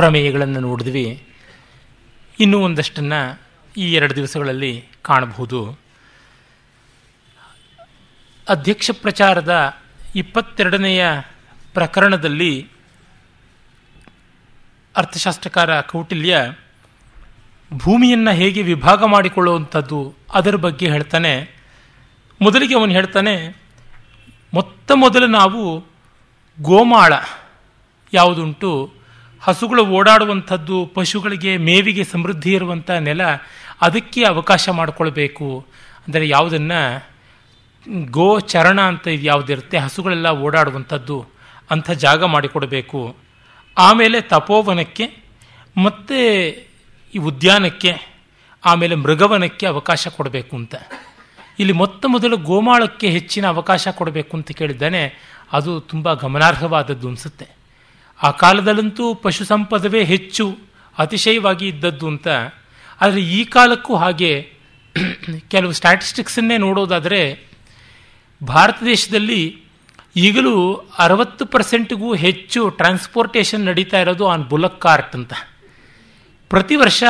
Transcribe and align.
ಪ್ರಮೇಯಗಳನ್ನು 0.00 0.60
ನೋಡಿದ್ವಿ. 0.60 1.06
ಇನ್ನೂ 2.40 2.58
ಒಂದಷ್ಟನ್ನು 2.58 3.40
ಈ 3.76 3.92
ಎರಡು 3.92 4.16
ದಿವಸಗಳಲ್ಲಿ 4.16 4.84
ಕಾಣಬಹುದು. 5.02 5.78
ಅಧ್ಯಕ್ಷ 8.48 8.90
ಪ್ರಚಾರದ 9.02 9.54
ಇಪ್ಪತ್ತೆರಡನೆಯ 10.16 11.06
ಪ್ರಕರಣದಲ್ಲಿ 11.74 12.68
ಅರ್ಥಶಾಸ್ತ್ರಕಾರ 14.96 15.80
ಕೌಟಿಲ್ಯ 15.80 16.38
ಭೂಮಿಯನ್ನು 17.74 18.30
ಹೇಗೆ 18.30 18.62
ವಿಭಾಗ 18.62 19.04
ಮಾಡಿಕೊಳ್ಳುವಂಥದ್ದು 19.04 20.14
ಅದರ 20.34 20.54
ಬಗ್ಗೆ 20.56 20.86
ಹೇಳ್ತಾನೆ. 20.88 21.34
ಮೊದಲಿಗೆ 22.42 22.74
ಅವನು 22.74 22.92
ಹೇಳ್ತಾನೆ, 22.92 23.34
ಮೊತ್ತ 24.54 24.92
ಮೊದಲು 24.94 25.26
ನಾವು 25.26 25.84
ಗೋಮಾಳ 26.62 27.12
ಯಾವುದುಂಟು 28.12 28.99
ಹಸುಗಳು 29.40 29.86
ಓಡಾಡುವಂಥದ್ದು, 29.86 30.86
ಪಶುಗಳಿಗೆ 30.86 31.56
ಮೇವಿಗೆ 31.56 32.04
ಸಮೃದ್ಧಿ 32.04 32.52
ಇರುವಂಥ 32.52 32.90
ನೆಲ, 32.90 33.20
ಅದಕ್ಕೆ 33.80 34.24
ಅವಕಾಶ 34.24 34.68
ಮಾಡಿಕೊಳ್ಬೇಕು. 34.68 35.66
ಅಂದರೆ 36.06 36.28
ಯಾವುದನ್ನು, 36.28 36.80
ಗೋ 38.10 38.40
ಚರಣ 38.40 38.80
ಅಂತ 38.80 39.08
ಇದು 39.08 39.22
ಯಾವುದಿರುತ್ತೆ, 39.22 39.78
ಹಸುಗಳೆಲ್ಲ 39.78 40.28
ಓಡಾಡುವಂಥದ್ದು, 40.28 41.26
ಅಂಥ 41.70 41.90
ಜಾಗ 41.90 42.24
ಮಾಡಿಕೊಡಬೇಕು. 42.24 43.16
ಆಮೇಲೆ 43.78 44.20
ತಪೋವನಕ್ಕೆ, 44.20 45.24
ಮತ್ತು 45.76 46.18
ಈ 47.14 47.18
ಉದ್ಯಾನಕ್ಕೆ, 47.18 47.92
ಆಮೇಲೆ 48.64 48.94
ಮೃಗವನಕ್ಕೆ 48.94 49.66
ಅವಕಾಶ 49.66 50.08
ಕೊಡಬೇಕು 50.08 50.56
ಅಂತ. 50.56 50.74
ಇಲ್ಲಿ 51.58 51.72
ಮೊತ್ತ 51.72 52.06
ಮೊದಲು 52.08 52.36
ಗೋಮಾಳಕ್ಕೆ 52.36 53.08
ಹೆಚ್ಚಿನ 53.08 53.46
ಅವಕಾಶ 53.46 53.88
ಕೊಡಬೇಕು 53.88 54.36
ಅಂತ 54.36 54.50
ಕೇಳಿದ್ದಾನೆ, 54.52 55.14
ಅದು 55.52 55.80
ತುಂಬ 55.80 56.14
ಗಮನಾರ್ಹವಾದದ್ದು 56.14 57.08
ಅನಿಸುತ್ತೆ. 57.08 57.59
ಆ 58.22 58.30
ಕಾಲದಲ್ಲಂತೂ 58.30 59.14
ಪಶು 59.14 59.44
ಸಂಪದವೇ 59.44 60.04
ಹೆಚ್ಚು, 60.04 60.58
ಅತಿಶಯವಾಗಿ 60.98 61.68
ಇದ್ದದ್ದು 61.68 62.08
ಅಂತ. 62.08 62.28
ಆದರೆ 63.00 63.20
ಈ 63.20 63.44
ಕಾಲಕ್ಕೂ 63.44 63.96
ಹಾಗೆ 63.96 64.52
ಕೆಲವು 65.50 65.72
ಸ್ಟ್ಯಾಟಿಸ್ಟಿಕ್ಸನ್ನೇ 65.72 66.56
ನೋಡೋದಾದರೆ 66.56 67.50
ಭಾರತ 68.44 68.82
ದೇಶದಲ್ಲಿ 68.84 69.62
ಈಗಲೂ 70.16 70.74
ಅರವತ್ತು 70.98 71.46
ಪರ್ಸೆಂಟ್ಗೂ 71.46 72.14
ಹೆಚ್ಚು 72.14 72.70
ಟ್ರಾನ್ಸ್ಪೋರ್ಟೇಷನ್ 72.70 73.64
ನಡೀತಾ 73.64 74.00
ಇರೋದು 74.00 74.28
ಆನ್ 74.28 74.44
ಬುಲಕ್ 74.44 74.80
ಕಾರ್ಟ್ 74.80 75.14
ಅಂತ. 75.14 75.32
ಪ್ರತಿ 76.48 76.76
ವರ್ಷ 76.76 77.04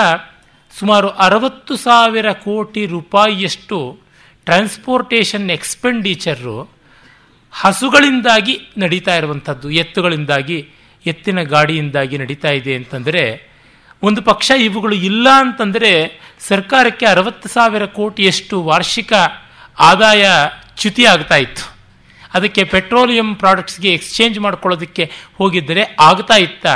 ಸುಮಾರು 0.78 1.08
ಅರವತ್ತು 1.08 1.76
ಸಾವಿರ 1.76 2.32
ಕೋಟಿ 2.32 2.86
ರೂಪಾಯಿಯಷ್ಟು 2.86 4.00
ಟ್ರಾನ್ಸ್ಪೋರ್ಟೇಷನ್ 4.44 5.50
ಎಕ್ಸ್ಪೆಂಡಿಚರು 5.50 6.72
ಹಸುಗಳಿಂದಾಗಿ 7.52 8.58
ನಡೀತಾ 8.78 9.14
ಇರುವಂಥದ್ದು, 9.16 9.70
ಎತ್ತುಗಳಿಂದಾಗಿ. 9.70 10.70
ಎತ್ತಿನ 11.06 11.42
ಗಾಡಿಯಿಂದಾಗಿ 11.42 12.18
ನಡೀತಾ 12.18 12.50
ಇದೆ 12.50 12.74
ಅಂತಂದರೆ, 12.74 13.24
ಒಂದು 14.02 14.20
ಪಕ್ಷ 14.22 14.50
ಇವುಗಳು 14.50 14.96
ಇಲ್ಲ 15.08 15.26
ಅಂತಂದರೆ 15.38 15.92
ಸರ್ಕಾರಕ್ಕೆ 16.48 17.06
ಅರವತ್ತು 17.06 17.48
ಸಾವಿರ 17.48 17.84
ಕೋಟಿಯಷ್ಟು 17.98 18.56
ವಾರ್ಷಿಕ 18.62 19.12
ಆದಾಯ 19.78 20.24
ಚ್ಯುತಿ 20.76 21.04
ಆಗ್ತಾ 21.04 21.36
ಇತ್ತು. 21.36 21.64
ಅದಕ್ಕೆ 22.34 22.62
ಪೆಟ್ರೋಲಿಯಂ 22.64 23.34
ಪ್ರಾಡಕ್ಟ್ಸ್ಗೆ 23.34 23.90
ಎಕ್ಸ್ಚೇಂಜ್ 23.92 24.38
ಮಾಡ್ಕೊಳ್ಳೋದಕ್ಕೆ 24.40 25.04
ಹೋಗಿದ್ದರೆ 25.38 25.82
ಆಗ್ತಾ 26.00 26.36
ಇತ್ತ. 26.36 26.66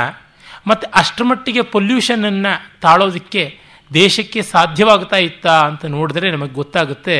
ಮತ್ತು 0.67 0.85
ಅಷ್ಟರ 0.91 1.23
ಮಟ್ಟಿಗೆ 1.23 1.61
ಪೊಲ್ಯೂಷನನ್ನು 1.73 2.53
ತಾಳೋದಕ್ಕೆ 2.81 3.43
ದೇಶಕ್ಕೆ 3.91 4.41
ಸಾಧ್ಯವಾಗ್ತಾ 4.41 5.17
ಇತ್ತ 5.17 5.47
ಅಂತ 5.47 5.85
ನೋಡಿದ್ರೆ 5.85 6.31
ನಮಗೆ 6.31 6.53
ಗೊತ್ತಾಗುತ್ತೆ, 6.53 7.17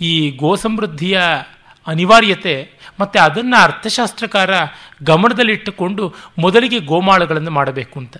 ಈ 0.00 0.12
ಗೋ 0.36 0.56
ಸಮೃದ್ಧಿಯ 0.56 1.20
ಅನಿವಾರ್ಯತೆ, 1.90 2.54
ಮತ್ತು 3.00 3.18
ಅದನ್ನು 3.26 3.56
ಅರ್ಥಶಾಸ್ತ್ರಕಾರ 3.62 4.50
ಗಮನದಲ್ಲಿಟ್ಟುಕೊಂಡು 5.04 6.04
ಮೊದಲಿಗೆ 6.38 6.78
ಗೋಮಾಳಗಳನ್ನು 6.90 7.52
ಮಾಡಬೇಕು 7.58 7.96
ಅಂತ. 8.02 8.16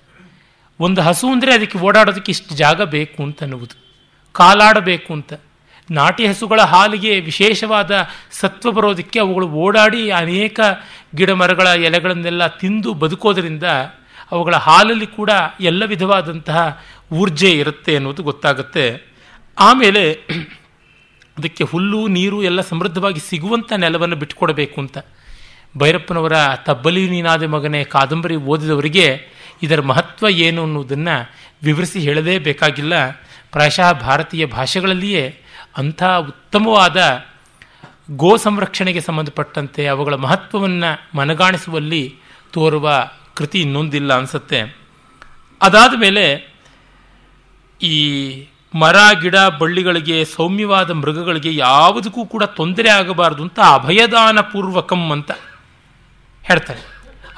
ಒಂದು 0.80 1.00
ಹಸು 1.02 1.26
ಅಂದರೆ 1.34 1.50
ಅದಕ್ಕೆ 1.54 1.78
ಓಡಾಡೋದಕ್ಕೆ 1.78 2.30
ಇಷ್ಟು 2.32 2.52
ಜಾಗ 2.54 2.80
ಬೇಕು 2.94 3.20
ಅಂತ 3.26 3.38
ಅನ್ನುವುದು 3.42 3.76
ಕಾಲಾಡಬೇಕು 4.34 5.10
ಅಂತ. 5.18 5.32
ನಾಟಿ 5.88 6.24
ಹಸುಗಳ 6.26 6.60
ಹಾಲಿಗೆ 6.72 7.12
ವಿಶೇಷವಾದ 7.20 7.92
ಸತ್ವ 8.40 8.70
ಬರೋದಕ್ಕೆ 8.70 9.18
ಅವುಗಳು 9.20 9.46
ಓಡಾಡಿ 9.64 10.02
ಅನೇಕ 10.18 10.60
ಗಿಡ 11.16 11.30
ಮರಗಳ 11.40 11.68
ಎಲೆಗಳನ್ನೆಲ್ಲ 11.88 12.46
ತಿಂದು 12.60 12.90
ಬದುಕೋದರಿಂದ 13.02 13.66
ಅವುಗಳ 14.32 14.56
ಹಾಲಲ್ಲಿ 14.66 15.08
ಕೂಡ 15.16 15.30
ಎಲ್ಲ 15.70 15.82
ವಿಧವಾದಂತಹ 15.84 16.60
ಊರ್ಜೆ 17.12 17.50
ಇರುತ್ತೆ 17.60 17.92
ಅನ್ನೋದು 17.96 18.22
ಗೊತ್ತಾಗುತ್ತೆ. 18.22 18.84
ಆಮೇಲೆ 19.58 20.04
ಅದಕ್ಕೆ 21.40 21.64
ಹುಲ್ಲು, 21.64 22.00
ನೀರು 22.08 22.38
ಎಲ್ಲ 22.42 22.60
ಸಮೃದ್ಧವಾಗಿ 22.60 23.20
ಸಿಗುವಂಥ 23.20 23.72
ನೆಲವನ್ನು 23.76 24.16
ಬಿಟ್ಟುಕೊಡಬೇಕು 24.16 24.80
ಅಂತ. 24.80 24.98
ಭೈರಪ್ಪನವರ 25.78 26.32
ತಬ್ಬಲಿ 26.66 27.10
ನೀನಾದ 27.10 27.42
ಮಗನೇ 27.44 27.84
ಕಾದಂಬರಿ 27.84 28.36
ಓದಿದವರಿಗೆ 28.36 29.06
ಇದರ 29.62 29.80
ಮಹತ್ವ 29.80 30.28
ಏನು 30.28 30.62
ಅನ್ನೋದನ್ನು 30.62 31.14
ವಿವರಿಸಿ 31.62 31.98
ಹೇಳದೇ 32.00 32.38
ಬೇಕಾಗಿಲ್ಲ. 32.38 32.94
ಪ್ರಾಯಶಃ 33.52 33.92
ಭಾರತೀಯ 33.92 34.46
ಭಾಷೆಗಳಲ್ಲಿಯೇ 34.46 35.24
ಅಂಥ 35.76 36.02
ಉತ್ತಮವಾದ 36.02 36.98
ಗೋ 38.10 38.36
ಸಂರಕ್ಷಣೆಗೆ 38.36 39.00
ಸಂಬಂಧಪಟ್ಟಂತೆ 39.00 39.86
ಅವುಗಳ 39.86 40.14
ಮಹತ್ವವನ್ನು 40.14 40.90
ಮನಗಾಣಿಸುವಲ್ಲಿ 41.18 42.02
ತೋರುವ 42.52 42.86
ಕೃತಿ 43.34 43.58
ಇನ್ನೊಂದಿಲ್ಲ 43.60 44.10
ಅನಿಸುತ್ತೆ. 44.18 44.60
ಅದಾದ 45.62 45.92
ಮೇಲೆ 46.00 46.24
ಈ 47.82 47.96
ಮರ, 48.74 48.96
ಗಿಡ, 49.22 49.36
ಬಳ್ಳಿಗಳಿಗೆ, 49.60 50.24
ಸೌಮ್ಯವಾದ 50.24 50.90
ಮೃಗಗಳಿಗೆ 50.90 51.56
ಯಾವುದಕ್ಕೂ 51.56 52.24
ಕೂಡ 52.24 52.42
ತೊಂದರೆ 52.42 52.90
ಆಗಬಾರದು 52.90 53.42
ಅಂತ 53.42 53.60
ಅಭಯದಾನ 53.60 54.40
ಪೂರ್ವಕಂ 54.40 55.12
ಅಂತ 55.12 55.30
ಹೇಳ್ತಾರೆ. 56.44 56.82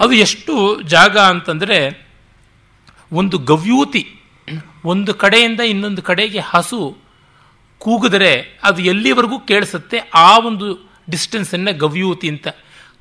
ಅದು 0.00 0.12
ಎಷ್ಟು 0.12 0.82
ಜಾಗ 0.82 1.16
ಅಂತಂದರೆ 1.18 1.78
ಒಂದು 3.12 3.38
ಗವ್ಯೂತಿ, 3.38 4.02
ಒಂದು 4.84 5.14
ಕಡೆಯಿಂದ 5.14 5.60
ಇನ್ನೊಂದು 5.60 6.02
ಕಡೆಗೆ 6.02 6.38
ಹಸು 6.38 6.96
ಕೂಗಿದರೆ 7.78 8.60
ಅದು 8.62 8.82
ಎಲ್ಲಿವರೆಗೂ 8.82 9.38
ಕೇಳಿಸುತ್ತೆ? 9.38 9.98
ಆ 10.14 10.38
ಒಂದು 10.38 10.66
ಡಿಸ್ಟೆನ್ಸನ್ನು 11.10 11.78
ಗವ್ಯೂತಿ 11.78 12.28
ಅಂತ. 12.28 12.48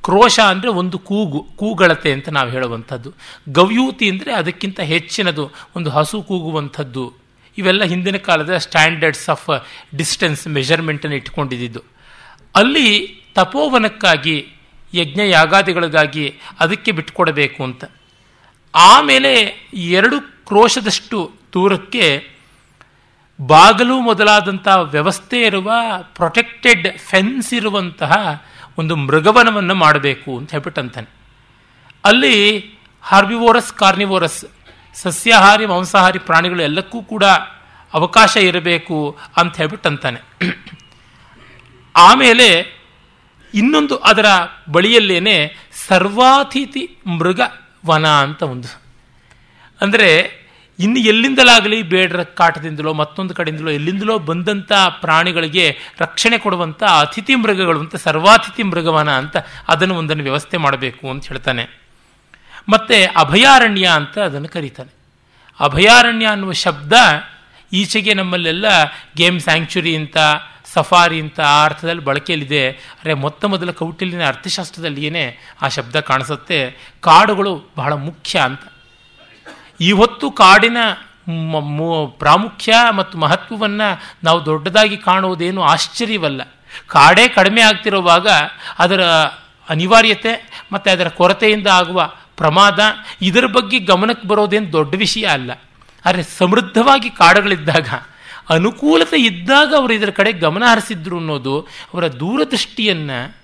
ಕ್ರೋಶ 0.04 0.40
ಅಂದರೆ 0.40 0.70
ಒಂದು 0.70 0.98
ಕೂಗು, 0.98 1.40
ಕೂಗಳತೆ 1.40 2.12
ಅಂತ 2.12 2.30
ನಾವು 2.30 2.50
ಹೇಳುವಂಥದ್ದು. 2.50 3.14
ಗವ್ಯೂತಿ 3.50 4.10
ಅಂದರೆ 4.10 4.34
ಅದಕ್ಕಿಂತ 4.34 4.80
ಹೆಚ್ಚಿನದು, 4.80 5.52
ಒಂದು 5.76 5.90
ಹಸು 5.90 6.22
ಕೂಗುವಂಥದ್ದು. 6.22 7.21
ಇವೆಲ್ಲ 7.58 7.84
ಹಿಂದಿನ 7.84 8.18
ಕಾಲದ 8.18 8.58
ಸ್ಟ್ಯಾಂಡರ್ಡ್ಸ್ 8.58 9.30
ಆಫ್ 9.30 9.66
ಡಿಸ್ಟೆನ್ಸ್ 9.96 10.48
ಮೆಷರ್ಮೆಂಟನ್ನು 10.48 11.18
ಇಟ್ಕೊಂಡಿದ್ದು 11.18 11.84
ಅಲ್ಲಿ 12.56 13.22
ತಪೋವನಕ್ಕಾಗಿ 13.36 14.48
ಯಜ್ಞ 14.94 15.22
ಯಾಗಾದಿಗಳಿಗಾಗಿ 15.30 16.40
ಅದಕ್ಕೆ 16.60 16.92
ಬಿಟ್ಕೊಡಬೇಕು 16.92 17.64
ಅಂತ. 17.64 17.86
ಆಮೇಲೆ 18.76 19.34
ಎರಡು 19.74 20.22
ಕ್ರೋಶದಷ್ಟು 20.22 21.32
ದೂರಕ್ಕೆ 21.54 22.28
ಬಾಗಲು 23.42 24.02
ಮೊದಲಾದಂಥ 24.02 24.68
ವ್ಯವಸ್ಥೆ 24.82 25.42
ಇರುವ 25.42 25.74
ಪ್ರೊಟೆಕ್ಟೆಡ್ 26.16 26.98
ಫೆನ್ಸ್ 26.98 27.54
ಇರುವಂತಹ 27.54 28.44
ಒಂದು 28.78 28.96
ಮೃಗವನವನ್ನು 28.96 29.76
ಮಾಡಬೇಕು 29.76 30.38
ಅಂತ 30.38 30.52
ಹೇಳ್ಬಿಟ್ಟಂತಾನೆ. 30.52 31.08
ಅಲ್ಲಿ 32.04 32.66
ಹಾರ್ಬಿವೋರಸ್ 33.02 33.74
ಕಾರ್ನಿವೋರಸ್ 33.74 34.46
ಸಸ್ಯಾಹಾರಿ, 34.96 35.66
ಮಾಂಸಾಹಾರಿ 35.66 36.20
ಪ್ರಾಣಿಗಳು 36.20 36.62
ಎಲ್ಲಕ್ಕೂ 36.62 37.02
ಕೂಡ 37.02 37.24
ಅವಕಾಶ 37.94 38.36
ಇರಬೇಕು 38.38 39.18
ಅಂತ 39.38 39.58
ಹೇಳ್ಬಿಟ್ಟು 39.58 39.90
ಅಂತಾನೆ. 39.90 40.20
ಆಮೇಲೆ 41.96 42.48
ಇನ್ನೊಂದು 43.54 43.96
ಅದರ 43.96 44.26
ಬಳಿಯಲ್ಲೇನೆ 44.72 45.38
ಸರ್ವಾತಿಥಿ 45.88 46.84
ಮೃಗ 47.20 47.42
ವನ 47.86 48.06
ಅಂತ 48.06 48.42
ಒಂದು. 48.44 48.70
ಅಂದರೆ 49.82 50.42
ಇನ್ನು 50.80 51.00
ಎಲ್ಲಿಂದಲಾಗಲಿ 51.00 51.84
ಬೇಡರ 51.84 52.24
ಕಾಟದಿಂದಲೋ 52.24 52.94
ಮತ್ತೊಂದು 52.94 53.34
ಕಡೆಯಿಂದಲೋ 53.36 53.72
ಎಲ್ಲಿಂದಲೋ 53.72 54.20
ಬಂದಂಥ 54.20 54.72
ಪ್ರಾಣಿಗಳಿಗೆ 55.02 55.78
ರಕ್ಷಣೆ 56.00 56.38
ಕೊಡುವಂಥ 56.38 56.84
ಅತಿಥಿ 56.84 57.36
ಮೃಗಗಳು 57.36 57.80
ಅಂತ 57.80 57.96
ಸರ್ವಾತಿಥಿ 57.96 58.64
ಮೃಗವನ 58.64 59.10
ಅಂತ 59.10 59.38
ಅದನ್ನು 59.68 59.96
ಒಂದನ್ನು 59.96 60.24
ವ್ಯವಸ್ಥೆ 60.24 60.58
ಮಾಡಬೇಕು 60.58 61.10
ಅಂತ 61.10 61.28
ಹೇಳ್ತಾನೆ. 61.28 61.81
ಮತ್ತು 62.70 63.20
ಅಭಯಾರಣ್ಯ 63.20 63.88
ಅಂತ 63.88 64.20
ಅದನ್ನು 64.20 64.48
ಕರೀತಾನೆ. 64.48 64.94
ಅಭಯಾರಣ್ಯ 65.60 66.26
ಅನ್ನುವ 66.26 66.52
ಶಬ್ದ 66.52 66.94
ಈಚೆಗೆ 67.74 68.14
ನಮ್ಮಲ್ಲೆಲ್ಲ 68.14 68.66
ಗೇಮ್ 69.18 69.40
ಸ್ಯಾಂಕ್ಚುರಿ 69.40 69.96
ಅಂತ, 69.96 70.18
ಸಫಾರಿ 70.74 71.22
ಅಂತ 71.22 71.40
ಆ 71.40 71.66
ಅರ್ಥದಲ್ಲಿ 71.66 72.04
ಬಳಕೆಯಲ್ಲಿದೆ. 72.04 72.72
ಅರೆ 72.72 73.14
ಮೊತ್ತ 73.14 73.46
ಮೊದಲ 73.46 73.72
ಕೌಟಿಲ್ಯನ 73.72 74.28
ಅರ್ಥಶಾಸ್ತ್ರದಲ್ಲಿಯೇ 74.28 75.40
ಆ 75.62 75.68
ಶಬ್ದ 75.68 76.00
ಕಾಣಿಸುತ್ತೆ. 76.00 76.72
ಕಾಡುಗಳು 77.00 77.72
ಬಹಳ 77.78 77.94
ಮುಖ್ಯ 77.94 78.40
ಅಂತ. 78.40 78.62
ಈ 79.82 79.92
ಹೊತ್ತು 79.92 80.32
ಕಾಡಿನ 80.32 80.78
ಪ್ರಾಮುಖ್ಯ 82.10 82.74
ಮತ್ತು 82.96 83.18
ಮಹತ್ವವನ್ನು 83.18 84.02
ನಾವು 84.24 84.46
ದೊಡ್ಡದಾಗಿ 84.46 84.98
ಕಾಣುವುದೇನು 84.98 85.64
ಆಶ್ಚರ್ಯವಲ್ಲ. 85.64 86.42
ಕಾಡೇ 86.88 87.28
ಕಡಿಮೆ 87.28 87.62
ಆಗ್ತಿರುವಾಗ 87.62 88.28
ಅದರ 88.80 89.02
ಅನಿವಾರ್ಯತೆ 89.70 90.64
ಮತ್ತು 90.72 90.92
ಅದರ 90.92 91.08
ಕೊರತೆಯಿಂದ 91.08 91.68
ಆಗುವ 91.68 92.14
ಪ್ರಮಾದ 92.38 92.80
ಇದರ 93.22 93.46
ಬಗ್ಗೆ 93.46 93.80
ಗಮನಕ್ಕೆ 93.80 94.28
ಬರೋದೇನು 94.28 94.72
ದೊಡ್ಡ 94.72 94.96
ವಿಷಯ 94.96 95.24
ಅಲ್ಲ. 95.24 95.52
ಆದರೆ 96.06 96.24
ಸಮೃದ್ಧವಾಗಿ 96.24 97.10
ಕಾಡುಗಳಿದ್ದಾಗ, 97.10 97.88
ಅನುಕೂಲತೆ 98.50 99.18
ಇದ್ದಾಗ 99.18 99.74
ಅವರು 99.78 99.94
ಇದರ 99.94 100.10
ಕಡೆ 100.10 100.32
ಗಮನ 100.32 100.64
ಹರಿಸಿದ್ರು 100.72 101.18
ಅನ್ನೋದು 101.18 101.62
ಅವರ 101.94 102.08
ದೂರದೃಷ್ಟಿಯನ್ನು 102.08 103.42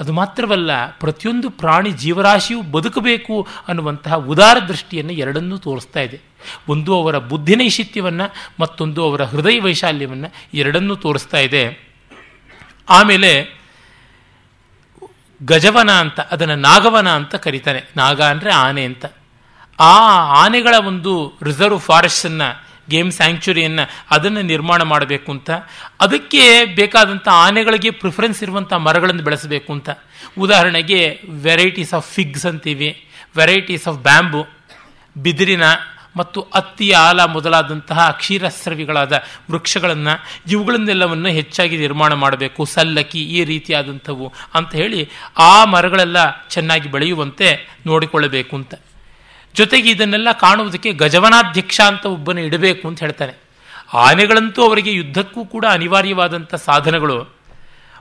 ಅದು 0.00 0.12
ಮಾತ್ರವಲ್ಲ, 0.12 0.90
ಪ್ರತಿಯೊಂದು 0.90 1.50
ಪ್ರಾಣಿ 1.50 1.90
ಜೀವರಾಶಿಯು 1.90 2.62
ಬದುಕಬೇಕು 2.62 3.46
ಅನ್ನುವಂತಹ 3.68 4.14
ಉದಾರ 4.14 4.58
ದೃಷ್ಟಿಯನ್ನು 4.68 5.12
ಎರಡನ್ನೂ 5.12 5.56
ತೋರಿಸ್ತಾ 5.56 6.00
ಇದೆ. 6.00 6.20
ಒಂದು 6.68 6.94
ಅವರ 6.94 7.18
ಬುದ್ಧಿನೈಶಿತ್ಯವನ್ನು 7.18 8.34
ಮತ್ತೊಂದು 8.60 9.10
ಅವರ 9.10 9.22
ಹೃದಯ 9.24 9.60
ವೈಶಾಲ್ಯವನ್ನು 9.60 10.32
ಎರಡನ್ನೂ 10.54 10.94
ತೋರಿಸ್ತಾ 10.94 11.38
ಇದೆ. 11.38 11.92
ಆಮೇಲೆ 12.88 13.61
ಗಜವನ 15.50 15.90
ಅಂತ, 15.90 16.20
ಅದನ್ನು 16.34 16.56
ನಾಗವನ 16.56 17.08
ಅಂತ 17.18 17.34
ಕರೀತಾನೆ 17.34 17.80
ನಾಗ 17.96 18.20
ಅಂದರೆ 18.32 18.50
ಆನೆ 18.64 18.84
ಅಂತ. 18.84 19.04
ಆ 19.78 19.94
ಆನೆಗಳ 20.42 20.74
ಒಂದು 20.90 21.12
ರಿಸರ್ವ್ 21.42 21.80
ಫಾರೆಸ್ಟನ್ನು 21.80 22.48
ಗೇಮ್ 22.90 23.10
ಸ್ಯಾಂಕ್ಚುರಿಯನ್ನು 23.12 23.84
ಅದನ್ನು 24.10 24.42
ನಿರ್ಮಾಣ 24.42 24.80
ಮಾಡಬೇಕು 24.82 25.28
ಅಂತ. 25.32 25.50
ಅದಕ್ಕೆ 26.04 26.44
ಬೇಕಾದಂಥ 26.78 27.26
ಆನೆಗಳಿಗೆ 27.44 27.90
ಪ್ರಿಫರೆನ್ಸ್ 28.00 28.40
ಇರುವಂಥ 28.42 28.72
ಮರಗಳನ್ನು 28.86 29.22
ಬೆಳೆಸಬೇಕು 29.22 29.70
ಅಂತ. 29.72 29.90
ಉದಾಹರಣೆಗೆ, 30.38 31.00
ವೆರೈಟೀಸ್ 31.46 31.94
ಆಫ್ 31.94 32.06
ಫಿಗ್ಸ್ 32.14 32.46
ಅಂತೀವಿ. 32.46 32.90
Varieties 33.36 33.86
of 33.88 33.98
bamboo. 34.08 34.42
ಬಿದಿರಿನ 35.16 35.64
ಮತ್ತು 36.16 36.40
ಅತ್ತಿ 36.40 36.92
ಆಲ 36.92 37.24
ಮೊದಲಾದಂತಹ 37.24 38.06
ಅಕ್ಷೀರಸ್ರವಿಗಳಾದ 38.08 39.22
ವೃಕ್ಷಗಳನ್ನು 39.50 40.24
ಇವುಗಳನ್ನೆಲ್ಲವನ್ನು 40.50 41.28
ಹೆಚ್ಚಾಗಿ 41.28 41.76
ನಿರ್ಮಾಣ 41.76 42.12
ಮಾಡಬೇಕು. 42.12 42.64
ಸಲ್ಲಕ್ಕಿ 42.64 43.22
ಈ 43.22 43.44
ರೀತಿಯಾದಂಥವು 43.44 44.32
ಅಂತ 44.54 44.74
ಹೇಳಿ 44.74 45.10
ಆ 45.38 45.64
ಮರಗಳೆಲ್ಲ 45.64 46.46
ಚೆನ್ನಾಗಿ 46.48 46.90
ಬೆಳೆಯುವಂತೆ 46.90 47.78
ನೋಡಿಕೊಳ್ಳಬೇಕು 47.86 48.56
ಅಂತ. 48.56 48.74
ಜೊತೆಗೆ 49.54 49.90
ಇದನ್ನೆಲ್ಲ 49.90 50.32
ಕಾಣುವುದಕ್ಕೆ 50.32 50.92
ಗಜವನಾಧ್ಯಕ್ಷ 50.92 51.80
ಅಂತ 51.80 52.06
ಒಬ್ಬನ 52.06 52.38
ಇಡಬೇಕು 52.38 52.88
ಅಂತ 52.88 53.00
ಹೇಳ್ತಾನೆ. 53.00 53.42
ಆನೆಗಳಂತೂ 53.94 54.68
ಅವರಿಗೆ 54.68 54.92
ಯುದ್ಧಕ್ಕೂ 54.92 55.44
ಕೂಡ 55.44 55.64
ಅನಿವಾರ್ಯವಾದಂಥ 55.70 56.54
ಸಾಧನಗಳು. 56.54 57.42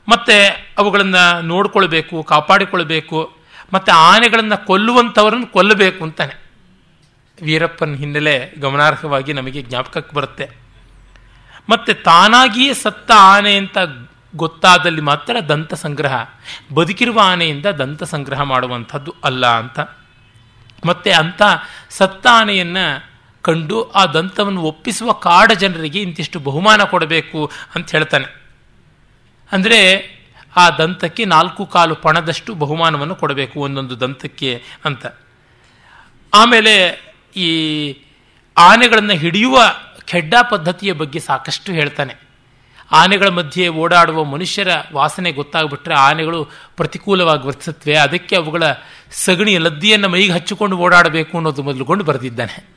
ಮತ್ತೆ 0.07 0.45
ಅವುಗಳನ್ನು 0.77 1.41
ನೋಡ್ಕೊಳ್ಬೇಕು, 1.41 2.23
ಕಾಪಾಡಿಕೊಳ್ಬೇಕು, 2.23 3.35
ಮತ್ತೆ 3.73 3.91
ಆನೆಗಳನ್ನು 3.91 4.65
ಕೊಲ್ಲುವಂಥವರನ್ನು 4.65 5.47
ಕೊಲ್ಲಬೇಕು 5.47 6.03
ಅಂತಾನೆ. 6.03 6.50
ವೀರಪ್ಪನ 7.41 7.93
ಹಿನ್ನೆಲೆ 7.93 8.53
ಗಮನಾರ್ಹವಾಗಿ 8.59 9.33
ನಮಗೆ 9.33 9.61
ಜ್ಞಾಪಕಕ್ಕೆ 9.61 10.15
ಬರುತ್ತೆ. 10.15 10.49
ಮತ್ತೆ 11.69 11.93
ತಾನಾಗಿಯೇ 11.93 12.73
ಸತ್ತ 12.73 13.11
ಆನೆ 13.15 13.55
ಅಂತ 13.55 13.77
ಗೊತ್ತಾದಲ್ಲಿ 14.35 15.01
ಮಾತ್ರ 15.01 15.35
ದಂತ 15.49 15.73
ಸಂಗ್ರಹ, 15.73 16.25
ಬದುಕಿರುವ 16.73 17.19
ಆನೆಯಿಂದ 17.23 17.65
ದಂತ 17.65 18.03
ಸಂಗ್ರಹ 18.03 18.41
ಮಾಡುವಂಥದ್ದು 18.41 19.15
ಅಲ್ಲ 19.23 19.47
ಅಂತ. 19.47 19.79
ಮತ್ತೆ 20.85 21.11
ಅಂಥ 21.11 21.41
ಸತ್ತ 21.89 22.27
ಆನೆಯನ್ನು 22.31 23.11
ಕಂಡು 23.41 23.91
ಆ 23.91 24.05
ದಂತವನ್ನು 24.05 24.61
ಒಪ್ಪಿಸುವ 24.61 25.11
ಕಾಡ 25.11 25.51
ಜನರಿಗೆ 25.51 26.01
ಇಂತಿಷ್ಟು 26.01 26.39
ಬಹುಮಾನ 26.39 26.83
ಕೊಡಬೇಕು 26.83 27.51
ಅಂತ 27.75 27.91
ಹೇಳ್ತಾನೆ. 27.91 28.41
ಅಂದರೆ 29.51 29.79
ಆ 30.55 30.69
ದಂತಕ್ಕೆ 30.69 31.25
ನಾಲ್ಕು 31.25 31.65
ಕಾಲು 31.65 31.95
ಪಣದಷ್ಟು 31.95 32.55
ಬಹುಮಾನವನ್ನು 32.55 33.15
ಕೊಡಬೇಕು 33.15 33.59
ಒಂದೊಂದು 33.59 33.99
ದಂತಕ್ಕೆ 33.99 34.63
ಅಂತ. 34.85 35.05
ಆಮೇಲೆ 36.33 37.10
ಈ 37.35 37.95
ಆನೆಗಳನ್ನು 38.57 39.13
ಹಿಡಿಯುವ 39.13 39.61
ಖೆಡ್ಡ 40.07 40.33
ಪದ್ಧತಿಯ 40.49 40.93
ಬಗ್ಗೆ 40.93 41.19
ಸಾಕಷ್ಟು 41.19 41.71
ಹೇಳ್ತಾನೆ. 41.71 42.31
ಆನೆಗಳ 42.91 43.27
ಮಧ್ಯೆ 43.27 43.67
ಓಡಾಡುವ 43.67 44.23
ಮನುಷ್ಯರ 44.23 44.67
ವಾಸನೆ 44.93 45.31
ಗೊತ್ತಾಗ್ಬಿಟ್ರೆ 45.31 45.93
ಆನೆಗಳು 45.93 46.47
ಪ್ರತಿಕೂಲವಾಗಿ 46.75 47.47
ವರ್ತಿಸುತ್ತವೆ. 47.47 47.95
ಅದಕ್ಕೆ 47.95 48.35
ಅವುಗಳ 48.35 48.63
ಸಗಣಿ 49.11 49.57
ಲದ್ದಿಯನ್ನು 49.57 50.09
ಮೈಗೆ 50.09 50.33
ಹಚ್ಚಿಕೊಂಡು 50.33 50.77
ಓಡಾಡಬೇಕು 50.77 51.37
ಅನ್ನೋದು 51.37 51.63
ಮೊದಲುಕೊಂಡು 51.63 52.03
ಬರೆದಿದ್ದಾನೆ. 52.03 52.69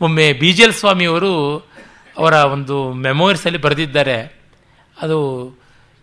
ಒಮ್ಮೆ 0.00 0.32
ಬಿ 0.32 0.52
ಜಿ 0.52 0.62
ಎಲ್ 0.62 0.72
ಸ್ವಾಮಿಯವರು 0.72 1.56
ಅವರ 2.18 2.32
ಒಂದು 2.32 2.92
ಮೆಮೋರಿಸಲ್ಲಿ 2.92 3.58
ಬರೆದಿದ್ದಾರೆ. 3.58 4.38
ಅದು 5.02 5.50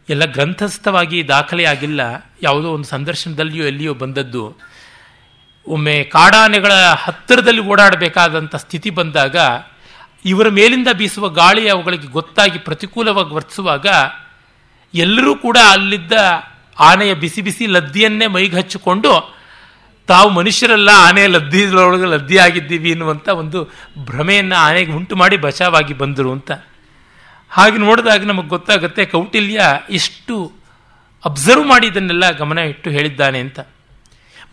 ಎಲ್ಲ 0.09 0.25
ಗ್ರಂಥಸ್ಥವಾಗಿ 0.25 1.27
ದಾಖಲೆಯಾಗಿಲ್ಲ. 1.27 2.01
ಯಾವುದೋ 2.43 2.69
ಒಂದು 2.69 2.85
ಸಂದರ್ಶನದಲ್ಲಿಯೋ 2.85 3.65
ಎಲ್ಲಿಯೋ 3.65 3.93
ಬಂದದ್ದು. 3.93 4.70
ಒಮ್ಮೆ 5.67 6.03
ಕಾಡಾನೆಗಳ 6.03 6.71
ಹತ್ತಿರದಲ್ಲಿ 6.97 7.61
ಓಡಾಡಬೇಕಾದಂಥ 7.61 8.55
ಸ್ಥಿತಿ 8.55 8.89
ಬಂದಾಗ 8.89 9.35
ಇವರ 10.25 10.49
ಮೇಲಿಂದ 10.49 10.87
ಬೀಸುವ 10.97 11.29
ಗಾಳಿ 11.29 11.69
ಅವುಗಳಿಗೆ 11.69 12.07
ಗೊತ್ತಾಗಿ 12.07 12.59
ಪ್ರತಿಕೂಲವಾಗಿ 12.59 13.33
ವರ್ತಿಸುವಾಗ 13.33 13.87
ಎಲ್ಲರೂ 14.95 15.35
ಕೂಡ 15.35 15.57
ಅಲ್ಲಿದ್ದ 15.71 16.11
ಆನೆಯ 16.79 17.13
ಬಿಸಿ 17.13 17.41
ಬಿಸಿ 17.41 17.65
ಲದ್ದಿಯನ್ನೇ 17.67 18.27
ಮೈಗೆ 18.27 18.57
ಹಚ್ಚಿಕೊಂಡು 18.57 19.41
ತಾವು 20.07 20.29
ಮನುಷ್ಯರೆಲ್ಲ 20.29 20.89
ಆನೆ 20.97 21.27
ಲದ್ದಿಯೊಳಗೆ 21.27 22.05
ಲದ್ದಿ 22.05 22.37
ಆಗಿದ್ದೀವಿ 22.37 22.91
ಎನ್ನುವಂಥ 22.91 23.29
ಒಂದು 23.29 23.69
ಭ್ರಮೆಯನ್ನು 23.99 24.55
ಆನೆಗೆ 24.55 24.91
ಉಂಟು 24.91 25.15
ಮಾಡಿ 25.15 25.37
ಬಚಾವಾಗಿ 25.37 25.93
ಬಂದರು 25.93 26.31
ಅಂತ. 26.31 26.51
ಹಾಗೆ 27.49 27.77
ನೋಡಿದಾಗ 27.77 28.23
ನಮಗೆ 28.23 28.47
ಗೊತ್ತಾಗುತ್ತೆ 28.47 29.05
ಕೌಟಿಲ್ಯ 29.05 29.61
ಎಷ್ಟು 29.89 30.53
ಅಬ್ಸರ್ವ್ 31.25 31.67
ಮಾಡಿ 31.67 31.87
ಇದನ್ನೆಲ್ಲ 31.87 32.31
ಗಮನ 32.31 32.57
ಇಟ್ಟು 32.57 32.89
ಹೇಳಿದ್ದಾನೆ 32.89 33.39
ಅಂತ. 33.39 33.59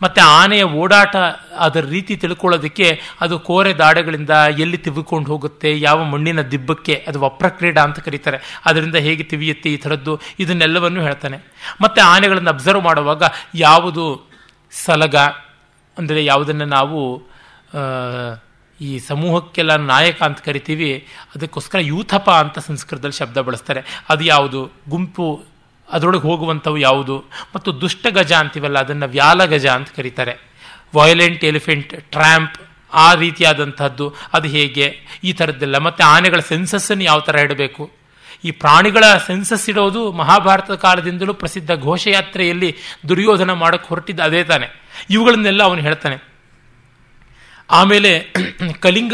ಮತ್ತು 0.01 0.21
ಆನೆಯ 0.39 0.63
ಓಡಾಟ 0.81 1.15
ಅದರ 1.65 1.83
ರೀತಿ 1.95 2.13
ತಿಳ್ಕೊಳ್ಳೋದಕ್ಕೆ 2.23 2.87
ಅದು 3.21 3.35
ಕೋರೆ 3.47 3.71
ದಾಡೆಗಳಿಂದ 3.73 4.33
ಎಲ್ಲಿ 4.63 4.79
ತಿವಿಕೊಂಡು 4.85 5.27
ಹೋಗುತ್ತೆ, 5.31 5.71
ಯಾವ 5.79 5.99
ಮಣ್ಣಿನ 6.13 6.41
ದಿಬ್ಬಕ್ಕೆ 6.53 6.95
ಅದು 7.09 7.19
ವಪ್ರಕ್ರೀಡ 7.25 7.77
ಅಂತ 7.87 7.99
ಕರೀತಾರೆ. 8.07 8.39
ಅದರಿಂದ 8.65 8.97
ಹೇಗೆ 9.07 9.25
ತಿವಿಯುತ್ತೆ 9.31 9.69
ಈ 9.75 9.77
ಥರದ್ದು 9.85 10.15
ಇದನ್ನೆಲ್ಲವನ್ನು 10.45 11.03
ಹೇಳ್ತಾನೆ. 11.07 11.39
ಮತ್ತು 11.81 12.01
ಆನೆಗಳನ್ನು 12.13 12.51
ಅಬ್ಸರ್ವ್ 12.55 12.83
ಮಾಡುವಾಗ 12.83 13.23
ಯಾವುದು 13.67 14.05
ಸಲಗ, 14.85 15.17
ಅಂದರೆ 15.97 16.19
ಯಾವುದನ್ನು 16.31 16.67
ನಾವು 16.77 16.99
ಈ 18.79 18.91
ಸಮೂಹಕ್ಕೆಲ್ಲ 19.07 19.73
ನಾಯಕ 19.89 20.19
ಅಂತ 20.27 20.39
ಕರಿತೀವಿ, 20.45 20.89
ಅದಕ್ಕೋಸ್ಕರ 21.35 21.79
ಯೂಥಪ 21.91 22.27
ಅಂತ 22.43 22.59
ಸಂಸ್ಕೃತದಲ್ಲಿ 22.67 23.17
ಶಬ್ದ 23.17 23.37
ಬಳಸ್ತಾರೆ. 23.47 23.81
ಅದು 24.09 24.23
ಯಾವುದು? 24.23 24.61
ಗುಂಪು 24.89 25.25
ಅದರೊಳಗೆ 25.91 26.21
ಹೋಗುವಂಥವು 26.21 26.77
ಯಾವುದು? 26.77 27.23
ಮತ್ತು 27.55 27.81
ದುಷ್ಟ 27.81 28.07
ಗಜ 28.07 28.33
ಅಂತೀವಲ್ಲ, 28.33 28.79
ಅದನ್ನು 28.79 29.07
ವ್ಯಾಲ 29.07 29.45
ಗಜ 29.45 29.67
ಅಂತ 29.67 29.89
ಕರೀತಾರೆ. 29.95 30.37
ವಯಲೆಂಟ್ 30.95 31.45
ಎಲಿಫೆಂಟ್ 31.45 32.11
ಟ್ರ್ಯಾಂಪ್ 32.11 32.55
ಆ 32.93 33.13
ರೀತಿಯಾದಂಥದ್ದು, 33.13 34.15
ಅದು 34.33 34.47
ಹೇಗೆ? 34.47 34.99
ಈ 35.23 35.33
ಥರದ್ದೆಲ್ಲ. 35.33 35.77
ಮತ್ತು 35.77 36.03
ಆನೆಗಳ 36.03 36.39
ಸೆನ್ಸಸ್ಸನ್ನು 36.39 37.03
ಯಾವ 37.03 37.19
ಥರ 37.19 37.35
ಇಡಬೇಕು? 37.35 37.91
ಈ 38.43 38.51
ಪ್ರಾಣಿಗಳ 38.51 39.03
ಸೆನ್ಸಸ್ 39.27 39.69
ಇಡೋದು 39.69 40.11
ಮಹಾಭಾರತ 40.11 40.71
ಕಾಲದಿಂದಲೂ 40.71 41.33
ಪ್ರಸಿದ್ಧ 41.33 41.71
ಘೋಷಯಾತ್ರೆಯಲ್ಲಿ 41.71 42.75
ದುರ್ಯೋಧನ 43.09 43.53
ಮಾಡೋಕ್ಕೆ 43.53 43.89
ಹೊರಟಿದ್ದ 43.89 44.19
ಅದೇ 44.19 44.43
ತಾನೆ. 44.43 44.67
ಇವುಗಳನ್ನೆಲ್ಲ 45.09 45.63
ಅವನು 45.63 45.81
ಹೇಳ್ತಾನೆ. 45.81 46.29
ಆಮೇಲೆ 47.71 48.33
ಕಲಿಂಗ 48.79 49.13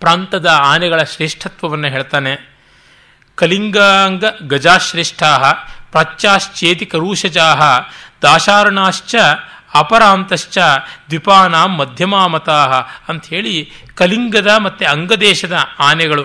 ಪ್ರಾಂತದ 0.00 0.46
ಆನೆಗಳ 0.46 1.02
ಶ್ರೇಷ್ಠತ್ವವನ್ನು 1.02 1.88
ಹೇಳ್ತಾನೆ. 1.88 2.56
ಕಲಿಂಗಾಂಗ 3.34 4.24
ಗಜಾಶ್ರೇಷ್ಠಾ 4.46 5.48
ಪ್ರಾಚ್ಯಾಶ್ಚೇತಿ 5.90 6.86
ಕರೂಷಜಾಹ 6.86 7.60
ದಾಶಾರಣಾಶ್ಚ, 8.22 9.14
ಅಪರಾಂತಶ್ಚ, 9.74 10.58
ದ್ವಿಪಾನಾಂ 11.10 11.76
ಮಧ್ಯಮಾಮತಾಹ 11.76 12.72
ಅಂಥೇಳಿ 13.08 13.72
ಕಲಿಂಗದ 13.94 14.50
ಮತ್ತು 14.56 14.90
ಅಂಗದೇಶದ 14.90 15.56
ಆನೆಗಳು, 15.78 16.24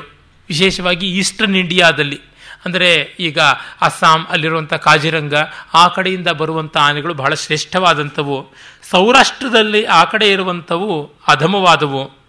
ವಿಶೇಷವಾಗಿ 0.49 1.17
ಈಸ್ಟರ್ನ್ 1.17 1.55
ಇಂಡಿಯಾದಲ್ಲಿ. 1.55 2.21
ಅಂದರೆ 2.65 3.15
ಈಗ 3.19 3.39
ಅಸ್ಸಾಂ 3.81 4.27
ಅಲ್ಲಿರುವಂಥ 4.29 4.73
ಕಾಜಿರಂಗ, 4.73 5.33
ಆ 5.73 5.87
ಕಡೆಯಿಂದ 5.87 6.27
ಬರುವಂಥ 6.27 6.77
ಆನೆಗಳು 6.77 7.13
ಬಹಳ 7.13 7.33
ಶ್ರೇಷ್ಠವಾದಂಥವು. 7.33 8.53
ಸೌರಾಷ್ಟ್ರದಲ್ಲಿ 8.89 9.85
ಆ 9.85 10.03
ಕಡೆ 10.03 10.29
ಇರುವಂಥವು 10.31 11.13
ಅಧಮವಾದವು. 11.27 12.21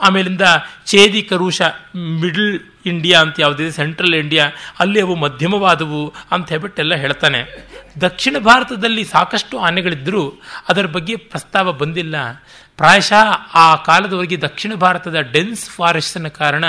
ಆಮೇಲಿಂದ 0.00 0.42
ಛೇದಿ 0.86 1.22
ಕರುಷ 1.22 1.62
ಮಿಡ್ಲ್ 1.96 2.60
ಇಂಡಿಯಾ 2.88 3.20
ಅಂತ 3.20 3.36
ಯಾವುದಿದೆ, 3.40 3.70
ಸೆಂಟ್ರಲ್ 3.70 4.14
ಇಂಡಿಯಾ, 4.14 4.46
ಅಲ್ಲಿ 4.78 5.00
ಅವು 5.00 5.14
ಮಧ್ಯಮವಾದವು 5.14 6.14
ಅಂತ 6.30 6.48
ಹೇಳ್ಬಿಟ್ಟೆಲ್ಲ 6.48 6.94
ಹೇಳ್ತಾನೆ. 6.94 7.40
ದಕ್ಷಿಣ 8.00 8.36
ಭಾರತದಲ್ಲಿ 8.38 9.04
ಸಾಕಷ್ಟು 9.04 9.58
ಆನೆಗಳಿದ್ದರೂ 9.58 10.22
ಅದರ 10.68 10.86
ಬಗ್ಗೆ 10.86 11.16
ಪ್ರಸ್ತಾವ 11.16 11.72
ಬಂದಿಲ್ಲ. 11.72 12.16
ಪ್ರಾಯಶಃ 12.76 13.30
ಆ 13.54 13.76
ಕಾಲದವರೆಗೆ 13.76 14.40
ದಕ್ಷಿಣ 14.40 14.74
ಭಾರತದ 14.74 15.20
ಡೆನ್ಸ್ 15.32 15.70
ಫಾರೆಸ್ಟ್ನ 15.70 16.28
ಕಾರಣ 16.28 16.64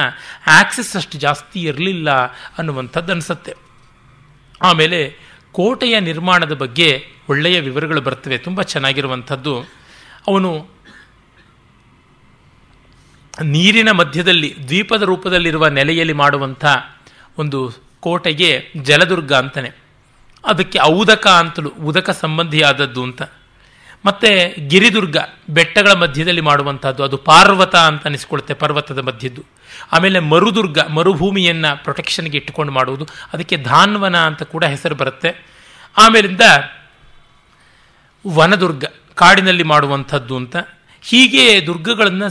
ಆಕ್ಸೆಸ್ 0.48 0.96
ಅಷ್ಟು 0.96 1.18
ಜಾಸ್ತಿ 1.18 1.60
ಇರಲಿಲ್ಲ 1.62 2.10
ಅನ್ನುವಂಥದ್ದು 2.58 3.12
ಅನಿಸುತ್ತೆ. 3.12 3.54
ಆಮೇಲೆ 4.62 5.00
ಕೋಟೆಯ 5.52 6.00
ನಿರ್ಮಾಣದ 6.00 6.54
ಬಗ್ಗೆ 6.54 7.08
ಒಳ್ಳೆಯ 7.30 7.60
ವಿವರಗಳು 7.60 8.02
ಬರ್ತವೆ, 8.02 8.38
ತುಂಬ 8.38 8.62
ಚೆನ್ನಾಗಿರುವಂಥದ್ದು. 8.62 9.60
ಅವನು 10.28 10.68
ನೀರಿನ 13.44 13.92
ಮಧ್ಯದಲ್ಲಿ, 13.92 14.56
ದ್ವೀಪದ 14.68 15.02
ರೂಪದಲ್ಲಿರುವ 15.02 15.68
ನೆಲೆಯಲ್ಲಿ 15.68 16.14
ಮಾಡುವಂಥ 16.14 16.66
ಒಂದು 17.38 17.72
ಕೋಟೆಗೆ 18.00 18.66
ಜಲದುರ್ಗ 18.82 19.34
ಅಂತಾನೆ. 19.34 19.72
ಅದಕ್ಕೆ 20.46 20.80
ಔದಕ 20.80 21.28
ಅಂತಲೂ, 21.28 21.70
ಉದಕ 21.70 22.10
ಸಂಬಂಧಿಯಾದದ್ದು 22.10 23.04
ಅಂತ. 23.04 23.22
ಮತ್ತೆ 24.06 24.56
ಗಿರಿದುರ್ಗ, 24.68 25.18
ಬೆಟ್ಟಗಳ 25.50 25.92
ಮಧ್ಯದಲ್ಲಿ 25.92 26.42
ಮಾಡುವಂಥದ್ದು, 26.42 27.04
ಅದು 27.04 27.18
ಪಾರ್ವತ 27.18 27.76
ಅಂತ 27.76 28.06
ಅನಿಸ್ಕೊಳುತ್ತೆ 28.06 28.54
ಪರ್ವತದ 28.54 29.00
ಮಧ್ಯದ್ದು. 29.00 29.44
ಆಮೇಲೆ 29.92 30.20
ಮರುದುರ್ಗ, 30.20 30.80
ಮರುಭೂಮಿಯನ್ನು 30.80 31.84
ಪ್ರೊಟೆಕ್ಷನ್ಗೆ 31.84 32.38
ಇಟ್ಟುಕೊಂಡು 32.38 32.74
ಮಾಡುವುದು. 32.74 33.08
ಅದಕ್ಕೆ 33.34 33.58
ಧಾನ್ವನ 33.58 34.18
ಅಂತ 34.18 34.44
ಕೂಡ 34.44 34.66
ಹೆಸರು 34.66 34.96
ಬರುತ್ತೆ. 34.96 35.46
ಆಮೇಲಿಂದ 35.98 36.42
ವನದುರ್ಗ, 38.28 38.86
ಕಾಡಿನಲ್ಲಿ 39.16 39.64
ಮಾಡುವಂಥದ್ದು 39.64 40.36
ಅಂತ. 40.36 40.56
ಹೀಗೆ 41.02 41.66
ದುರ್ಗಗಳನ್ನು 41.66 42.30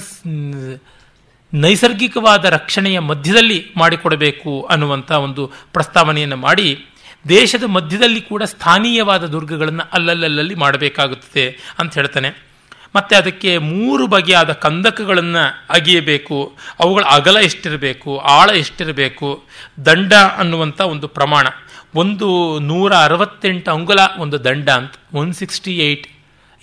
ನೈಸರ್ಗಿಕವಾದ 1.55 2.45
ರಕ್ಷಣೆಯ 2.45 2.99
ಮಧ್ಯದಲ್ಲಿ 2.99 3.67
ಮಾಡಿಕೊಡಬೇಕು 3.76 4.62
ಅನ್ನುವಂಥ 4.62 5.12
ಒಂದು 5.12 5.52
ಪ್ರಸ್ತಾವನೆಯನ್ನು 5.73 6.37
ಮಾಡಿ 6.37 6.87
ದೇಶದ 7.28 7.64
ಮಧ್ಯದಲ್ಲಿ 7.64 8.21
ಕೂಡ 8.21 8.43
ಸ್ಥಾನೀಯವಾದ 8.43 9.26
ದುರ್ಗಗಳನ್ನು 9.26 9.90
ಅಲ್ಲಲ್ಲಲ್ಲಿ 9.93 10.55
ಮಾಡಬೇಕಾಗುತ್ತದೆ 10.55 11.59
ಅಂತ 11.78 11.95
ಹೇಳ್ತಾನೆ. 11.95 12.49
ಮತ್ತು 12.97 13.17
ಅದಕ್ಕೆ 13.17 13.59
ಮೂರು 13.59 14.07
ಬಗೆಯಾದ 14.07 14.52
ಕಂದಕಗಳನ್ನು 14.52 15.67
ಅಗಿಯಬೇಕು. 15.71 16.57
ಅವುಗಳ 16.81 17.02
ಅಗಲ 17.02 17.37
ಎಷ್ಟಿರಬೇಕು, 17.37 18.19
ಆಳ 18.19 18.50
ಎಷ್ಟಿರಬೇಕು, 18.50 19.45
ದಂಡ 19.87 20.12
ಅನ್ನುವಂಥ 20.12 20.81
ಒಂದು 20.81 21.09
ಪ್ರಮಾಣ. 21.09 21.47
ಒಂದು 21.95 22.59
ನೂರ 22.59 22.95
ಅರವತ್ತೆಂಟು 22.95 23.71
ಅಂಗುಲ 23.71 23.99
ಒಂದು 24.19 24.45
ದಂಡ 24.45 24.71
ಅಂತ 24.71 24.93
ಒನ್ 25.14 25.35
ಸಿಕ್ಸ್ಟಿ 25.35 25.78
ಏಯ್ಟ್ 25.78 26.09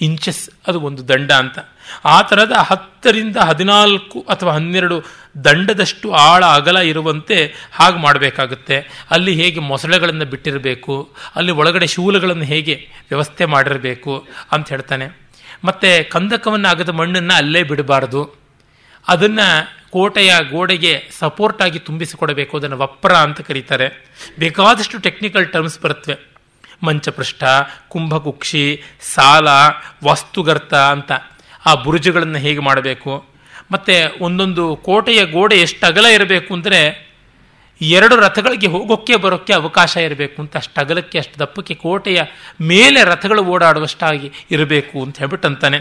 ಇಂಚಸ್ 0.01 0.49
ಅದು 0.67 0.79
ಒಂದು 0.79 1.07
ದಂಡ 1.07 1.31
ಅಂತ. 1.31 1.59
ಆ 2.05 2.21
ಥರದ 2.21 2.51
ಹತ್ತರಿಂದ 2.51 3.37
ಹದಿನಾಲ್ಕು 3.37 4.25
ಅಥವಾ 4.29 4.53
ಹನ್ನೆರಡು 4.53 5.03
ದಂಡದಷ್ಟು 5.43 6.13
ಆಳ 6.13 6.45
ಅಗಲ 6.45 6.77
ಇರುವಂತೆ 6.77 7.53
ಹಾಗೆ 7.71 7.97
ಮಾಡಬೇಕಾಗುತ್ತೆ. 7.97 9.05
ಅಲ್ಲಿ 9.11 9.43
ಹೇಗೆ 9.43 9.59
ಮೊಸಳೆಗಳನ್ನು 9.59 10.25
ಬಿಟ್ಟಿರಬೇಕು, 10.25 11.13
ಅಲ್ಲಿ 11.35 11.51
ಒಳಗಡೆ 11.51 11.87
ಶೂಲಗಳನ್ನು 11.87 12.43
ಹೇಗೆ 12.43 12.89
ವ್ಯವಸ್ಥೆ 13.09 13.45
ಮಾಡಿರಬೇಕು 13.45 14.27
ಅಂತ 14.51 14.69
ಹೇಳ್ತಾನೆ. 14.69 15.25
ಮತ್ತು 15.63 16.09
ಕಂದಕವನ್ನು 16.09 16.69
ಅಗದ 16.69 16.89
ಮಣ್ಣನ್ನು 16.89 17.33
ಅಲ್ಲೇ 17.33 17.63
ಬಿಡಬಾರದು. 17.63 18.35
ಅದನ್ನು 19.07 19.47
ಕೋಟೆಯ 19.91 20.35
ಗೋಡೆಗೆ 20.51 21.09
ಸಪೋರ್ಟ್ 21.19 21.61
ಆಗಿ 21.61 21.79
ತುಂಬಿಸಿಕೊಡಬೇಕು, 21.79 22.57
ಅದನ್ನು 22.57 22.77
ವಪ್ರ 22.77 23.13
ಅಂತ 23.13 23.41
ಕರೀತಾರೆ. 23.41 23.87
ಬೇಕಾದಷ್ಟು 24.39 24.97
ಟೆಕ್ನಿಕಲ್ 24.97 25.51
ಟರ್ಮ್ಸ್ 25.51 25.81
ಬರುತ್ತವೆ 25.81 26.35
ಮಂಚಪೃಷ್ಠ, 26.83 27.43
ಕುಂಭಕುಕ್ಷಿ, 27.87 28.83
ಸಾಲ, 29.13 29.47
ವಾಸ್ತುಗರ್ತ 30.03 30.73
ಅಂತ. 30.73 31.11
ಆ 31.65 31.73
ಬುರುಜುಗಳನ್ನು 31.75 32.37
ಹೇಗೆ 32.37 32.59
ಮಾಡಬೇಕು? 32.59 33.13
ಮತ್ತು 33.71 34.23
ಒಂದೊಂದು 34.23 34.75
ಕೋಟೆಯ 34.75 35.25
ಗೋಡೆ 35.25 35.55
ಎಷ್ಟು 35.55 35.85
ಅಗಲ 35.85 36.05
ಇರಬೇಕು 36.05 36.53
ಅಂದರೆ 36.53 36.79
ಎರಡು 37.81 38.15
ರಥಗಳಿಗೆ 38.15 38.67
ಹೋಗೋಕ್ಕೆ 38.67 39.15
ಬರೋಕ್ಕೆ 39.15 39.53
ಅವಕಾಶ 39.53 39.97
ಇರಬೇಕು 39.97 40.41
ಅಂತ, 40.41 40.57
ಅಷ್ಟು 40.57 40.81
ಅಗಲಕ್ಕೆ, 40.81 41.17
ಅಷ್ಟು 41.17 41.39
ದಪ್ಪಕ್ಕೆ 41.39 41.73
ಕೋಟೆಯ 41.73 42.19
ಮೇಲೆ 42.61 43.03
ರಥಗಳು 43.03 43.43
ಓಡಾಡುವಷ್ಟಾಗಿ 43.43 44.31
ಇರಬೇಕು 44.51 45.03
ಅಂತ 45.03 45.19
ಹೇಳ್ಬಿಟ್ಟು 45.19 45.47
ಅಂತಾನೆ 45.47 45.79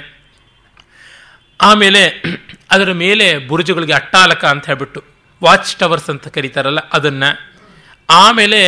ಆಮೇಲೆ 1.61 2.03
ಅದರ 2.71 2.93
ಮೇಲೆ 2.93 3.27
ಬುರುಜುಗಳಿಗೆ 3.39 3.93
ಅಟ್ಟಾಲಕ 3.93 4.45
ಅಂತ 4.45 4.67
ಹೇಳ್ಬಿಟ್ಟು 4.67 5.03
ವಾಚ್ 5.43 5.77
ಟವರ್ಸ್ 5.77 6.11
ಅಂತ 6.11 6.29
ಕರೀತಾರಲ್ಲ 6.29 6.81
ಅದನ್ನು. 6.93 7.31
ಆಮೇಲೆ 8.11 8.61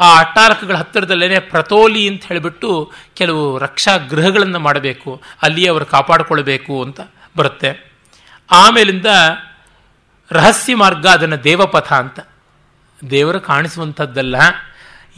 ಆ 0.00 0.18
ಅಟ್ಟಾರಕಗಳ 0.18 0.76
ಹತ್ತಿರದಲ್ಲೇ 0.76 1.40
ಪ್ರತೋಲಿ 1.40 2.08
ಅಂತ 2.08 2.24
ಹೇಳಿಬಿಟ್ಟು 2.24 2.92
ಕೆಲವು 3.14 3.58
ರಕ್ಷಾ 3.58 3.96
ಗೃಹಗಳನ್ನು 3.96 4.58
ಮಾಡಬೇಕು 4.58 5.22
ಅಲ್ಲಿ 5.42 5.66
ಅವರು 5.66 5.86
ಕಾಪಾಡಿಕೊಳ್ಬೇಕು 5.86 6.82
ಅಂತ 6.82 7.00
ಬರುತ್ತೆ. 7.36 7.92
ಆಮೇಲಿಂದ 8.50 9.06
ರಹಸ್ಯ 10.30 10.74
ಮಾರ್ಗ 10.74 11.06
ಅದನ್ನು 11.06 11.44
ದೇವಪಥ 11.44 11.92
ಅಂತ. 11.92 12.20
ದೇವರು 13.10 13.40
ಕಾಣಿಸುವಂಥದ್ದಲ್ಲ. 13.40 14.36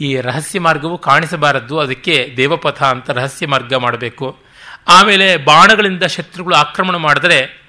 ಈ 0.01 0.15
ರಹಸ್ಯ 0.15 0.59
ಮಾರ್ಗವು 0.59 0.97
ಕಾಣಿಸಬಾರದು 0.97 1.79
ಅದಕ್ಕೆ 1.79 2.33
ದೇವಪಥ 2.37 2.83
ಅಂತ 2.83 3.09
ರಹಸ್ಯ 3.09 3.47
ಮಾರ್ಗ 3.47 3.73
ಮಾಡಬೇಕು. 3.73 4.39
ಆಮೇಲೆ 4.87 5.37
ಬಾಣಗಳಿಂದ 5.37 6.03
ಶತ್ರುಗಳು 6.03 6.55
ಆಕ್ರಮಣ 6.55 6.95
ಮಾಡಿದ್ರೆ 6.95 7.66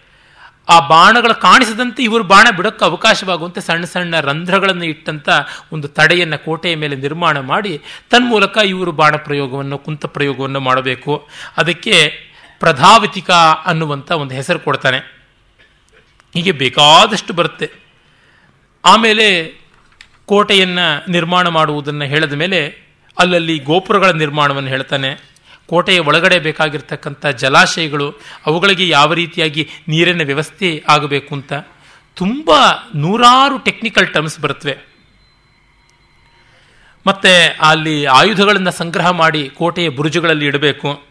ಆ 0.69 0.89
ಬಾಣಗಳು 0.89 1.41
ಕಾಣಿಸದಂತೆ 1.41 2.03
ಇವರು 2.03 2.25
ಬಾಣ 2.25 2.47
ಬಿಡೋಕ್ಕೆ 2.57 2.85
ಅವಕಾಶವಾಗುವಂತೆ 2.85 3.61
ಸಣ್ಣ 3.61 3.85
ಸಣ್ಣ 3.85 4.21
ರಂಧ್ರಗಳನ್ನು 4.21 4.85
ಇಟ್ಟಂತ 4.85 5.29
ಒಂದು 5.73 5.89
ತಡೆಯನ್ನು 5.89 6.45
ಕೋಟೆಯ 6.45 6.75
ಮೇಲೆ 6.75 6.97
ನಿರ್ಮಾಣ 6.97 7.39
ಮಾಡಿ, 7.39 7.81
ತನ್ಮೂಲಕ 8.11 8.59
ಇವರು 8.65 8.93
ಬಾಣ 8.93 9.17
ಪ್ರಯೋಗವನ್ನು, 9.17 9.79
ಕುಂತ 9.79 10.07
ಪ್ರಯೋಗವನ್ನು 10.07 10.61
ಮಾಡಬೇಕು. 10.61 11.29
ಅದಕ್ಕೆ 11.57 12.13
ಪ್ರಧಾವತಿಕ 12.61 13.31
ಅನ್ನುವಂಥ 13.65 14.13
ಒಂದು 14.13 14.35
ಹೆಸರು 14.35 14.59
ಕೊಡ್ತಾನೆ. 14.59 14.99
ಹೀಗೆ 16.35 16.53
ಬೇಕಾದಷ್ಟು 16.53 17.33
ಬರುತ್ತೆ. 17.33 17.71
ಆಮೇಲೆ 18.85 19.45
ಕೋಟೆಯನ್ನು 20.27 21.11
ನಿರ್ಮಾಣ 21.11 21.49
ಮಾಡುವುದನ್ನು 21.49 22.05
ಹೇಳಿದ 22.05 22.33
ಮೇಲೆ 22.33 22.89
ಅಲ್ಲಲ್ಲಿ 23.19 23.59
ಗೋಪುರಗಳ 23.59 24.11
ನಿರ್ಮಾಣವನ್ನು 24.11 24.69
ಹೇಳ್ತಾನೆ. 24.69 25.38
ಕೋಟೆಯ 25.69 25.99
ಒಳಗಡೆ 25.99 26.39
ಬೇಕಾಗಿರ್ತಕ್ಕಂಥ 26.39 27.27
ಜಲಾಶಯಗಳು 27.27 28.15
ಅವುಗಳಿಗೆ 28.47 28.89
ಯಾವ 28.89 29.15
ರೀತಿಯಾಗಿ 29.15 29.69
ನೀರಿನ 29.89 30.23
ವ್ಯವಸ್ಥೆ 30.23 30.85
ಆಗಬೇಕು 30.89 31.35
ಅಂತ 31.35 31.53
ತುಂಬ 32.15 32.51
ನೂರಾರು 32.95 33.59
ಟೆಕ್ನಿಕಲ್ 33.59 34.09
ಟರ್ಮ್ಸ್ 34.09 34.41
ಬರುತ್ತವೆ. 34.41 34.79
ಮತ್ತೆ 37.07 37.59
ಅಲ್ಲಿ 37.63 38.05
ಆಯುಧಗಳನ್ನು 38.05 38.71
ಸಂಗ್ರಹ 38.71 39.11
ಮಾಡಿ 39.11 39.49
ಕೋಟೆಯ 39.49 39.89
ಬುರುಜುಗಳಲ್ಲಿ 39.89 40.47
ಇಡಬೇಕು. 40.47 41.03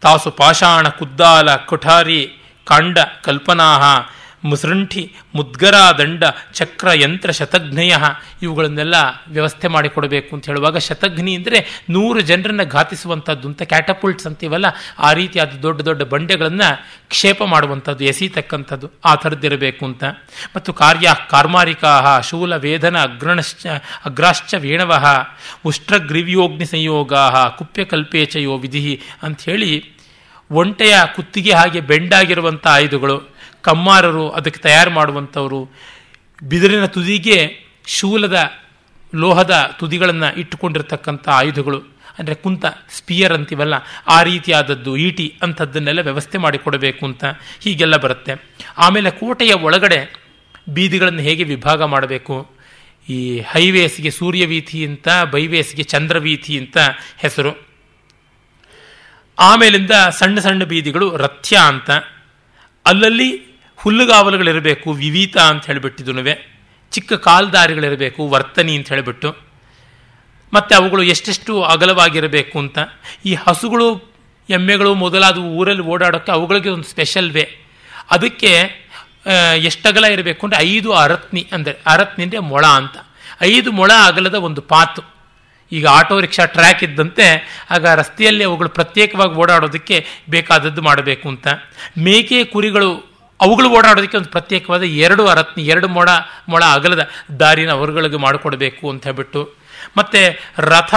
ತಾಸು 0.00 0.30
ಪಾಷಾಣ 0.30 0.88
ಕುದ್ದಾಲ, 0.88 1.56
ಕೊಠಾರಿ 1.56 2.32
ಕಾಂಡ 2.64 2.98
ಕಲ್ಪನಾಹ 3.24 3.82
ಮುಸೃಂಠಿ 4.44 5.14
ಮುದ್ಗರ 5.34 5.74
ದಂಡ 5.98 6.24
ಚಕ್ರ 6.54 6.88
ಯಂತ್ರ 6.94 7.30
ಶತಘ್ನಯ 7.30 7.92
ಇವುಗಳನ್ನೆಲ್ಲ 8.42 8.94
ವ್ಯವಸ್ಥೆ 9.28 9.68
ಮಾಡಿಕೊಡಬೇಕು 9.68 10.36
ಅಂತ 10.36 10.46
ಹೇಳುವಾಗ 10.46 10.76
ಶತಘ್ನಿ 10.76 11.34
ಅಂದರೆ 11.34 11.84
ನೂರು 11.90 12.20
ಜನರನ್ನು 12.20 12.66
ಘಾತಿಸುವಂಥದ್ದು 12.68 13.48
ಅಂತ 13.48 13.62
ಕ್ಯಾಟಪುಲ್ಟ್ಸ್ 13.62 14.26
ಅಂತೀವಲ್ಲ, 14.26 14.66
ಆ 14.98 15.12
ರೀತಿಯಾದ 15.12 15.48
ದೊಡ್ಡ 15.62 15.80
ದೊಡ್ಡ 15.80 16.02
ಬಂಡೆಗಳನ್ನು 16.02 16.84
ಕ್ಷೇಪ 17.08 17.42
ಮಾಡುವಂಥದ್ದು 17.42 18.04
ಎಸೀತಕ್ಕಂಥದ್ದು 18.04 18.92
ಆ 19.04 19.14
ಥರದ್ದಿರಬೇಕು 19.14 19.84
ಅಂತ. 19.84 20.04
ಮತ್ತು 20.56 20.72
ಕಾರ್ಯ 20.72 21.08
ಕಾರ್ಮಾರಿಕಾ 21.30 22.20
ಶೂಲ 22.20 22.56
ವೇದನ, 22.56 22.98
ಅಗ್ರಣಶ್ಚ, 23.02 23.66
ಅಗ್ರಾಶ್ಚ 24.04 24.54
ವೇಣವ, 24.58 24.92
ಉಷ್ಟ್ರಗ್ರೀವ್ಯೋಗ್ನಿ 25.66 26.64
ಸಂಯೋಗ 26.64 27.12
ಕುಪ್ಯಕಲ್ಪೇಚಯೋ 27.58 28.58
ವಿಧಿ 28.58 29.00
ಅಂಥೇಳಿ 29.22 30.02
ಒಂಟೆಯ 30.50 30.94
ಕುತ್ತಿಗೆ 31.16 31.52
ಹಾಗೆ 31.52 31.80
ಬೆಂಡಾಗಿರುವಂಥ 31.80 32.66
ಆಯುಧಗಳು 32.66 33.31
ಕಮ್ಮಾರರು 33.62 34.30
ಅದಕ್ಕೆ 34.30 34.60
ತಯಾರು 34.60 34.90
ಮಾಡುವಂಥವರು, 34.90 35.60
ಬಿದಿರಿನ 36.42 36.86
ತುದಿಗೆ 36.86 37.38
ಶೂಲದ 37.86 38.38
ಲೋಹದ 39.14 39.76
ತುದಿಗಳನ್ನು 39.78 40.36
ಇಟ್ಟುಕೊಂಡಿರ್ತಕ್ಕಂಥ 40.36 41.28
ಆಯುಧಗಳು, 41.28 41.80
ಅಂದರೆ 42.18 42.34
ಕುಂತ 42.34 42.64
ಸ್ಪಿಯರ್ 42.90 43.32
ಅಂತೀವಲ್ಲ, 43.32 43.74
ಆ 44.08 44.22
ರೀತಿಯಾದದ್ದು, 44.22 44.96
ಈಟಿ 44.96 45.38
ಅಂಥದ್ದನ್ನೆಲ್ಲ 45.42 46.00
ವ್ಯವಸ್ಥೆ 46.00 46.38
ಮಾಡಿಕೊಡಬೇಕು 46.38 47.06
ಅಂತ 47.06 47.24
ಹೀಗೆಲ್ಲ 47.60 47.96
ಬರುತ್ತೆ. 47.96 48.34
ಆಮೇಲೆ 48.78 49.10
ಕೋಟೆಯ 49.10 49.52
ಒಳಗಡೆ 49.52 50.00
ಬೀದಿಗಳನ್ನು 50.68 51.22
ಹೇಗೆ 51.22 51.44
ವಿಭಾಗ 51.44 51.82
ಮಾಡಬೇಕು? 51.82 52.56
ಈ 53.08 53.40
ಹೈವೇಸ್ಗೆ 53.40 54.10
ಸೂರ್ಯವೀಥಿ 54.10 54.86
ಅಂತ, 54.86 55.08
ಬೈವೇಸ್ಗೆ 55.32 55.82
ಚಂದ್ರವೀಥಿ 55.82 56.58
ಅಂತ 56.58 56.78
ಹೆಸರು. 57.18 57.52
ಆಮೇಲಿಂದ 59.38 59.90
ಸಣ್ಣ 60.10 60.38
ಸಣ್ಣ 60.38 60.64
ಬೀದಿಗಳು 60.64 61.16
ರಥ್ಯ 61.16 61.56
ಅಂತ. 61.56 61.90
ಅಲ್ಲಲ್ಲಿ 62.86 63.51
ಹುಲ್ಲುಗಾವಲುಗಳಿರಬೇಕು 63.82 64.88
ವಿವೀತ 65.02 65.36
ಅಂತ 65.50 65.62
ಹೇಳಿಬಿಟ್ಟಿದ್ದುನುವೆ. 65.70 66.34
ಚಿಕ್ಕ 66.92 67.12
ಕಾಲ್ದಾರಿಗಳಿರಬೇಕು 67.26 68.20
ವರ್ತನಿ 68.32 68.72
ಅಂತ 68.78 68.88
ಹೇಳಿಬಿಟ್ಟು. 68.94 69.30
ಮತ್ತು 70.52 70.72
ಅವುಗಳು 70.78 71.02
ಎಷ್ಟೆಷ್ಟು 71.12 71.52
ಅಗಲವಾಗಿರಬೇಕು 71.74 72.56
ಅಂತ. 72.62 72.78
ಈ 73.28 73.32
ಹಸುಗಳು, 73.44 73.88
ಎಮ್ಮೆಗಳು 74.48 74.90
ಮೊದಲಾದವು 75.02 75.48
ಊರಲ್ಲಿ 75.60 75.84
ಓಡಾಡೋಕ್ಕೆ 75.92 76.32
ಅವುಗಳಿಗೆ 76.32 76.70
ಒಂದು 76.76 76.88
ಸ್ಪೆಷಲ್ 76.92 77.30
ವೇ 77.36 77.44
ಅದಕ್ಕೆ 78.14 78.52
ಎಷ್ಟಗಲ 79.68 80.04
ಇರಬೇಕು 80.14 80.42
ಅಂದರೆ 80.46 80.60
ಐದು 80.70 80.90
ಅರತ್ನಿ 81.02 81.42
ಅಂದರೆ 81.54 81.74
ಅರತ್ನಿ 81.92 82.22
ಅಂದರೆ 82.26 82.40
ಮೊಳ 82.52 82.64
ಅಂತ. 82.80 82.96
ಐದು 83.52 83.68
ಮೊಳ 83.78 83.90
ಅಗಲದ 84.08 84.36
ಒಂದು 84.48 84.62
ಪಾತು. 84.72 85.02
ಈಗ 85.72 85.86
ಆಟೋ 85.98 86.16
ರಿಕ್ಷಾ 86.24 86.44
ಟ್ರ್ಯಾಕ್ 86.56 86.82
ಇದ್ದಂತೆ, 86.86 87.26
ಆಗ 87.74 87.84
ರಸ್ತೆಯಲ್ಲಿ 88.00 88.44
ಅವುಗಳು 88.48 88.70
ಪ್ರತ್ಯೇಕವಾಗಿ 88.78 89.34
ಓಡಾಡೋದಕ್ಕೆ 89.42 89.96
ಬೇಕಾದದ್ದು 90.34 90.82
ಮಾಡಬೇಕು 90.88 91.26
ಅಂತ. 91.32 91.46
ಮೇಕೆ 92.06 92.40
ಕುರಿಗಳು 92.54 92.90
ಅವುಗಳು 93.42 93.68
ಓಡಾಡೋದಕ್ಕೆ 93.70 94.16
ಒಂದು 94.16 94.30
ಪ್ರತ್ಯೇಕವಾದ 94.30 94.82
ಎರಡು 95.06 95.22
ಅರತ್ನಿ, 95.26 95.62
ಎರಡು 95.64 95.88
ಮೊಳ 95.88 96.08
ಮೊಳ 96.48 96.62
ಅಗಲದ 96.72 97.02
ದಾರಿನ 97.40 97.70
ಅವರುಗಳಿಗೆ 97.70 98.16
ಮಾಡಿಕೊಡಬೇಕು 98.16 98.90
ಅಂತ 98.90 99.04
ಹೇಳ್ಬಿಟ್ಟು. 99.04 99.42
ಮತ್ತು 99.96 100.20
ರಥ 100.58 100.94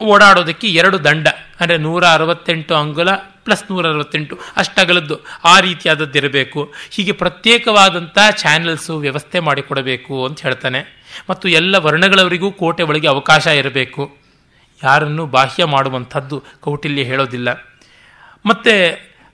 ಓಡಾಡೋದಕ್ಕೆ 0.00 0.68
ಎರಡು 0.68 1.04
ದಂಡ, 1.04 1.28
ಅಂದರೆ 1.60 1.76
ನೂರ 1.78 2.04
ಅರವತ್ತೆಂಟು 2.06 2.74
ಅಂಗುಲ 2.74 3.10
ಪ್ಲಸ್ 3.44 3.64
ನೂರ 3.70 3.84
ಅರವತ್ತೆಂಟು 3.88 4.34
ಅಷ್ಟಗಲದ್ದು 4.56 5.16
ಆ 5.44 5.60
ರೀತಿಯಾದದ್ದು 5.60 6.18
ಇರಬೇಕು. 6.18 6.60
ಹೀಗೆ 6.90 7.12
ಪ್ರತ್ಯೇಕವಾದಂಥ 7.12 8.18
ಚಾನೆಲ್ಸು 8.36 8.94
ವ್ಯವಸ್ಥೆ 8.98 9.40
ಮಾಡಿಕೊಡಬೇಕು 9.40 10.14
ಅಂತ 10.26 10.40
ಹೇಳ್ತಾನೆ. 10.40 10.80
ಮತ್ತು 11.30 11.48
ಎಲ್ಲ 11.48 11.74
ವರ್ಣಗಳವರಿಗೂ 11.76 12.50
ಕೋಟೆ 12.52 12.82
ಒಳಗೆ 12.82 13.08
ಅವಕಾಶ 13.08 13.46
ಇರಬೇಕು. 13.46 14.02
ಯಾರನ್ನು 14.84 15.26
ಬಾಹ್ಯ 15.26 15.64
ಮಾಡುವಂಥದ್ದು 15.64 16.42
ಕೌಟಿಲ್ಯ 16.60 17.02
ಹೇಳೋದಿಲ್ಲ. 17.02 17.48
ಮತ್ತು 18.46 18.74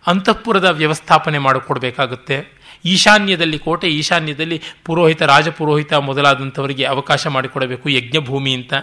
ಅಂತಃಪುರದ 0.06 0.64
ವ್ಯವಸ್ಥಾಪನೆ 0.64 1.38
ಮಾಡಿಕೊಡ್ಬೇಕಾಗುತ್ತೆ. 1.38 2.62
ಈಶಾನ್ಯದಲ್ಲಿ 2.84 3.58
ಕೋಟೆ, 3.58 3.88
ಈಶಾನ್ಯದಲ್ಲಿ 3.88 4.62
ಪುರೋಹಿತ, 4.84 5.22
ರಾಜಪುರೋಹಿತ 5.22 5.92
ಮೊದಲಾದಂಥವರಿಗೆ 5.92 6.84
ಅವಕಾಶ 6.84 7.26
ಮಾಡಿಕೊಡಬೇಕು, 7.26 7.88
ಯಜ್ಞಭೂಮಿ 7.88 8.54
ಅಂತ. 8.54 8.74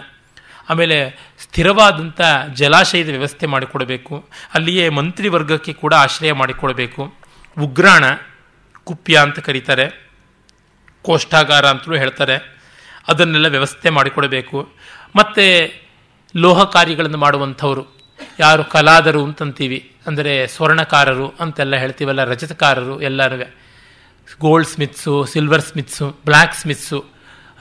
ಆಮೇಲೆ 0.70 1.30
ಸ್ಥಿರವಾದಂಥ 1.38 2.20
ಜಲಾಶಯದ 2.54 3.08
ವ್ಯವಸ್ಥೆ 3.08 3.46
ಮಾಡಿಕೊಡಬೇಕು. 3.46 4.28
ಅಲ್ಲಿಯೇ 4.54 4.88
ಮಂತ್ರಿ 4.88 5.28
ವರ್ಗಕ್ಕೆ 5.28 5.72
ಕೂಡ 5.72 5.94
ಆಶ್ರಯ 5.94 6.32
ಮಾಡಿಕೊಡಬೇಕು. 6.32 7.14
ಉಗ್ರಾಣ, 7.60 8.04
ಕುಪ್ಯ 8.84 9.18
ಅಂತ 9.18 9.38
ಕರೀತಾರೆ. 9.38 10.10
ಕೋಷ್ಠಾಗಾರ 11.02 11.66
ಅಂತಲೂ 11.66 11.96
ಹೇಳ್ತಾರೆ. 11.96 12.60
ಅದನ್ನೆಲ್ಲ 13.08 13.48
ವ್ಯವಸ್ಥೆ 13.48 13.90
ಮಾಡಿಕೊಡಬೇಕು. 13.90 14.72
ಮತ್ತು 15.16 15.74
ಲೋಹ 16.36 16.64
ಕಾರ್ಯಗಳನ್ನು 16.64 17.18
ಮಾಡುವಂಥವರು. 17.18 17.99
ಯಾರು 18.40 18.62
ಕಲಾದರು 18.64 19.22
ಅಂತಂತೀವಿ. 19.28 19.78
ಅಂದರೆ 20.06 20.34
ಸ್ವರ್ಣಕಾರರು 20.46 21.26
ಅಂತೆಲ್ಲ 21.40 21.74
ಹೇಳ್ತೀವಲ್ಲ, 21.76 22.24
ರಜತಕಾರರು 22.24 22.94
ಎಲ್ಲರೂ 23.00 23.38
ಗೋಲ್ಡ್ 24.40 24.68
ಸ್ಮಿತ್ಸು 24.68 25.14
ಸಿಲ್ವರ್ 25.32 25.64
ಸ್ಮಿತ್ಸು 25.70 26.06
ಬ್ಲ್ಯಾಕ್ 26.28 26.54
ಸ್ಮಿತ್ಸು 26.54 26.98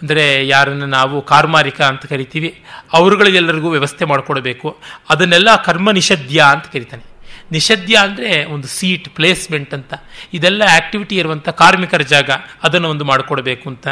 ಅಂದರೆ 0.02 0.26
ಯಾರನ್ನು 0.48 0.88
ನಾವು 0.98 1.16
ಕಾರ್ಮಾರಿಕ 1.22 1.80
ಅಂತ 1.92 2.04
ಕರಿತೀವಿ. 2.06 2.50
ಅವರುಗಳಿಗೆಲ್ಲರಿಗೂ 2.94 3.70
ವ್ಯವಸ್ಥೆ 3.70 4.06
ಮಾಡಿಕೊಡಬೇಕು. 4.06 4.68
ಅದನ್ನೆಲ್ಲ 5.10 5.50
ಕರ್ಮ 5.68 5.92
ನಿಷದ್ಯ 5.92 6.40
ಅಂತ 6.56 6.68
ಕರಿತಾನೆ. 6.76 7.06
ನಿಷದ್ಯ 7.52 7.96
ಅಂದರೆ 8.08 8.32
ಒಂದು 8.54 8.68
ಸೀಟ್ 8.68 9.08
ಪ್ಲೇಸ್ಮೆಂಟ್ 9.18 9.74
ಅಂತ. 9.74 9.94
ಇದೆಲ್ಲ 10.34 10.64
ಆಕ್ಟಿವಿಟಿ 10.78 11.16
ಇರುವಂಥ 11.16 11.50
ಕಾರ್ಮಿಕರ 11.62 12.02
ಜಾಗ. 12.14 12.30
ಅದನ್ನು 12.64 12.88
ಒಂದು 12.90 13.06
ಮಾಡಿಕೊಡ್ಬೇಕು 13.06 13.66
ಅಂತ. 13.70 13.88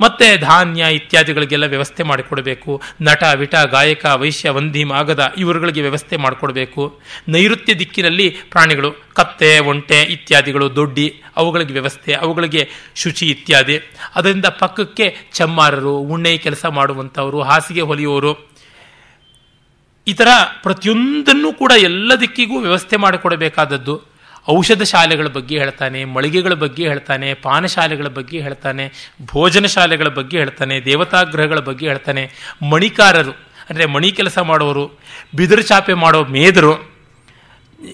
ಮತ್ತೆ 0.00 0.36
ಧಾನ್ಯ 0.36 0.84
ಇತ್ಯಾದಿಗಳಿಗೆಲ್ಲ 0.90 1.66
ವ್ಯವಸ್ಥೆ 1.66 2.02
ಮಾಡಿಕೊಡಬೇಕು. 2.02 2.82
ನಟ, 3.00 3.24
ವಿಟ, 3.34 3.54
ಗಾಯಕ, 3.54 4.06
ವೈಶ್ಯ 4.06 4.50
ವಂದಿ 4.50 4.84
ಮಾಗದ 4.84 5.32
ಇವರುಗಳಿಗೆ 5.38 5.80
ವ್ಯವಸ್ಥೆ 5.80 6.16
ಮಾಡಿಕೊಡಬೇಕು. 6.16 7.00
ನೈಋತ್ಯ 7.28 7.74
ದಿಕ್ಕಿನಲ್ಲಿ 7.74 8.36
ಪ್ರಾಣಿಗಳು, 8.50 8.92
ಕತ್ತೆ, 9.14 9.58
ಒಂಟೆ 9.58 10.02
ಇತ್ಯಾದಿಗಳು, 10.02 10.76
ದೊಡ್ಡಿ 10.76 11.22
ಅವುಗಳಿಗೆ 11.36 11.72
ವ್ಯವಸ್ಥೆ, 11.72 12.12
ಅವುಗಳಿಗೆ 12.12 12.70
ಶುಚಿ 12.94 13.26
ಇತ್ಯಾದಿ. 13.26 13.80
ಅದರಿಂದ 14.14 14.44
ಪಕ್ಕಕ್ಕೆ 14.44 15.16
ಚಮ್ಮಾರರು, 15.32 15.96
ಉಣ್ಣೆ 15.96 16.38
ಕೆಲಸ 16.38 16.66
ಮಾಡುವಂಥವರು, 16.66 17.42
ಹಾಸಿಗೆ 17.42 17.80
ಹೊಲಿಯೋರು. 17.80 18.54
ಈ 20.06 20.14
ಪ್ರತಿಯೊಂದನ್ನು 20.62 21.52
ಕೂಡ 21.52 21.72
ಎಲ್ಲ 21.78 22.14
ದಿಕ್ಕಿಗೂ 22.14 22.58
ವ್ಯವಸ್ಥೆ 22.58 22.96
ಮಾಡಿಕೊಡಬೇಕಾದದ್ದು. 22.96 24.13
ಔಷಧ 24.48 24.82
ಶಾಲೆಗಳ 24.82 25.26
ಬಗ್ಗೆ 25.26 25.58
ಹೇಳ್ತಾನೆ, 25.58 26.04
ಮಳಿಗೆಗಳ 26.04 26.54
ಬಗ್ಗೆ 26.54 26.88
ಹೇಳ್ತಾನೆ, 26.88 27.34
ಪಾನಶಾಲೆಗಳ 27.34 28.08
ಬಗ್ಗೆ 28.08 28.40
ಹೇಳ್ತಾನೆ, 28.40 28.84
ಭೋಜನ 29.24 29.66
ಶಾಲೆಗಳ 29.66 30.08
ಬಗ್ಗೆ 30.08 30.38
ಹೇಳ್ತಾನೆ, 30.38 30.80
ದೇವತಾಗ್ರಹಗಳ 30.80 31.58
ಬಗ್ಗೆ 31.58 31.86
ಹೇಳ್ತಾನೆ. 31.86 32.24
ಮಣಿಕಾರರು, 32.70 33.32
ಅಂದರೆ 33.70 33.86
ಮಣಿ 33.86 34.10
ಕೆಲಸ 34.10 34.38
ಮಾಡೋರು, 34.38 35.00
ಬಿದಿರು 35.34 35.62
ಚಾಪೆ 35.62 35.94
ಮಾಡೋ 35.94 36.24
ಮೇದರು, 36.24 36.72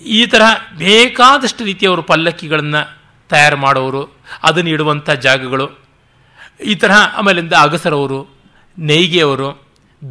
ಈ 0.07 0.27
ತರಹ 0.27 0.51
ಬೇಕಾದಷ್ಟು 0.79 1.65
ರೀತಿಯವರು 1.65 2.03
ಪಲ್ಲಕ್ಕಿಗಳನ್ನು 2.03 2.83
ತಯಾರು 3.29 3.57
ಮಾಡೋರು 3.57 4.03
ಅದನ್ನು 4.43 4.71
ಇಡುವಂಥ 4.71 5.11
ಜಾಗಗಳು. 5.11 5.67
ಈ 6.67 6.75
ತರಹ 6.75 6.99
ಆಮೇಲಿಂದ 7.17 7.53
ಅಗಸರವರು 7.53 8.21
ನೇಯ್ಗೆಯವರು 8.79 9.49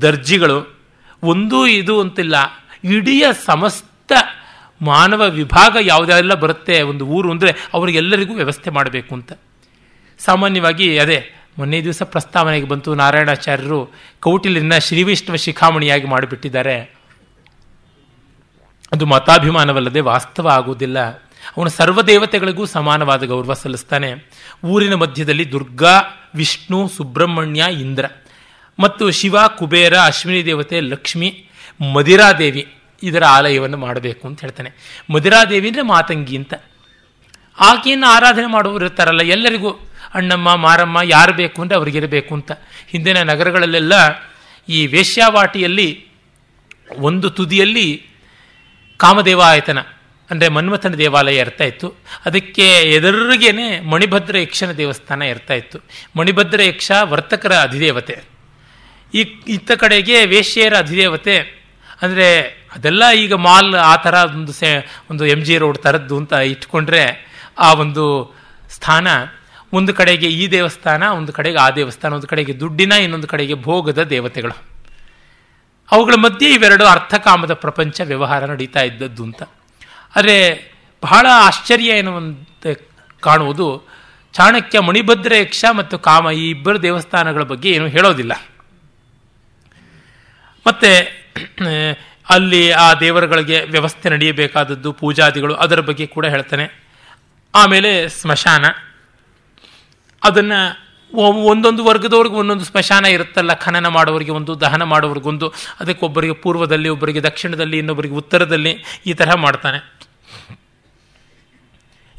ದರ್ಜಿಗಳು, 0.02 0.60
ಒಂದೂ 1.24 1.68
ಇದು 1.68 2.02
ಅಂತಿಲ್ಲ, 2.02 2.36
ಇಡೀ 2.84 3.24
ಸಮಸ್ತ 3.46 4.12
ಮಾನವ 4.82 5.30
ವಿಭಾಗ 5.30 5.78
ಯಾವುದೆಲ್ಲ 5.82 6.34
ಬರುತ್ತೆ 6.34 6.82
ಒಂದು 6.82 7.06
ಊರು 7.06 7.32
ಅಂದರೆ 7.32 7.56
ಅವರಿಗೆಲ್ಲರಿಗೂ 7.74 8.34
ವ್ಯವಸ್ಥೆ 8.34 8.70
ಮಾಡಬೇಕು 8.70 9.16
ಅಂತ. 9.16 9.34
ಸಾಮಾನ್ಯವಾಗಿ 10.20 11.00
ಅದೇ, 11.00 11.34
ಮೊನ್ನೆ 11.58 11.84
ದಿವಸ 11.84 12.04
ಪ್ರಸ್ತಾವನೆಗೆ 12.04 12.68
ಬಂತು 12.68 12.96
ನಾರಾಯಣಾಚಾರ್ಯರು 12.96 13.94
ಕೌಟಿಲ್ಯನ 14.20 14.78
ಶ್ರೀವೈಷ್ಣವ 14.78 15.36
ಶಿಖಾಮಣಿಯಾಗಿ 15.36 16.08
ಮಾಡಿಬಿಟ್ಟಿದ್ದಾರೆ. 16.08 17.00
ಅದು 18.92 19.06
ಮತಾಭಿಮಾನವಲ್ಲದೆ 19.06 20.00
ವಾಸ್ತವ 20.00 20.50
ಆಗುವುದಿಲ್ಲ. 20.50 21.00
ಅವನು 21.58 21.70
ಸರ್ವದೇವತೆಗಳಿಗೂ 21.70 22.66
ಸಮಾನವಾದ 22.66 23.24
ಗೌರವ 23.24 23.54
ಸಲ್ಲಿಸ್ತಾನೆ. 23.54 24.14
ಊರಿನ 24.66 24.94
ಮಧ್ಯದಲ್ಲಿ 24.94 25.52
ದುರ್ಗಾ, 25.52 26.02
ವಿಷ್ಣು, 26.36 26.88
ಸುಬ್ರಹ್ಮಣ್ಯ, 26.88 27.66
ಇಂದ್ರ. 27.72 28.06
ಮತ್ತು 28.80 29.12
ಶಿವ, 29.12 29.36
ಕುಬೇರ, 29.48 29.94
ಅಶ್ವಿನಿ 29.98 30.46
ದೇವತೆ, 30.46 30.80
ಲಕ್ಷ್ಮಿ, 30.80 31.46
ಮದಿರಾದೇವಿ. 31.94 32.74
ಇದರ 33.04 33.24
ಆಲಯವನ್ನು 33.28 33.78
ಮಾಡಬೇಕು 33.78 34.24
ಅಂತ 34.28 34.40
ಹೇಳ್ತಾನೆ. 34.42 34.72
ಮಧುರಾದೇವಿ 35.14 35.68
ಅಂದರೆ 35.68 35.82
ಮಾತಂಗಿ 35.82 36.36
ಅಂತ. 36.38 36.54
ಆಕೆಯನ್ನು 37.60 38.08
ಆರಾಧನೆ 38.08 38.46
ಮಾಡುವವರು 38.46 38.86
ಇರ್ತಾರಲ್ಲ, 38.86 39.22
ಎಲ್ಲರಿಗೂ 39.22 39.72
ಅಣ್ಣಮ್ಮ, 40.14 40.50
ಮಾರಮ್ಮ 40.56 40.98
ಯಾರು 41.06 41.34
ಬೇಕು 41.34 41.62
ಅಂದರೆ 41.62 41.78
ಅವರಿಗಿರಬೇಕು 41.78 42.32
ಅಂತ. 42.36 42.52
ಹಿಂದಿನ 42.90 43.22
ನಗರಗಳಲ್ಲೆಲ್ಲ 43.24 43.94
ಈ 44.70 44.80
ವೇಶ್ಯಾವಾಟಿಯಲ್ಲಿ 44.88 45.90
ಒಂದು 47.00 47.30
ತುದಿಯಲ್ಲಿ 47.30 47.88
ಕಾಮದೇವ 49.00 49.40
ಕಾಮದೇವಾಯತನ, 49.40 49.80
ಅಂದರೆ 50.30 50.48
ಮನ್ಮಥನ 50.50 50.94
ದೇವಾಲಯ 50.94 51.36
ಇರ್ತಾ 51.36 51.64
ಇತ್ತು. 51.64 51.88
ಅದಕ್ಕೆ 52.26 52.66
ಎದುರಿಗೇನೆ 52.92 53.68
ಮಣಿಭದ್ರ 53.80 54.38
ಯಕ್ಷನ 54.38 54.72
ದೇವಸ್ಥಾನ 54.72 55.22
ಇರ್ತಾ 55.22 55.54
ಇತ್ತು. 55.54 55.78
ಮಣಿಭದ್ರ 56.16 56.60
ಯಕ್ಷ 56.62 56.92
ವರ್ತಕರ 57.04 57.54
ಅಧಿದೇವತೆ. 57.58 58.16
ಈ, 59.14 59.22
ಇತ್ತ 59.48 59.72
ಕಡೆಗೆ 59.72 60.26
ವೇಶ್ಯೆಯರ 60.26 60.76
ಅಧಿದೇವತೆ, 60.78 61.36
ಅಂದರೆ 62.02 62.28
ಅದೆಲ್ಲ 62.72 63.12
ಈಗ 63.12 63.34
ಮಾಲ್ 63.34 63.76
ಆ 63.76 63.96
ಥರ 63.96 64.14
ಒಂದು 64.14 64.54
ಸೆ, 64.54 65.02
ಒಂದು 65.10 65.26
ಎಂ 65.26 65.44
ಜಿ 65.44 65.58
ರೋಡ್ 65.58 65.78
ಥರದ್ದು 65.78 66.18
ಅಂತ 66.18 66.34
ಇಟ್ಕೊಂಡ್ರೆ 66.34 67.04
ಆ 67.60 67.74
ಒಂದು 67.74 68.36
ಸ್ಥಾನ 68.70 69.08
ಒಂದು 69.74 69.94
ಕಡೆಗೆ 69.94 70.28
ಈ 70.28 70.52
ದೇವಸ್ಥಾನ, 70.52 71.04
ಒಂದು 71.04 71.34
ಕಡೆಗೆ 71.34 71.58
ಆ 71.58 71.70
ದೇವಸ್ಥಾನ, 71.70 72.14
ಒಂದು 72.14 72.28
ಕಡೆಗೆ 72.28 72.60
ದುಡ್ಡಿನ, 72.60 72.92
ಇನ್ನೊಂದು 72.92 73.28
ಕಡೆಗೆ 73.28 73.54
ಭೋಗದ 73.54 74.04
ದೇವತೆಗಳು. 74.04 74.56
ಅವುಗಳ 75.92 76.14
ಮಧ್ಯೆ 76.14 76.54
ಇವೆರಡು 76.54 76.86
ಅರ್ಥಕಾಮದ 76.86 77.54
ಪ್ರಪಂಚ 77.54 78.02
ವ್ಯವಹಾರ 78.02 78.46
ನಡೀತಾ 78.46 78.82
ಇದ್ದದ್ದು 78.82 79.24
ಅಂತ. 79.24 79.44
ಆದರೆ 80.16 80.36
ಬಹಳ 81.04 81.26
ಆಶ್ಚರ್ಯ 81.32 81.90
ಎನ್ನುವಂತೆ 81.90 82.74
ಕಾಣುವುದು 83.20 83.88
ಚಾಣಕ್ಯ, 84.34 84.80
ಮಣಿಭದ್ರ, 84.80 85.34
ಯಕ್ಷ 85.36 85.66
ಮತ್ತು 85.72 86.00
ಕಾಮ 86.00 86.32
ಈ 86.32 86.50
ಇಬ್ಬರು 86.50 86.82
ದೇವಸ್ಥಾನಗಳ 86.82 87.44
ಬಗ್ಗೆ 87.44 87.70
ಏನು 87.70 87.88
ಹೇಳೋದಿಲ್ಲ. 87.88 88.34
ಮತ್ತೆ 90.68 90.92
ಅಲ್ಲಿ 92.30 92.72
ಆ 92.72 92.94
ದೇವರುಗಳಿಗೆ 92.94 93.64
ವ್ಯವಸ್ಥೆ 93.64 94.10
ನಡೆಯಬೇಕಾದದ್ದು 94.10 94.94
ಪೂಜಾದಿಗಳು 94.94 95.56
ಅದರ 95.56 95.80
ಬಗ್ಗೆ 95.80 96.08
ಕೂಡ 96.08 96.26
ಹೇಳ್ತಾನೆ. 96.26 96.90
ಆಮೇಲೆ 97.56 98.10
ಸ್ಮಶಾನ. 98.10 98.66
ಅದನ್ನು 100.24 100.90
ಒಂದೊಂದು 101.44 101.86
ವರ್ಗದವ್ರಿಗೆ 101.86 102.36
ಒಂದೊಂದು 102.36 102.66
ಸ್ಮಶಾನ 102.66 103.06
ಇರುತ್ತಲ್ಲ, 103.06 103.54
ಖನನ 103.54 103.88
ಮಾಡೋರಿಗೆ 103.88 104.32
ಒಂದು, 104.32 104.62
ದಹನ 104.62 104.84
ಮಾಡೋರಿಗೊಂದು 104.84 105.54
ಅದಕ್ಕೆ 105.80 106.06
ಒಬ್ಬರಿಗೆ 106.06 106.34
ಪೂರ್ವದಲ್ಲಿ, 106.34 106.90
ಒಬ್ಬರಿಗೆ 106.90 107.24
ದಕ್ಷಿಣದಲ್ಲಿ, 107.24 107.78
ಇನ್ನೊಬ್ಬರಿಗೆ 107.78 108.16
ಉತ್ತರದಲ್ಲಿ 108.16 108.84
ಈ 109.06 109.14
ತರಹ 109.14 109.34
ಮಾಡ್ತಾನೆ. 109.34 110.00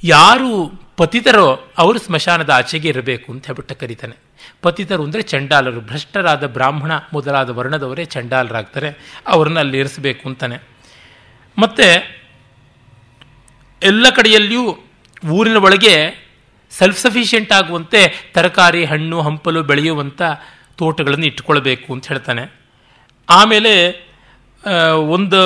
ಯಾರು 0.04 0.72
ಪತಿತರೋ 0.96 1.72
ಅವರು 1.78 1.98
ಸ್ಮಶಾನದ 1.98 2.50
ಆಚೆಗೆ 2.50 2.88
ಇರಬೇಕು 2.88 3.32
ಅಂತ 3.32 3.46
ಹೇಳ್ಬಿಟ್ಟು 3.46 3.74
ಕರೀತಾನೆ. 3.74 4.29
ಪತಿತರು 4.62 5.04
ಅಂದರೆ 5.04 5.22
ಚಂಡಾಲರು. 5.32 5.80
ಭ್ರಷ್ಟರಾದ 5.80 6.46
ಬ್ರಾಹ್ಮಣ 6.46 6.92
ಮೊದಲಾದ 7.12 7.50
ವರ್ಣದವರೇ 7.50 8.04
ಚಂಡಾಲರಾಗ್ತಾರೆ. 8.04 8.90
ಅವ್ರನ್ನ 9.26 9.58
ಅಲ್ಲಿ 9.58 9.78
ಇರಿಸಬೇಕು 9.78 10.28
ಅಂತಾನೆ. 10.28 10.56
ಮತ್ತೆ 11.58 11.88
ಎಲ್ಲ 13.82 14.06
ಕಡೆಯಲ್ಲಿಯೂ 14.16 14.64
ಊರಿನ 15.32 15.56
ಒಳಗೆ 15.56 15.94
ಸೆಲ್ಫ್ 16.70 16.98
ಸಫಿಷಿಯೆಂಟ್ 16.98 17.52
ಆಗುವಂತೆ 17.52 18.00
ತರಕಾರಿ, 18.34 18.84
ಹಣ್ಣು, 18.84 19.20
ಹಂಪಲು 19.20 19.62
ಬೆಳೆಯುವಂಥ 19.62 20.22
ತೋಟಗಳನ್ನು 20.76 21.26
ಇಟ್ಕೊಳ್ಬೇಕು 21.26 21.88
ಅಂತ 21.92 22.08
ಹೇಳ್ತಾನೆ. 22.08 22.44
ಆಮೇಲೆ 23.30 23.72
ಒಂದು 25.16 25.40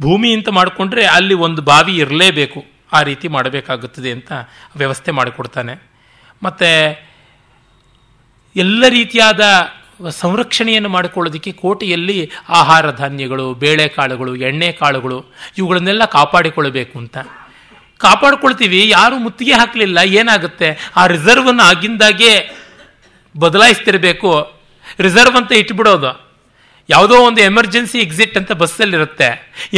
ಭೂಮಿ 0.00 0.32
ಅಂತ 0.34 0.48
ಮಾಡಿಕೊಂಡ್ರೆ 0.48 1.04
ಅಲ್ಲಿ 1.06 1.34
ಒಂದು 1.46 1.62
ಬಾವಿ 1.62 1.94
ಇರಲೇಬೇಕು. 1.96 2.60
ಆ 2.92 3.02
ರೀತಿ 3.02 3.28
ಮಾಡಬೇಕಾಗುತ್ತದೆ 3.28 4.10
ಅಂತ 4.10 4.32
ವ್ಯವಸ್ಥೆ 4.76 5.10
ಮಾಡಿಕೊಡ್ತಾನೆ. 5.10 5.74
ಮತ್ತು 6.42 6.68
ಎಲ್ಲ 8.56 8.84
ರೀತಿಯಾದ 8.88 9.40
ಸಂರಕ್ಷಣೆಯನ್ನು 10.10 10.88
ಮಾಡಿಕೊಳ್ಳೋದಕ್ಕೆ 10.88 11.52
ಕೋಟೆಯಲ್ಲಿ 11.52 12.30
ಆಹಾರ 12.48 12.90
ಧಾನ್ಯಗಳು, 12.90 13.54
ಬೇಳೆಕಾಳುಗಳು 13.54 14.36
ಎಣ್ಣೆ 14.36 14.72
ಕಾಳುಗಳು 14.72 15.24
ಇವುಗಳನ್ನೆಲ್ಲ 15.58 16.04
ಕಾಪಾಡಿಕೊಳ್ಳಬೇಕು 16.04 16.98
ಅಂತ. 16.98 17.18
ಕಾಪಾಡ್ಕೊಳ್ತೀವಿ, 17.98 18.88
ಯಾರು 18.88 19.18
ಮುತ್ತಿಗೆ 19.18 19.52
ಹಾಕಲಿಲ್ಲ, 19.52 19.98
ಏನಾಗುತ್ತೆ? 19.98 20.92
ಆ 20.96 21.06
ರಿಸರ್ವನ್ನು 21.06 21.62
ಆಗಿಂದಾಗೆ 21.62 22.58
ಬದಲಾಯಿಸ್ತಿರಬೇಕು. 23.38 24.60
ರಿಸರ್ವ್ 24.98 25.36
ಅಂತ 25.36 25.52
ಇಟ್ಬಿಡೋದು. 25.52 26.27
ಯಾವುದೋ 26.88 27.16
ಒಂದು 27.20 27.40
ಎಮರ್ಜೆನ್ಸಿ 27.40 27.98
ಎಕ್ಸಿಟ್ 27.98 28.36
ಅಂತ 28.38 28.52
ಬಸ್ಸಲ್ಲಿರುತ್ತೆ. 28.52 29.28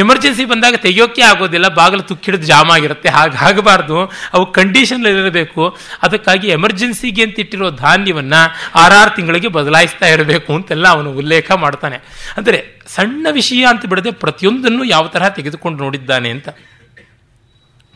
ಎಮರ್ಜೆನ್ಸಿ 0.03 0.44
ಬಂದಾಗ 0.44 0.75
ತೆಗಿಯೋಕೆ 0.75 1.23
ಆಗೋದಿಲ್ಲ, 1.23 1.68
ಬಾಗಿಲು 1.68 2.03
ತುಕ್ಕಿಡಿದು 2.03 2.46
ಜಾಮ್ 2.46 2.70
ಆಗಿರುತ್ತೆ. 2.70 3.09
ಹಾಗೆ 3.09 3.37
ಆಗಬಾರ್ದು 3.37 3.99
ಅವು 4.35 4.53
ಕಂಡೀಷನ್ 4.53 5.07
ಇರಬೇಕು. 5.07 5.77
ಅದಕ್ಕಾಗಿ 6.03 6.49
ಎಮರ್ಜೆನ್ಸಿಗೆ 6.49 7.23
ಅಂತ 7.23 7.38
ಇಟ್ಟಿರೋ 7.38 7.70
ಧಾನ್ಯವನ್ನು 7.70 8.40
ಆರಾರು 8.75 9.16
ತಿಂಗಳಿಗೆ 9.16 9.49
ಬದಲಾಯಿಸ್ತಾ 9.49 10.07
ಇರಬೇಕು 10.07 10.55
ಅಂತೆಲ್ಲ 10.55 10.88
ಅವನು 10.88 11.12
ಉಲ್ಲೇಖ 11.12 11.51
ಮಾಡ್ತಾನೆ. 11.53 11.96
ಅಂದರೆ 12.37 12.61
ಸಣ್ಣ 12.87 13.27
ವಿಷಯ 13.31 13.64
ಅಂತ 13.64 13.87
ಬಿಡದೆ 13.87 14.11
ಪ್ರತಿಯೊಂದನ್ನು 14.11 14.85
ಯಾವ 14.85 15.07
ತರಹ 15.07 15.29
ತೆಗೆದುಕೊಂಡು 15.29 15.85
ನೋಡಿದ್ದಾನೆ 15.85 16.31
ಅಂತ. 16.31 16.49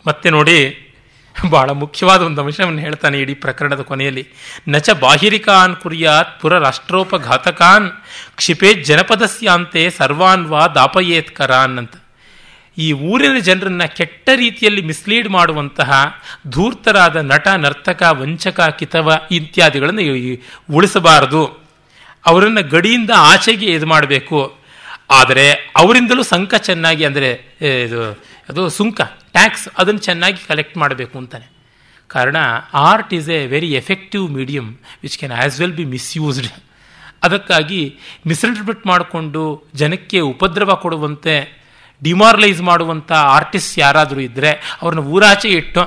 ಮತ್ತೆ 0.07 0.31
ನೋಡಿ 0.31 0.57
ಬಹಳ 1.55 1.70
ಮುಖ್ಯವಾದ 1.83 2.20
ಒಂದು 2.23 2.40
ಅಂಶವನ್ನು 2.42 2.83
ಹೇಳ್ತಾನೆ 2.87 3.16
ಇಡೀ 3.23 3.35
ಪ್ರಕರಣದ 3.44 3.83
ಕೊನೆಯಲ್ಲಿ. 3.90 4.25
ನಚ 4.68 4.90
ಬಾಹಿರಿಕಾನ್ 5.05 5.75
ಕುರಿಯಾತ್ 5.83 6.31
ಪುರ 6.40 6.59
ರಾಷ್ಟ್ರೋಪಘಾತಕಾನ್ 6.59 7.88
ಕ್ಷಿಪೇ 8.40 8.70
ಜನಪದಸ್ಯಾಂತೆ 8.88 9.83
ಸರ್ವಾನ್ 9.99 10.47
ವಾ 10.53 10.62
ದಾಪಯೇತ್ 10.79 11.31
ಕರಾನ್ 11.31 11.77
ಅಂತ. 11.83 11.94
ಈ 12.79 12.87
ಊರಿನ 13.11 13.38
ಜನರನ್ನ 13.38 13.85
ಕೆಟ್ಟ 13.99 14.29
ರೀತಿಯಲ್ಲಿ 14.42 14.83
ಮಿಸ್ಲೀಡ್ 14.83 15.29
ಮಾಡುವಂತಹ 15.29 15.90
ಧೂರ್ತರಾದ 16.49 17.16
ನಟ, 17.33 17.47
ನರ್ತಕ, 17.64 18.03
ವಂಚಕ, 18.20 18.61
ಕಿತವ 18.79 19.18
ಇತ್ಯಾದಿಗಳನ್ನು 19.31 20.05
ಉಳಿಸಬಾರದು. 20.77 21.44
ಅವರನ್ನು 22.25 22.62
ಗಡಿಯಿಂದ 22.68 23.12
ಆಚೆಗೆ 23.33 23.66
ಇದು 23.66 23.87
ಮಾಡಬೇಕು. 23.87 24.40
ಆದರೆ 25.11 25.47
ಅವರಿಂದಲೂ 25.77 26.23
ಸಂಕ 26.23 26.55
ಚೆನ್ನಾಗಿ 26.68 27.05
ಅಂದರೆ 27.05 27.31
ಇದು, 27.87 28.01
ಅದು 28.49 28.62
ಸುಂಕ. 28.68 29.01
ಟ್ಯಾಕ್ಸ್ 29.35 29.68
ಅದನ್ನು 29.79 30.01
ಚೆನ್ನಾಗಿ 30.01 30.40
ಕಲೆಕ್ಟ್ 30.49 30.77
ಮಾಡಬೇಕು 30.77 31.18
ಅಂತಾನೆ. 31.18 31.47
ಕಾರಣ 32.11 32.37
art 32.75 33.14
is 33.14 33.31
a 33.31 33.47
very 33.47 33.73
effective 33.73 34.31
medium 34.31 34.68
which 35.03 35.18
can 35.18 35.35
as 35.40 35.61
well 35.61 35.77
be 35.77 35.85
misused 35.85 36.49
ಅದಕ್ಕಾಗಿ 37.23 37.83
ಮಿಸ್ಇಂಟರ್ಪ್ರಿಟ್ 38.27 38.87
ಮಾಡಿಕೊಂಡು 38.87 39.42
ಜನಕ್ಕೆ 39.75 40.20
ಉಪದ್ರವ 40.20 40.75
ಕೊಡುವಂತೆ 40.75 41.64
ಡಿಮಾರಲೈಸ್ 42.03 42.61
ಮಾಡುವಂಥ 42.61 43.11
ಆರ್ಟಿಸ್ಟ್ 43.12 43.79
ಯಾರಾದರೂ 43.79 44.20
ಇದ್ದರೆ 44.20 44.51
ಅವ್ರನ್ನ 44.83 45.03
ಊರಾಚೆ 45.07 45.49
ಇಟ್ಟು, 45.49 45.83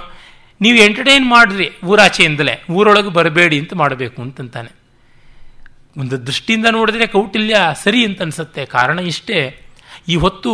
ನೀವು 0.62 0.78
ಎಂಟರ್ಟೈನ್ 0.78 1.26
ಮಾಡಿರಿ 1.30 1.68
ಊರಾಚೆಯಿಂದಲೇ 1.86 2.64
ಊರೊಳಗೆ 2.72 3.10
ಬರಬೇಡಿ 3.10 3.60
ಅಂತ 3.60 3.74
ಮಾಡಬೇಕು 3.74 4.22
ಅಂತಂತಾನೆ. 4.22 4.72
ಒಂದು 5.98 6.28
ದೃಷ್ಟಿಯಿಂದ 6.28 6.66
ನೋಡಿದ್ರೆ 6.72 7.08
ಕೌಟಿಲ್ಯ 7.08 7.58
ಸರಿ 7.84 8.06
ಅಂತ 8.06 8.22
ಅನಿಸುತ್ತೆ. 8.22 8.66
ಕಾರಣ 8.66 9.00
ಇಷ್ಟೇ, 9.00 9.40
ಈ 10.08 10.16
ಹೊತ್ತು 10.16 10.54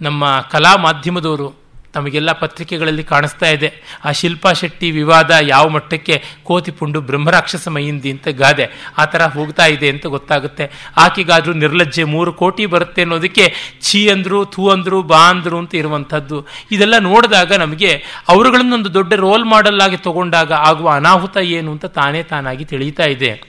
ನಮ್ಮ 0.00 0.40
ಕಲಾ 0.50 0.76
ಮಾಧ್ಯಮದವರು 0.76 1.48
ತಮಗೆಲ್ಲ 1.94 2.32
ಪತ್ರಿಕೆಗಳಲ್ಲಿ 2.32 3.04
ಕಾಣಿಸ್ತಾ 3.04 3.46
ಇದೆ. 3.46 3.68
ಆ 4.04 4.10
ಶಿಲ್ಪಾ 4.12 4.52
ಶೆಟ್ಟಿ 4.52 4.90
ವಿವಾದ 4.90 5.30
ಯಾವ 5.42 5.68
ಮಟ್ಟಕ್ಕೆ 5.68 6.22
ಕೋತಿ 6.42 6.70
ಪುಂಡು 6.70 7.00
ಬ್ರಹ್ಮರಾಕ್ಷಸ 7.00 7.68
ಮೈಯಿಂದಿ 7.68 8.10
ಅಂತ 8.10 8.28
ಗಾದೆ. 8.28 8.66
ಆ 8.98 9.04
ಥರ 9.04 9.22
ಹೋಗ್ತಾ 9.26 9.66
ಇದೆ 9.66 9.88
ಅಂತ 9.88 10.06
ಗೊತ್ತಾಗುತ್ತೆ. 10.06 10.70
ಆಕೆಗಾದ್ರೂ 10.96 11.52
ನಿರ್ಲಜ್ಜೆ 11.52 12.04
ಮೂರು 12.04 12.32
ಕೋಟಿ 12.32 12.66
ಬರುತ್ತೆ 12.66 13.02
ಅನ್ನೋದಕ್ಕೆ 13.02 13.54
ಛೀ 13.82 14.08
ಅಂದ್ರು, 14.08 14.44
ಥೂ 14.44 14.68
ಅಂದ್ರು, 14.68 15.02
ಬಾ 15.02 15.22
ಅಂದ್ರು 15.28 15.58
ಅಂತ 15.58 15.74
ಇರುವಂಥದ್ದು. 15.74 16.46
ಇದೆಲ್ಲ 16.70 16.98
ನೋಡಿದಾಗ 16.98 17.52
ನಮಗೆ 17.52 18.04
ಅವರುಗಳನ್ನೊಂದು 18.28 18.94
ದೊಡ್ಡ 18.94 19.12
ರೋಲ್ 19.14 19.44
ಮಾಡೆಲ್ 19.44 19.80
ಆಗಿ 19.80 19.96
ತಗೊಂಡಾಗ 19.96 20.52
ಆಗುವ 20.52 20.90
ಅನಾಹುತ 20.90 21.36
ಏನು 21.36 21.72
ಅಂತ 21.72 21.84
ತಾನೇ 21.84 22.22
ತಾನಾಗಿ 22.22 22.64
ತಿಳಿಯುತ್ತಾ 22.64 23.04
ಇದೆ. 23.04 23.42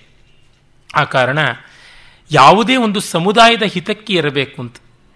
ಆ 0.96 1.04
ಕಾರಣ 1.04 1.40
ಯಾವುದೇ 2.32 2.76
ಒಂದು 2.76 3.00
ಸಮುದಾಯದ 3.00 3.64
ಹಿತಕ್ಕೆ 3.64 4.14
ಇರಬೇಕು 4.14 4.62
ಅಂತ. 4.62 4.76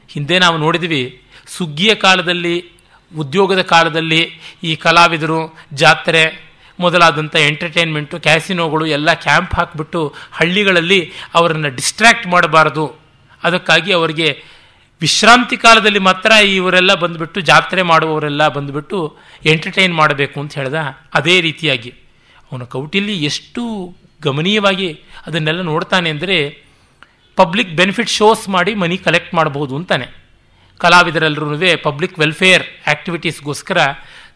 ಹಿಂದೆ 0.09 0.39
ನಾವು 0.39 0.57
ನೋಡಿದ್ವಿ, 0.57 1.21
ಸುಗ್ಗಿಯ 1.47 1.95
ಕಾಲದಲ್ಲಿ 1.95 2.74
ಉದ್ಯೋಗದ 3.17 3.61
ಕಾಲದಲ್ಲಿ 3.61 4.31
ಈ 4.63 4.75
ಕಲಾವಿದರು, 4.75 5.57
ಜಾತ್ರೆ 5.73 6.45
ಮೊದಲಾದಂಥ 6.79 7.35
ಎಂಟರ್ಟೈನ್ಮೆಂಟು 7.35 8.19
ಕ್ಯಾಸಿನೋಗಳು 8.19 8.85
ಎಲ್ಲ 8.85 9.13
ಕ್ಯಾಂಪ್ 9.13 9.55
ಹಾಕಿಬಿಟ್ಟು 9.55 10.13
ಹಳ್ಳಿಗಳಲ್ಲಿ 10.31 11.13
ಅವರನ್ನು 11.33 11.69
ಡಿಸ್ಟ್ರ್ಯಾಕ್ಟ್ 11.75 12.27
ಮಾಡಬಾರದು. 12.27 12.95
ಅದಕ್ಕಾಗಿ 13.43 13.93
ಅವರಿಗೆ 13.93 14.43
ವಿಶ್ರಾಂತಿ 15.01 15.57
ಕಾಲದಲ್ಲಿ 15.57 15.99
ಮಾತ್ರ 15.99 16.31
ಇವರೆಲ್ಲ 16.31 16.93
ಬಂದುಬಿಟ್ಟು 16.93 17.41
ಜಾತ್ರೆ 17.41 17.81
ಮಾಡುವವರೆಲ್ಲ 17.81 18.47
ಬಂದುಬಿಟ್ಟು 18.47 19.17
ಎಂಟರ್ಟೈನ್ 19.45 19.95
ಮಾಡಬೇಕು 19.95 20.39
ಅಂತ 20.39 20.53
ಹೇಳ್ದ 20.55 20.75
ಅದೇ 21.13 21.41
ರೀತಿಯಾಗಿ. 21.41 21.89
ಅವನ 22.51 22.63
ಕೌಟಿಲಿ 22.63 23.23
ಎಷ್ಟು 23.23 23.95
ಗಮನೀಯವಾಗಿ 24.21 24.99
ಅದನ್ನೆಲ್ಲ 25.27 25.61
ನೋಡ್ತಾನೆ 25.61 26.09
ಅಂದರೆ 26.09 26.65
ಪಬ್ಲಿಕ್ 27.35 27.69
ಬೆನಿಫಿಟ್ 27.69 28.09
ಶೋಸ್ 28.09 28.49
ಮಾಡಿ 28.49 28.75
ಮನಿ 28.75 28.97
ಕಲೆಕ್ಟ್ 28.97 29.33
ಮಾಡಬಹುದು 29.33 29.75
ಅಂತಾನೆ. 29.75 30.24
ಕಲಾವಿದರೆಲ್ಲರೂ 30.79 31.57
ಪಬ್ಲಿಕ್ 31.83 32.19
ವೆಲ್ಫೇರ್ 32.19 32.63
ಆ್ಯಕ್ಟಿವಿಟೀಸ್ಗೋಸ್ಕರ 32.87 33.77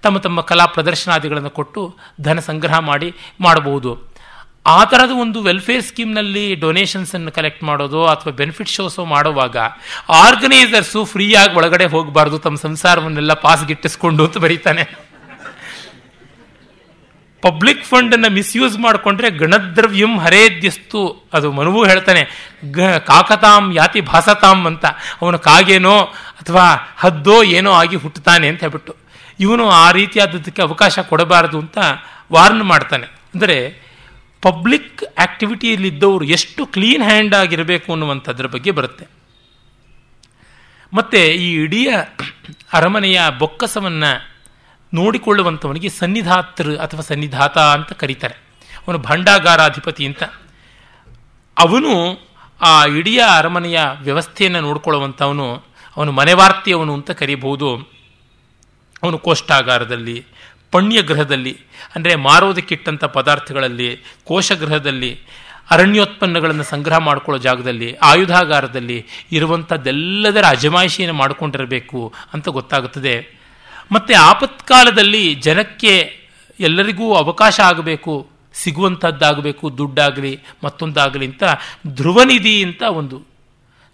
ತಮ್ಮ 0.02 0.18
ತಮ್ಮ 0.18 0.42
ಕಲಾ 0.42 0.66
ಪ್ರದರ್ಶನಾದಿಗಳನ್ನು 0.66 1.50
ಕೊಟ್ಟು 1.50 1.82
ಧನ 2.22 2.40
ಸಂಗ್ರಹ 2.40 2.78
ಮಾಡಿ 2.80 3.16
ಮಾಡಬಹುದು. 3.42 3.92
ಆ 4.66 4.84
ಥರದ 4.84 5.12
ಒಂದು 5.22 5.44
ವೆಲ್ಫೇರ್ 5.44 5.84
ಸ್ಕೀಮ್ನಲ್ಲಿ 5.84 6.56
ಡೊನೇಷನ್ಸನ್ನು 6.56 7.32
ಕಲೆಕ್ಟ್ 7.32 7.64
ಮಾಡೋದು 7.64 8.06
ಅಥವಾ 8.06 8.34
ಬೆನಿಫಿಟ್ 8.34 8.70
ಶೋಸೋ 8.70 9.06
ಮಾಡುವಾಗ 9.06 9.58
ಆರ್ಗನೈಸರ್ಸು 10.10 11.06
ಫ್ರೀಯಾಗಿ 11.06 11.56
ಒಳಗಡೆ 11.56 11.86
ಹೋಗಬಾರ್ದು, 11.86 12.40
ತಮ್ಮ 12.40 12.58
ಸಂಸಾರವನ್ನೆಲ್ಲ 12.58 13.34
ಪಾಸ್ಗಿಟ್ಟಿಸ್ಕೊಂಡು 13.34 14.26
ಅಂತ 14.26 14.38
ಬರೀತಾನೆ. 14.38 15.09
ಪಬ್ಲಿಕ್ 17.42 17.84
ಫಂಡ್ 17.84 18.14
ಅನ್ನ 18.14 18.28
ಮಿಸ್ಯೂಸ್ 18.28 18.80
ಮಾಡಿಕೊಂಡ್ರೆ 18.80 19.30
ಗಣದ್ರವ್ಯಂ 19.30 20.20
ಹರೇದ್ಯಸ್ತು. 20.20 21.30
ಅದು 21.34 21.52
ಮನುವು 21.52 21.86
ಹೇಳ್ತಾನೆ, 21.86 22.52
ಗ, 22.72 22.80
ಕಾಕತಾಂ 22.82 23.72
ಯಾತಿ 23.74 24.02
ಭಾಸತಾಂ 24.02 24.66
ಅಂತ. 24.66 24.86
ಅವನು 25.22 25.40
ಕಾಗೇನೋ 25.40 26.00
ಅಥವಾ 26.42 26.94
ಹದ್ದೋ 26.98 27.44
ಏನೋ 27.44 27.72
ಆಗಿ 27.72 27.96
ಹುಟ್ಟುತ್ತಾನೆ 27.96 28.48
ಅಂತ 28.48 28.60
ಹೇಳ್ಬಿಟ್ಟು. 28.60 28.96
ಇವನು 29.40 29.70
ಆ 29.70 29.92
ರೀತಿಯಾದದಕ್ಕೆ 29.92 30.62
ಅವಕಾಶ 30.62 31.00
ಕೊಡಬಾರದು 31.00 31.60
ಅಂತ 31.60 31.78
ವಾರ್ನ್ 32.32 32.64
ಮಾಡ್ತಾನೆ. 32.64 33.06
ಅಂದರೆ 33.06 33.90
ಪಬ್ಲಿಕ್ 34.42 35.04
ಆಕ್ಟಿವಿಟಿಯಲ್ಲಿದ್ದವರು 35.20 36.26
ಎಷ್ಟು 36.26 36.66
ಕ್ಲೀನ್ 36.66 37.04
ಹ್ಯಾಂಡ್ 37.04 37.36
ಆಗಿರಬೇಕು 37.36 37.92
ಅನ್ನುವಂಥದ್ರ 37.92 38.46
ಬಗ್ಗೆ 38.46 38.72
ಬರುತ್ತೆ. 38.72 39.08
ಮತ್ತೆ 40.94 41.28
ಈ 41.28 41.64
ಇಡೀ 41.64 41.88
ಅರಮನೆಯ 42.74 43.22
ಬೊಕ್ಕಸವನ್ನು 43.40 44.39
ನೋಡಿಕೊಳ್ಳುವಂಥವನಿಗೆ 44.94 45.90
ಸನ್ನಿಧಾತೃ 45.90 46.78
ಅಥವಾ 46.78 47.02
ಸನ್ನಿಧಾತ 47.02 47.58
ಅಂತ 47.58 47.92
ಕರೀತಾರೆ. 47.92 48.34
ಅವನು 48.88 48.98
ಭಂಡಾಗಾರಾಧಿಪತಿ 48.98 50.06
ಅಂತ. 50.06 50.24
ಅವನು 51.58 52.20
ಆ 52.62 52.86
ಇಡೀ 52.86 53.18
ಅರಮನೆಯ 53.18 53.80
ವ್ಯವಸ್ಥೆಯನ್ನು 54.02 54.62
ನೋಡಿಕೊಳ್ಳುವಂಥವನು, 54.62 55.64
ಅವನು 55.98 56.12
ಮನೆವಾರ್ತಿಯವನು 56.12 56.94
ಅಂತ 56.94 57.12
ಕರೀಬಹುದು. 57.12 57.76
ಅವನು 59.04 59.18
ಕೋಷ್ಠಾಗಾರದಲ್ಲಿ 59.18 60.26
ಪಣ್ಯಗೃಹದಲ್ಲಿ, 60.72 61.58
ಅಂದರೆ 61.96 62.16
ಮಾರೋದಕ್ಕಿಟ್ಟಂಥ 62.16 63.04
ಪದಾರ್ಥಗಳಲ್ಲಿ, 63.04 64.04
ಕೋಶಗೃಹದಲ್ಲಿ, 64.24 65.20
ಅರಣ್ಯೋತ್ಪನ್ನಗಳನ್ನು 65.72 66.64
ಸಂಗ್ರಹ 66.64 66.98
ಮಾಡಿಕೊಳ್ಳೋ 66.98 67.42
ಜಾಗದಲ್ಲಿ, 67.42 67.94
ಆಯುಧಾಗಾರದಲ್ಲಿ 67.94 69.06
ಇರುವಂಥದ್ದೆಲ್ಲದರ 69.32 70.44
ಅಜಮಾಯಿಷಿಯನ್ನು 70.48 71.18
ಮಾಡಿಕೊಂಡಿರಬೇಕು 71.18 72.14
ಅಂತ 72.34 72.50
ಗೊತ್ತಾಗುತ್ತದೆ. 72.50 73.39
ಮತ್ತು 73.92 74.22
ಆಪತ್ಕಾಲದಲ್ಲಿ 74.22 75.36
ಜನಕ್ಕೆ 75.36 76.14
ಎಲ್ಲರಿಗೂ 76.60 77.14
ಅವಕಾಶ 77.14 77.60
ಆಗಬೇಕು 77.60 78.28
ಸಿಗುವಂಥದ್ದಾಗಬೇಕು 78.54 79.78
ದುಡ್ಡಾಗಲಿ, 79.78 80.40
ಮತ್ತೊಂದಾಗಲಿ 80.64 81.26
ಅಂತ 81.26 81.44
ಧ್ರುವನಿಧಿ 81.88 82.64
ಅಂತ 82.64 82.82
ಒಂದು. 82.82 83.24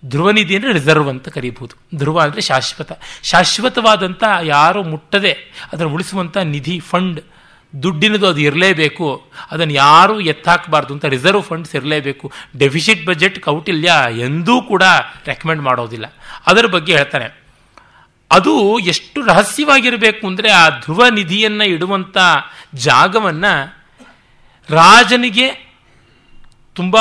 ಧ್ರುವನಿಧಿ 0.05 0.55
ಅಂದರೆ 0.55 0.73
ರಿಸರ್ವ್ 0.73 1.10
ಅಂತ 1.10 1.29
ಕರೀಬಹುದು. 1.29 1.97
ಧ್ರುವ 1.97 2.19
ಅಂದರೆ 2.19 2.41
ಶಾಶ್ವತ. 2.41 2.91
ಶಾಶ್ವತವಾದಂಥ 3.23 4.23
ಯಾರು 4.43 4.84
ಮುಟ್ಟದೆ, 4.84 5.38
ಅದನ್ನು 5.73 5.93
ಉಳಿಸುವಂಥ 5.93 6.38
ನಿಧಿ, 6.38 6.79
ಫಂಡ್, 6.79 7.21
ದುಡ್ಡಿನದು 7.84 8.27
ಅದು 8.27 8.39
ಇರಲೇಬೇಕು. 8.39 9.31
ಅದನ್ನು 9.51 9.73
ಯಾರೂ 9.73 10.19
ಎತ್ತಾಕಬಾರ್ದು 10.19 10.93
ಅಂತ 10.93 11.05
ರಿಸರ್ವ್ 11.05 11.43
ಫಂಡ್ಸ್ 11.43 11.75
ಇರಲೇಬೇಕು. 11.75 12.31
ಡೆಫಿಸಿಟ್ 12.58 13.05
ಬಜೆಟ್ 13.05 13.39
ಕೌಟಿಲ್ಯ 13.39 13.91
ಎಂದೂ 14.17 14.62
ಕೂಡ 14.62 14.84
ರೆಕಮೆಂಡ್ 15.25 15.62
ಮಾಡೋದಿಲ್ಲ. 15.62 16.05
ಅದರ 16.47 16.65
ಬಗ್ಗೆ 16.65 16.95
ಹೇಳ್ತಾನೆ. 16.95 17.44
ಅದು 18.31 18.79
ಎಷ್ಟು 18.79 19.21
ರಹಸ್ಯವಾಗಿರಬೇಕು 19.21 20.27
ಅಂದರೆ 20.27 20.49
ಆ 20.51 20.69
ಧ್ರುವ 20.69 21.07
ನಿಧಿಯನ್ನು 21.09 21.63
ಇಡುವಂಥ 21.63 22.17
ಜಾಗವನ್ನು 22.73 23.53
ರಾಜನಿಗೆ, 24.69 25.47
ತುಂಬ 26.75 26.97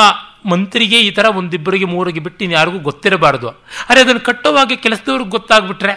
ಮಂತ್ರಿಗೆ 0.47 1.01
ಈ 1.01 1.11
ಥರ 1.11 1.25
ಒಂದಿಬ್ಬರಿಗೆ 1.25 1.85
ಮೂರಿಗೆ 1.85 2.21
ಬಿಟ್ಟು 2.21 2.45
ಯಾರಿಗೂ 2.45 2.79
ಗೊತ್ತಿರಬಾರ್ದು. 2.79 3.49
ಅರೆ 3.89 4.01
ಅದನ್ನು 4.01 4.21
ಕಟ್ಟುವಾಗ 4.21 4.73
ಕೆಲಸದವ್ರಿಗೆ 4.75 5.31
ಗೊತ್ತಾಗ್ಬಿಟ್ರೆ 5.31 5.95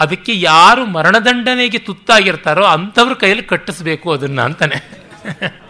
ಅದಕ್ಕೆ 0.00 0.40
ಯಾರು 0.40 0.86
ಮರಣದಂಡನೆಗೆ 0.86 1.78
ತುತ್ತಾಗಿರ್ತಾರೋ 1.78 2.64
ಅಂಥವ್ರ 2.64 3.14
ಕೈಯಲ್ಲಿ 3.14 3.44
ಕಟ್ಟಿಸ್ಬೇಕು 3.44 4.12
ಅದನ್ನು 4.12 4.42
ಅಂತಾನೆ. 4.42 4.78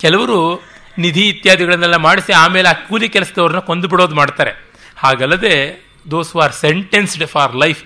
ಕೆಲವರು 0.00 0.71
ನಿಧಿ 1.02 1.28
ಇತ್ಯಾದಿಗಳನ್ನೆಲ್ಲ 1.28 1.96
ಮಾಡಿಸಿ 1.96 2.32
ಆಮೇಲೆ 2.32 2.68
ಆ 2.68 2.72
ಕೂಲಿ 2.72 3.08
ಕೆಲಸದವ್ರನ್ನ 3.08 3.58
ಕೊಂದು 3.58 3.88
ಬಿಡೋದು 3.88 4.14
ಮಾಡ್ತಾರೆ. 4.14 4.50
ಹಾಗಲ್ಲದೆ 4.96 5.84
those 6.10 6.36
are 6.36 6.52
sentenced 6.52 7.26
for 7.26 7.56
life 7.56 7.84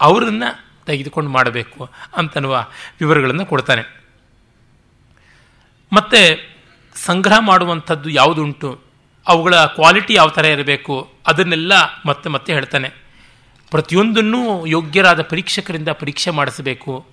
ಅವರನ್ನು 0.00 0.84
ತೆಗೆದುಕೊಂಡು 0.86 1.30
ಮಾಡಬೇಕು 1.30 1.90
ಅಂತನ್ನುವ 2.16 2.66
ವಿವರಗಳನ್ನು 3.00 3.46
ಕೊಡ್ತಾನೆ. 3.46 4.02
ಮತ್ತೆ 5.92 6.52
ಸಂಗ್ರಹ 6.94 7.38
ಮಾಡುವಂಥದ್ದು 7.38 8.10
ಯಾವುದುಂಟು? 8.10 8.80
ಅವುಗಳ 9.26 9.54
ಕ್ವಾಲಿಟಿ 9.54 10.14
ಯಾವ 10.14 10.28
ಥರ 10.28 10.44
ಇರಬೇಕು? 10.44 11.12
ಅದನ್ನೆಲ್ಲ 11.26 11.72
ಮತ್ತೆ 12.06 12.30
ಮತ್ತೆ 12.30 12.52
ಹೇಳ್ತಾನೆ. 12.52 12.88
ಪ್ರತಿಯೊಂದನ್ನೂ 13.70 14.66
ಯೋಗ್ಯರಾದ 14.66 15.22
ಪರೀಕ್ಷಕರಿಂದ 15.22 15.88
ಪರೀಕ್ಷೆ 15.88 16.30
ಮಾಡಿಸಬೇಕು. 16.30 17.06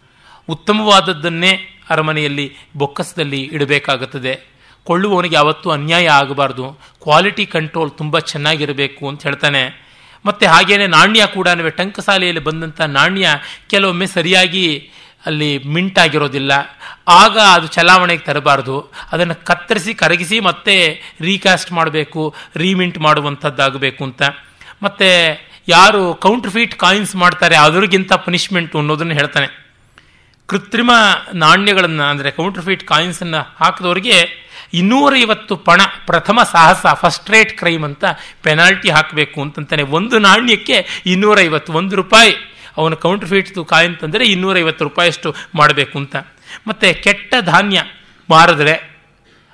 ಉತ್ತಮವಾದದ್ದನ್ನೇ 0.49 1.81
ಅರಮನೆಯಲ್ಲಿ 1.89 2.57
ಬೊಕ್ಕಸದಲ್ಲಿ 2.77 3.49
ಇಡಬೇಕಾಗುತ್ತದೆ. 3.53 4.58
ಕೊಳ್ಳುವವನಿಗೆ 4.89 5.35
ಯಾವತ್ತೂ 5.35 5.67
ಅನ್ಯಾಯ 5.69 6.07
ಆಗಬಾರ್ದು. 6.21 6.65
ಕ್ವಾಲಿಟಿ 7.03 7.45
ಕಂಟ್ರೋಲ್ 7.55 7.91
ತುಂಬ 8.01 8.19
ಚೆನ್ನಾಗಿರಬೇಕು 8.31 9.03
ಅಂತ 9.09 9.21
ಹೇಳ್ತಾನೆ. 9.27 9.63
ಮತ್ತು 10.25 10.45
ಹಾಗೇನೆ 10.47 10.87
ನಾಣ್ಯ 10.95 11.21
ಕೂಡ 11.35 11.47
ಟಂಕಸಾಲೆಯಲ್ಲಿ 11.81 12.43
ಬಂದಂಥ 12.47 12.79
ನಾಣ್ಯ 12.97 13.27
ಕೆಲವೊಮ್ಮೆ 13.71 14.07
ಸರಿಯಾಗಿ 14.15 14.65
ಅಲ್ಲಿ 15.25 15.51
ಮಿಂಟ್ 15.75 15.99
ಆಗಿರೋದಿಲ್ಲ. 15.99 16.51
ಆಗ 17.21 17.35
ಅದು 17.55 17.67
ಚಲಾವಣೆಗೆ 17.75 18.23
ತರಬಾರ್ದು. 18.27 18.75
ಅದನ್ನು 19.11 19.35
ಕತ್ತರಿಸಿ, 19.45 19.91
ಕರಗಿಸಿ 19.93 20.37
ಮತ್ತೆ 20.39 20.75
ರೀಕಾಸ್ಟ್ 21.21 21.71
ಮಾಡಬೇಕು 21.71 22.21
ರೀಮಿಂಟ್ 22.55 22.97
ಮಾಡುವಂಥದ್ದಾಗಬೇಕು 23.05 24.01
ಅಂತ. 24.03 24.21
ಮತ್ತು 24.83 25.09
ಯಾರು 25.67 26.01
ಕೌಂಟರ್ 26.25 26.53
ಫೀಟ್ 26.55 26.75
ಕಾಯಿನ್ಸ್ 26.83 27.15
ಮಾಡ್ತಾರೆ, 27.23 27.55
ಅದರಿಗಿಂತ 27.55 28.13
ಪನಿಷ್ಮೆಂಟು 28.25 28.77
ಅನ್ನೋದನ್ನು 28.79 29.13
ಹೇಳ್ತಾನೆ. 29.13 29.49
ಕೃತ್ರಿಮ 30.49 30.91
ನಾಣ್ಯಗಳನ್ನು, 31.33 32.05
ಅಂದರೆ 32.11 32.29
ಕೌಂಟರ್ 32.31 32.65
ಫೀಟ್ 32.67 32.85
ಕಾಯಿನ್ಸನ್ನು 32.87 33.41
ಹಾಕಿದವರಿಗೆ 33.59 34.19
ಇನ್ನೂರೈವತ್ತು 34.73 35.55
ಪಣ, 35.55 35.81
ಪ್ರಥಮ 36.05 36.43
ಸಾಹಸ 36.43 36.85
ಫಸ್ಟ್ 36.93 37.29
ರೇಟ್ 37.29 37.57
ಕ್ರೈಮ್ 37.57 37.83
ಅಂತ 37.83 38.05
ಪೆನಾಲ್ಟಿ 38.43 38.89
ಹಾಕಬೇಕು 38.89 39.41
ಅಂತಂತಾನೆ. 39.41 39.83
ಒಂದು 39.83 40.19
ನಾಣ್ಯಕ್ಕೆ 40.19 41.03
ಇನ್ನೂರೈವತ್ತು, 41.05 41.73
ಒಂದು 41.73 41.95
ರೂಪಾಯಿ. 41.95 42.33
ಅವನು 42.77 42.97
ಕೌಂಟರ್ 42.97 43.29
ಫೀಟ್ದು 43.29 43.65
ಕಾಯಿನ್ 43.65 43.97
ತಂದರೆ 43.97 44.25
ಇನ್ನೂರೈವತ್ತು 44.25 44.83
ರೂಪಾಯಿಯಷ್ಟು 44.83 45.35
ಮಾಡಬೇಕು 45.55 45.97
ಅಂತ. 45.97 46.15
ಮತ್ತು 46.67 47.03
ಕೆಟ್ಟ 47.03 47.33
ಧಾನ್ಯ 47.41 47.81
ಮಾರಿದ್ರೆ 48.29 48.73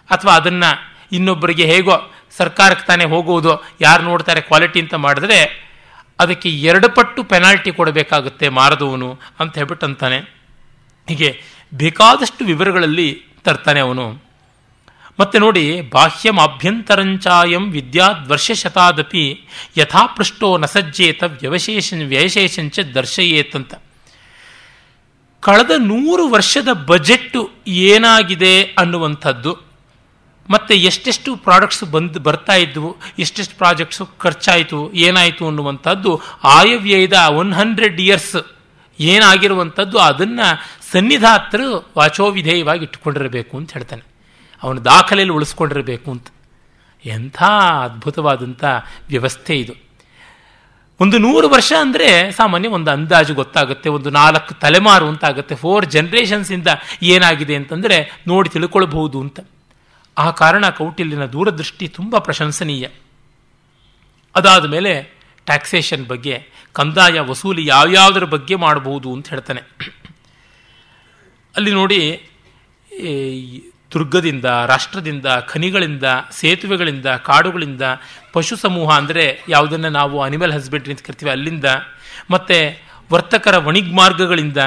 ಅಥವಾ 0.10 0.36
ಅದನ್ನು 0.36 1.00
ಇನ್ನೊಬ್ಬರಿಗೆ 1.12 1.66
ಹೇಗೋ 1.66 2.12
ಸರ್ಕಾರಕ್ಕೆ 2.38 2.88
ತಾನೇ 2.88 3.04
ಹೋಗುವುದು, 3.04 3.64
ಯಾರು 3.82 4.04
ನೋಡ್ತಾರೆ 4.04 4.42
ಕ್ವಾಲಿಟಿ 4.42 4.80
ಅಂತ 4.80 4.94
ಮಾಡಿದ್ರೆ 4.94 5.66
ಅದಕ್ಕೆ 6.20 6.50
ಎರಡು 6.50 6.90
ಪಟ್ಟು 6.90 7.24
ಪೆನಾಲ್ಟಿ 7.24 7.72
ಕೊಡಬೇಕಾಗುತ್ತೆ 7.72 8.50
ಮಾರದವನು 8.50 9.20
ಅಂತ 9.40 9.58
ಹೇಳ್ಬಿಟ್ಟು 9.58 9.86
ಅಂತಾನೆ. 9.86 10.18
ಹೀಗೆ 11.08 11.42
ಬೇಕಾದಷ್ಟು 11.74 12.46
ವಿವರಗಳಲ್ಲಿ 12.46 13.24
ತರ್ತಾನೆ 13.44 13.80
ಅವನು. 13.80 14.25
ಮತ್ತೆ 15.20 15.40
ನೋಡಿ 15.40 15.82
ಬಾಹ್ಯಂ 15.82 16.40
ಅಭ್ಯಂತರಂಚಾಯಂ 16.40 17.72
ವಿದ್ಯಾದ್ವರ್ಷ 17.72 18.52
ಶತಾದಪಿ 18.52 19.48
ಯಥಾಪೃಷ್ಟೋ 19.78 20.58
ನಸಜ್ಜೇತ 20.58 21.24
ವ್ಯವಶೇಷ 21.24 21.94
ವ್ಯಯಶೇಷಂಚ 22.08 22.80
ದರ್ಶಯೇತಂತ. 22.80 23.74
ಕಳೆದ 25.40 25.72
ನೂರು 25.78 26.28
ವರ್ಷದ 26.28 26.68
ಬಜೆಟ್ಟು 26.74 27.50
ಏನಾಗಿದೆ 27.68 28.64
ಅನ್ನುವಂಥದ್ದು. 28.64 29.66
ಮತ್ತೆ 30.50 30.76
ಎಷ್ಟೆಷ್ಟು 30.76 31.36
ಪ್ರಾಡಕ್ಟ್ಸ್ 31.36 31.84
ಬಂದು 31.84 32.20
ಬರ್ತಾ 32.20 32.54
ಇದ್ವು, 32.54 32.98
ಎಷ್ಟೆಷ್ಟು 33.20 33.58
ಪ್ರಾಜೆಕ್ಟ್ಸು 33.58 34.06
ಖರ್ಚಾಯಿತು, 34.06 34.94
ಏನಾಯಿತು 34.94 35.48
ಅನ್ನುವಂಥದ್ದು, 35.48 36.22
ಆಯವ್ಯಯದ 36.44 37.14
ಒನ್ 37.14 37.54
ಹಂಡ್ರೆಡ್ 37.54 38.02
ಇಯರ್ಸ್ 38.02 38.56
ಏನಾಗಿರುವಂಥದ್ದು 39.00 39.98
ಅದನ್ನು 39.98 40.62
ಸನ್ನಿಧಾತರು 40.92 41.94
ವಾಚೋವಿಧೇಯವಾಗಿ 41.98 42.84
ಇಟ್ಟುಕೊಂಡಿರಬೇಕು 42.84 43.58
ಅಂತ 43.58 43.74
ಹೇಳ್ತಾನೆ. 43.74 44.15
ಅವನ 44.62 44.78
ದಾಖಲೆಯಲ್ಲಿ 44.92 45.36
ಉಳಿಸ್ಕೊಂಡಿರಬೇಕು 45.36 46.08
ಅಂತ. 46.12 46.28
ಎಂಥ 47.06 47.40
ಅದ್ಭುತವಾದಂಥ 47.84 48.64
ವ್ಯವಸ್ಥೆ 49.10 49.56
ಇದು. 49.60 49.74
ಒಂದು 51.00 51.18
ನೂರು 51.18 51.48
ವರ್ಷ 51.50 51.72
ಅಂದರೆ 51.80 52.10
ಸಾಮಾನ್ಯ 52.32 52.68
ಒಂದು 52.68 52.90
ಅಂದಾಜು 52.92 53.34
ಗೊತ್ತಾಗುತ್ತೆ, 53.34 53.88
ಒಂದು 53.90 54.10
ನಾಲ್ಕು 54.10 54.54
ತಲೆಮಾರು 54.54 55.08
ಅಂತ 55.08 55.24
ಆಗುತ್ತೆ 55.26 55.56
ಫೋರ್ 55.56 55.86
ಜನ್ರೇಷನ್ಸಿಂದ 55.86 56.70
ಏನಾಗಿದೆ 57.04 57.56
ಅಂತಂದರೆ 57.56 57.98
ನೋಡಿ 58.28 58.50
ತಿಳ್ಕೊಳ್ಬಹುದು 58.50 59.18
ಅಂತ. 59.22 59.40
ಆ 60.18 60.28
ಕಾರಣ 60.32 60.66
ಕೌಟಿಲ್ಯನ 60.70 61.26
ದೂರದೃಷ್ಟಿ 61.26 61.88
ತುಂಬ 61.88 62.18
ಪ್ರಶಂಸನೀಯ. 62.18 62.86
ಅದಾದ 64.36 64.66
ಮೇಲೆ 64.66 64.94
ಟ್ಯಾಕ್ಸೇಷನ್ 65.48 66.06
ಬಗ್ಗೆ, 66.06 66.36
ಕಂದಾಯ 66.74 67.20
ವಸೂಲಿ 67.20 67.64
ಯಾವ್ಯಾವುದರ 67.66 68.26
ಬಗ್ಗೆ 68.26 68.56
ಮಾಡಬಹುದು 68.56 69.10
ಅಂತ 69.14 69.30
ಹೇಳ್ತಾನೆ. 69.30 69.62
ಅಲ್ಲಿ 71.56 71.72
ನೋಡಿ 71.72 72.02
ದುರ್ಗದಿಂದ, 73.96 74.46
ರಾಷ್ಟ್ರದಿಂದ, 74.46 75.26
ಖನಿಗಳಿಂದ, 75.48 76.04
ಸೇತುವೆಗಳಿಂದ, 76.32 77.06
ಕಾಡುಗಳಿಂದ, 77.06 77.82
ಪಶು 78.34 78.56
ಸಮೂಹ 78.56 78.96
ಅಂದರೆ 78.96 79.44
ಯಾವುದನ್ನು 79.50 79.90
ನಾವು 79.90 80.24
ಅನಿಮಲ್ 80.24 80.54
ಹಸ್ಬೆಂಡ್ರಿ 80.54 80.94
ಅಂತ 80.94 81.06
ಕರಿತೀವಿ 81.06 81.32
ಅಲ್ಲಿಂದ. 81.32 81.66
ಮತ್ತು 82.32 82.58
ವರ್ತಕರ 83.14 83.58
ವಣಿಗ್ 83.58 83.94
ಮಾರ್ಗಗಳಿಂದ, 83.94 84.58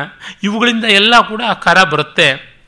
ಇವುಗಳಿಂದ 0.42 0.84
ಎಲ್ಲ 0.84 1.20
ಕೂಡ 1.20 1.42
ಕರ 1.62 1.82
ಬರುತ್ತೆ. 1.82 2.58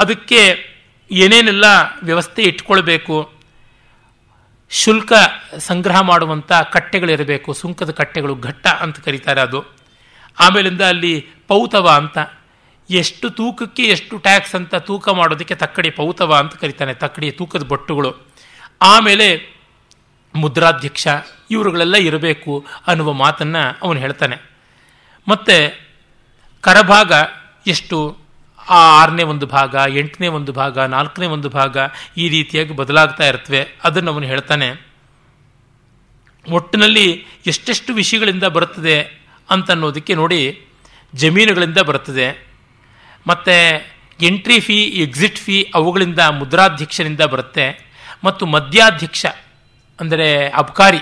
ಅದಕ್ಕೆ 0.00 0.72
ಏನೇನೆಲ್ಲ 1.10 1.64
ವ್ಯವಸ್ಥೆ 2.02 2.42
ಇಟ್ಕೊಳ್ಬೇಕು? 2.42 3.32
ಶುಲ್ಕ 4.70 5.12
ಸಂಗ್ರಹ 5.58 6.00
ಮಾಡುವಂಥ 6.00 6.52
ಕಟ್ಟೆಗಳಿರಬೇಕು. 6.52 7.52
ಸುಂಕದ 7.52 7.90
ಕಟ್ಟೆಗಳು 7.90 8.34
ಘಟ್ಟ 8.34 8.66
ಅಂತ 8.66 9.00
ಕರೀತಾರೆ 9.00 9.40
ಅದು. 9.40 9.64
ಆಮೇಲಿಂದ 10.40 10.80
ಅಲ್ಲಿ 10.80 11.26
ಪೌತವ 11.48 11.88
ಅಂತ. 11.88 12.18
ಎಷ್ಟು 12.98 13.26
ತೂಕಕ್ಕೆ 13.30 13.84
ಎಷ್ಟು 13.94 14.14
ಟ್ಯಾಕ್ಸ್ 14.18 14.54
ಅಂತ 14.54 14.74
ತೂಕ 14.88 15.08
ಮಾಡೋದಕ್ಕೆ 15.08 15.54
ತಕ್ಕಡಿ 15.54 15.90
ಪೌತವ 15.90 16.34
ಅಂತ 16.34 16.54
ಕರಿತಾನೆ, 16.54 16.94
ತಕ್ಕಡಿ 16.94 17.30
ತೂಕದ 17.30 17.64
ಬೊಟ್ಟುಗಳು. 17.64 18.10
ಆಮೇಲೆ 18.82 19.28
ಮುದ್ರಾಧ್ಯಕ್ಷ, 20.34 21.06
ಇವರುಗಳೆಲ್ಲ 21.50 21.96
ಇರಬೇಕು 22.08 22.52
ಅನ್ನುವ 22.86 23.12
ಮಾತನ್ನು 23.12 23.62
ಅವನು 23.82 23.98
ಹೇಳ್ತಾನೆ. 23.98 24.36
ಮತ್ತು 25.28 25.56
ಕರಭಾಗ 26.60 27.12
ಎಷ್ಟು? 27.66 27.98
ಆ 28.68 28.80
ಆರನೇ 29.02 29.22
ಒಂದು 29.22 29.46
ಭಾಗ, 29.46 29.74
ಎಂಟನೇ 29.96 30.28
ಒಂದು 30.38 30.52
ಭಾಗ, 30.52 30.78
ನಾಲ್ಕನೇ 30.78 31.26
ಒಂದು 31.26 31.48
ಭಾಗ 31.48 31.76
ಈ 32.16 32.28
ರೀತಿಯಾಗಿ 32.28 32.72
ಬದಲಾಗ್ತಾ 32.76 33.24
ಇರ್ತವೆ. 33.26 33.62
ಅದನ್ನು 33.84 34.10
ಅವನು 34.12 34.26
ಹೇಳ್ತಾನೆ, 34.26 34.68
ಒಟ್ಟಿನಲ್ಲಿ 36.50 37.06
ಎಷ್ಟೆಷ್ಟು 37.46 37.90
ವಿಷಯಗಳಿಂದ 37.94 38.44
ಬರುತ್ತದೆ 38.56 38.96
ಅಂತನ್ನೋದಕ್ಕೆ 39.50 40.14
ನೋಡಿ, 40.14 40.40
ಜಮೀನುಗಳಿಂದ 41.14 41.78
ಬರ್ತದೆ 41.78 42.51
ಮತ್ತು 43.26 43.54
ಎಂಟ್ರಿ 44.20 44.60
ಫೀ 44.60 44.82
ಎಕ್ಸಿಟ್ 44.82 45.38
ಫೀ 45.38 45.70
ಅವುಗಳಿಂದ 45.74 46.18
ಮುದ್ರಾಧ್ಯಕ್ಷರಿಂದ 46.18 47.20
ಬರುತ್ತೆ. 47.20 47.92
ಮತ್ತು 48.24 48.46
ಮಧ್ಯಾಧ್ಯಕ್ಷ 48.46 49.26
ಅಂದರೆ 50.00 50.48
ಅಬ್ಕಾರಿ 50.48 50.98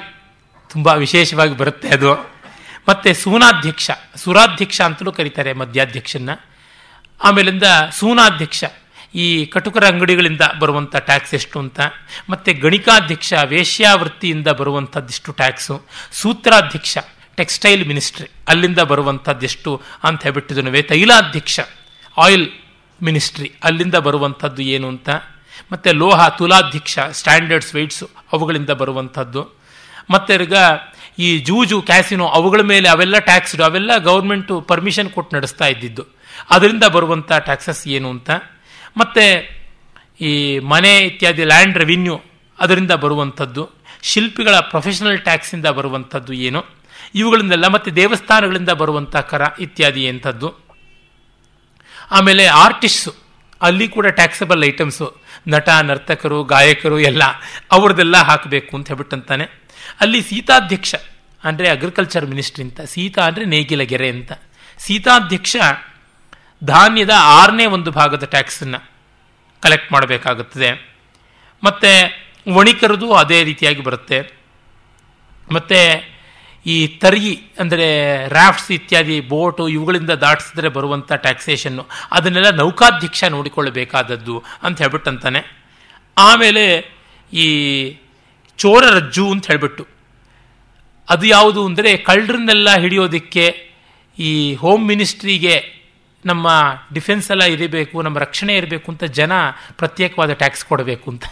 ತುಂಬ 0.71 0.87
ವಿಶೇಷವಾಗಿ 0.87 1.57
ಬರುತ್ತೆ 1.57 1.89
ಅದು. 1.89 2.13
ಮತ್ತು 2.89 3.15
ಸೂನಾಧ್ಯಕ್ಷ, 3.15 3.91
ಸುರಾಧ್ಯಕ್ಷ 4.17 4.81
ಅಂತಲೂ 4.81 5.13
ಕರೀತಾರೆ 5.13 5.53
ಮಧ್ಯಾಧ್ಯಕ್ಷನ 5.53 6.31
ಆಮೇಲಿಂದ 7.25 7.63
ಸೂನಾಧ್ಯಕ್ಷ, 7.93 8.65
ಈ 9.15 9.47
ಕಟುಕರ 9.47 9.85
ಅಂಗಡಿಗಳಿಂದ 9.87 10.41
ಬರುವಂಥ 10.59 10.97
ಟ್ಯಾಕ್ಸ್ 10.97 11.35
ಎಷ್ಟು 11.35 11.59
ಅಂತ. 11.59 11.81
ಮತ್ತು 12.31 12.61
ಗಣಿಕಾಧ್ಯಕ್ಷ, 12.61 13.33
ವೇಶ್ಯಾವೃತ್ತಿಯಿಂದ 13.45 14.49
ಬರುವಂಥದ್ದಿಷ್ಟು 14.49 15.33
ಟ್ಯಾಕ್ಸು 15.33 15.83
ಸೂತ್ರಾಧ್ಯಕ್ಷ 16.13 16.99
ಟೆಕ್ಸ್ಟೈಲ್ 17.37 17.89
ಮಿನಿಸ್ಟ್ರಿ 17.89 18.29
ಅಲ್ಲಿಂದ 18.49 18.79
ಬರುವಂಥದ್ದೆಷ್ಟು 18.79 19.83
ಅಂತ 20.05 20.23
ಹೇಳ್ಬಿಟ್ಟಿದನುವೆ 20.23 20.83
ತೈಲಾಧ್ಯಕ್ಷ 20.83 21.61
ಆಯಿಲ್ 22.17 22.47
ಮಿನಿಸ್ಟ್ರಿ 23.01 23.49
ಅಲ್ಲಿಂದ 23.65 23.97
ಬರುವಂಥದ್ದು 24.07 24.63
ಏನು 24.63 24.89
ಅಂತ, 24.89 25.11
ಮತ್ತು 25.73 25.91
ಲೋಹ 26.01 26.21
ತುಲಾಧ್ಯಕ್ಷ 26.39 26.99
ಸ್ಟ್ಯಾಂಡರ್ಡ್ಸ್ 27.19 27.75
ವೆಯ್ಟ್ಸು 27.77 28.07
ಅವುಗಳಿಂದ 28.33 28.73
ಬರುವಂಥದ್ದು, 28.83 29.43
ಮತ್ತು 30.11 30.35
ಈಗ 30.47 30.57
ಈ 31.19 31.29
ಜೂಜು, 31.49 31.77
ಕ್ಯಾಸಿನೋ 31.91 32.27
ಅವುಗಳ 32.39 32.61
ಮೇಲೆ 32.73 32.89
ಅವೆಲ್ಲ 32.89 33.17
ಟ್ಯಾಕ್ಸ್ಡು, 33.19 33.63
ಅವೆಲ್ಲ 33.69 33.91
ಗೌರ್ಮೆಂಟು 34.09 34.55
ಪರ್ಮಿಷನ್ 34.71 35.11
ಕೊಟ್ಟು 35.17 35.33
ನಡೆಸ್ತಾ 35.37 35.67
ಇದ್ದಿದ್ದು. 35.67 36.05
ಅದರಿಂದ 36.55 36.85
ಬರುವಂಥ 36.95 37.31
ಟ್ಯಾಕ್ಸಸ್ 37.49 37.83
ಏನು 37.97 38.09
ಅಂತ, 38.11 38.31
ಮತ್ತು 39.01 39.25
ಈ 40.21 40.33
ಮನೆ 40.73 40.93
ಇತ್ಯಾದಿ 41.11 41.45
ಲ್ಯಾಂಡ್ 41.45 41.79
ರೆವಿನ್ಯೂ 41.79 42.17
ಅದರಿಂದ 42.59 42.93
ಬರುವಂಥದ್ದು, 43.05 43.63
ಶಿಲ್ಪಿಗಳ 44.03 44.57
ಪ್ರೊಫೆಷನಲ್ 44.73 45.21
ಟ್ಯಾಕ್ಸಿಂದ 45.29 45.67
ಬರುವಂಥದ್ದು 45.79 46.33
ಏನು, 46.33 46.61
ಇವುಗಳಿಂದೆಲ್ಲ, 47.15 47.69
ಮತ್ತು 47.69 47.97
ದೇವಸ್ಥಾನಗಳಿಂದ 47.97 48.73
ಬರುವಂಥ 48.83 49.17
ಕರ 49.17 49.43
ಇತ್ಯಾದಿ 49.67 50.05
ಎಂಥದ್ದು. 50.05 50.49
ಆಮೇಲೆ 52.11 52.47
ಆರ್ಟಿಸ್ಟು 52.47 53.15
ಅಲ್ಲಿ 53.63 53.89
ಕೂಡ 53.89 54.07
ಟ್ಯಾಕ್ಸಬಲ್ 54.07 54.65
ಐಟಮ್ಸು 54.65 55.17
ನಟ, 55.49 55.69
ನರ್ತಕರು, 55.69 56.45
ಗಾಯಕರು 56.45 57.01
ಎಲ್ಲ 57.01 57.23
ಅವ್ರದ್ದೆಲ್ಲ 57.73 58.17
ಹಾಕಬೇಕು 58.17 58.77
ಅಂತ 58.77 58.89
ಹೇಳ್ಬಿಟ್ಟಂತಾನೆ. 58.89 59.45
ಅಲ್ಲಿ 60.01 60.23
ಸೀತಾಧ್ಯಕ್ಷ 60.23 60.95
ಅಂದರೆ 61.45 61.69
ಅಗ್ರಿಕಲ್ಚರ್ 61.69 62.27
ಮಿನಿಸ್ಟ್ರಿ 62.27 62.65
ಅಂತ, 62.65 62.81
ಸೀತಾ 62.81 63.23
ಅಂದರೆ 63.23 63.45
ನೇಗಿಲ 63.45 63.83
ಗೆರೆ 63.83 64.09
ಅಂತ. 64.09 64.33
ಸೀತಾಧ್ಯಕ್ಷ 64.79 65.57
ಧಾನ್ಯದ 66.65 67.11
ಆರನೇ 67.17 67.67
ಒಂದು 67.67 67.91
ಭಾಗದ 67.91 68.25
ಟ್ಯಾಕ್ಸನ್ನು 68.25 68.91
ಕಲೆಕ್ಟ್ 69.63 69.93
ಮಾಡಬೇಕಾಗುತ್ತದೆ. 69.93 70.97
ಮತ್ತು, 71.65 71.91
ವಣಿಕರದು 72.55 73.15
ಅದೇ 73.15 73.45
ರೀತಿಯಾಗಿ 73.45 73.83
ಬರುತ್ತೆ. 73.83 74.33
ಮತ್ತು 75.53 76.05
ಈ 76.67 76.77
ತರಿ 77.03 77.33
ಅಂದರೆ 77.61 77.87
ರಾಫ್ಟ್ಸ್ 78.29 78.71
ಇತ್ಯಾದಿ 78.77 79.17
ಬೋಟು 79.33 79.65
ಇವುಗಳಿಂದ 79.69 80.13
ದಾಟಿಸಿದ್ರೆ 80.25 80.69
ಬರುವಂಥ 80.69 81.11
ಟ್ಯಾಕ್ಸೇಷನ್ನು 81.25 81.85
ಅದನ್ನೆಲ್ಲ 82.13 82.51
ನೌಕಾಧ್ಯಕ್ಷ 82.63 83.25
ನೋಡಿಕೊಳ್ಳಬೇಕಾದದ್ದು 83.37 84.37
ಅಂತ 84.63 84.77
ಹೇಳ್ಬಿಟ್ಟಂತಾನೆ. 84.83 85.41
ಆಮೇಲೆ 86.17 86.65
ಈ 87.33 87.47
ಚೋರ 88.59 88.83
ರಜ್ಜು 88.97 89.25
ಅಂತ 89.33 89.47
ಹೇಳ್ಬಿಟ್ಟು, 89.47 89.85
ಅದು 91.09 91.27
ಯಾವುದು 91.27 91.61
ಅಂದರೆ 91.67 91.91
ಕಳ್ಳರನ್ನೆಲ್ಲ 92.09 92.69
ಹಿಡಿಯೋದಕ್ಕೆ 92.77 93.45
ಈ 94.19 94.31
ಹೋಮ್ 94.55 94.85
ಮಿನಿಸ್ಟ್ರಿಗೆ 94.87 95.55
ನಮ್ಮ 96.25 96.49
ಡಿಫೆನ್ಸ್ 96.93 97.31
ಎಲ್ಲ 97.31 97.45
ಇರಬೇಕು, 97.57 98.03
ನಮ್ಮ 98.03 98.19
ರಕ್ಷಣೆ 98.19 98.55
ಇರಬೇಕು 98.57 98.89
ಅಂತ 98.93 99.05
ಜನ 99.21 99.33
ಪ್ರತ್ಯೇಕವಾದ 99.77 100.33
ಟ್ಯಾಕ್ಸ್ 100.33 100.65
ಕೊಡಬೇಕು 100.65 101.07
ಅಂತ. 101.11 101.25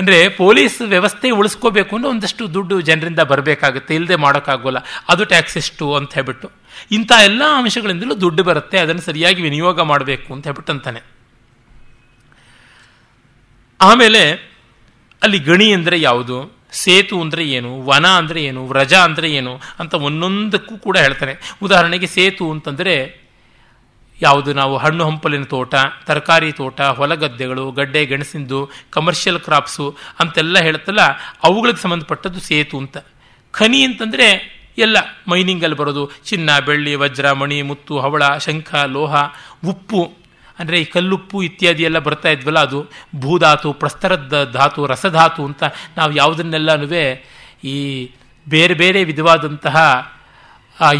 ಅಂದರೆ 0.00 0.16
ಪೊಲೀಸ್ 0.40 0.78
ವ್ಯವಸ್ಥೆ 0.94 1.28
ಉಳಿಸ್ಕೋಬೇಕು 1.38 1.92
ಅಂದರೆ 1.96 2.10
ಒಂದಷ್ಟು 2.14 2.42
ದುಡ್ಡು 2.56 2.76
ಜನರಿಂದ 2.88 3.20
ಬರಬೇಕಾಗುತ್ತೆ 3.30 3.92
ಇಲ್ಲದೆ 3.98 4.16
ಮಾಡೋಕ್ಕಾಗೋಲ್ಲ. 4.24 4.80
ಅದು 5.12 5.22
ಟ್ಯಾಕ್ಸ್ 5.32 5.56
ಎಷ್ಟು 5.62 5.86
ಅಂತ 5.98 6.10
ಹೇಳ್ಬಿಟ್ಟು. 6.18 6.48
ಇಂಥ 6.96 7.10
ಎಲ್ಲ 7.28 7.42
ಅಂಶಗಳಿಂದಲೂ 7.60 8.16
ದುಡ್ಡು 8.24 8.42
ಬರುತ್ತೆ, 8.48 8.76
ಅದನ್ನು 8.84 9.02
ಸರಿಯಾಗಿ 9.08 9.40
ವಿನಿಯೋಗ 9.46 9.80
ಮಾಡಬೇಕು 9.92 10.28
ಅಂತ 10.34 10.44
ಹೇಳ್ಬಿಟ್ಟು 10.48 10.72
ಅಂತಾನೆ. 10.74 11.00
ಆಮೇಲೆ 13.80 14.22
ಅಲ್ಲಿ 15.22 15.38
ಗಣಿ 15.48 15.68
ಅಂದರೆ 15.78 15.96
ಯಾವುದು, 16.08 16.36
ಸೇತು 16.84 17.16
ಅಂದರೆ 17.24 17.42
ಏನು, 17.56 17.70
ವನ 17.88 18.06
ಅಂದರೆ 18.20 18.40
ಏನು, 18.48 18.60
ವ್ರಜ 18.72 18.94
ಅಂದರೆ 19.08 19.28
ಏನು 19.38 19.52
ಅಂತ 19.82 19.94
ಒಂದೊಂದಕ್ಕೂ 20.08 20.74
ಕೂಡ 20.86 20.96
ಹೇಳ್ತಾನೆ. 21.06 21.34
ಉದಾಹರಣೆಗೆ 21.66 22.08
ಸೇತು 22.16 22.46
ಅಂತಂದರೆ 22.54 22.94
ಯಾವುದು 24.20 24.52
ನಾವು 24.52 24.76
ಹಣ್ಣು 24.76 25.04
ಹಂಪಲಿನ 25.04 25.42
ತೋಟ, 25.42 25.74
ತರಕಾರಿ 26.04 26.52
ತೋಟ, 26.52 26.80
ಹೊಲಗದ್ದೆಗಳು, 26.80 27.70
ಗಡ್ಡೆ, 27.70 28.06
ಗೆಣಸಿಂದು 28.06 28.70
ಕಮರ್ಷಿಯಲ್ 28.90 29.40
ಕ್ರಾಪ್ಸು 29.40 29.96
ಅಂತೆಲ್ಲ 30.20 30.58
ಹೇಳ್ತಲ್ಲ, 30.58 31.00
ಅವುಗಳಿಗೆ 31.42 31.82
ಸಂಬಂಧಪಟ್ಟದ್ದು 31.82 32.40
ಸೇತು 32.40 32.78
ಅಂತ. 32.78 32.96
ಖನಿ 33.50 33.82
ಅಂತಂದರೆ 33.82 34.56
ಎಲ್ಲ 34.78 34.96
ಮೈನಿಂಗಲ್ಲಿ 35.28 35.76
ಬರೋದು. 35.76 36.10
ಚಿನ್ನ, 36.24 36.58
ಬೆಳ್ಳಿ, 36.58 36.94
ವಜ್ರ, 36.94 37.32
ಮಣಿ, 37.32 37.62
ಮುತ್ತು, 37.62 37.98
ಹವಳ, 37.98 38.38
ಶಂಖ, 38.38 38.74
ಲೋಹ, 38.74 39.16
ಉಪ್ಪು. 39.66 40.12
ಅಂದರೆ 40.58 40.80
ಈ 40.80 40.84
ಕಲ್ಲುಪ್ಪು 40.84 41.42
ಇತ್ಯಾದಿ 41.42 41.82
ಎಲ್ಲ 41.82 41.98
ಬರ್ತಾ 41.98 42.28
ಇದ್ವಲ್ಲ 42.28 42.58
ಅದು. 42.58 42.86
ಭೂಧಾತು 43.16 43.72
ಪ್ರಸ್ತರದ 43.72 44.50
ಧಾತು, 44.52 44.86
ರಸಧಾತು 44.86 45.44
ಅಂತ 45.44 45.64
ನಾವು 45.96 46.12
ಯಾವುದನ್ನೆಲ್ಲನೂ 46.12 46.86
ಈ 47.64 48.10
ಬೇರೆ 48.48 48.74
ಬೇರೆ 48.74 49.04
ವಿಧವಾದಂತಹ 49.04 49.76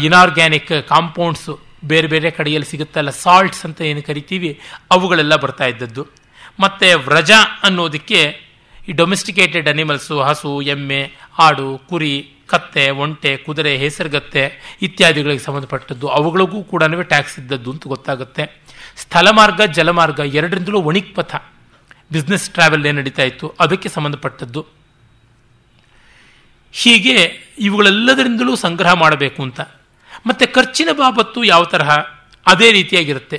ಇನಾರ್ಗ್ಯಾನಿಕ್ 0.01 0.87
ಕಾಂಪೌಂಡ್ಸು 0.87 1.66
ಬೇರೆ 1.85 2.07
ಬೇರೆ 2.07 2.31
ಕಡೆಯಲ್ಲಿ 2.31 2.69
ಸಿಗುತ್ತಲ್ಲ 2.69 3.09
ಸಾಲ್ಟ್ಸ್ 3.09 3.65
ಅಂತ 3.65 3.81
ಏನು 3.81 4.01
ಕರಿತೀವಿ, 4.01 4.59
ಅವುಗಳೆಲ್ಲ 4.91 5.35
ಬರ್ತಾ 5.35 5.65
ಇದ್ದದ್ದು. 5.65 6.07
ಮತ್ತು 6.59 6.97
ವ್ರಜ 6.97 7.31
ಅನ್ನೋದಕ್ಕೆ 7.63 8.47
ಈ 8.89 8.91
ಡೊಮೆಸ್ಟಿಕೇಟೆಡ್ 8.91 9.69
ಅನಿಮಲ್ಸು 9.69 10.21
ಹಸು, 10.21 10.61
ಎಮ್ಮೆ, 10.61 11.11
ಆಡು, 11.39 11.81
ಕುರಿ, 11.89 12.31
ಕತ್ತೆ, 12.47 12.89
ಒಂಟೆ, 12.89 13.37
ಕುದುರೆ, 13.37 13.77
ಹೆಸರುಗತ್ತೆ 13.77 14.75
ಇತ್ಯಾದಿಗಳಿಗೆ 14.81 15.43
ಸಂಬಂಧಪಟ್ಟದ್ದು. 15.43 16.07
ಅವುಗಳಿಗೂ 16.07 16.63
ಕೂಡ 16.63 16.83
ಟ್ಯಾಕ್ಸ್ 16.83 17.39
ಇದ್ದದ್ದು 17.39 17.71
ಅಂತ 17.71 17.87
ಗೊತ್ತಾಗುತ್ತೆ. 17.87 18.61
ಸ್ಥಳಮಾರ್ಗ 18.97 19.61
ಜಲಮಾರ್ಗ 19.61 20.19
ಎರಡರಿಂದಲೂ 20.19 20.81
ಒಣಿಕ್ 20.81 21.15
ಪಥ 21.15 21.35
ಬಿಸ್ನೆಸ್ 22.11 22.49
ಟ್ರಾವೆಲ್ 22.49 22.85
ಏನು 22.85 22.99
ನಡೀತಾ 22.99 23.23
ಇತ್ತು, 23.23 23.53
ಅದಕ್ಕೆ 23.59 23.89
ಸಂಬಂಧಪಟ್ಟದ್ದು. 23.89 24.65
ಹೀಗೆ 26.71 27.31
ಇವುಗಳೆಲ್ಲದರಿಂದಲೂ 27.59 28.55
ಸಂಗ್ರಹ 28.55 28.93
ಮಾಡಬೇಕು 28.93 29.43
ಅಂತ. 29.43 29.61
ಮತ್ತು 30.25 30.53
ಖರ್ಚಿನ 30.53 30.89
ಬಾಬತ್ತು 30.91 31.43
ಯಾವ 31.43 31.63
ತರಹ? 31.63 31.91
ಅದೇ 32.47 32.71
ರೀತಿಯಾಗಿರುತ್ತೆ. 32.71 33.37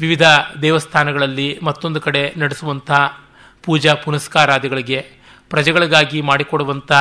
ವಿವಿಧ 0.00 0.22
ದೇವಸ್ಥಾನಗಳಲ್ಲಿ 0.62 1.58
ಮತ್ತೊಂದು 1.62 2.00
ಕಡೆ 2.00 2.32
ನಡೆಸುವಂಥ 2.36 2.90
ಪೂಜಾ 3.62 3.94
ಪುನಸ್ಕಾರಾದಿಗಳಿಗೆ 3.94 5.00
ಪ್ರಜೆಗಳಿಗಾಗಿ 5.50 6.20
ಮಾಡಿಕೊಡುವಂಥ 6.20 6.92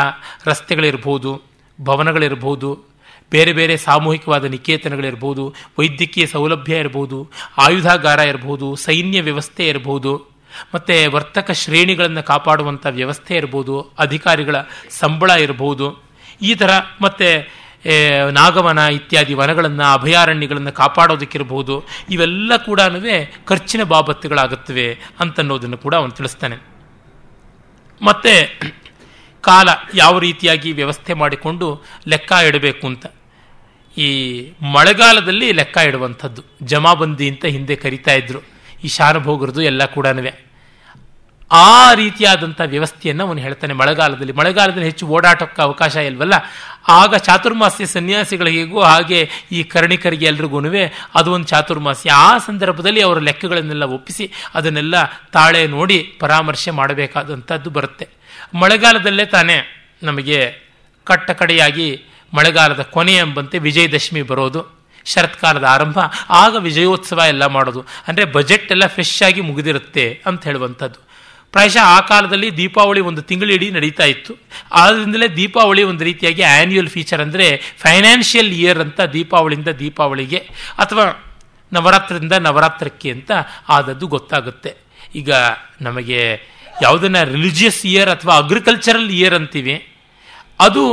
ರಸ್ತೆಗಳಿರ್ಬೋದು, 0.46 1.42
ಭವನಗಳಿರ್ಬೋದು, 1.82 2.92
ಬೇರೆ 3.32 3.52
ಬೇರೆ 3.54 3.78
ಸಾಮೂಹಿಕವಾದ 3.78 4.46
ನಿಕೇತನಗಳಿರ್ಬೋದು, 4.46 5.56
ವೈದ್ಯಕೀಯ 5.80 6.26
ಸೌಲಭ್ಯ 6.26 6.78
ಇರ್ಬೋದು, 6.78 7.32
ಆಯುಧಾಗಾರ 7.58 8.20
ಇರ್ಬೋದು, 8.20 8.76
ಸೈನ್ಯ 8.76 9.22
ವ್ಯವಸ್ಥೆ 9.22 9.68
ಇರ್ಬೋದು, 9.68 10.32
ಮತ್ತು 10.74 11.12
ವರ್ತಕ 11.12 11.52
ಶ್ರೇಣಿಗಳನ್ನು 11.52 12.24
ಕಾಪಾಡುವಂಥ 12.24 12.86
ವ್ಯವಸ್ಥೆ 12.86 13.36
ಇರ್ಬೋದು, 13.36 13.82
ಅಧಿಕಾರಿಗಳ 13.82 14.56
ಸಂಬಳ 14.90 15.30
ಇರ್ಬೋದು, 15.30 16.04
ಈ 16.42 16.56
ಥರ 16.56 16.70
ಮತ್ತು 17.02 17.61
ನಾಗವನ 18.32 18.80
ಇತ್ಯಾದಿ 18.80 19.34
ವನಗಳನ್ನು, 19.34 19.94
ಅಭಯಾರಣ್ಯಗಳನ್ನು 19.94 20.72
ಕಾಪಾಡೋದಕ್ಕಿರಬಹುದು 20.72 21.84
ಇವೆಲ್ಲ 22.10 22.58
ಕೂಡ 22.58 22.80
ಖರ್ಚಿನ 23.46 23.84
ಬಾಬತ್ತುಗಳಾಗುತ್ತವೆ 23.84 24.98
ಅಂತನ್ನೋದನ್ನು 25.20 25.78
ಕೂಡ 25.78 25.96
ಅವನು 25.96 26.12
ತಿಳಿಸ್ತಾನೆ. 26.12 26.56
ಮತ್ತೆ, 28.02 28.60
ಕಾಲ 29.42 29.70
ಯಾವ 29.96 30.20
ರೀತಿಯಾಗಿ 30.20 30.72
ವ್ಯವಸ್ಥೆ 30.72 31.14
ಮಾಡಿಕೊಂಡು 31.14 31.84
ಲೆಕ್ಕ 32.08 32.34
ಇಡಬೇಕು 32.48 32.88
ಅಂತ. 32.88 33.06
ಈ 33.98 34.52
ಮಳೆಗಾಲದಲ್ಲಿ 34.62 35.52
ಲೆಕ್ಕ 35.52 35.78
ಇಡುವಂಥದ್ದು, 35.78 36.42
ಜಮಾಬಂದಿ 36.64 37.30
ಅಂತ 37.30 37.46
ಹಿಂದೆ 37.46 37.76
ಕರಿತಾ 37.76 38.12
ಇದ್ರು. 38.12 38.40
ಈ 38.84 38.88
ಶಾನುಭೋಗರದು 38.88 39.62
ಎಲ್ಲ 39.62 39.86
ಕೂಡ 39.86 40.08
ಆ 41.52 41.94
ರೀತಿಯಾದಂಥ 41.94 42.62
ವ್ಯವಸ್ಥೆಯನ್ನು 42.66 43.28
ಅವನು 43.28 43.40
ಹೇಳ್ತಾನೆ 43.40 43.74
ಮಳೆಗಾಲದಲ್ಲಿ. 43.74 44.34
ಮಳೆಗಾಲದಲ್ಲಿ 44.34 44.86
ಹೆಚ್ಚು 44.86 45.08
ಓಡಾಟಕ್ಕೆ 45.08 45.62
ಅವಕಾಶ 45.62 45.96
ಇಲ್ವಲ್ಲ? 45.96 46.34
ಆಗ 46.88 47.16
ಚಾತುರ್ಮಾಸ್ಯ 47.16 47.86
ಸನ್ಯಾಸಿಗಳಿಗೂ 47.86 48.82
ಹಾಗೆ 48.82 49.30
ಈ 49.52 49.64
ಕರ್ಣಿಕರಿಗೆ 49.64 50.26
ಎಲ್ರಿಗೂ 50.26 50.62
ಅದು 51.16 51.32
ಒಂದು 51.32 51.48
ಚಾತುರ್ಮಾಸ್ಯ. 51.48 52.12
ಆ 52.12 52.38
ಸಂದರ್ಭದಲ್ಲಿ 52.38 53.02
ಅವರ 53.02 53.20
ಲೆಕ್ಕಗಳನ್ನೆಲ್ಲ 53.20 53.84
ಒಪ್ಪಿಸಿ 53.84 54.32
ಅದನ್ನೆಲ್ಲ 54.56 54.96
ತಾಳೆ 55.06 55.68
ನೋಡಿ 55.68 56.18
ಪರಾಮರ್ಶೆ 56.20 56.72
ಮಾಡಬೇಕಾದಂಥದ್ದು 56.72 57.70
ಬರುತ್ತೆ. 57.70 58.08
ಮಳೆಗಾಲದಲ್ಲೇ 58.54 59.26
ತಾನೇ 59.26 59.90
ನಮಗೆ 60.04 60.68
ಕಟ್ಟ 61.04 61.32
ಕಡೆಯಾಗಿ 61.32 62.04
ಮಳೆಗಾಲದ 62.34 62.82
ಕೊನೆ 62.82 63.16
ಎಂಬಂತೆ 63.16 63.58
ವಿಜಯದಶಮಿ 63.58 64.22
ಬರೋದು, 64.22 64.82
ಶರತ್ಕಾಲದ 65.06 65.64
ಆರಂಭ, 65.64 66.00
ಆಗ 66.30 66.56
ವಿಜಯೋತ್ಸವ 66.56 67.22
ಎಲ್ಲ 67.28 67.46
ಮಾಡೋದು. 67.46 67.86
ಅಂದರೆ 68.08 68.26
ಬಜೆಟ್ 68.26 68.72
ಎಲ್ಲ 68.72 68.88
ಫ್ರೆಶ್ 68.88 69.24
ಆಗಿ 69.24 69.42
ಮುಗಿದಿರುತ್ತೆ 69.42 70.22
ಅಂತ 70.26 70.44
ಹೇಳುವಂಥದ್ದು 70.44 71.11
ಪ್ರಾಯಶಃ 71.54 71.86
ಆ 71.96 72.00
ಕಾಲದಲ್ಲಿ 72.12 72.50
ದೀಪಾವಳಿ 72.58 73.02
ಒಂದು 73.10 73.22
ತಿಂಗಳಿಡೀ 73.30 73.68
ನಡೀತಾ 73.72 74.04
ಇತ್ತು. 74.04 74.34
ಆದ್ದರಿಂದಲೇ 74.72 75.28
ದೀಪಾವಳಿ 75.40 75.84
ಒಂದು 75.84 76.04
ರೀತಿಯಾಗಿ 76.04 76.44
ಆ್ಯನ್ಯುಯಲ್ 76.52 76.90
ಫೀಚರ್ 76.90 77.22
ಅಂದರೆ 77.22 77.48
ಫೈನಾನ್ಷಿಯಲ್ 77.80 78.52
ಇಯರ್ 78.60 78.80
ಅಂತ 78.80 79.02
ದೀಪಾವಳಿಯಿಂದ 79.16 79.72
ದೀಪಾವಳಿಗೆ 79.80 80.40
ಅಥವಾ 80.78 81.06
ನವರಾತ್ರಿಯಿಂದ 81.72 82.36
ನವರಾತ್ರಕ್ಕೆ 82.48 83.10
ಅಂತ 83.12 83.32
ಆದದ್ದು 83.70 84.08
ಗೊತ್ತಾಗುತ್ತೆ. 84.08 84.72
ಈಗ 85.16 85.32
ನಮಗೆ 85.82 86.22
ಯಾವುದನ್ನ 86.82 87.20
ರಿಲಿಜಿಯಸ್ 87.24 87.86
ಇಯರ್ 87.86 88.10
ಅಥವಾ 88.10 88.34
ಅಗ್ರಿಕಲ್ಚರಲ್ 88.38 89.10
ಇಯರ್ 89.10 89.36
ಅಂತೀವಿ, 89.36 89.76
ಅದು 90.60 90.84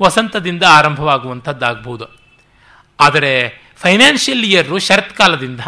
ವಸಂತದಿಂದ 0.00 0.64
ಆರಂಭವಾಗುವಂಥದ್ದಾಗಬಹುದು 0.78 2.06
ಆದರೆ 3.00 3.32
ಫೈನಾನ್ಷಿಯಲ್ 3.82 4.44
ಇಯರು 4.44 4.76
ಶರತ್ಕಾಲದಿಂದ 4.78 5.60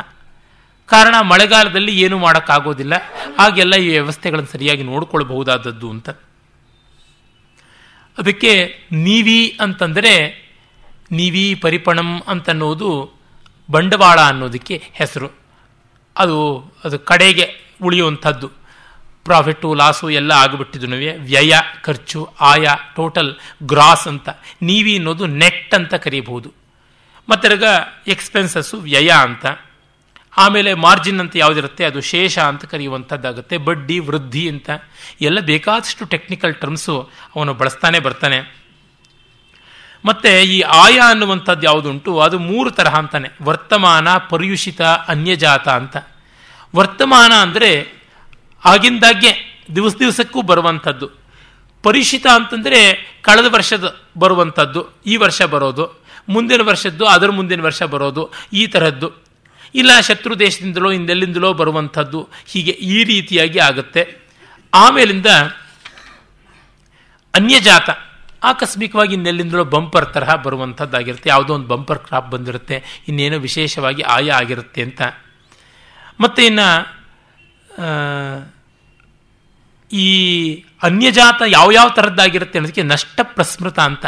ಕಾರಣ 0.86 1.20
ಮಳೆಗಾಲದಲ್ಲಿ 1.20 2.00
ಏನು 2.00 2.18
ಮಾಡೋಕ್ಕಾಗೋದಿಲ್ಲ. 2.18 2.92
ಆಗೆಲ್ಲ 3.38 3.74
ಈ 3.74 3.88
ವ್ಯವಸ್ಥೆಗಳನ್ನು 3.88 4.52
ಸರಿಯಾಗಿ 4.52 4.82
ನೋಡಿಕೊಳ್ಳಬಹುದಾದದ್ದು 4.82 5.90
ಅಂತ. 5.90 6.10
ಅದಕ್ಕೆ 8.18 8.74
ನೀವಿ 8.92 9.58
ಅಂತಂದರೆ 9.60 10.46
ನೀವಿ 11.10 11.54
ಪರಿಪಣಂ 11.54 12.22
ಅಂತನ್ನೋದು 12.28 13.12
ಬಂಡವಾಳ 13.70 14.20
ಅನ್ನೋದಕ್ಕೆ 14.20 14.82
ಹೆಸರು. 14.92 15.28
ಅದು 16.16 16.72
ಅದು 16.84 16.98
ಕಡೆಗೆ 16.98 17.74
ಉಳಿಯುವಂಥದ್ದು. 17.82 18.48
ಪ್ರಾಫಿಟ್ಟು, 19.24 19.74
ಲಾಸು 19.74 20.10
ಎಲ್ಲ 20.10 20.32
ಆಗಿಬಿಟ್ಟಿದ್ದು 20.32 20.88
ವ್ಯಯ, 21.22 21.54
ಖರ್ಚು, 21.82 22.28
ಆಯ, 22.40 22.66
ಟೋಟಲ್ 22.96 23.36
ಗ್ರಾಸ್ 23.62 24.08
ಅಂತ. 24.08 24.28
ನೀವಿ 24.62 24.96
ಅನ್ನೋದು 24.96 25.26
ನೆಟ್ 25.26 25.74
ಅಂತ 25.74 25.94
ಕರೀಬಹುದು. 25.94 26.52
ಮತ್ತಿರಗ 27.30 27.64
ಎಕ್ಸ್ಪೆನ್ಸಸ್ಸು 28.06 28.76
ವ್ಯಯ 28.76 29.10
ಅಂತ. 29.10 29.46
ಆಮೇಲೆ 30.36 30.74
ಮಾರ್ಜಿನ್ 30.74 31.20
ಅಂತ 31.20 31.36
ಯಾವುದಿರುತ್ತೆ, 31.36 31.84
ಅದು 31.84 32.00
ಶೇಷ 32.00 32.38
ಅಂತ 32.38 32.64
ಕರೆಯುವಂಥದ್ದಾಗುತ್ತೆ. 32.64 33.56
ಬಡ್ಡಿ, 33.56 33.98
ವೃದ್ಧಿ 33.98 34.48
ಅಂತ 34.48 34.70
ಎಲ್ಲ 35.20 35.40
ಬೇಕಾದಷ್ಟು 35.40 36.04
ಟೆಕ್ನಿಕಲ್ 36.04 36.54
ಟರ್ಮ್ಸು 36.54 37.10
ಅವನು 37.36 37.54
ಬಳಸ್ತಾನೆ 37.54 37.98
ಬರ್ತಾನೆ. 37.98 38.66
ಮತ್ತೆ 40.04 40.42
ಈ 40.42 40.60
ಆಯ 40.60 40.98
ಅನ್ನುವಂಥದ್ದು 40.98 41.62
ಯಾವುದುಂಟು, 41.62 42.20
ಅದು 42.20 42.38
ಮೂರು 42.38 42.70
ತರಹ 42.70 42.94
ಅಂತಾನೆ. 42.96 43.28
ವರ್ತಮಾನ, 43.42 44.08
ಪರ್ಯುಷಿತ, 44.16 44.80
ಅನ್ಯಜಾತ 44.82 45.68
ಅಂತ. 45.68 45.96
ವರ್ತಮಾನ 46.76 47.32
ಅಂದರೆ 47.40 47.92
ಆಗಿಂದಾಗ್ಗೆ 48.64 49.32
ದಿವಸ 49.76 49.94
ದಿವಸಕ್ಕೂ 49.98 50.42
ಬರುವಂಥದ್ದು. 50.42 51.08
ಪರಿಷಿತ 51.82 52.26
ಅಂತಂದರೆ 52.34 52.80
ಕಳೆದ 53.22 53.54
ವರ್ಷದ 53.54 53.96
ಬರುವಂಥದ್ದು, 54.18 55.00
ಈ 55.06 55.16
ವರ್ಷ 55.16 55.42
ಬರೋದು, 55.42 56.02
ಮುಂದಿನ 56.28 56.60
ವರ್ಷದ್ದು, 56.62 57.06
ಅದರ 57.06 57.30
ಮುಂದಿನ 57.30 57.62
ವರ್ಷ 57.62 57.82
ಬರೋದು, 57.82 58.32
ಈ 58.52 58.66
ತರದ್ದು. 58.66 59.25
ಇಲ್ಲ 59.74 60.00
ಶತ್ರು 60.00 60.38
ದೇಶದಿಂದಲೋ 60.38 60.90
ಇಂದೆಲ್ಲಿಂದಲೋ 60.90 61.52
ಬರುವಂಥದ್ದು 61.52 62.28
ಹೀಗೆ 62.46 62.70
ಈ 62.70 63.04
ರೀತಿಯಾಗಿ 63.04 63.58
ಆಗುತ್ತೆ. 63.58 64.16
ಆಮೇಲಿಂದ 64.74 65.26
ಅನ್ಯಜಾತ, 67.34 67.90
ಆಕಸ್ಮಿಕವಾಗಿ 68.44 69.14
ಇನ್ನೆಲ್ಲಿಂದಲೋ 69.14 69.64
ಬಂಪರ್ 69.64 70.14
ತರಹ 70.14 70.34
ಬರುವಂಥದ್ದಾಗಿರುತ್ತೆ. 70.34 71.28
ಯಾವುದೋ 71.28 71.54
ಒಂದು 71.54 71.66
ಬಂಪರ್ 71.66 71.98
ಕ್ರಾಪ್ 71.98 72.30
ಬಂದಿರುತ್ತೆ, 72.30 72.82
ಇನ್ನೇನೋ 73.08 73.38
ವಿಶೇಷವಾಗಿ 73.38 74.02
ಆಯ 74.02 74.30
ಆಗಿರುತ್ತೆ 74.30 74.82
ಅಂತ. 74.82 75.02
ಮತ್ತು 76.20 76.42
ಇನ್ನು 76.42 76.68
ಈ 79.92 80.06
ಅನ್ಯಜಾತ 80.82 81.42
ಯಾವ 81.46 81.88
ಥರದ್ದಾಗಿರುತ್ತೆ 81.88 82.58
ಅನ್ನೋದಕ್ಕೆ 82.58 82.82
ನಷ್ಟ 82.82 83.20
ಪ್ರಸ್ಮೃತ 83.22 83.78
ಅಂತ. 83.78 84.06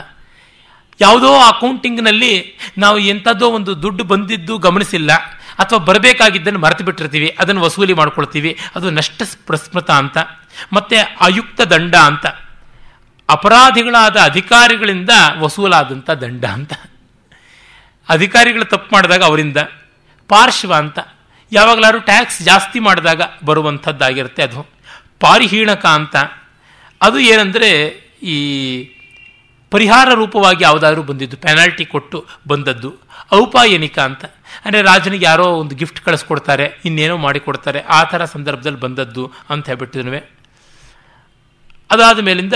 ಯಾವುದೋ 1.01 1.35
ಅಕೌಂಟಿಂಗ್ನಲ್ಲಿ 1.39 2.59
ನಾವು 2.79 2.99
ಎಂಥದ್ದೋ 2.99 3.51
ಒಂದು 3.51 3.83
ದುಡ್ಡು 3.83 4.05
ಬಂದಿದ್ದು 4.05 4.59
ಗಮನಿಸಿಲ್ಲ. 4.59 5.11
ಅಥವಾ 5.59 5.79
ಬರಬೇಕಾಗಿದ್ದನ್ನು 5.79 6.59
ಮರೆತು 6.59 6.85
ಬಿಟ್ಟಿರ್ತೀವಿ 6.85 7.37
ಅದನ್ನು 7.39 7.61
ವಸೂಲಿ 7.61 7.93
ಮಾಡ್ಕೊಳ್ತೀವಿ, 7.93 8.59
ಅದು 8.75 8.91
ನಷ್ಟ 8.91 9.23
ಪ್ರಸ್ಮೃತ 9.47 9.91
ಅಂತ. 9.91 10.19
ಮತ್ತೆ 10.73 10.99
ಅಯುಕ್ತ 10.99 11.61
ದಂಡ 11.61 11.95
ಅಂತ. 11.95 12.27
ಅಪರಾಧಿಗಳಾದ 13.29 14.17
ಅಧಿಕಾರಿಗಳಿಂದ 14.17 15.11
ವಸೂಲಾದಂಥ 15.39 16.11
ದಂಡ 16.11 16.45
ಅಂತ. 16.45 16.73
ಅಧಿಕಾರಿಗಳು 18.09 18.65
ತಪ್ಪು 18.65 18.95
ಮಾಡಿದಾಗ 18.95 19.23
ಅವರಿಂದ. 19.23 19.57
ಪಾರ್ಶ್ವ 20.29 20.75
ಅಂತ. 20.75 20.99
ಯಾವಾಗಲಾದ್ರು 21.53 22.01
ಟ್ಯಾಕ್ಸ್ 22.01 22.43
ಜಾಸ್ತಿ 22.43 22.81
ಮಾಡಿದಾಗ 22.81 23.23
ಬರುವಂಥದ್ದಾಗಿರುತ್ತೆ 23.45 24.43
ಅದು. 24.43 24.71
ಪಾರಿಹೀಣಕ 25.21 25.87
ಅಂತ. 25.87 26.17
ಅದು 27.03 27.19
ಏನಂದರೆ 27.19 27.87
ಈ 28.23 28.85
ಪರಿಹಾರ 29.71 30.15
ರೂಪವಾಗಿ 30.15 30.65
ಯಾವುದಾದ್ರೂ 30.65 31.03
ಬಂದಿದ್ದು, 31.03 31.37
ಪೆನಾಲ್ಟಿ 31.37 31.85
ಕೊಟ್ಟು 31.85 32.27
ಬಂದದ್ದು. 32.49 33.08
ಔಪಾಯನಿಕ 33.35 33.99
ಅಂತ. 33.99 34.25
ಅಂದರೆ 34.65 34.83
ರಾಜನಿಗೆ 34.83 35.25
ಯಾರೋ 35.25 35.45
ಒಂದು 35.45 35.75
ಗಿಫ್ಟ್ 35.77 36.01
ಕಳಿಸ್ಕೊಡ್ತಾರೆ, 36.01 36.81
ಇನ್ನೇನೋ 36.85 37.17
ಮಾಡಿಕೊಡ್ತಾರೆ, 37.17 37.81
ಆ 37.81 38.03
ಥರ 38.03 38.25
ಸಂದರ್ಭದಲ್ಲಿ 38.25 38.81
ಬಂದದ್ದು 38.81 39.33
ಅಂತ 39.51 39.67
ಹೇಳ್ಬಿಟ್ಟಿದ್ನವೇ. 39.67 40.19
ಅದಾದ 41.91 42.19
ಮೇಲಿಂದ 42.19 42.55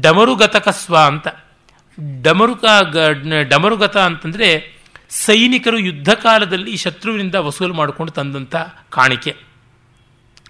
ಡಮರುಗತಕಸ್ವ 0.00 0.96
ಅಂತ. 0.96 1.28
ಡಮರುಕ 2.22 2.64
ಡಮರುಗತ 3.48 3.96
ಅಂತಂದರೆ 3.96 4.80
ಸೈನಿಕರು 5.10 5.78
ಯುದ್ಧ 5.78 6.10
ಕಾಲದಲ್ಲಿ 6.10 6.76
ಶತ್ರುವಿನಿಂದ 6.76 7.34
ವಸೂಲು 7.34 7.74
ಮಾಡಿಕೊಂಡು 7.74 8.12
ತಂದಂಥ 8.12 8.56
ಕಾಣಿಕೆ. 8.90 9.30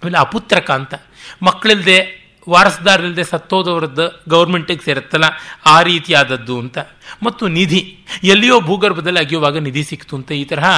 ಆಮೇಲೆ 0.03 0.17
ಅಪುತ್ರಕ 0.17 0.71
ಅಂತ. 0.71 0.93
ಮಕ್ಕಳಿಲ್ಲದೆ 1.41 2.22
ವಾರಸ್ದಾರರಿಲ್ಲದೆ 2.53 3.23
ಸತ್ತೋದವರದ್ದು 3.23 4.05
ಗೌರ್ಮೆಂಟಿಗೆ 4.29 4.83
ಸೇರುತ್ತಲ್ಲ, 4.87 5.27
ಆ 5.73 5.75
ರೀತಿಯಾದದ್ದು 5.89 6.55
ಅಂತ. 6.59 6.77
ಮತ್ತು 7.25 7.43
ನಿಧಿ, 7.57 7.81
ಎಲ್ಲಿಯೋ 8.23 8.57
ಭೂಗರ್ಭದಲ್ಲಿ 8.69 9.19
ಅಗಿಯುವಾಗ 9.19 9.57
ನಿಧಿ 9.67 9.83
ಸಿಕ್ತು 9.83 10.13
ಅಂತ 10.15 10.31
ಈ 10.39 10.43
ತರಹ 10.45 10.69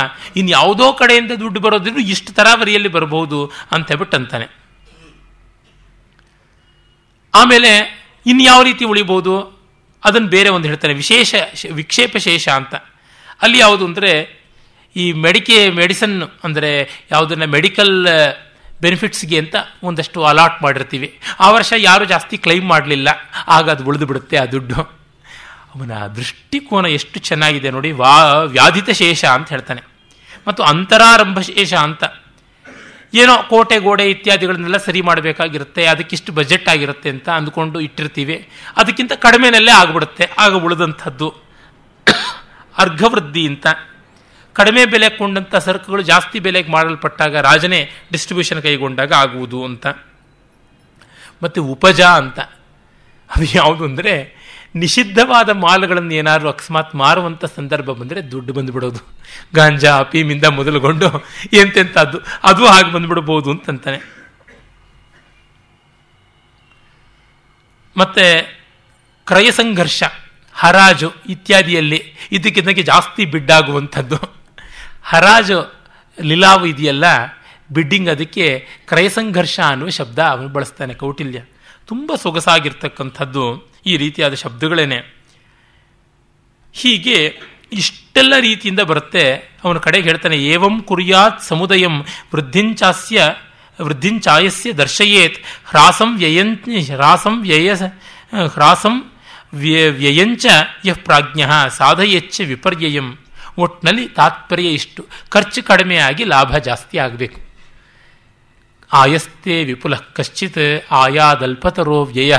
ಇನ್ಯಾವುದೋ 0.42 0.88
ಕಡೆಯಿಂದ 0.94 1.34
ದುಡ್ಡು 1.44 1.60
ಬರೋದ್ರಿಂದ 1.66 2.04
ಇಷ್ಟು 2.14 2.34
ತರಾವರಿಯಲ್ಲಿ 2.34 2.92
ಬರಬಹುದು 2.98 3.40
ಅಂತ 3.72 3.86
ಹೇಳ್ಬಿಟ್ಟು 3.92 4.18
ಅಂತಾನೆ. 4.18 4.48
ಆಮೇಲೆ 7.34 7.72
ಇನ್ಯಾವ 8.26 8.62
ರೀತಿ 8.64 8.84
ಉಳಿಬಹುದು? 8.86 9.36
ಅದನ್ನು 10.04 10.28
ಬೇರೆ 10.28 10.50
ಒಂದು 10.50 10.68
ಹೇಳ್ತಾನೆ, 10.68 10.94
ವಿಶೇಷ, 10.94 11.36
ವಿಕ್ಷೇಪ 11.80 12.18
ಶೇಷ 12.28 12.48
ಅಂತ. 12.60 12.76
ಅಲ್ಲಿ 13.42 13.58
ಯಾವುದು 13.60 13.84
ಅಂದರೆ 13.86 14.12
ಈ 14.96 15.06
ಮೆಡಿಕೆ, 15.12 15.58
ಮೆಡಿಸನ್ 15.70 16.18
ಅಂದರೆ 16.44 16.70
ಯಾವುದನ್ನ 17.12 17.46
ಮೆಡಿಕಲ್ 17.56 17.96
ಬೆನಿಫಿಟ್ಸ್ಗೆ 18.86 19.38
ಅಂತ 19.40 19.56
ಒಂದಷ್ಟು 19.84 20.24
ಅಲಾಟ್ 20.24 20.64
ಮಾಡಿರ್ತೀವಿ. 20.64 21.20
ಆ 21.40 21.52
ವರ್ಷ 21.52 21.74
ಯಾರು 21.78 22.06
ಜಾಸ್ತಿ 22.06 22.38
ಕ್ಲೈಮ್ 22.38 22.68
ಮಾಡಲಿಲ್ಲ. 22.68 23.10
ಆಗ 23.48 23.70
ಅದು 23.70 23.86
ಉಳಿದು 23.86 24.06
ಬಿಡುತ್ತೆ 24.06 24.38
ಆ 24.38 24.46
ದುಡ್ಡು. 24.46 24.76
ಅವನ 25.76 25.92
ದೃಷ್ಟಿಕೋನ 26.08 26.86
ಎಷ್ಟು 26.86 27.20
ಚೆನ್ನಾಗಿದೆ 27.20 27.72
ನೋಡಿ, 27.72 27.92
ವಾ, 27.92 28.34
ವ್ಯಾಧಿತ 28.34 28.90
ಶೇಷ 28.90 29.26
ಅಂತ 29.26 29.50
ಹೇಳ್ತಾನೆ. 29.50 29.82
ಮತ್ತು 30.48 30.64
ಅಂತರಾರಂಭ 30.64 31.40
ಶೇಷ 31.40 31.74
ಅಂತ. 31.74 32.04
ಏನೋ 33.14 33.44
ಕೋಟೆ, 33.44 33.80
ಗೋಡೆ 33.80 34.10
ಇತ್ಯಾದಿಗಳನ್ನೆಲ್ಲ 34.10 34.78
ಸರಿ 34.78 35.02
ಮಾಡಬೇಕಾಗಿರುತ್ತೆ, 35.02 35.86
ಅದಕ್ಕಿಷ್ಟು 35.86 36.32
ಬಜೆಟ್ 36.32 36.70
ಆಗಿರುತ್ತೆ 36.70 37.10
ಅಂತ 37.10 37.30
ಅಂದ್ಕೊಂಡು 37.30 37.80
ಇಟ್ಟಿರ್ತೀವಿ. 37.80 38.50
ಅದಕ್ಕಿಂತ 38.78 39.14
ಕಡಿಮೆನಲ್ಲೇ 39.14 39.72
ಆಗ್ಬಿಡುತ್ತೆ, 39.72 40.30
ಆಗ 40.38 40.54
ಉಳಿದಂಥದ್ದು. 40.54 41.30
ಅರ್ಘವೃದ್ಧಿ 42.78 43.48
ಅಂತ. 43.48 43.68
ಕಡಿಮೆ 44.56 44.86
ಬೆಲೆ 44.86 45.10
ಕೊಂಡಂಥ 45.10 45.56
ಸರಕುಗಳು 45.56 46.02
ಜಾಸ್ತಿ 46.02 46.40
ಬೆಲೆಗೆ 46.40 46.72
ಮಾಡಲ್ಪಟ್ಟಾಗ 46.72 47.38
ರಾಜನೇ 47.38 47.92
ಡಿಸ್ಟ್ರಿಬ್ಯೂಷನ್ 48.12 48.62
ಕೈಗೊಂಡಾಗ 48.62 49.14
ಆಗುವುದು 49.14 49.66
ಅಂತ. 49.66 49.88
ಮತ್ತು 51.44 51.64
ಉಪಜ 51.64 52.02
ಅಂತ. 52.02 52.40
ಅದು 53.36 53.44
ಯಾವುದು 53.56 53.84
ಅಂದರೆ 53.84 54.46
ನಿಷಿದ್ಧವಾದ 54.76 55.50
ಮಾಲುಗಳನ್ನು 55.50 56.14
ಏನಾದರೂ 56.14 56.50
ಅಕಸ್ಮಾತ್ 56.50 56.96
ಮಾರುವಂಥ 56.96 57.46
ಸಂದರ್ಭ 57.46 57.86
ಬಂದರೆ 57.86 58.32
ದುಡ್ಡು 58.32 58.54
ಬಂದುಬಿಡೋದು. 58.54 59.00
ಗಾಂಜಾ 59.56 59.98
ಅಪೀಮಿಂದ 59.98 60.46
ಮೊದಲುಗೊಂಡು 60.46 61.06
ಎಂತೆಂಥದ್ದು. 61.54 62.20
ಅದು 62.44 62.66
ಹಾಗೆ 62.66 62.92
ಬಂದ್ಬಿಡ್ಬೋದು 62.92 63.52
ಅಂತಂತಾನೆ. 63.52 64.26
ಮತ್ತೆ 67.98 68.42
ಕ್ರಯ 69.26 69.52
ಸಂಘರ್ಷ 69.52 70.04
ಹರಾಜು 70.54 71.14
ಇತ್ಯಾದಿಯಲ್ಲಿ 71.30 72.14
ಇದಕ್ಕಿದ್ದಕ್ಕೆ 72.32 72.84
ಜಾಸ್ತಿ 72.84 73.26
ಬಿಡ್ಡಾಗುವಂಥದ್ದು. 73.26 74.45
ಹರಾಜು 75.12 75.58
ಲಿಲಾವು 76.18 76.66
ಇದೆಯಲ್ಲ, 76.66 77.06
ಬಿಡ್ಡಿಂಗ್ 77.76 78.10
ಅದಕ್ಕೆ 78.10 78.46
ಕ್ರಯಸಂಘರ್ಷ 78.88 79.60
ಅನ್ನುವ 79.72 79.90
ಶಬ್ದ 79.90 80.20
ಅವನು 80.34 80.48
ಬಳಸ್ತಾನೆ, 80.48 80.94
ಕೌಟಿಲ್ಯ. 80.94 81.40
ತುಂಬ 81.88 82.16
ಸೊಗಸಾಗಿರ್ತಕ್ಕಂಥದ್ದು 82.24 83.44
ಈ 83.86 83.96
ರೀತಿಯಾದ 83.98 84.34
ಶಬ್ದಗಳೇನೆ. 84.34 85.00
ಹೀಗೆ 86.76 87.18
ಇಷ್ಟೆಲ್ಲ 87.72 88.34
ರೀತಿಯಿಂದ 88.40 88.82
ಬರುತ್ತೆ, 88.90 89.24
ಅವನ 89.64 89.78
ಕಡೆಗೆ 89.78 90.08
ಹೇಳ್ತಾನೆ, 90.10 90.38
ಏವಂ 90.54 90.76
ಕುರಿಯಾತ್ 90.82 91.42
ಸಮುದಯಂ 91.44 91.96
ವೃದ್ಧಿಂಚಾಸ್ಯ, 92.34 93.20
ವೃದ್ಧಿಂಚಾಯಸ್ಯ 93.80 94.72
ದರ್ಶಯೇತ್, 94.72 95.38
ಹ್ರಾಸಂ 95.70 96.12
ವ್ಯಯಂ 96.18 96.50
ಹ್ರಾಸಂ 96.92 97.36
ವ್ಯಯ, 97.42 97.70
ಹ್ರಾಸಂ 98.56 98.96
ವ್ಯಯಂಚ 99.54 100.46
ಯಃ 100.86 100.98
ಪ್ರಾಜ್ಞ, 101.06 101.42
ಸಾಧಯಚ್ಚ 101.78 102.42
ವಿಪರ್ಯಯಂ. 102.52 103.08
ಒಟ್ಟಿನಲ್ಲಿ 103.58 104.10
ತಾತ್ಪರ್ಯ 104.10 104.70
ಇಷ್ಟು. 104.70 105.06
ಖರ್ಚು 105.30 105.64
ಕಡಿಮೆಯಾಗಿ 105.64 106.24
ಲಾಭ 106.24 106.58
ಜಾಸ್ತಿ 106.58 106.98
ಆಗಬೇಕು. 106.98 107.42
ಆಯಸ್ತೆ 108.94 109.64
ವಿಪುಲ 109.64 109.96
ಕಶ್ಚಿತ್ 109.96 110.86
ಆಯಾದಲ್ಪತರೋ 110.92 112.04
ವ್ಯಯ. 112.06 112.36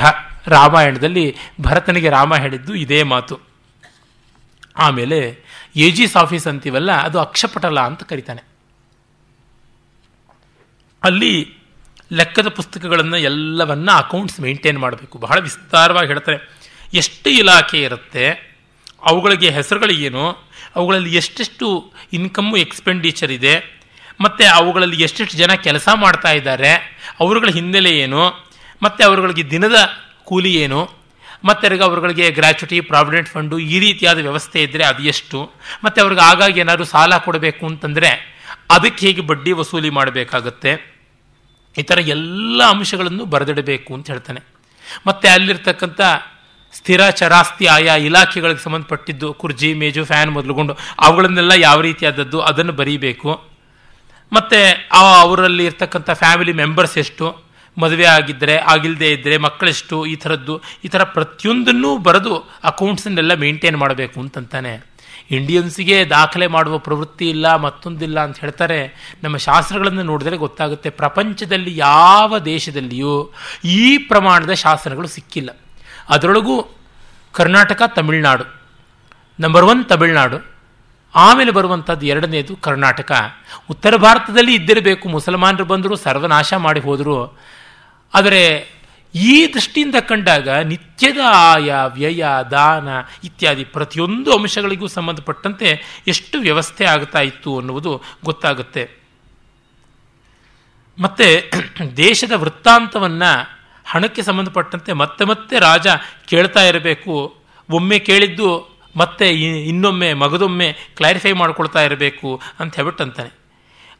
ರಾಮಾಯಣದಲ್ಲಿ 0.47 1.35
ಭರತನಿಗೆ 1.61 2.09
ರಾಮ 2.09 2.35
ಹೇಳಿದ್ದು 2.35 2.75
ಇದೇ 2.75 3.03
ಮಾತು. 3.03 3.39
ಆಮೇಲೆ 4.77 5.19
ಎಜಿಸ್ 5.75 6.15
ಆಫೀಸ್ 6.15 6.47
ಅಂತೀವಲ್ಲ, 6.47 6.91
ಅದು 6.91 7.19
ಅಕ್ಷಪಟಲ 7.19 7.79
ಅಂತ 7.79 8.03
ಕರಿತಾನೆ. 8.03 8.43
ಅಲ್ಲಿ 11.03 11.57
ಲೆಕ್ಕದ 12.11 12.47
ಪುಸ್ತಕಗಳನ್ನು 12.47 13.17
ಎಲ್ಲವನ್ನ 13.17 13.91
ಅಕೌಂಟ್ಸ್ 13.91 14.39
ಮೇಂಟೈನ್ 14.39 14.79
ಮಾಡಬೇಕು. 14.79 15.17
ಬಹಳ 15.17 15.39
ವಿಸ್ತಾರವಾಗಿ 15.39 16.07
ಹೇಳ್ತಾರೆ. 16.07 16.37
ಎಷ್ಟು 16.93 17.29
ಇಲಾಖೆ 17.29 17.81
ಇರುತ್ತೆ, 17.81 18.29
ಅವುಗಳಿಗೆ 19.03 19.49
ಹೆಸರುಗಳು 19.49 19.93
ಏನು 19.93 20.46
ಅವುಗಳಲ್ಲಿ 20.77 21.11
ಎಷ್ಟೆಷ್ಟು 21.21 21.67
ಇನ್ಕಮ್ಮು 22.17 22.55
ಎಕ್ಸ್ಪೆಂಡಿಚರ್ 22.65 23.31
ಇದೆ, 23.37 23.55
ಮತ್ತು 24.25 24.43
ಅವುಗಳಲ್ಲಿ 24.59 24.97
ಎಷ್ಟೆಷ್ಟು 25.07 25.35
ಜನ 25.41 25.51
ಕೆಲಸ 25.67 25.87
ಮಾಡ್ತಾ 26.03 26.31
ಇದ್ದಾರೆ, 26.39 26.71
ಅವರುಗಳ 27.23 27.49
ಹಿನ್ನೆಲೆ 27.57 27.91
ಏನು, 28.05 28.23
ಮತ್ತು 28.85 29.01
ಅವರುಗಳಿಗೆ 29.07 29.43
ದಿನದ 29.55 29.77
ಕೂಲಿ 30.29 30.51
ಏನು, 30.63 30.81
ಮತ್ತೆ 31.47 31.67
ಅವರುಗಳಿಗೆ 31.87 32.25
ಗ್ರ್ಯಾಚುಟಿ 32.37 32.77
ಪ್ರಾವಿಡೆಂಟ್ 32.91 33.29
ಫಂಡು 33.33 33.55
ಈ 33.73 33.77
ರೀತಿಯಾದ 33.85 34.19
ವ್ಯವಸ್ಥೆ 34.27 34.59
ಇದ್ದರೆ 34.67 34.83
ಅದು 34.91 35.01
ಎಷ್ಟು, 35.13 35.39
ಮತ್ತು 35.83 35.97
ಅವ್ರಿಗೆ 36.03 36.23
ಆಗಾಗಿ 36.31 36.59
ಏನಾದರೂ 36.63 36.87
ಸಾಲ 36.93 37.17
ಕೊಡಬೇಕು 37.25 37.63
ಅಂತಂದರೆ 37.71 38.09
ಅದಕ್ಕೆ 38.75 39.01
ಹೇಗೆ 39.07 39.23
ಬಡ್ಡಿ 39.31 39.51
ವಸೂಲಿ 39.59 39.91
ಮಾಡಬೇಕಾಗತ್ತೆ, 39.97 40.71
ಈ 41.75 41.83
ಥರ 41.89 41.99
ಎಲ್ಲ 42.15 42.59
ಅಂಶಗಳನ್ನು 42.73 43.23
ಬರೆದಿಡಬೇಕು 43.33 43.91
ಅಂತ 43.97 44.07
ಹೇಳ್ತಾನೆ. 44.13 44.41
ಮತ್ತು 45.07 45.25
ಅಲ್ಲಿರ್ತಕ್ಕಂಥ 45.35 46.01
ಸ್ಥಿರ 46.73 47.01
ಚರಾಸ್ತಿ 47.19 47.65
ಆಯಾ 47.75 47.95
ಇಲಾಖೆಗಳಿಗೆ 48.07 48.61
ಸಂಬಂಧಪಟ್ಟಿದ್ದು 48.65 49.27
ಕುರ್ಜಿ, 49.41 49.69
ಮೇಜು, 49.81 50.01
ಫ್ಯಾನ್ 50.11 50.31
ಮೊದಲುಗೊಂಡು 50.37 50.73
ಅವುಗಳನ್ನೆಲ್ಲ 51.05 51.53
ಯಾವ 51.67 51.77
ರೀತಿಯಾದದ್ದು 51.89 52.39
ಅದನ್ನು 52.49 52.73
ಬರೀಬೇಕು. 52.81 53.31
ಮತ್ತು 54.31 54.59
ಅವರಲ್ಲಿ 55.25 55.63
ಇರ್ತಕ್ಕಂಥ 55.69 56.09
ಫ್ಯಾಮಿಲಿ 56.23 56.53
ಮೆಂಬರ್ಸ್ 56.61 56.97
ಎಷ್ಟು? 57.03 57.27
ಮದುವೆ 57.77 58.07
ಆಗಿದ್ದರೆ 58.17 58.55
ಆಗಿಲ್ಲದೆ 58.71 59.09
ಇದ್ದರೆ 59.15 59.35
ಮಕ್ಕಳೆಷ್ಟು? 59.45 59.97
ಈ 60.11 60.15
ಥರದ್ದು, 60.23 60.55
ಈ 60.85 60.87
ಥರ 60.93 61.03
ಪ್ರತಿಯೊಂದನ್ನೂ 61.17 61.91
ಬರೆದು 62.07 62.33
ಅಕೌಂಟ್ಸನ್ನೆಲ್ಲ 62.71 63.33
ಮೇಂಟೈನ್ 63.43 63.77
ಮಾಡಬೇಕು 63.83 64.17
ಅಂತಂತಾನೆ. 64.23 64.73
ಇಂಡಿಯನ್ಸಿಗೆ 65.37 65.97
ದಾಖಲೆ 66.15 66.47
ಮಾಡುವ 66.55 66.75
ಪ್ರವೃತ್ತಿ 66.87 67.25
ಇಲ್ಲ, 67.29 67.47
ಮತ್ತೊಂದಿಲ್ಲ 67.65 68.17
ಅಂತ 68.25 68.37
ಹೇಳ್ತಾರೆ. 68.43 68.79
ನಮ್ಮ 69.23 69.37
ಶಾಸ್ತ್ರಗಳನ್ನು 69.47 70.03
ನೋಡಿದರೆ 70.11 70.37
ಗೊತ್ತಾಗುತ್ತೆ 70.45 70.89
ಪ್ರಪಂಚದಲ್ಲಿ 71.01 71.77
ಯಾವ 71.77 72.39
ದೇಶದಲ್ಲಿಯೂ 72.51 73.15
ಈ 73.77 73.81
ಪ್ರಮಾಣದ 74.11 74.55
ಶಾಸ್ತ್ರಗಳು 74.65 75.09
ಸಿಕ್ಕಿಲ್ಲ. 75.17 75.49
ಅದರೊಳಗೂ 76.09 76.75
ಕರ್ನಾಟಕ, 77.31 77.81
ತಮಿಳುನಾಡು. 77.95 78.43
Number 79.39 79.65
one 79.65 79.85
Tamil Nadu. 79.85 80.45
ಆಮೇಲೆ 81.15 81.51
ಬರುವಂಥದ್ದು 81.51 82.05
ಎರಡನೇದು 82.05 82.55
ಕರ್ನಾಟಕ. 82.55 83.11
ಉತ್ತರ 83.69 83.95
ಭಾರತದಲ್ಲಿ 83.95 84.53
ಇದ್ದಿರಬೇಕು. 84.55 85.09
ಮುಸಲ್ಮಾನರು 85.09 85.65
ಬಂದರು, 85.65 85.95
ಸರ್ವನಾಶ 85.95 86.53
ಮಾಡಿ 86.53 86.79
ಹೋದರು. 86.79 87.39
ಆದರೆ 88.13 88.71
ಈ 89.15 89.53
ದೃಷ್ಟಿಯಿಂದ 89.53 89.95
ಕಂಡಾಗ 90.09 90.49
ನಿತ್ಯದ 90.49 91.17
ಆಯ, 91.33 91.73
ವ್ಯಯ, 91.87 92.25
ದಾನ 92.51 92.87
ಇತ್ಯಾದಿ 93.23 93.63
ಪ್ರತಿಯೊಂದು 93.63 94.31
ಅಂಶಗಳಿಗೂ 94.31 94.87
ಸಂಬಂಧಪಟ್ಟಂತೆ 94.87 95.83
ಎಷ್ಟು 96.07 96.39
ವ್ಯವಸ್ಥೆ 96.39 96.85
ಆಗ್ತಾ 96.85 97.19
ಇತ್ತು 97.19 97.57
ಅನ್ನುವುದು 97.57 98.01
ಗೊತ್ತಾಗುತ್ತೆ. 98.25 98.91
ಮತ್ತೆ 100.99 101.51
ದೇಶದ 101.97 102.31
ವೃತ್ತಾಂತವನ್ನು 102.31 103.56
ಹಣಕ್ಕೆ 103.87 104.23
ಸಂಬಂಧಪಟ್ಟಂತೆ 104.23 104.93
ಮತ್ತೆ 104.93 105.25
ಮತ್ತೆ 105.25 105.59
ರಾಜ 105.59 105.87
ಕೇಳ್ತಾ 106.25 106.63
ಇರಬೇಕು. 106.63 107.37
ಒಮ್ಮೆ 107.71 107.99
ಕೇಳಿದ್ದು 107.99 108.77
ಮತ್ತೆ 108.95 109.29
ಇನ್ನೊಮ್ಮೆ 109.69 110.13
ಮಗದೊಮ್ಮೆ 110.13 110.75
ಕ್ಲಾರಿಫೈ 110.95 111.31
ಮಾಡ್ಕೊಳ್ತಾ 111.31 111.81
ಇರಬೇಕು 111.81 112.41
ಅಂತ 112.59 112.75
ಹೇಳ್ಬಿಟ್ಟಂತಾನೆ. 112.75 113.31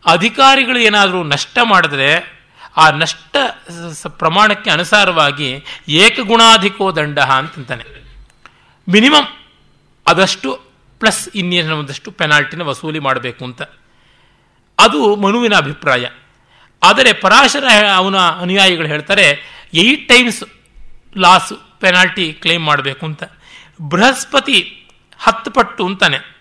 ಅಧಿಕಾರಿಗಳು 0.06 0.80
ಏನಾದರೂ 0.80 1.24
ನಷ್ಟ 1.24 1.58
ಮಾಡಿದ್ರೆ 1.64 2.38
ಆ 2.78 2.90
ನಷ್ಟ 2.90 3.38
ಪ್ರಮಾಣಕ್ಕೆ 4.08 4.70
ಅನುಸಾರವಾಗಿ 4.70 5.66
ಏಕಗುಣಾಧಿಕೋ 5.88 6.92
ದಂಡ 6.92 7.20
ಅಂತಂತಾನೆ. 7.20 7.84
ಮಿನಿಮಮ್ 8.90 9.28
ಅದಷ್ಟು 10.08 10.60
ಪ್ಲಸ್ 11.00 11.30
ಇನ್ನೇನೊಂದಷ್ಟು 11.36 12.12
ಪೆನಾಲ್ಟಿನ 12.12 12.62
ವಸೂಲಿ 12.62 13.00
ಮಾಡಬೇಕು 13.00 13.46
ಅಂತ. 13.46 13.62
ಅದು 14.80 15.16
ಮನುವಿನ 15.16 15.56
ಅಭಿಪ್ರಾಯ. 15.56 16.06
ಆದರೆ 16.84 17.14
ಪರಾಶರ 17.14 17.64
ಅವನ 17.96 18.18
ಅನುಯಾಯಿಗಳು 18.18 18.88
ಹೇಳ್ತಾರೆ 18.88 19.57
eight 19.74 20.08
times 20.08 20.44
loss 21.18 21.80
penalty 21.80 22.34
claim 22.34 22.66
ಮಾಡಬೇಕು 22.66 23.06
ಅಂತ. 23.06 23.24
ಬೃಹಸ್ಪತಿ 23.82 24.88
ಹತ್ತು 25.20 25.52
ಪಟ್ಟು 25.52 25.86
ಅಂತಾನೆ. 25.86 26.38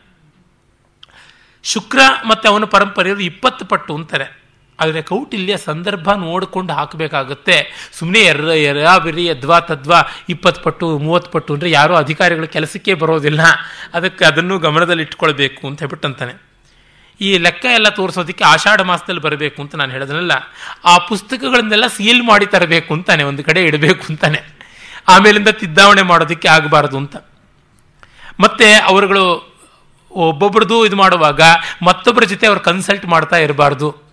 ಶುಕ್ರ 1.63 1.99
ಮತ್ತು 2.29 2.49
ಅವನ 2.49 2.65
ಪರಂಪರೆಯವರು 2.65 3.21
ಇಪ್ಪತ್ತು 3.21 3.65
ಪಟ್ಟು 3.65 3.97
ಅಂತಾರೆ. 3.97 4.47
ಆದರೆ 4.81 5.03
ಕೌಟಿಲ್ಯ 5.03 5.57
ಸಂದರ್ಭ 5.57 6.13
ನೋಡಿಕೊಂಡು 6.13 6.73
ಹಾಕಬೇಕಾಗುತ್ತೆ. 6.73 7.89
ಸುಮ್ಮನೆ 7.99 8.21
ಎರ 8.21 8.99
ಬಿರಿ 8.99 9.31
ಅದ್ವಾ 9.31 9.61
ತದ್ವಾ, 9.61 10.01
ಇಪ್ಪತ್ತು 10.29 10.63
ಪಟ್ಟು, 10.63 10.99
ಮೂವತ್ತು 10.99 11.31
ಪಟ್ಟು 11.31 11.55
ಅಂದರೆ 11.55 11.71
ಯಾರೂ 11.71 11.95
ಅಧಿಕಾರಿಗಳ 11.95 12.45
ಕೆಲಸಕ್ಕೆ 12.45 12.95
ಬರೋದಿಲ್ಲ. 12.95 13.41
ಅದಕ್ಕೆ 13.95 14.25
ಅದನ್ನು 14.25 14.59
ಗಮನದಲ್ಲಿ 14.59 15.03
ಅಂತ 15.05 15.79
ಹೇಳ್ಬಿಟ್ಟು 15.79 16.09
ಅಂತಾನೆ. 16.09 16.46
ಈ 17.21 17.39
ಲೆಕ್ಕ 17.39 17.65
ಎಲ್ಲ 17.65 17.89
ತೋರಿಸೋದಕ್ಕೆ 17.89 18.45
ಆಷಾಢ 18.45 18.81
ಮಾಸದಲ್ಲಿ 18.81 19.21
ಬರಬೇಕು 19.21 19.63
ಅಂತ 19.63 19.75
ನಾನು 19.75 19.93
ಹೇಳಿದ್ನಲ್ಲ 19.93 20.33
ಆ 20.85 20.99
ಪುಸ್ತಕಗಳನ್ನೆಲ್ಲ 20.99 21.87
ಸೀಲ್ 21.87 22.23
ಮಾಡಿ 22.23 22.47
ತರಬೇಕು 22.47 22.95
ಅಂತಾನೆ, 22.95 23.23
ಒಂದು 23.23 23.45
ಕಡೆ 23.45 23.65
ಇಡಬೇಕು 23.65 24.05
ಅಂತಾನೆ. 24.09 24.57
ಆಮೇಲಿಂದ 25.09 25.49
ತಿದ್ದಾವಣೆ 25.49 26.03
ಮಾಡೋದಕ್ಕೆ 26.03 26.49
ಆಗಬಾರದು 26.49 26.97
ಅಂತ. 26.97 27.17
ಮತ್ತೆ 28.41 28.75
ಅವರುಗಳು 28.75 29.57
ಒಬ್ಬೊಬ್ರದ್ದು 30.11 30.87
ಇದು 30.87 30.97
ಮಾಡುವಾಗ 30.97 31.41
ಮತ್ತೊಬ್ಬರ 31.83 32.25
ಜೊತೆ 32.25 32.47
ಅವ್ರು 32.47 32.61
ಕನ್ಸಲ್ಟ್ 32.61 33.07
ಮಾಡ್ತಾ 33.07 33.37
ಇರಬಾರ್ದು. 33.37 34.07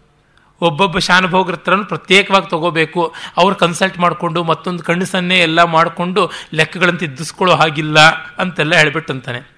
ಒಬ್ಬೊಬ್ಬ 0.62 0.97
ಶಾನುಭೋಗ್ರ 0.97 1.54
ಹತ್ರನೂ 1.54 1.86
ಪ್ರತ್ಯೇಕವಾಗಿ 1.86 2.49
ತಗೋಬೇಕು. 2.49 3.16
ಅವ್ರು 3.38 3.56
ಕನ್ಸಲ್ಟ್ 3.56 3.99
ಮಾಡಿಕೊಂಡು 3.99 4.43
ಮತ್ತೊಂದು 4.43 4.84
ಕಣ್ಣು 4.84 5.06
ಸನ್ನೆ 5.06 5.39
ಎಲ್ಲ 5.39 5.64
ಮಾಡಿಕೊಂಡು 5.64 6.32
ಲೆಕ್ಕಗಳನ್ನು 6.54 6.99
ತಿದ್ದಿಸ್ಕೊಳ್ಳೋ 6.99 7.56
ಹಾಗಿಲ್ಲ 7.56 7.99
ಅಂತೆಲ್ಲ 8.39 8.76
ಹೇಳ್ಬಿಟ್ಟಂತಾನೆ 8.76 9.53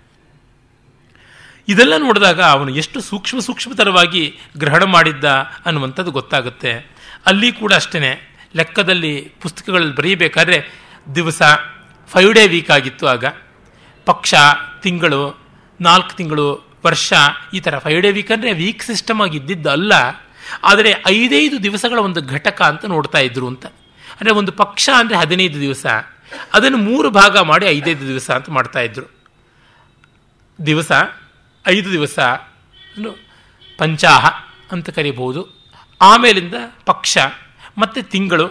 ಇದೆಲ್ಲ 1.67 1.97
ನೋಡಿದಾಗ 1.97 2.41
ಅವನು 2.41 2.71
ಎಷ್ಟು 2.71 3.01
ಸೂಕ್ಷ್ಮ 3.01 3.39
ಸೂಕ್ಷ್ಮತರವಾಗಿ 3.39 4.39
ಗ್ರಹಣ 4.57 4.83
ಮಾಡಿದ್ದ 4.83 5.25
ಅನ್ನುವಂಥದ್ದು 5.65 6.11
ಗೊತ್ತಾಗುತ್ತೆ. 6.11 6.95
ಅಲ್ಲಿ 7.25 7.51
ಕೂಡ 7.51 7.73
ಅಷ್ಟೇ 7.73 8.11
ಲೆಕ್ಕದಲ್ಲಿ 8.55 9.33
ಪುಸ್ತಕಗಳಲ್ಲಿ 9.41 9.95
ಬರೀಬೇಕಾದ್ರೆ 9.95 10.69
ದಿವಸ 11.15 11.41
ಫೈವ್ 12.07 12.33
ಡೇ 12.33 12.47
ವೀಕ್ 12.47 12.71
ಆಗಿತ್ತು 12.71 13.07
ಆಗ. 13.07 13.25
ಪಕ್ಷ, 14.05 14.33
ತಿಂಗಳು, 14.81 15.41
ನಾಲ್ಕು 15.81 16.15
ತಿಂಗಳು, 16.15 16.77
ವರ್ಷ 16.85 17.13
ಈ 17.53 17.59
ಥರ 17.59 17.79
ಫೈವ್ 17.79 18.01
ಡೇ 18.01 18.11
ವೀಕ್ 18.11 18.31
ಅಂದರೆ 18.31 18.53
ವೀಕ್ 18.53 18.83
ಸಿಸ್ಟಮ್ 18.83 19.21
ಆಗಿ 19.21 19.37
ಇದ್ದಿದ್ದು 19.37 19.69
ಅಲ್ಲ. 19.69 19.93
ಆದರೆ 20.63 21.03
ಐದೈದು 21.07 21.63
ದಿವಸಗಳ 21.63 21.99
ಒಂದು 21.99 22.21
ಘಟಕ 22.21 22.61
ಅಂತ 22.61 22.85
ನೋಡ್ತಾ 22.85 23.17
ಇದ್ರು 23.17 23.47
ಅಂತ. 23.47 23.65
ಅಂದರೆ 24.19 24.33
ಒಂದು 24.33 24.51
ಪಕ್ಷ 24.51 24.89
ಅಂದರೆ 24.97 25.17
ಹದಿನೈದು 25.17 25.59
ದಿವಸ. 25.59 25.85
ಅದನ್ನು 26.53 26.77
ಮೂರು 26.77 27.09
ಭಾಗ 27.09 27.37
ಮಾಡಿ 27.37 27.65
ಐದೈದು 27.65 28.07
ದಿವಸ 28.07 28.31
ಅಂತ 28.31 28.49
ಮಾಡ್ತಾ 28.49 28.79
ಇದ್ರು. 28.79 29.07
ದಿವಸ 30.65 30.91
ಐದು 31.67 31.89
ದಿವಸ 31.91 32.17
ಪಂಚಾಹ 33.79 34.25
ಅಂತ 34.71 34.89
ಕರಿಬಹುದು. 34.89 35.41
ಆಮೇಲಿಂದ 36.01 36.57
ಪಕ್ಷ, 36.85 37.17
ಮತ್ತು 37.77 37.99
ತಿಂಗಳು, 38.13 38.47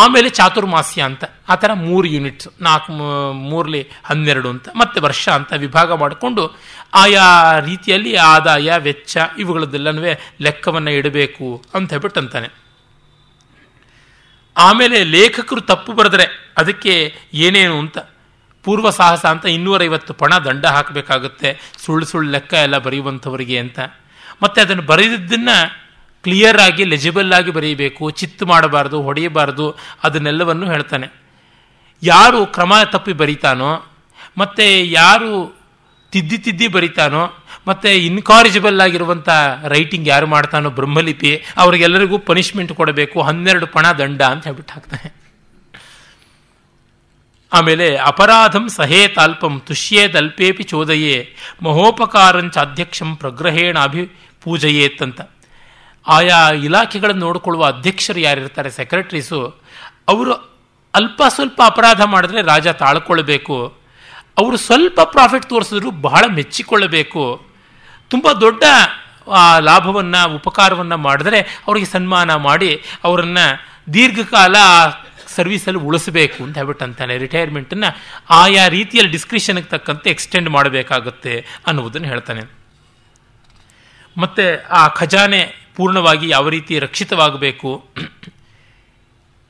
ಆಮೇಲೆ 0.00 0.28
ಚಾತುರ್ಮಾಸ್ಯ 0.28 1.02
ಅಂತ. 1.02 1.24
ಆ 1.48 1.54
ಥರ 1.54 1.70
ಮೂರು 1.86 2.06
ಯೂನಿಟ್ಸ್ 2.08 2.48
ನಾಲ್ಕು 2.60 2.92
ಮೂರಲಿ 3.50 3.82
ಹನ್ನೆರಡು 4.04 4.48
ಅಂತ, 4.50 4.68
ಮತ್ತೆ 4.76 4.98
ವರ್ಷ 5.00 5.24
ಅಂತ 5.28 5.52
ವಿಭಾಗ 5.64 5.92
ಮಾಡಿಕೊಂಡು 6.02 6.44
ಆಯಾ 6.94 7.26
ರೀತಿಯಲ್ಲಿ 7.60 8.12
ಆದಾಯ, 8.32 8.68
ವೆಚ್ಚ 8.78 9.16
ಇವುಗಳದ್ದೆಲ್ಲನೂ 9.38 10.02
ಲೆಕ್ಕವನ್ನು 10.40 10.90
ಇಡಬೇಕು 10.90 11.48
ಅಂತ 11.74 11.88
ಹೇಳ್ಬಿಟ್ಟು 11.90 12.20
ಅಂತಾನೆ. 12.20 12.50
ಆಮೇಲೆ 14.56 14.98
ಲೇಖಕರು 15.16 15.62
ತಪ್ಪು 15.72 15.90
ಬರೆದ್ರೆ 15.92 16.28
ಅದಕ್ಕೆ 16.58 16.94
ಏನೇನು 17.46 17.76
ಅಂತ? 17.78 17.98
ಪೂರ್ವ 18.64 18.90
ಸಾಹಸ 18.90 19.26
ಅಂತ 19.26 19.46
ಇನ್ನೂರೈವತ್ತು 19.46 20.14
ಪಣ 20.14 20.38
ದಂಡ 20.38 20.66
ಹಾಕಬೇಕಾಗುತ್ತೆ. 20.66 21.72
ಸುಳ್ಳು 21.78 22.06
ಸುಳ್ಳು 22.06 22.30
ಲೆಕ್ಕ 22.30 22.54
ಎಲ್ಲ 22.54 22.78
ಬರೆಯುವಂಥವರಿಗೆ 22.78 23.58
ಅಂತ. 23.58 23.78
ಮತ್ತೆ 24.42 24.60
ಅದನ್ನು 24.60 24.82
ಬರೆದಿದ್ದನ್ನು 24.82 25.88
ಕ್ಲಿಯರ್ 26.24 26.58
ಆಗಿ 26.58 26.84
ಲೆಜಿಬಲ್ 26.84 27.32
ಆಗಿ 27.32 27.50
ಬರೆಯಬೇಕು 27.50 28.10
ಚಿತ್ತು 28.10 28.46
ಮಾಡಬಾರ್ದು, 28.46 29.02
ಹೊಡೆಯಬಾರ್ದು, 29.02 29.76
ಅದನ್ನೆಲ್ಲವನ್ನು 30.04 30.70
ಹೇಳ್ತಾನೆ. 30.70 31.06
ಯಾರು 32.02 32.46
ಕ್ರಮ 32.46 32.72
ತಪ್ಪಿ 32.84 33.12
ಬರೀತಾನೋ, 33.12 33.86
ಮತ್ತು 34.38 34.84
ಯಾರು 34.84 35.58
ತಿದ್ದಿ 36.12 36.38
ತಿದ್ದಿ 36.38 36.68
ಬರೀತಾನೋ, 36.68 37.32
ಮತ್ತು 37.66 37.88
ಇನ್ಕಾರಿಜಿಬಲ್ 37.88 38.80
ಆಗಿರುವಂಥ 38.80 39.28
ರೈಟಿಂಗ್ 39.68 40.08
ಯಾರು 40.08 40.26
ಮಾಡ್ತಾನೋ 40.26 40.70
ಬ್ರಹ್ಮಲಿಪಿ, 40.70 41.44
ಅವರಿಗೆಲ್ಲರಿಗೂ 41.56 42.18
ಪನಿಷ್ಮೆಂಟ್ 42.18 42.72
ಕೊಡಬೇಕು, 42.72 43.22
ಹನ್ನೆರಡು 43.22 43.66
ಪಣ 43.66 43.92
ದಂಡ 43.92 44.22
ಅಂತ 44.22 44.44
ಹೇಳ್ಬಿಟ್ಟು 44.44 44.74
ಹಾಕ್ತಾನೆ. 44.74 45.17
ಆಮೇಲೆ 47.52 47.96
ಅಪರಾಧಂ 47.96 48.68
ಸಹೇತಾಲ್ಪಂ 48.68 49.60
ತುಷ್ಯೇದಲ್ಪೇಪಿ 49.66 50.62
ಚೋದಯೇ 50.62 51.34
ಮಹೋಪಕಾರಂಚ 51.62 52.58
ಅಧ್ಯಕ್ಷಂ 52.58 53.16
ಪ್ರಗ್ರಹೇಣ 53.16 53.78
ಅಭಿ 53.78 54.04
ಪೂಜೆಯೇತ್ತಂತ 54.44 55.20
ಆಯಾ 56.08 56.50
ಇಲಾಖೆಗಳನ್ನು 56.50 57.26
ನೋಡಿಕೊಳ್ಳುವ 57.26 57.64
ಅಧ್ಯಕ್ಷರು 57.64 58.20
ಯಾರಿರ್ತಾರೆ 58.20 58.70
ಸೆಕ್ರೆಟರೀಸು 58.70 59.40
ಅವರು 60.08 60.32
ಅಲ್ಪ 60.94 61.22
ಸ್ವಲ್ಪ 61.28 61.62
ಅಪರಾಧ 61.64 62.02
ಮಾಡಿದ್ರೆ 62.02 62.42
ರಾಜ 62.42 62.68
ತಾಳ್ಕೊಳ್ಬೇಕು. 62.68 63.56
ಅವರು 64.38 64.56
ಸ್ವಲ್ಪ 64.56 65.00
ಪ್ರಾಫಿಟ್ 65.00 65.46
ತೋರಿಸಿದ್ರು 65.48 65.90
ಬಹಳ 65.90 66.24
ಮೆಚ್ಚಿಕೊಳ್ಳಬೇಕು. 66.34 67.24
ತುಂಬ 68.10 68.32
ದೊಡ್ಡ 68.32 68.64
ಲಾಭವನ್ನು, 69.60 70.34
ಉಪಕಾರವನ್ನು 70.34 70.96
ಮಾಡಿದ್ರೆ 70.96 71.40
ಅವರಿಗೆ 71.40 71.86
ಸನ್ಮಾನ 71.86 72.34
ಮಾಡಿ 72.34 72.70
ಅವರನ್ನು 73.04 73.46
ದೀರ್ಘಕಾಲ 73.92 74.56
ಸರ್ವಿಸಲ್ಲಿ 75.36 75.80
ಉಳಿಸಬೇಕು 75.88 76.38
ಅಂತ 76.44 76.54
ಹೇಳ್ಬಿಟ್ಟು 76.58 76.84
ಅಂತಾನೆ 76.84 77.14
ರಿಟೈರ್ಮೆಂಟನ್ನು 77.18 77.90
ಆಯಾ 78.30 78.64
ರೀತಿಯಲ್ಲಿ 78.68 79.12
ಡಿಸ್ಕ್ರಿಷನ್ಗೆ 79.12 79.68
ತಕ್ಕಂತೆ 79.74 80.10
ಎಕ್ಸ್ಟೆಂಡ್ 80.10 80.48
ಮಾಡಬೇಕಾಗುತ್ತೆ 80.50 81.34
ಅನ್ನುವುದನ್ನು 81.66 82.08
ಹೇಳ್ತಾನೆ. 82.08 82.42
ಮತ್ತು 84.16 84.44
ಆ 84.80 84.82
ಖಜಾನೆ 84.88 85.40
ಪೂರ್ಣವಾಗಿ 85.76 86.28
ಯಾವ 86.28 86.48
ರೀತಿ 86.48 86.78
ರಕ್ಷಿತವಾಗಬೇಕು? 86.78 87.70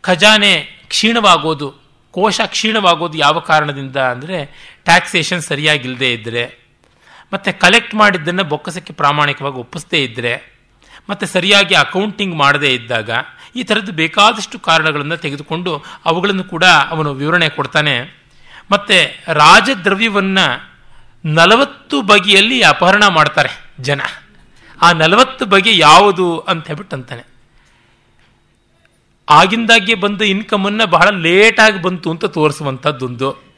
ಖಜಾನೆ 0.05 0.53
ಕ್ಷೀಣವಾಗೋದು, 0.89 1.69
ಕೋಶ 2.15 2.41
ಕ್ಷೀಣವಾಗೋದು 2.47 3.17
ಯಾವ 3.19 3.39
ಕಾರಣದಿಂದ 3.41 3.97
ಅಂದರೆ 3.97 4.37
ಟ್ಯಾಕ್ಸೇಷನ್ 4.85 5.43
ಸರಿಯಾಗಿಲ್ಲದೆ 5.43 6.11
ಇದ್ದರೆ 6.13 6.45
ಮತ್ತು 7.33 7.51
ಕಲೆಕ್ಟ್ 7.61 7.95
ಮಾಡಿದ್ದನ್ನು 7.95 8.45
ಬೊಕ್ಕಸಕ್ಕೆ 8.45 8.93
ಪ್ರಾಮಾಣಿಕವಾಗಿ 8.93 9.59
ಒಪ್ಪಿಸದೇ 9.59 9.99
ಇದ್ದರೆ 10.05 10.33
ಮತ್ತು 11.09 11.25
ಸರಿಯಾಗಿ 11.27 11.75
ಅಕೌಂಟಿಂಗ್ 11.75 12.35
ಮಾಡದೇ 12.37 12.71
ಇದ್ದಾಗ 12.75 13.11
ಈ 13.59 13.63
ಥರದ್ದು 13.63 13.93
ಬೇಕಾದಷ್ಟು 13.93 14.59
ಕಾರಣಗಳನ್ನು 14.59 15.17
ತೆಗೆದುಕೊಂಡು 15.17 15.85
ಅವುಗಳನ್ನು 16.05 16.45
ಕೂಡ 16.45 16.65
ಅವನು 16.65 17.15
ವಿವರಣೆ 17.15 17.49
ಕೊಡ್ತಾನೆ. 17.49 18.19
ಮತ್ತು 18.71 18.97
ರಾಜದ್ರವ್ಯವನ್ನು 19.33 20.47
ನಲವತ್ತು 21.25 22.03
ಬಗೆಯಲ್ಲಿ 22.03 22.63
ಅಪಹರಣ 22.63 23.07
ಮಾಡ್ತಾರೆ 23.07 23.49
ಜನ. 23.81 24.01
ಆ 24.83 24.93
ನಲವತ್ತು 24.93 25.47
ಬಗೆ 25.47 25.79
ಯಾವುದು 25.79 26.39
ಅಂತ 26.39 26.67
ಹೇಳ್ಬಿಟ್ಟು 26.67 26.97
ಅಂತಾನೆ 26.97 27.25
ಆಗಿಂದಾಗೆ 29.31 29.95
ಬಂದ 29.95 30.23
ಇನ್ಕಮನ್ನು 30.23 30.87
ಬಹಳ 30.87 31.09
ಲೇಟಾಗಿ 31.11 31.83
ಬಂತು 31.83 32.11
ಅಂತ 32.11 32.25
ತೋರಿಸುವಂಥದ್ದೊಂದು 32.25 33.49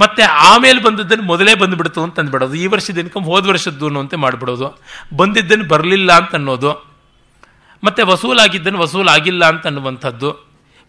ಮತ್ತೆ 0.00 0.22
ಆಮೇಲೆ 0.22 0.82
ಬಂದದ್ದನ್ನು 0.82 1.24
ಮೊದಲೇ 1.24 1.54
ಬಂದುಬಿಡ್ತು 1.54 2.02
ಅಂತ 2.02 2.20
ಅಂದ್ಬಿಡೋದು. 2.20 2.54
ಈ 2.54 2.66
ವರ್ಷದ 2.66 2.98
ಇನ್ಕಮ್ 2.98 3.24
ಹೋದ 3.24 3.46
ವರ್ಷದ್ದು 3.46 3.84
ಅನ್ನುವಂತೆ 3.84 4.16
ಮಾಡಿಬಿಡೋದು. 4.16 4.82
ಬಂದಿದ್ದನ್ನು 5.16 5.68
ಬರಲಿಲ್ಲ 5.68 6.12
ಅಂತ 6.12 6.34
ಅನ್ನೋದು. 6.34 6.93
ಮತ್ತೆ 7.84 8.02
ವಸೂಲಾಗಿದ್ದನ್ನು 8.02 8.78
ವಸೂಲಾಗಿಲ್ಲ 8.78 9.44
ಅಂತ 9.44 9.64
ಅನ್ನುವಂಥದ್ದು, 9.66 10.30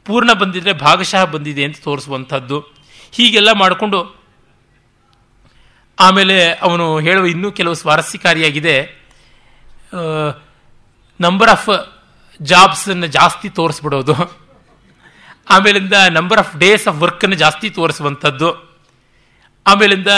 ಪೂರ್ಣ 0.06 0.32
ಬಂದಿದ್ರೆ 0.34 0.74
ಭಾಗಶಃ 0.74 1.24
ಬಂದಿದೆ 1.26 1.64
ಅಂತ 1.64 1.78
ತೋರಿಸುವಂಥದ್ದು, 1.84 2.58
ಹೀಗೆಲ್ಲ 3.12 3.52
ಮಾಡಿಕೊಂಡು 3.54 4.00
ಆಮೇಲೆ 5.98 6.38
ಅವನು 6.62 6.86
ಹೇಳುವ 7.00 7.26
ಇನ್ನೂ 7.26 7.50
ಕೆಲವು 7.52 7.74
ಸ್ವಾರಸ್ಯಕಾರಿಯಾಗಿದೆ 7.74 8.76
ನಂಬರ್ 11.20 11.50
ಆಫ್ 11.50 11.70
ಜಾಬ್ಸನ್ನು 12.42 13.08
ಜಾಸ್ತಿ 13.08 13.50
ತೋರಿಸ್ಬಿಡೋದು, 13.50 14.16
ಆಮೇಲಿಂದ 15.50 15.94
ನಂಬರ್ 16.10 16.40
ಆಫ್ 16.40 16.54
ಡೇಸ್ 16.58 16.86
ಆಫ್ 16.88 16.98
ವರ್ಕನ್ನು 17.02 17.36
ಜಾಸ್ತಿ 17.36 17.68
ತೋರಿಸುವಂಥದ್ದು, 17.70 18.50
ಆಮೇಲಿಂದ 19.66 20.12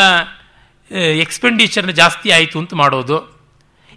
ಎಕ್ಸ್ಪೆಂಡಿಚರ್ನ 1.23 1.91
ಜಾಸ್ತಿ 1.91 2.29
ಆಯಿತು 2.31 2.57
ಅಂತ 2.59 2.73
ಮಾಡೋದು 2.73 3.17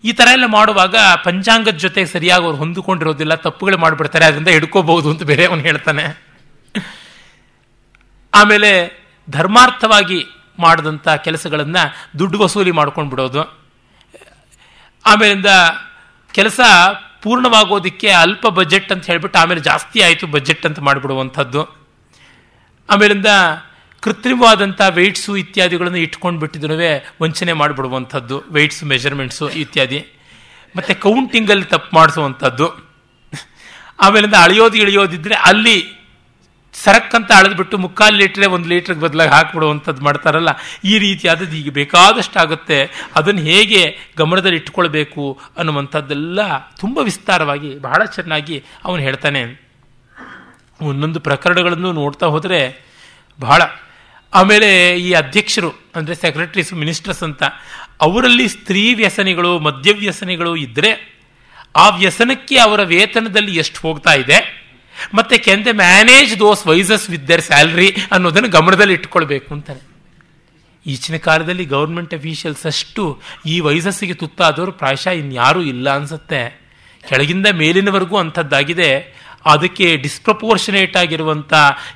ಈ 0.05 0.13
ಥರ 0.13 0.27
ಎಲ್ಲ 0.33 0.47
ಮಾಡುವಾಗ 0.47 0.97
ಪಂಚಾಂಗದ 1.25 1.77
ಜೊತೆ 1.77 2.07
ಸರಿಯಾಗಿ 2.07 2.45
ಅವ್ರು 2.45 2.59
ಹೊಂದಿಕೊಂಡಿರೋದಿಲ್ಲ, 2.59 3.35
ತಪ್ಪುಗಳು 3.35 3.79
ಮಾಡಿಬಿಡ್ತಾರೆ, 3.79 4.25
ಅದರಿಂದ 4.25 4.49
ಹಿಡ್ಕೋಬಹುದು 4.49 5.11
ಅಂತ 5.11 5.23
ಬೇರೆ 5.23 5.45
ಅವನು 5.47 5.61
ಹೇಳ್ತಾನೆ. 5.61 6.05
ಆಮೇಲೆ 8.35 8.71
ಧರ್ಮಾರ್ಥವಾಗಿ 9.31 10.27
ಮಾಡಿದಂಥ 10.59 11.09
ಕೆಲಸಗಳನ್ನು 11.09 11.83
ದುಡ್ಡು 12.19 12.39
ವಸೂಲಿ 12.39 12.71
ಮಾಡ್ಕೊಂಡು 12.71 13.11
ಬಿಡೋದು 13.11 13.43
ಆಮೇಲಿಂದ 15.07 15.51
ಕೆಲಸ 16.35 16.61
ಪೂರ್ಣವಾಗೋದಕ್ಕೆ 17.23 18.11
ಅಲ್ಪ 18.11 18.47
ಬಜೆಟ್ 18.49 18.93
ಅಂತ 18.93 19.07
ಹೇಳಿಬಿಟ್ಟು 19.07 19.39
ಆಮೇಲೆ 19.39 19.61
ಜಾಸ್ತಿ 19.61 20.03
ಆಯಿತು 20.03 20.27
ಬಜೆಟ್ 20.27 20.67
ಅಂತ 20.67 20.79
ಮಾಡಿಬಿಡುವಂಥದ್ದು. 20.79 21.63
ಆಮೇಲಿಂದ 22.89 23.31
ಕೃತ್ರಿಮವಾದಂಥ 24.05 24.81
ವೆಯ್ಟ್ಸು 24.99 25.33
ಇತ್ಯಾದಿಗಳನ್ನು 25.43 26.01
ಇಟ್ಕೊಂಡು 26.07 26.41
ಬಿಟ್ಟಿದ್ರು 26.43 26.77
ವಂಚನೆ 27.23 27.53
ಮಾಡಿಬಿಡುವಂಥದ್ದು 27.61 28.37
ವೆಯ್ಟ್ಸು 28.57 28.85
ಮೆಜರ್ಮೆಂಟ್ಸು 28.93 29.47
ಇತ್ಯಾದಿ. 29.63 30.01
ಮತ್ತು 30.77 30.93
ಕೌಂಟಿಂಗಲ್ಲಿ 31.07 31.67
ತಪ್ಪು 31.75 31.91
ಮಾಡಿಸುವಂಥದ್ದು. 31.99 32.67
ಆಮೇಲಿಂದ 34.07 34.37
ಅಳೆಯೋದು 34.47 34.77
ಇಳಿಯೋದಿದ್ರೆ 34.83 35.37
ಅಲ್ಲಿ 35.51 35.77
ಸರಕ್ಕಂತ 36.75 37.31
ಅಳೆದ್ಬಿಟ್ಟು 37.39 37.77
ಮುಕ್ಕಾಲು 37.85 38.17
ಲೀಟ್ರೆ 38.21 38.47
ಒಂದು 38.57 38.67
ಲೀಟ್ರಿಗೆ 38.73 39.03
ಬದಲಾಗಿ 39.07 39.33
ಹಾಕ್ಬಿಡುವಂಥದ್ದು 39.37 40.03
ಮಾಡ್ತಾರಲ್ಲ, 40.07 40.51
ಈ 40.91 40.95
ರೀತಿಯಾದದ್ದು 41.05 41.57
ಈಗ 41.61 41.71
ಬೇಕಾದಷ್ಟು 41.79 42.37
ಆಗುತ್ತೆ 42.43 42.79
ಅದನ್ನು 43.19 43.43
ಹೇಗೆ 43.51 43.81
ಗಮನದಲ್ಲಿ 44.21 44.59
ಇಟ್ಕೊಳ್ಬೇಕು 44.63 45.25
ಅನ್ನುವಂಥದ್ದೆಲ್ಲ 45.59 46.41
ತುಂಬ 46.83 46.99
ವಿಸ್ತಾರವಾಗಿ, 47.09 47.71
ಬಹಳ 47.87 48.01
ಚೆನ್ನಾಗಿ 48.17 48.57
ಅವನು 48.87 49.01
ಹೇಳ್ತಾನೆ. 49.09 49.43
ಒಂದೊಂದು 50.91 51.21
ಪ್ರಕರಣಗಳನ್ನು 51.29 51.93
ನೋಡ್ತಾ 52.01 52.27
ಹೋದರೆ 52.35 52.61
ಬಹಳ 53.39 53.63
ಆಮೇಲೆ 54.33 54.69
ಈ 55.07 55.09
ಅಧ್ಯಕ್ಷರು, 55.13 55.71
ಅಂದರೆ 55.97 56.15
ಸೆಕ್ರೆಟರೀಸ್ 56.15 56.73
ಮಿನಿಸ್ಟರ್ಸ್ 56.83 57.23
ಅಂತ, 57.29 57.43
ಅವರಲ್ಲಿ 58.07 58.47
ಸ್ತ್ರೀ 58.49 58.85
ವ್ಯಸನಿಗಳು, 58.95 59.53
ಮದ್ಯ 59.59 59.93
ವ್ಯಸನಿಗಳು 59.93 60.53
ಇದ್ದರೆ 60.57 60.91
ಆ 61.75 61.87
ವ್ಯಸನಕ್ಕೆ 61.97 62.57
ಅವರ 62.59 62.81
ವೇತನದಲ್ಲಿ 62.95 63.53
ಎಷ್ಟು 63.57 63.81
ಹೋಗ್ತಾ 63.87 64.15
ಇದೆ, 64.23 64.39
ಮತ್ತೆ 65.15 65.37
can 65.39 65.65
they 65.65 65.73
manage 65.73 66.33
those 66.39 66.63
vices 66.67 67.05
with 67.11 67.29
their 67.29 67.41
salary 67.41 67.89
ಅನ್ನೋದನ್ನು 68.13 68.49
ಗಮನದಲ್ಲಿ 68.49 68.95
ಇಟ್ಕೊಳ್ಬೇಕು 68.95 69.49
ಅಂತಾನೆ 69.55 69.83
ಈಚಿನ 70.87 71.17
ಕಾಲದಲ್ಲಿ 71.17 71.65
ಗೌರ್ಮೆಂಟ್ 71.65 72.13
ಅಫೀಷಿಯಲ್ಸ್ 72.15 72.65
ಅಷ್ಟು 72.67 73.05
ಈ 73.47 73.55
ವೈಸಸ್ಸಿಗೆ 73.61 74.15
ತುತ್ತಾದವರು 74.15 74.73
ಪ್ರಾಯಶಃ 74.73 75.15
ಇನ್ಯಾರೂ 75.23 75.61
ಇಲ್ಲ 75.73 75.87
ಅನ್ಸುತ್ತೆ. 75.95 76.41
ಕೆಳಗಿಂದ 77.05 77.47
ಮೇಲಿನವರೆಗೂ 77.53 78.17
ಅಂಥದ್ದಾಗಿದೆ. 78.17 78.91
ಅದಕ್ಕೆ 79.47 79.97
ಡಿಸ್ಪ್ರಪೋರ್ಷನೇಟ್ 79.97 80.97
ಆಗಿರುವಂಥ 80.97 81.53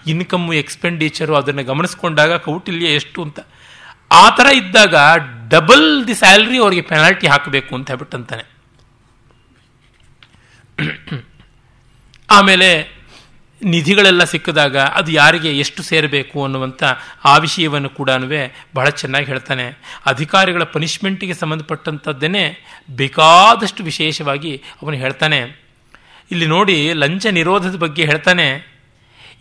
ಇನ್ಕಮ್ಮು 0.07 0.53
ಎಕ್ಸ್ಪೆಂಡಿಚರು 0.53 1.35
ಅದನ್ನು 1.35 1.65
ಗಮನಿಸ್ಕೊಂಡಾಗ 1.65 2.37
ಕೌಟಿಲ್ಯ 2.37 2.87
ಎಷ್ಟು 2.87 3.23
ಅಂತ. 3.23 3.41
ಆ 4.13 4.29
ಥರ 4.29 4.47
ಇದ್ದಾಗ 4.47 4.95
ಡಬಲ್ 5.49 6.07
ದಿ 6.07 6.15
ಸ್ಯಾಲ್ರಿ 6.15 6.59
ಅವರಿಗೆ 6.59 6.83
ಪೆನಾಲ್ಟಿ 6.83 7.27
ಹಾಕಬೇಕು 7.27 7.75
ಅಂತ 7.75 7.91
ಹೇಳ್ಬಿಟ್ಟಂತಾನೆ. 7.91 8.55
ಆಮೇಲೆ 12.31 13.05
ನಿಧಿಗಳೆಲ್ಲ 13.65 14.25
ಸಿಕ್ಕಿದಾಗ 14.25 14.77
ಅದು 14.77 15.11
ಯಾರಿಗೆ 15.11 15.59
ಎಷ್ಟು 15.59 15.83
ಸೇರಬೇಕು 15.83 16.45
ಅನ್ನುವಂಥ 16.45 16.85
ಆ 17.25 17.39
ವಿಷಯವನ್ನು 17.39 17.89
ಕೂಡ 17.89 18.11
ಬಹಳ 18.75 18.89
ಚೆನ್ನಾಗಿ 18.89 19.27
ಹೇಳ್ತಾನೆ. 19.27 19.77
ಅಧಿಕಾರಿಗಳ 20.07 20.63
ಪನಿಷ್ಮೆಂಟಿಗೆ 20.63 21.35
ಸಂಬಂಧಪಟ್ಟಂಥದ್ದನ್ನೇ 21.35 22.57
ಬೇಕಾದಷ್ಟು 22.91 23.85
ವಿಶೇಷವಾಗಿ 23.85 24.57
ಅವನು 24.57 24.97
ಹೇಳ್ತಾನೆ. 24.97 25.64
ಇಲ್ಲಿ 26.35 26.47
ನೋಡಿ 26.47 26.77
ಲಂಚ 26.93 27.27
ನಿರೋಧದ 27.39 27.77
ಬಗ್ಗೆ 27.77 28.05
ಹೇಳ್ತಾನೆ, 28.05 28.47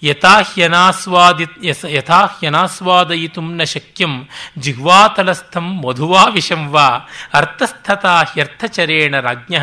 ಯಥಾಹ್ಯನಾಸ್ವಾದಿ 0.04 1.46
ಯಥಾಹ್ಯನಾಸ್ವಾದಯಿತು 1.90 3.42
ನ 3.60 3.64
ಶಕ್ಯಂ 3.74 4.14
ಜಿಹ್ವಾತಲಸ್ಥಂ 4.58 5.68
ಮಧುವಾ 5.84 6.24
ವಿಷಂ 6.36 6.64
ವಾ 6.68 6.88
ಅರ್ಥಸ್ಥತಾ 7.34 8.16
ಹ್ಯರ್ಥಚರೇಣ 8.34 9.20
ರಾಜ್ಞ 9.20 9.56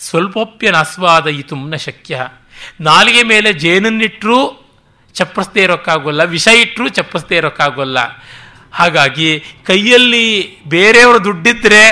ಸ್ವಲ್ಪೋಪ್ಯನಾಸ್ವಾದಯಿತು 0.00 1.56
ನ 1.72 1.80
ಶಕ್ಯ. 1.86 2.20
ನಾಲಿಗೆ 2.80 3.22
ಮೇಲೆ 3.22 3.52
ಜೇನನ್ನಿಟ್ಟರೂ 3.64 4.38
ಚಪ್ಪಸ್ದೇ 5.14 5.62
ಇರೋಕ್ಕಾಗೋಲ್ಲ, 5.62 6.22
ವಿಷ 6.34 6.48
ಇಟ್ಟರೂ 6.60 6.88
ಚಪ್ಪಸ್ದೇ 6.88 7.36
ಇರೋಕ್ಕಾಗೋಲ್ಲ. 7.36 7.98
ಹಾಗಾಗಿ 8.72 9.28
ಕೈಯಲ್ಲಿ 9.64 10.26
ಬೇರೆಯವರು 10.66 11.20
ದುಡ್ಡಿದ್ರೆ 11.24 11.82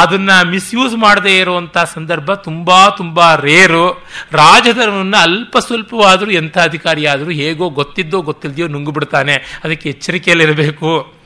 ಅದನ್ನ 0.00 0.30
ಮಿಸ್ಯೂಸ್ 0.42 0.94
ಮಾಡದೇ 0.96 1.38
ಇರುವಂಥ 1.38 1.78
ಸಂದರ್ಭ 1.94 2.34
ತುಂಬಾ 2.34 2.88
ತುಂಬಾ 2.90 3.34
ರೇರು 3.34 3.84
ರಾಜಧರ್ಮವನ್ನು 4.32 5.16
ಅಲ್ಪ 5.16 5.58
ಸ್ವಲ್ಪವಾದರೂ 5.58 6.30
ಎಂಥ 6.30 6.58
ಅಧಿಕಾರಿಯಾದರೂ 6.58 7.30
ಹೇಗೋ 7.30 7.68
ಗೊತ್ತಿದ್ದೋ 7.68 8.20
ಗೊತ್ತಿಲ್ದೆಯೋ 8.22 8.68
ನುಂಗುಬಿಡ್ತಾನೆ. 8.68 9.60
ಅದಕ್ಕೆ 9.64 9.88
ಎಚ್ಚರಿಕೆಯಲ್ಲಿರಬೇಕು. 9.88 11.18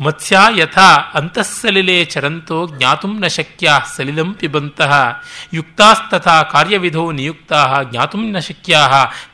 ಮತ್ಸ್ಯ 0.00 0.38
ಯಥಾ 0.56 0.88
ಅಂತಃಸಲಿಲೆ 1.14 2.04
ಚರಂತೋ 2.04 2.66
ಜ್ಞಾತುಂ 2.66 3.20
ನ 3.20 3.26
ಶಕ್ಯ 3.26 3.70
ಸಲಿಲಂ 3.96 4.34
ಪಿಬಂತಹ 4.34 5.22
ಯುಕ್ತಾಸ್ತಥಾ 5.54 6.42
ಕಾರ್ಯವಿಧೋ 6.42 7.12
ನಿಯುಕ್ತಾ 7.12 7.82
ಜ್ಞಾತುಂ 7.90 8.30
ನ 8.30 8.38
ಶಕ್ಯಾ 8.38 8.82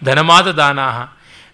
ಧನಮಾದ 0.04 0.48
ದಾನಾಹ 0.50 0.98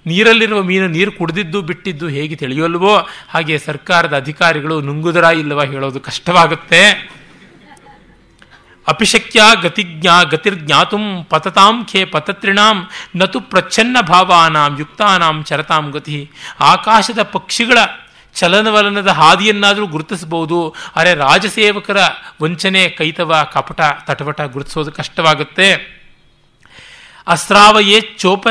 ನೀರಲ್ಲಿರುವ 0.07 0.63
ಮೀನು 0.63 0.89
ನೀರು 0.89 1.13
ಕುಡಿದಿದ್ದು 1.13 1.63
ಬಿಟ್ಟಿದ್ದು 1.63 2.09
ಹೇಗೆ 2.09 2.37
ತಿಳಿಯೋಲ್ವೋ 2.37 2.95
ಹಾಗೆ 3.29 3.59
ಸರ್ಕಾರದ 3.59 4.17
ಅಧಿಕಾರಿಗಳು 4.17 4.81
ನುಂಗುದರ 4.81 5.25
ಇಲ್ಲವ 5.25 5.63
ಹೇಳೋದು 5.63 6.01
ಕಷ್ಟವಾಗುತ್ತೆ. 6.01 6.83
ಅಪಿಶಕ್ಯ 8.91 9.41
ಗತಿಜ್ಞಾ 9.63 10.17
ಗತಿರ್ಜ್ಞಾತುಂ 10.33 11.05
ಪತತಾಂ 11.31 11.77
ಖೇ 11.91 12.01
ಪತತ್ರಿಣಾಂ 12.15 12.77
ನತು 13.17 13.41
ಪ್ರಚ್ಛನ್ನ 13.51 13.97
ಭಾವಾನಾಂ 14.11 14.73
ಯುಕ್ತಾನಾಂ 14.81 15.37
ಚರತಾಂ 15.49 15.85
ಗತಿ. 15.97 16.19
ಆಕಾಶದ 16.73 17.23
ಪಕ್ಷಿಗಳ 17.35 17.79
ಚಲನವಲನದ 18.37 19.11
ಹಾದಿಯನ್ನಾದರೂ 19.21 19.87
ಗುರುತಿಸಬಹುದು. 19.95 20.59
ಅರೆ 20.97 21.13
ರಾಜಸೇವಕರ 21.23 22.01
ವಂಚನೆ 22.43 22.83
ಕೈತವ 22.99 23.31
ಕಪಟ 23.55 23.81
ತಟವಟ 24.07 24.41
ಗುರುತಿಸೋದು 24.55 24.93
ಕಷ್ಟವಾಗುತ್ತೆ. 24.99 25.69
ಅಸ್ರಾವಯೇ 27.35 27.99
ಚೋಪ 28.21 28.45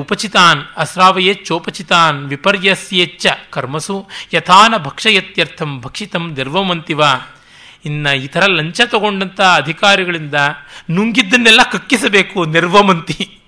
ಉಪಚಿತಾನ್, 0.00 0.62
ಅಸ್ರಾವಯೇ 0.76 1.34
ಚೋಪಚಿತಾನ್ 1.46 2.18
ವಿಪರ್ಯಸ್ಯೇಚ್ಚ 2.32 3.26
ಕರ್ಮಸು, 3.54 3.96
ಯಥಾನ 4.34 4.72
ಭಕ್ಷಯತ್ಯರ್ಥಂ 4.86 5.70
ಭಕ್ಷಿತಂ 5.84 6.24
ನಿರ್ವಮಂತಿವ 6.38 7.02
ಇನ್ನು 7.86 8.16
ಈ 8.16 8.26
ಥರ 8.26 8.46
ಲಂಚ 8.46 8.80
ತಗೊಂಡಂಥ 8.80 9.40
ಅಧಿಕಾರಿಗಳಿಂದ 9.40 10.34
ನುಂಗಿದ್ದನ್ನೆಲ್ಲ 10.90 11.60
ಕಕ್ಕಿಸಬೇಕು, 11.72 12.44
ನಿರ್ವಮಂತಿ. 12.44 13.38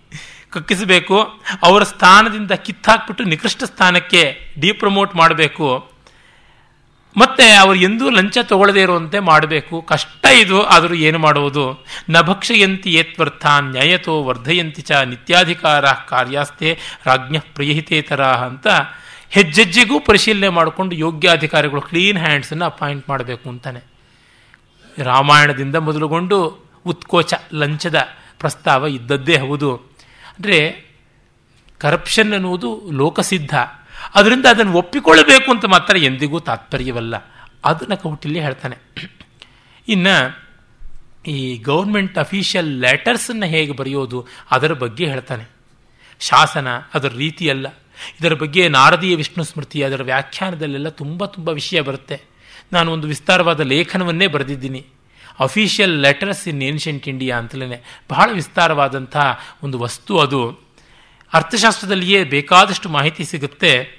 ಕಕ್ಕಿಸಬೇಕು, 0.50 1.16
ಅವರ 1.62 1.82
ಸ್ಥಾನದಿಂದ 1.82 2.52
ಕಿತ್ತಾಕ್ಬಿಟ್ಟು 2.52 3.24
ನಿಕೃಷ್ಟ 3.24 3.64
ಸ್ಥಾನಕ್ಕೆ 3.64 4.22
ಡಿಪ್ರಮೋಟ್ 4.60 5.16
ಮಾಡಬೇಕು. 5.16 5.90
ಮತ್ತೆ 7.16 7.56
ಅವರು 7.56 7.74
ಎಂದೂ 7.74 8.10
ಲಂಚ 8.10 8.38
ತಗೊಳ್ಳದೇ 8.42 8.82
ಇರುವಂತೆ 8.82 9.18
ಮಾಡಬೇಕು. 9.18 9.82
ಕಷ್ಟ 9.82 10.26
ಇದು, 10.26 10.62
ಆದರೂ 10.62 10.94
ಏನು 10.94 11.18
ಮಾಡುವುದು? 11.18 11.84
ನ 12.10 12.20
ಭಕ್ಷಯಂತಿ 12.20 12.90
ಏತ್ವರ್ಥ 12.90 13.46
ನ್ಯಾಯತೋ 13.60 14.22
ವರ್ಧಯಂತಿ 14.22 14.82
ಚ 14.82 14.92
ನಿತ್ಯಾಧಿಕಾರ 14.92 15.84
ಕಾರ್ಯಾಸ್ತೆ 16.08 16.78
ರಾಜ್ಞ 17.06 17.38
ಪ್ರಿಯಹಿತೇತರ 17.54 18.22
ಅಂತ 18.24 18.66
ಹೆಜ್ಜೆಜ್ಜೆಗೂ 19.30 20.00
ಪರಿಶೀಲನೆ 20.00 20.48
ಮಾಡಿಕೊಂಡು 20.48 20.96
ಯೋಗ್ಯ 20.96 21.28
ಅಧಿಕಾರಿಗಳು 21.28 21.80
ಕ್ಲೀನ್ 21.80 22.18
ಹ್ಯಾಂಡ್ಸನ್ನು 22.18 22.64
ಅಪಾಯಿಂಟ್ 22.64 23.08
ಮಾಡಬೇಕು 23.08 23.48
ಅಂತಾನೆ. 23.48 23.97
ರಾಮಾಯಣದಿಂದ 25.02 25.76
ಮೊದಲುಗೊಂಡು 25.76 26.64
ಉತ್ಕೋಚ 26.86 27.34
ಲಂಚದ 27.52 28.06
ಪ್ರಸ್ತಾವ 28.38 28.86
ಇದ್ದದ್ದೇ 28.86 29.38
ಹೌದು. 29.38 29.76
ಅಂದರೆ 30.38 30.84
ಕರಪ್ಷನ್ 31.78 32.32
ಅನ್ನುವುದು 32.32 32.90
ಲೋಕಸಿದ್ಧ. 32.92 33.54
ಅದರಿಂದ 34.14 34.46
ಅದನ್ನು 34.46 34.72
ಒಪ್ಪಿಕೊಳ್ಳಬೇಕು 34.72 35.50
ಅಂತ 35.50 35.64
ಮಾತ್ರ 35.64 35.96
ಎಂದಿಗೂ 35.96 36.40
ತಾತ್ಪರ್ಯವಲ್ಲ. 36.40 37.14
ಅದನ್ನು 37.64 37.96
ಕೌಟಿಲ್ಯ 37.96 38.40
ಹೇಳ್ತಾನೆ. 38.40 38.76
ಇನ್ನು 39.88 40.48
ಈ 41.26 41.58
ಗೌರ್ಮೆಂಟ್ 41.58 42.18
ಅಫಿಷಿಯಲ್ 42.18 42.68
ಲೆಟರ್ಸನ್ನು 42.68 43.46
ಹೇಗೆ 43.46 43.72
ಬರೆಯೋದು 43.72 44.26
ಅದರ 44.50 44.72
ಬಗ್ಗೆ 44.72 45.06
ಹೇಳ್ತಾನೆ. 45.06 45.44
ಶಾಸನ 46.20 46.68
ಅದರ 46.94 47.08
ರೀತಿಯಲ್ಲ. 47.08 47.66
ಇದರ 48.20 48.34
ಬಗ್ಗೆ 48.34 48.68
ನಾರದೀಯ 48.68 49.16
ವಿಷ್ಣು 49.16 49.44
ಸ್ಮೃತಿ 49.44 49.82
ಅದರ 49.82 50.02
ವ್ಯಾಖ್ಯಾನದಲ್ಲೆಲ್ಲ 50.02 50.88
ತುಂಬ 50.88 51.24
ತುಂಬ 51.24 51.48
ವಿಷಯ 51.48 51.80
ಬರುತ್ತೆ. 51.80 52.22
ನಾನು 52.72 52.92
ಒಂದು 52.92 53.08
ವಿಸ್ತಾರವಾದ 53.08 53.60
ಲೇಖನವನ್ನೇ 53.60 54.26
ಬರೆದಿದ್ದೀನಿ. 54.26 54.86
Official 55.40 56.02
letters 56.02 56.48
in 56.48 56.62
ancient 56.62 57.08
India 57.08 57.38
ಅಂತಲೇ. 57.38 57.84
ಬಹಳ 58.10 58.30
ವಿಸ್ತಾರವಾದಂಥ 58.32 59.16
ಒಂದು 59.62 59.78
ವಸ್ತು 59.78 60.18
ಅದು. 60.18 60.68
ಅರ್ಥಶಾಸ್ತ್ರದಲ್ಲಿಯೇ 61.32 62.24
ಬೇಕಾದಷ್ಟು 62.24 62.88
ಮಾಹಿತಿ 62.88 63.24
ಸಿಗುತ್ತೆ. 63.24 63.98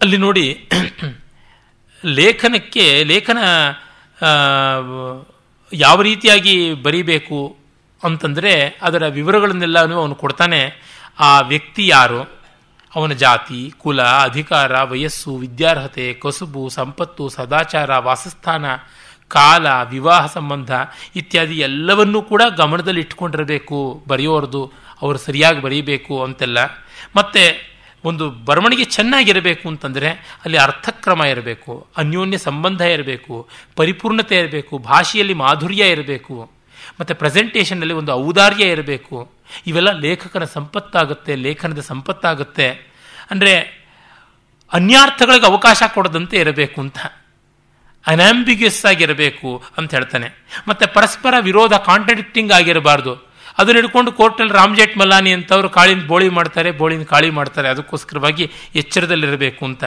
ಅಲ್ಲಿ 0.00 0.16
ನೋಡಿ, 0.16 0.68
ಲೇಖನಕ್ಕೆ, 2.04 3.04
ಲೇಖನ 3.04 3.38
ಯಾವ 5.72 6.02
ರೀತಿಯಾಗಿ 6.02 6.74
ಬರೀಬೇಕು 6.74 7.58
ಅಂತಂದರೆ 8.04 8.78
ಅದರ 8.82 9.06
ವಿವರಗಳನ್ನೆಲ್ಲನೂ 9.06 10.00
ಅವನು 10.00 10.14
ಕೊಡ್ತಾನೆ. 10.14 10.60
ಆ 11.18 11.40
ವ್ಯಕ್ತಿ 11.40 11.86
ಯಾರು? 11.88 12.43
ಅವನ 12.96 13.12
ಜಾತಿ, 13.12 13.72
ಕುಲ, 13.78 14.02
ಅಧಿಕಾರ, 14.02 14.82
ವಯಸ್ಸು, 14.82 15.36
ವಿದ್ಯಾರ್ಹತೆ, 15.36 16.14
ಕಸುಬು, 16.14 16.68
ಸಂಪತ್ತು, 16.68 17.28
ಸದಾಚಾರ, 17.28 17.96
ವಾಸಸ್ಥಾನ, 17.96 18.64
ಕಾಲ, 19.28 19.66
ವಿವಾಹ 19.90 20.26
ಸಂಬಂಧ 20.26 20.70
ಇತ್ಯಾದಿ 21.16 21.58
ಎಲ್ಲವನ್ನೂ 21.58 22.22
ಕೂಡ 22.22 22.42
ಗಮನದಲ್ಲಿ 22.56 23.00
ಇಟ್ಕೊಂಡಿರಬೇಕು. 23.00 24.04
ಬರೆಯೋರ್ದು, 24.08 24.72
ಅವರು 25.02 25.18
ಸರಿಯಾಗಿ 25.18 25.60
ಬರೀಬೇಕು 25.60 26.22
ಅಂತೆಲ್ಲ. 26.22 26.58
ಮತ್ತೆ 27.16 27.74
ಒಂದು 28.04 28.30
ಬರವಣಿಗೆ 28.30 28.84
ಚೆನ್ನಾಗಿರಬೇಕು 28.84 29.68
ಅಂತಂದರೆ 29.68 30.10
ಅಲ್ಲಿ 30.44 30.58
ಅರ್ಥಕ್ರಮ 30.58 31.24
ಇರಬೇಕು, 31.24 31.86
ಅನ್ಯೋನ್ಯ 31.96 32.38
ಸಂಬಂಧ 32.38 32.80
ಇರಬೇಕು, 32.80 33.48
ಪರಿಪೂರ್ಣತೆ 33.76 34.36
ಇರಬೇಕು, 34.36 34.78
ಭಾಷೆಯಲ್ಲಿ 34.78 35.34
ಮಾಧುರ್ಯ 35.34 35.88
ಇರಬೇಕು. 35.88 36.50
ಮತ್ತು 37.00 37.14
ಪ್ರೆಸೆಂಟೇಷನಲ್ಲಿ 37.14 37.94
ಒಂದು 37.94 38.12
ಔದಾರ್ಯ 38.12 38.64
ಇರಬೇಕು. 38.64 39.32
ಇವೆಲ್ಲ 39.66 39.98
ಲೇಖಕನ 39.98 40.44
ಸಂಪತ್ತಾಗುತ್ತೆ, 40.44 41.36
ಲೇಖನದ 41.36 41.80
ಸಂಪತ್ತಾಗುತ್ತೆ. 41.80 42.68
ಅಂದರೆ 43.30 43.84
ಅನ್ಯಾರ್ಥಗಳಿಗೆ 44.72 45.46
ಅವಕಾಶ 45.46 45.82
ಕೊಡದಂತೆ 45.94 46.36
ಇರಬೇಕು 46.36 46.80
ಅಂತ. 46.80 46.98
ಅನಾಂಬಿಗಸ್ 48.06 48.86
ಆಗಿರಬೇಕು 48.86 49.64
ಅಂತ 49.78 49.94
ಹೇಳ್ತಾನೆ. 49.94 50.30
ಮತ್ತು 50.68 50.94
ಪರಸ್ಪರ 50.94 51.34
ವಿರೋಧ 51.40 51.74
ಕಾಂಟ್ರಡಿಕ್ಟಿಂಗ್ 51.74 52.52
ಆಗಿರಬಾರ್ದು. 52.52 53.34
ಅದನ್ನ 53.58 53.76
ಹಿಡ್ಕೊಂಡು 53.76 54.12
ಕೋರ್ಟಲ್ಲಿ 54.12 54.52
ರಾಮ್ಜೇಟ್ 54.52 54.98
ಮಲಾನಿ 54.98 55.32
ಅಂತವರು 55.32 55.68
ಕಾಳಿನ 55.68 56.06
ಬೋಳಿ 56.06 56.28
ಮಾಡ್ತಾರೆ, 56.28 56.70
ಬೋಳಿನ 56.70 57.02
ಕಾಳಿ 57.02 57.30
ಮಾಡ್ತಾರೆ. 57.30 57.68
ಅದಕ್ಕೋಸ್ಕರವಾಗಿ 57.68 58.52
ಎಚ್ಚರದಲ್ಲಿರಬೇಕು 58.74 59.64
ಅಂತ. 59.64 59.84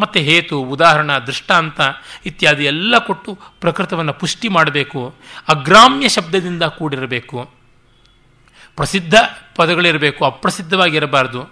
ಮತ್ತೆ 0.00 0.20
ಹೇತು, 0.20 0.60
ಉದಾಹರಣ, 0.60 1.18
ದೃಷ್ಟಾಂತ 1.18 1.80
ಇತ್ಯಾದಿ 2.26 2.64
ಎಲ್ಲ 2.64 2.98
ಕೊಟ್ಟು 2.98 3.38
ಪ್ರಕೃತವನ್ನು 3.60 4.12
ಪುಷ್ಟಿ 4.12 4.48
ಮಾಡಬೇಕು, 4.48 5.14
ಅಗ್ರಾಮ್ಯ 5.48 6.08
ಶಬ್ದದಿಂದ 6.08 6.62
ಕೂಡಿರಬೇಕು. 6.62 7.50
ಪ್ರಸಿದ್ಧ 8.76 9.14
ಪದಗಳಿರಬೇಕು, 9.56 10.24
ಅಪ್ರಸಿದ್ಧವಾಗಿರಬಾರ್ದು. 10.24 11.42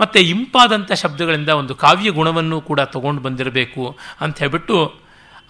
ಮತ್ತು 0.00 0.18
ಇಂಪಾದಂಥ 0.18 0.92
ಶಬ್ದಗಳಿಂದ 0.92 1.48
ಒಂದು 1.48 1.74
ಕಾವ್ಯ 1.74 2.10
ಗುಣವನ್ನು 2.10 2.60
ಕೂಡ 2.60 2.80
ತಗೊಂಡು 2.80 3.22
ಬಂದಿರಬೇಕು 3.22 3.98
ಅಂತ 4.20 4.38
ಹೇಳ್ಬಿಟ್ಟು 4.38 5.00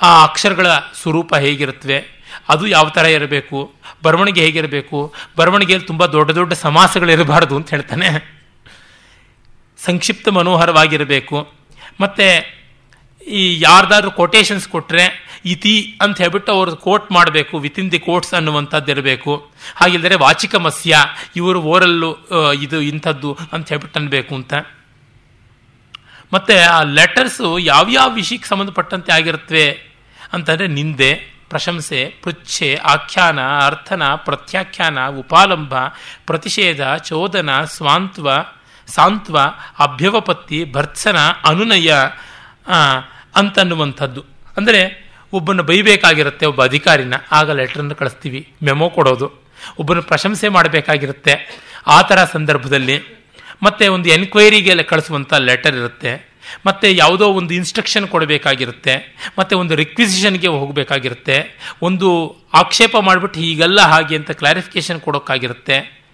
ಆ 0.02 0.22
ಅಕ್ಷರಗಳ 0.22 0.66
ಸ್ವರೂಪ 0.94 1.34
ಹೇಗಿರುತ್ತವೆ, 1.34 2.24
ಅದು 2.48 2.66
ಯಾವ 2.66 2.88
ಥರ 2.88 3.04
ಇರಬೇಕು, 3.04 3.74
ಬರವಣಿಗೆ 4.02 4.40
ಹೇಗಿರಬೇಕು, 4.40 5.14
ಬರವಣಿಗೆಯಲ್ಲಿ 5.36 5.86
ತುಂಬ 5.86 6.06
ದೊಡ್ಡ 6.06 6.30
ದೊಡ್ಡ 6.30 6.52
ಸಮಾಸಗಳಿರಬಾರ್ದು 6.52 7.56
ಅಂತ 7.56 7.70
ಹೇಳ್ತಾನೆ. 7.70 8.36
ಸಂಕ್ಷಿಪ್ತ 9.84 10.28
ಮನೋಹರವಾಗಿರಬೇಕು. 10.28 11.65
ಮತ್ತು 12.00 12.56
ಈ 13.24 13.60
ಯಾರ್ದಾದ್ರೂ 13.60 14.10
ಕೊಟೇಶನ್ಸ್ 14.10 14.68
ಕೊಟ್ಟರೆ 14.68 15.04
ಇತಿ 15.44 15.98
ಅಂತ 16.02 16.18
ಹೇಳ್ಬಿಟ್ಟು 16.18 16.52
ಅವರು 16.52 16.76
ಕೋಟ್ 16.76 17.12
ಮಾಡಬೇಕು 17.12 17.58
ವಿತಿನ್ 17.58 17.92
ದಿ 17.92 17.98
ಕೋಟ್ಸ್ 17.98 18.34
ಅನ್ನುವಂಥದ್ದು 18.34 18.92
ಇರಬೇಕು 18.92 19.50
ಹಾಗಿಲ್ಲದರೆ 19.76 20.14
ವಾಚಿಕ 20.14 20.54
ಮತ್ಸ್ಯ 20.54 20.96
ಇವರು 21.36 21.62
ಓರಲ್ಲು 21.62 22.10
ಇದು 22.52 22.80
ಇಂಥದ್ದು 22.80 23.38
ಅಂತ 23.52 23.68
ಹೇಳ್ಬಿಟ್ಟು 23.68 24.00
ಅನ್ಬೇಕು 24.00 24.34
ಅಂತ. 24.34 24.54
ಮತ್ತು 26.32 26.70
ಆ 26.70 26.82
ಲೆಟರ್ಸು 26.82 27.58
ಯಾವ್ಯಾವ 27.58 28.10
ವಿಷಯಕ್ಕೆ 28.10 28.48
ಸಂಬಂಧಪಟ್ಟಂತೆ 28.48 29.12
ಆಗಿರುತ್ತವೆ 29.12 29.66
ಅಂತಂದರೆ 30.32 30.66
ನಿಂದೆ, 30.66 31.14
ಪ್ರಶಂಸೆ, 31.50 32.14
ಪೃಚ್ಛೆ, 32.22 32.74
ಆಖ್ಯಾನ, 32.74 33.40
ಅರ್ಥನ, 33.66 34.02
ಪ್ರತ್ಯಾಖ್ಯಾನ 34.14 35.08
ಉಪಾಲಂಬ 35.08 35.74
ಪ್ರತಿಷೇಧ, 36.26 36.80
ಚೋದನ, 36.94 37.64
ಸ್ವಾಂತ್ವ 37.64 38.30
ಸಾಂತ್ವ, 38.94 39.38
ಅಭ್ಯವಪತ್ತಿ, 39.78 40.58
ಭರ್ತ್ಸನ, 40.72 41.18
ಅನುನಯ 41.44 41.94
ಅಂತನ್ನುವಂಥದ್ದು. 43.36 44.24
ಅಂದರೆ 44.56 44.80
ಒಬ್ಬನ 45.32 45.60
ಬೈಬೇಕಾಗಿರುತ್ತೆ 45.60 46.46
ಒಬ್ಬ 46.46 46.64
ಅಧಿಕಾರಿನ, 46.64 47.14
ಆಗ 47.32 47.50
ಲೆಟ್ರನ್ನು 47.50 47.94
ಕಳಿಸ್ತೀವಿ 47.94 48.40
ಮೆಮೊ 48.62 48.88
ಕೊಡೋದು. 48.90 49.28
ಒಬ್ಬನ 49.78 50.00
ಪ್ರಶಂಸೆ 50.00 50.48
ಮಾಡಬೇಕಾಗಿರುತ್ತೆ, 50.48 51.34
ಆ 51.86 52.02
ಥರ 52.02 52.18
ಸಂದರ್ಭದಲ್ಲಿ. 52.32 52.96
ಮತ್ತೆ 53.62 53.84
ಒಂದು 53.88 54.08
ಎನ್ಕ್ವೈರಿಗೆ 54.08 54.82
ಕಳಿಸುವಂಥ 54.82 55.34
ಲೆಟರ್ 55.34 55.76
ಇರುತ್ತೆ. 55.76 56.12
ಮತ್ತೆ 56.66 56.88
ಯಾವುದೋ 56.94 57.26
ಒಂದು 57.32 57.54
ಇನ್ಸ್ಟ್ರಕ್ಷನ್ 57.54 58.06
ಕೊಡಬೇಕಾಗಿರುತ್ತೆ. 58.08 58.94
ಮತ್ತೆ 59.38 59.54
ಒಂದು 59.56 59.74
ರಿಕ್ವಿಸಿಷನ್ಗೆ 59.74 60.46
ಹೋಗಬೇಕಾಗಿರುತ್ತೆ. 60.46 61.36
ಒಂದು 61.82 62.08
ಆಕ್ಷೇಪ 62.54 62.96
ಮಾಡಿಬಿಟ್ಟು 63.00 63.40
ಹೀಗೆಲ್ಲ 63.40 63.80
ಹಾಗೆ 63.80 64.16
ಅಂತ 64.16 64.30
ಕ್ಲಾರಿಫಿಕೇಶನ್ 64.30 65.00
ಕೊಡೋಕ್ಕಾಗಿರುತ್ತೆ. 65.00 66.05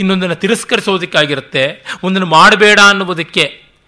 ಇನ್ನೊಂದನ್ನು 0.00 0.36
ತಿರಸ್ಕರಿಸೋದಕ್ಕಾಗಿರುತ್ತೆ 0.44 1.64
ಒಂದನ್ನು 2.06 2.28
ಮಾಡಬೇಡ 2.38 2.78
ಅನ್ನುವುದಕ್ಕೆ 2.92 3.44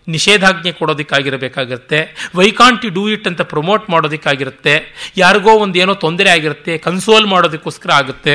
ನಿಷೇಧಾಜ್ಞೆ 0.09 0.73
ಕೊಡೋದಕ್ಕಾಗಿರಬೇಕಾಗಿರುತ್ತೆ 0.79 2.01
why 2.39 2.49
can't 2.59 2.85
you 2.87 2.91
do 2.99 3.03
it 3.15 3.27
ಅಂತ 3.31 3.43
ಪ್ರಮೋಟ್ 3.53 3.85
ಮಾಡೋದಕ್ಕಾಗಿರುತ್ತೆ, 3.95 4.75
ಯಾರಿಗೋ 5.23 5.53
ಒಂದು 5.65 5.77
ಏನೋ 5.83 5.95
ತೊಂದರೆ 6.05 6.31
ಆಗಿರುತ್ತೆ 6.35 6.73
ಕನ್ಸೋಲ್ 6.87 7.27
ಮಾಡೋದಕ್ಕೋಸ್ಕರ 7.33 7.91
ಆಗುತ್ತೆ, 8.01 8.35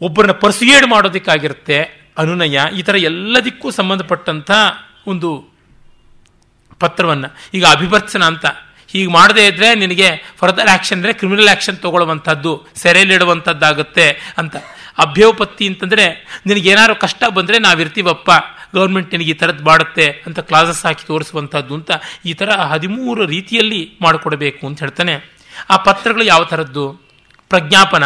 ಒಬ್ಬರನ್ನ 0.00 0.34
ಪರ್ಸುಯೇಡ್ 0.44 0.86
ಮಾಡೋದಕ್ಕಾಗಿರುತ್ತೆ, 0.94 1.78
ಅನುನಯ, 2.22 2.58
ಈ 2.78 2.82
ಥರ 2.88 2.96
ಎಲ್ಲದಕ್ಕೂ 3.10 3.70
ಸಂಬಂಧಪಟ್ಟಂಥ 3.80 4.50
ಒಂದು 5.12 5.30
ಪತ್ರವನ್ನು, 6.80 7.28
ಈಗ 7.56 7.64
ಅಭಿಭರ್ಸನ 7.76 8.22
ಅಂತ 8.32 8.46
ಹೀಗೆ 8.92 9.10
ಮಾಡದೇ 9.16 9.44
ಇದ್ರೆ 9.50 9.68
ನಿನಗೆ 9.82 10.08
ಫರ್ದರ್ 10.40 10.70
ಆಕ್ಷನ್ 10.74 10.98
ಅಂದರೆ 10.98 11.12
ಕ್ರಿಮಿನಲ್ 11.20 11.50
ಆಕ್ಷನ್ 11.54 11.78
ತಗೊಳ್ಳುವಂಥದ್ದು, 11.84 12.52
ಸೆರೆಯಲ್ಲಿಡುವಂಥದ್ದಾಗುತ್ತೆ 12.82 14.06
ಅಂತ. 14.42 14.56
ಅಭ್ಯೋಪತ್ತಿ 15.04 15.66
ಅಂತಂದರೆ 15.70 16.06
ನಿನಗೇನಾದ್ರು 16.48 16.96
ಕಷ್ಟ 17.04 17.22
ಬಂದರೆ 17.36 17.58
ನಾವಿರ್ತೀವಪ್ಪ, 17.66 18.30
ಗೌರ್ಮೆಂಟ್ 18.76 19.12
ನಿನಗೆ 19.14 19.30
ಈ 19.34 19.36
ಥರದ್ದು 19.42 19.64
ಮಾಡುತ್ತೆ 19.68 20.06
ಅಂತ 20.26 20.38
ಕ್ಲಾಸಸ್ 20.48 20.82
ಹಾಕಿ 20.86 21.04
ತೋರಿಸುವಂಥದ್ದು 21.10 21.74
ಅಂತ 21.78 21.90
ಈ 22.30 22.32
ಥರ 22.40 22.50
ಹದಿಮೂರು 22.72 23.22
ರೀತಿಯಲ್ಲಿ 23.34 23.80
ಮಾಡಿಕೊಡಬೇಕು 24.04 24.62
ಅಂತ 24.68 24.78
ಹೇಳ್ತಾನೆ. 24.84 25.14
ಆ 25.72 25.76
ಪತ್ರಗಳು 25.86 26.24
ಯಾವ 26.32 26.42
ಥರದ್ದು? 26.52 26.84
ಪ್ರಜ್ಞಾಪನ 27.50 28.04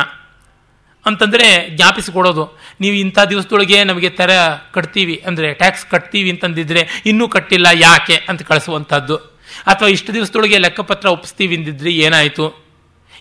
ಅಂತಂದರೆ 1.07 1.47
ಜ್ಞಾಪಿಸಿಕೊಡೋದು. 1.77 2.45
ನೀವು 2.83 2.97
ಇಂಥ 2.97 3.19
ದಿವಸದೊಳಗೆ 3.33 3.79
ನಮಗೆ 3.85 4.11
ತರ 4.21 4.31
ಕಟ್ತೀವಿ 4.77 5.17
ಅಂದರೆ, 5.29 5.49
ಟ್ಯಾಕ್ಸ್ 5.61 5.85
ಕಟ್ತೀವಿ 5.87 6.31
ಅಂತಂದಿದ್ರೆ 6.35 6.83
ಇನ್ನೂ 7.11 7.25
ಕಟ್ಟಿಲ್ಲ 7.35 7.67
ಯಾಕೆ 7.87 8.17
ಅಂತ 8.29 8.43
ಕಳಿಸುವಂಥದ್ದು. 8.51 9.17
ಅಥವಾ 9.67 9.89
ಇಷ್ಟು 9.89 10.15
ದಿವಸದೊಳಗೆ 10.15 10.59
ಲೆಕ್ಕಪತ್ರ 10.59 11.09
ಒಪ್ಪಿಸ್ತೀವಿ 11.09 11.57
ಅಂದಿದ್ರಿ 11.57 11.93
ಏನಾಯಿತು? 11.93 12.65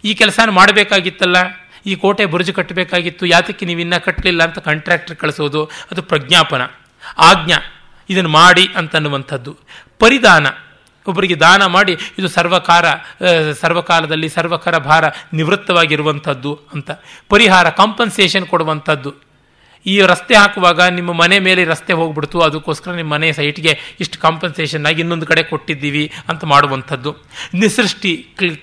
ಈ 0.03 0.13
ಕೆಲಸನ 0.13 0.49
ಮಾಡಬೇಕಾಗಿತ್ತಲ್ಲ? 0.49 1.35
ಈ 1.85 1.95
ಕೋಟೆ 1.95 2.25
ಬುರುಜು 2.25 2.53
ಕಟ್ಟಬೇಕಾಗಿತ್ತು? 2.53 3.25
ಯಾತಕ್ಕೆ 3.25 3.65
ನೀವು 3.65 3.79
ಇನ್ನೂ 3.79 4.03
ಕಟ್ಟಲಿಲ್ಲ 4.05 4.43
ಅಂತ 4.43 4.59
ಕಾಂಟ್ರಾಕ್ಟರ್ 4.59 5.15
ಕಳಿಸೋದು? 5.15 5.65
ಅದು 5.65 6.01
ಪ್ರಜ್ಞಾಪನ. 6.01 6.61
ಆಜ್ಞಾ. 7.17 7.57
ಇದನ್ನು 8.09 8.29
ಮಾಡಿ 8.29 8.67
ಅಂತನ್ನುವಂಥದ್ದು 8.75 9.57
ಪರಿದಾನ. 9.99 10.47
ಒಬ್ಬರಿಗೆ 11.07 11.35
ದಾನ 11.35 11.65
ಮಾಡಿ 11.65 11.97
ಇದು 12.19 12.27
ಸರ್ವಕಾರ 12.27 12.85
ಸರ್ವಕಾಲದಲ್ಲಿ 13.53 14.29
ಸರ್ವಕರ 14.29 14.77
ಭಾರ 14.77 15.03
ನಿವೃತ್ತವಾಗಿರುವಂಥದ್ದು 15.33 16.59
ಅಂತ. 16.73 16.91
ಪರಿಹಾರ 17.29 17.69
ಕಾಂಪನ್ಸೇಷನ್ 17.69 18.47
ಕೊಡುವಂಥದ್ದು. 18.47 19.32
ಈ 19.85 19.95
ರಸ್ತೆ 20.11 20.35
ಹಾಕುವಾಗ 20.41 20.81
ನಿಮ್ಮ 20.97 21.11
ಮನೆ 21.21 21.37
ಮೇಲೆ 21.47 21.61
ರಸ್ತೆ 21.71 21.93
ಹೋಗ್ಬಿಡ್ತು, 21.99 22.37
ಅದಕ್ಕೋಸ್ಕರ 22.47 22.91
ನಿಮ್ಮ 22.99 23.11
ಮನೆ 23.15 23.29
ಸೈಟ್ಗೆ 23.39 23.73
ಇಷ್ಟು 24.03 24.17
ಕಾಂಪನ್ಸೇಷನ್ 24.25 24.85
ಆಗಿ 24.89 25.01
ಇನ್ನೊಂದು 25.05 25.27
ಕಡೆ 25.31 25.43
ಕೊಟ್ಟಿದ್ದೀವಿ 25.51 26.05
ಅಂತ 26.31 26.43
ಮಾಡುವಂಥದ್ದು. 26.53 27.11
ನಿಸೃಷ್ಟಿ 27.63 28.13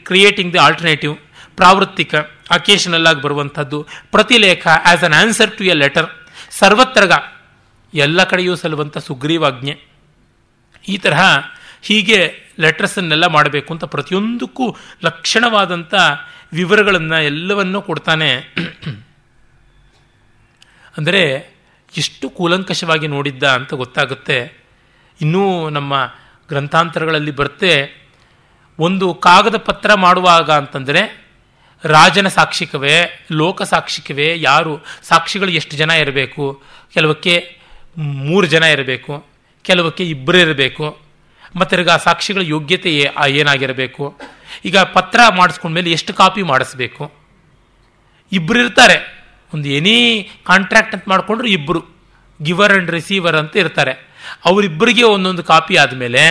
ಕ್ರಿಯೇಟಿಂಗ್ 0.08 0.52
ದಿ 0.54 0.60
ಆಲ್ಟರ್ನೇಟಿವ್ 0.66 1.14
ಪ್ರಾವೃತ್ತಿಕ 1.60 2.14
ಅಕೇಶನಲ್ 2.58 3.08
ಆಗಿ 3.10 3.20
ಬರುವಂಥದ್ದು. 3.26 3.78
ಪ್ರತಿಲೇಖ 4.14 4.64
as 4.90 5.04
an 5.08 5.16
answer 5.20 5.52
to 5.58 5.64
a 5.72 5.74
letter 5.82 6.08
ಸರ್ವತ್ರಗ 6.60 7.12
ಎಲ್ಲ 7.92 8.20
ಕಡೆಯೂ 8.30 8.54
ಸಲ್ಲುವಂಥ 8.62 8.98
ಸುಗ್ರೀವಾಜ್ಞೆ. 9.08 9.74
ಈ 10.92 10.96
ತರಹ 11.04 11.22
ಹೀಗೆ 11.88 12.18
ಲೆಟರ್ಸನ್ನೆಲ್ಲ 12.64 13.26
ಮಾಡಬೇಕು 13.36 13.70
ಅಂತ 13.74 13.84
ಪ್ರತಿಯೊಂದಕ್ಕೂ 13.94 14.66
ಲಕ್ಷಣವಾದಂಥ 15.06 15.94
ವಿವರಗಳನ್ನು 16.58 17.18
ಎಲ್ಲವನ್ನೂ 17.30 17.80
ಕೊಡ್ತಾನೆ 17.88 18.30
ಅಂದರೆ 20.96 21.22
ಎಷ್ಟು 21.92 22.26
ಕೂಲಂಕಷವಾಗಿ 22.38 23.06
ನೋಡಿದ್ದ 23.06 23.44
ಅಂತ 23.58 23.74
ಗೊತ್ತಾಗುತ್ತೆ. 23.82 24.38
ಇನ್ನೂ 25.20 25.44
ನಮ್ಮ 25.76 25.94
ಗ್ರಂಥಾಂತರಗಳಲ್ಲಿ 26.48 27.32
ಬರುತ್ತೆ, 27.40 27.72
ಒಂದು 28.78 29.06
ಕಾಗದ 29.26 29.56
ಪತ್ರ 29.68 29.90
ಮಾಡುವಾಗ 30.04 30.50
ಅಂತಂದರೆ, 30.50 31.02
ರಾಜನ 31.84 32.28
ಸಾಕ್ಷಿಕವೇ, 32.28 32.96
ಲೋಕ 33.40 33.62
ಸಾಕ್ಷಿಕವೇ, 33.72 34.28
ಯಾರು, 34.40 34.74
ಸಾಕ್ಷಿಗಳು 35.08 35.50
ಎಷ್ಟು 35.50 35.74
ಜನ 35.76 35.90
ಇರಬೇಕು, 36.04 36.44
ಕೆಲವಕ್ಕೆ 36.94 37.34
ಮೂರು 38.28 38.46
ಜನ 38.46 38.64
ಇರಬೇಕು, 38.76 39.14
ಕೆಲವಕ್ಕೆ 39.64 40.04
ಇಬ್ಬರು 40.14 40.38
ಇರಬೇಕು, 40.38 40.86
ಮತ್ತು 41.56 41.90
ಆ 41.92 41.96
ಸಾಕ್ಷಿಗಳ 42.08 42.42
ಯೋಗ್ಯತೆ 42.54 42.90
ಏನಾಗಿರಬೇಕು, 43.40 44.04
ಈಗ 44.64 44.78
ಪತ್ರ 44.96 45.20
ಮಾಡಿಸ್ಕೊಂಡ್ಮೇಲೆ 45.38 45.90
ಎಷ್ಟು 45.90 46.14
ಕಾಪಿ 46.14 46.42
ಮಾಡಿಸ್ಬೇಕು 46.50 47.04
ಇಬ್ಬರು 48.32 48.58
ಇರ್ತಾರೆ. 48.64 48.98
ಒಂದು 49.54 49.68
ಎನಿ 49.68 50.28
ಕಾಂಟ್ರಾಕ್ಟ್ 50.44 50.94
ಅಂತ 50.94 51.04
ಮಾಡಿಕೊಂಡ್ರು 51.08 51.48
ಇಬ್ಬರು 51.48 51.84
ಗಿವರ್ 52.42 52.72
ಆ್ಯಂಡ್ 52.72 52.90
ರಿಸೀವರ್ 52.90 53.36
ಅಂತ 53.36 53.56
ಇರ್ತಾರೆ. 53.56 53.92
ಅವರಿಬ್ಬರಿಗೆ 54.44 55.02
ಒಂದೊಂದು 55.02 55.44
ಕಾಪಿ 55.44 55.76
ಆದಮೇಲೆ 55.76 56.28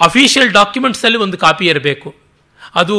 ಅಫಿಷಿಯಲ್ 0.00 0.52
ಡಾಕ್ಯುಮೆಂಟ್ಸಲ್ಲಿ 0.52 1.18
ಒಂದು 1.18 1.38
ಕಾಪಿ 1.38 1.66
ಇರಬೇಕು. 1.66 2.14
ಅದು 2.74 2.96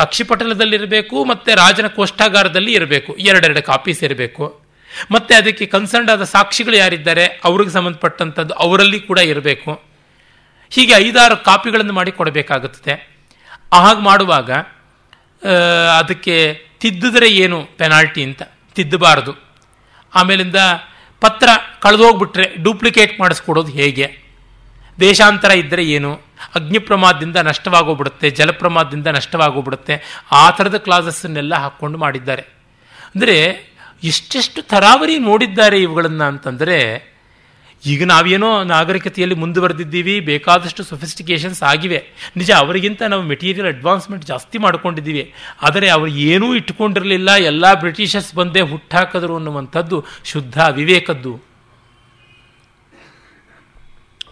ಅಕ್ಷಿಪಟಲದಲ್ಲಿರಬೇಕು 0.00 1.24
ಮತ್ತು 1.24 1.54
ರಾಜನ 1.54 1.86
ಕೋಷ್ಠಾಗಾರದಲ್ಲಿ 1.86 2.72
ಇರಬೇಕು. 2.72 3.14
ಎರಡೆರಡು 3.14 3.62
ಕಾಪೀಸ್ 3.62 4.04
ಇರಬೇಕು. 4.04 4.60
ಮತ್ತು 5.10 5.34
ಅದಕ್ಕೆ 5.34 5.66
ಕನ್ಸರ್ನ್ 5.66 6.10
ಆದ 6.10 6.22
ಸಾಕ್ಷಿಗಳು 6.22 6.76
ಯಾರಿದ್ದಾರೆ? 6.76 7.40
ಅವ್ರಿಗೆ 7.44 7.70
ಸಂಬಂಧಪಟ್ಟಂಥದ್ದು 7.70 8.54
ಅವರಲ್ಲಿ 8.54 9.00
ಕೂಡ 9.00 9.18
ಇರಬೇಕು. 9.18 9.82
ಹೀಗೆ 10.70 10.92
ಐದಾರು 10.92 11.36
ಕಾಪಿಗಳನ್ನು 11.36 11.92
ಮಾಡಿ 11.92 12.12
ಕೊಡಬೇಕಾಗುತ್ತದೆ 12.12 12.94
ಹಾಗೆ 13.74 14.00
ಮಾಡುವಾಗ 14.00 14.50
ಅದಕ್ಕೆ 15.98 16.67
ತಿದ್ದಿದ್ರೆ 16.80 17.28
ಏನು 17.28 17.64
ಪೆನಾಲ್ಟಿ 17.78 18.22
ಅಂತ? 18.22 18.42
ತಿದ್ದಬಾರದು. 18.74 19.32
ಆಮೇಲಿಂದ 20.14 20.56
ಪತ್ರ 21.20 21.48
ಕಳೆದೋಗ್ಬಿಟ್ರೆ 21.80 22.56
ಡೂಪ್ಲಿಕೇಟ್ 22.62 23.20
ಮಾಡಿಸ್ಕೊಡೋದು 23.20 23.72
ಹೇಗೆ? 23.72 24.18
ದೇಶಾಂತರ 25.00 25.50
ಇದ್ದರೆ 25.50 25.84
ಏನು? 25.84 26.20
ಅಗ್ನಿ 26.54 26.78
ಪ್ರಮಾದದಿಂದ 26.78 27.36
ನಷ್ಟವಾಗೋಗ್ಬಿಡುತ್ತೆ, 27.36 28.30
ಜಲಪ್ರಮಾದದಿಂದ 28.30 29.06
ನಷ್ಟವಾಗೋಗ್ಬಿಡುತ್ತೆ, 29.06 30.24
ಆ 30.32 30.50
ಥರದ 30.50 30.76
ಕ್ಲಾಸಸ್ಸನ್ನೆಲ್ಲ 30.76 31.54
ಹಾಕ್ಕೊಂಡು 31.54 31.98
ಮಾಡಿದ್ದಾರೆ. 31.98 32.42
ಅಂದರೆ 33.14 33.68
ಎಷ್ಟೆಷ್ಟು 34.02 34.62
ಥರಾವರಿ 34.62 35.18
ನೋಡಿದ್ದಾರೆ 35.18 35.82
ಇವುಗಳನ್ನು 35.82 36.24
ಅಂತಂದರೆ 36.24 36.78
ಈಗ 37.86 38.04
ನಾವೇನೋ 38.04 38.62
ನಾಗರಿಕತೆಯಲ್ಲಿ 38.62 39.34
ಮುಂದುವರೆದಿದ್ದೀವಿ, 39.34 40.20
ಬೇಕಾದಷ್ಟು 40.20 40.84
ಸೊಫಿಸ್ಟಿಕೇಷನ್ಸ್ 40.84 41.62
ಆಗಿವೆ. 41.62 42.04
ನಿಜ, 42.36 42.50
ಅವರಿಗಿಂತ 42.50 43.02
ನಾವು 43.02 43.22
ಮೆಟೀರಿಯಲ್ 43.22 43.68
ಅಡ್ವಾನ್ಸ್ಮೆಂಟ್ 43.68 44.24
ಜಾಸ್ತಿ 44.24 44.58
ಮಾಡ್ಕೊಂಡಿದ್ದೀವಿ. 44.58 45.34
ಆದರೆ 45.62 45.88
ಅವರು 45.88 46.10
ಏನೂ 46.10 46.54
ಇಟ್ಕೊಂಡಿರಲಿಲ್ಲ, 46.54 47.30
ಎಲ್ಲ 47.30 47.74
ಬ್ರಿಟಿಷರ್ಸ್ 47.74 48.34
ಬಂದೇ 48.34 48.60
ಹುಟ್ಟಾಕಿದ್ರು 48.60 49.36
ಅನ್ನುವಂಥದ್ದು 49.36 50.04
ಶುದ್ಧ 50.24 50.58
ವಿವೇಕದ್ದು 50.58 51.48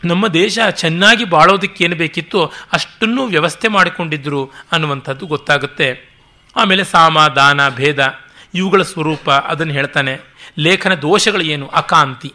ನಮ್ಮ 0.04 0.28
ದೇಶ 0.28 0.58
ಚೆನ್ನಾಗಿ 0.70 1.24
ಬಾಳೋದಕ್ಕೇನು 1.24 1.96
ಬೇಕಿತ್ತು 1.96 2.46
ಅಷ್ಟನ್ನು 2.72 3.26
ವ್ಯವಸ್ಥೆ 3.26 3.68
ಮಾಡಿಕೊಂಡಿದ್ರು 3.68 4.50
ಅನ್ನುವಂಥದ್ದು 4.72 5.26
ಗೊತ್ತಾಗುತ್ತೆ. 5.26 6.16
ಆಮೇಲೆ 6.56 6.84
ಸಾಮ, 6.84 7.26
ದಾನ, 7.26 7.68
ಭೇದ, 7.68 8.18
ಇವುಗಳ 8.54 8.82
ಸ್ವರೂಪ 8.82 9.30
ಅದನ್ನು 9.30 9.72
ಹೇಳ್ತಾನೆ. 9.72 10.20
ಲೇಖನ 10.58 10.94
ದೋಷಗಳು 10.94 11.42
ಏನು 11.42 11.66
ಅಕಾಂತಿ. 11.66 12.32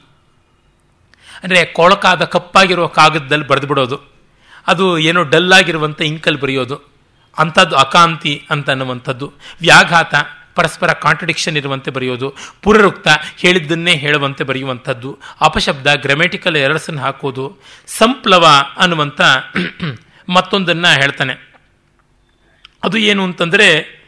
ಅಂದರೆ 1.44 1.66
ಕೊಳಕಾದ 1.66 2.24
ಕಪ್ಪಾಗಿರುವ 2.24 2.88
ಕಾಗದದಲ್ಲಿ 2.88 3.48
ಬರೆದು 3.48 3.68
ಬಿಡೋದು 3.68 4.12
ಅದು 4.68 4.98
ಏನೋ 4.98 5.24
ಡಲ್ಲಾಗಿರುವಂಥ 5.24 6.02
ಇಂಕಲ್ಲಿ 6.02 6.40
ಬರೆಯೋದು. 6.40 6.92
ಅಂಥದ್ದು 7.38 7.76
ಅಕಾಂತಿ 7.76 8.48
ಅಂತ 8.50 8.70
ಅನ್ನುವಂಥದ್ದು. 8.70 9.34
ವ್ಯಾಘಾತ, 9.62 10.14
ಪರಸ್ಪರ 10.56 10.94
ಕಾಂಟ್ರಡಿಕ್ಷನ್ 10.94 11.58
ಇರುವಂತೆ 11.58 11.92
ಬರೆಯೋದು. 11.92 12.36
ಪುರರುಕ್ತ, 12.62 13.08
ಹೇಳಿದ್ದನ್ನೇ 13.38 13.96
ಹೇಳುವಂತೆ 13.96 14.44
ಬರೆಯುವಂಥದ್ದು. 14.44 15.18
ಅಪಶಬ್ದ, 15.42 15.94
ಗ್ರಾಮೆಟಿಕಲ್ 15.94 16.56
ಎರರ್ಸನ್ನು 16.56 17.02
ಹಾಕೋದು. 17.02 17.58
ಸಂಪ್ಲವ 17.88 18.48
ಅನ್ನುವಂಥ 18.78 19.22
ಮತ್ತೊಂದನ್ನು 20.30 21.02
ಹೇಳ್ತಾನೆ. 21.02 21.54
ಅದು 22.84 22.98
ಏನು 22.98 23.24
ಅಂತಂದರೆ, 23.24 24.02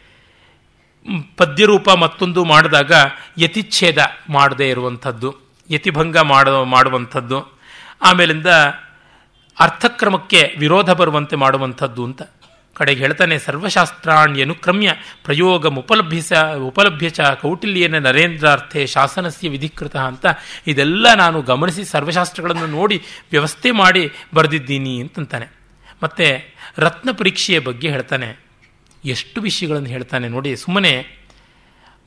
ಪದ್ಯರೂಪ 1.38 1.90
ಮತ್ತೊಂದು 1.90 2.46
ಮಾಡಿದಾಗ 2.46 2.92
ಯತಿಚ್ಛೇದ 3.38 3.98
ಮಾಡದೇ 4.30 4.70
ಇರುವಂಥದ್ದು. 4.70 5.43
ಯತಿಭಂಗ 5.70 6.18
ಮಾಡೋ, 6.18 6.64
ಮಾಡುವಂಥದ್ದು, 6.66 7.60
ಆಮೇಲಿಂದ 8.02 8.48
ಅರ್ಥಕ್ರಮಕ್ಕೆ 9.60 10.56
ವಿರೋಧ 10.60 10.90
ಬರುವಂತೆ 10.90 11.36
ಮಾಡುವಂಥದ್ದು 11.36 12.04
ಅಂತ 12.04 12.22
ಕಡೆಗೆ 12.76 13.00
ಹೇಳ್ತಾನೆ, 13.00 13.40
ಸರ್ವಶಾಸ್ತ್ರಾಣ್ಯನು 13.40 14.56
ಕ್ರಮ್ಯ 14.56 14.94
ಪ್ರಯೋಗ 15.26 15.68
ಉಪಲಭ್ಯಸ 15.68 16.34
ಉಪಲಭ್ಯ 16.68 17.10
ಚ 17.10 17.20
ಕೌಟಿಲ್ಯನ 17.22 17.98
ನರೇಂದ್ರಾರ್ಥೆ 17.98 18.88
ಶಾಸನಸ್ಯ 18.88 19.50
ವಿಧಿಕೃತ 19.50 19.96
ಅಂತ 19.96 20.26
ಇದೆಲ್ಲ 20.68 21.14
ನಾನು 21.14 21.42
ಗಮನಿಸಿ 21.42 21.84
ಸರ್ವಶಾಸ್ತ್ರಗಳನ್ನು 21.86 22.68
ನೋಡಿ 22.68 23.02
ವ್ಯವಸ್ಥೆ 23.32 23.72
ಮಾಡಿ 23.72 24.12
ಬರೆದಿದ್ದೀನಿ 24.34 25.02
ಅಂತಂತಾನೆ. 25.02 25.48
ಮತ್ತು 26.04 26.54
ರತ್ನ 26.78 27.10
ಪರೀಕ್ಷೆಯ 27.12 27.60
ಬಗ್ಗೆ 27.60 27.90
ಹೇಳ್ತಾನೆ. 27.90 28.30
ಎಷ್ಟು 29.06 29.42
ವಿಷಯಗಳನ್ನು 29.42 29.90
ಹೇಳ್ತಾನೆ 29.90 30.28
ನೋಡಿ, 30.28 30.56
ಸುಮ್ಮನೆ 30.56 30.94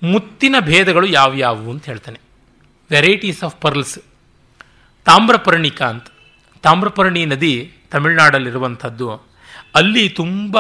ಮುತ್ತಿನ 0.02 0.56
ಭೇದಗಳು 0.60 1.06
ಯಾವ್ಯಾವು 1.06 1.70
ಅಂತ 1.70 1.86
ಹೇಳ್ತಾನೆ. 1.86 2.25
ವೆರೈಟೀಸ್ 2.90 3.44
ಆಫ್ 3.44 3.60
ಪರ್ಲ್ಸ್ 3.60 3.98
ತಾಮ್ರಪರ್ಣಿಕ 5.04 5.82
ಅಂತ. 5.82 6.06
ತಾಮ್ರಪರ್ಣಿ 6.62 7.26
ನದಿ 7.26 7.72
ತಮಿಳುನಾಡಲ್ಲಿರುವಂಥದ್ದು. 7.90 9.10
ಅಲ್ಲಿ 9.74 10.08
ತುಂಬ 10.08 10.58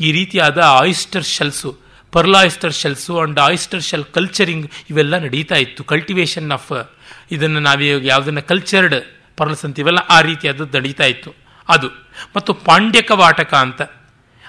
ಈ 0.00 0.12
ರೀತಿಯಾದ 0.12 0.58
oyster 0.58 1.24
shells 1.24 1.78
pearl 2.12 2.34
oyster 2.34 2.72
shells 2.72 3.18
and 3.18 3.40
oyster 3.40 3.82
shell 3.82 4.04
culturing 4.04 4.70
ಇವೆಲ್ಲ 4.90 5.18
ನಡೀತಾ 5.18 5.54
ಇತ್ತು. 5.54 5.84
ಕಲ್ಟಿವೇಶನ್ 5.84 6.52
ಆಫ್ 6.52 6.96
ಇದನ್ನು 7.30 7.60
ನಾವೀಗ 7.60 8.06
ಯಾವುದನ್ನು 8.06 8.42
ಕಲ್ಚರ್ಡ್ 8.42 8.94
ಪರ್ಲ್ಸ್ 9.36 9.64
ಅಂತೀವಲ್ಲ, 9.64 9.98
ಆ 9.98 10.20
ರೀತಿಯಾದದ್ದು 10.20 10.78
ನಡೀತಾ 10.78 11.04
ಇತ್ತು. 11.04 11.34
ಅದು. 11.68 11.88
ಮತ್ತು 12.36 12.54
ಪಾಂಡ್ಯಕ 12.54 13.10
ವಾಟಕ 13.10 13.54
ಅಂತ. 13.54 13.82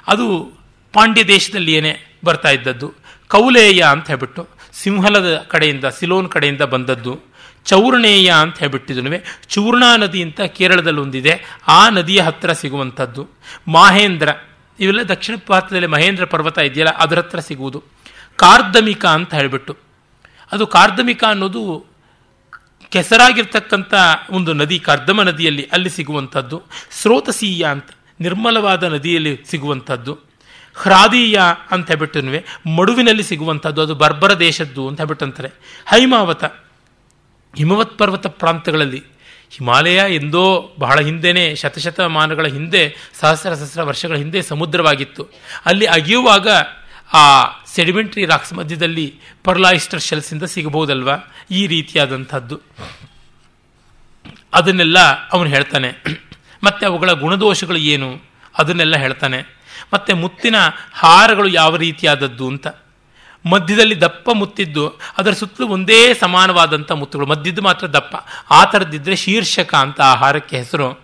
ಅದು 0.08 0.52
ಪಾಂಡ್ಯ 0.94 1.24
ದೇಶದಲ್ಲಿ 1.24 1.74
ಏನೇ 1.74 2.20
ಬರ್ತಾ 2.26 2.50
ಇದ್ದದ್ದು. 2.50 2.94
ಕೌಲೇಯ 3.28 3.82
ಅಂತ 3.82 4.08
ಹೇಳ್ಬಿಟ್ಟು. 4.08 4.59
ಸಿಂಹಲದ 4.82 5.38
ಕಡೆಯಿಂದ, 5.38 5.86
ಸಿಲೋನ್ 5.86 6.30
ಕಡೆಯಿಂದ 6.30 6.62
ಬಂದದ್ದು 6.62 7.20
ಚೌರ್ಣೇಯ 7.66 8.32
ಅಂತ 8.32 8.58
ಹೇಳ್ಬಿಟ್ಟಿದ್ನುವೆ 8.58 9.24
ಚೂರ್ಣಾ 9.48 9.96
ನದಿ 9.96 10.22
ಅಂತ 10.24 10.42
ಕೇರಳದಲ್ಲಿ 10.42 11.00
ಒಂದಿದೆ. 11.00 11.34
ಆ 11.68 11.90
ನದಿಯ 11.90 12.22
ಹತ್ತಿರ 12.22 12.52
ಸಿಗುವಂಥದ್ದು. 12.52 13.30
ಮಾಹೇಂದ್ರ, 13.68 14.30
ಇವೆಲ್ಲ 14.80 15.04
ದಕ್ಷಿಣ 15.04 15.36
ಭಾರತದಲ್ಲಿ 15.50 15.88
ಮಹೇಂದ್ರ 15.88 16.26
ಪರ್ವತ 16.26 16.58
ಇದೆಯಲ್ಲ, 16.58 16.92
ಅದರ 16.98 17.18
ಹತ್ರ 17.18 17.40
ಸಿಗುವುದು. 17.40 17.84
ಕಾರ್ದಮಿಕ 18.36 19.06
ಅಂತ 19.06 19.34
ಹೇಳಿಬಿಟ್ಟು. 19.34 19.78
ಅದು 20.52 20.68
ಕಾರ್ದಮಿಕ 20.68 21.24
ಅನ್ನೋದು 21.24 21.86
ಕೆಸರಾಗಿರ್ತಕ್ಕಂಥ 22.90 23.94
ಒಂದು 24.30 24.54
ನದಿ, 24.54 24.80
ಕರ್ದಮ 24.80 25.22
ನದಿಯಲ್ಲಿ 25.22 25.70
ಅಲ್ಲಿ 25.72 25.90
ಸಿಗುವಂಥದ್ದು. 25.90 26.62
ಸ್ರೋತಸೀಯ 26.92 27.64
ಅಂತ, 27.64 27.86
ನಿರ್ಮಲವಾದ 28.20 28.84
ನದಿಯಲ್ಲಿ 28.84 29.44
ಸಿಗುವಂಥದ್ದು. 29.50 30.29
ಹ್ರಾದೀಯ 30.82 31.40
ಅಂತ 31.72 31.88
ಹೇಳ್ಬಿಟ್ಟು 31.88 32.20
ಮಡುವಿನಲ್ಲಿ 32.76 33.24
ಸಿಗುವಂಥದ್ದು 33.24 33.82
ಅದು 33.82 33.96
ಬರ್ಬರ 33.96 34.34
ದೇಶದ್ದು 34.34 34.88
ಅಂತ 34.88 35.00
ಹೇಳ್ಬಿಟ್ಟಂತಾರೆ. 35.00 35.48
ಹೈಮಾವತ, 35.88 36.44
ಹಿಮವತ್ 37.56 37.98
ಪರ್ವತ 37.98 38.28
ಪ್ರಾಂತಗಳಲ್ಲಿ 38.28 39.04
ಹಿಮಾಲಯ 39.52 40.16
ಎಂದೋ 40.16 40.76
ಬಹಳ 40.80 41.00
ಹಿಂದೆನೇ, 41.00 41.56
ಶತಶತಮಾನಗಳ 41.56 42.48
ಹಿಂದೆ, 42.48 42.96
ಸಹಸ್ರ 43.20 43.54
ಸಹಸ್ರ 43.54 43.82
ವರ್ಷಗಳ 43.82 44.16
ಹಿಂದೆ 44.16 44.42
ಸಮುದ್ರವಾಗಿತ್ತು. 44.42 45.28
ಅಲ್ಲಿ 45.66 45.86
ಅಗಿಯುವಾಗ 45.86 46.48
ಆ 47.14 47.44
ಸೆಡಿಮೆಂಟ್ರಿ 47.66 48.26
ರಾಕ್ಸ್ 48.26 48.54
ಮಧ್ಯದಲ್ಲಿ 48.54 49.20
ಪರ್ಲಾಯಿಸ್ಟರ್ 49.44 50.02
ಶೆಲ್ಸಿಂದ 50.02 50.44
ಸಿಗಬಹುದಲ್ವಾ? 50.44 51.16
ಈ 51.52 51.68
ರೀತಿಯಾದಂಥದ್ದು. 51.68 52.62
ಅದನ್ನೆಲ್ಲ 54.54 55.00
ಅವನು 55.30 55.50
ಹೇಳ್ತಾನೆ. 55.50 55.90
ಮತ್ತು 56.64 56.86
ಅವುಗಳ 56.86 57.12
ಗುಣದೋಷಗಳು 57.12 57.78
ಏನು? 57.78 58.22
ಅದನ್ನೆಲ್ಲ 58.58 58.98
ಹೇಳ್ತಾನೆ. 58.98 59.59
ಮತ್ತೆ 59.94 60.14
ಮುತ್ತಿನ 60.14 60.56
ಹಾರಗಳು 60.94 61.48
ಯಾವ 61.48 61.76
ರೀತಿಯಾದದ್ದು 61.76 62.48
ಅಂತ. 62.48 62.68
ಮಧ್ಯದಲ್ಲಿ 63.46 64.02
ದಪ್ಪ 64.02 64.30
ಮುತ್ತಿದ್ದು, 64.34 65.00
ಅದರ 65.18 65.32
ಸುತ್ತಲೂ 65.32 65.68
ಒಂದೇ 65.68 66.14
ಸಮಾನವಾದಂಥ 66.14 66.92
ಮುತ್ತುಗಳು. 66.92 67.28
ಮಧ್ಯದ್ದು 67.28 67.62
ಮಾತ್ರ 67.62 67.88
ದಪ್ಪ. 67.88 68.16
ಆ 68.52 68.64
ಥರದ್ದಿದ್ದರೆ 68.64 69.16
ಶೀರ್ಷಕ 69.16 69.76
ಅಂತ 69.76 70.02
ಆ 70.02 70.16
ಹಾರಕ್ಕೆ 70.16 70.58
ಹೆಸರು. 70.58 71.02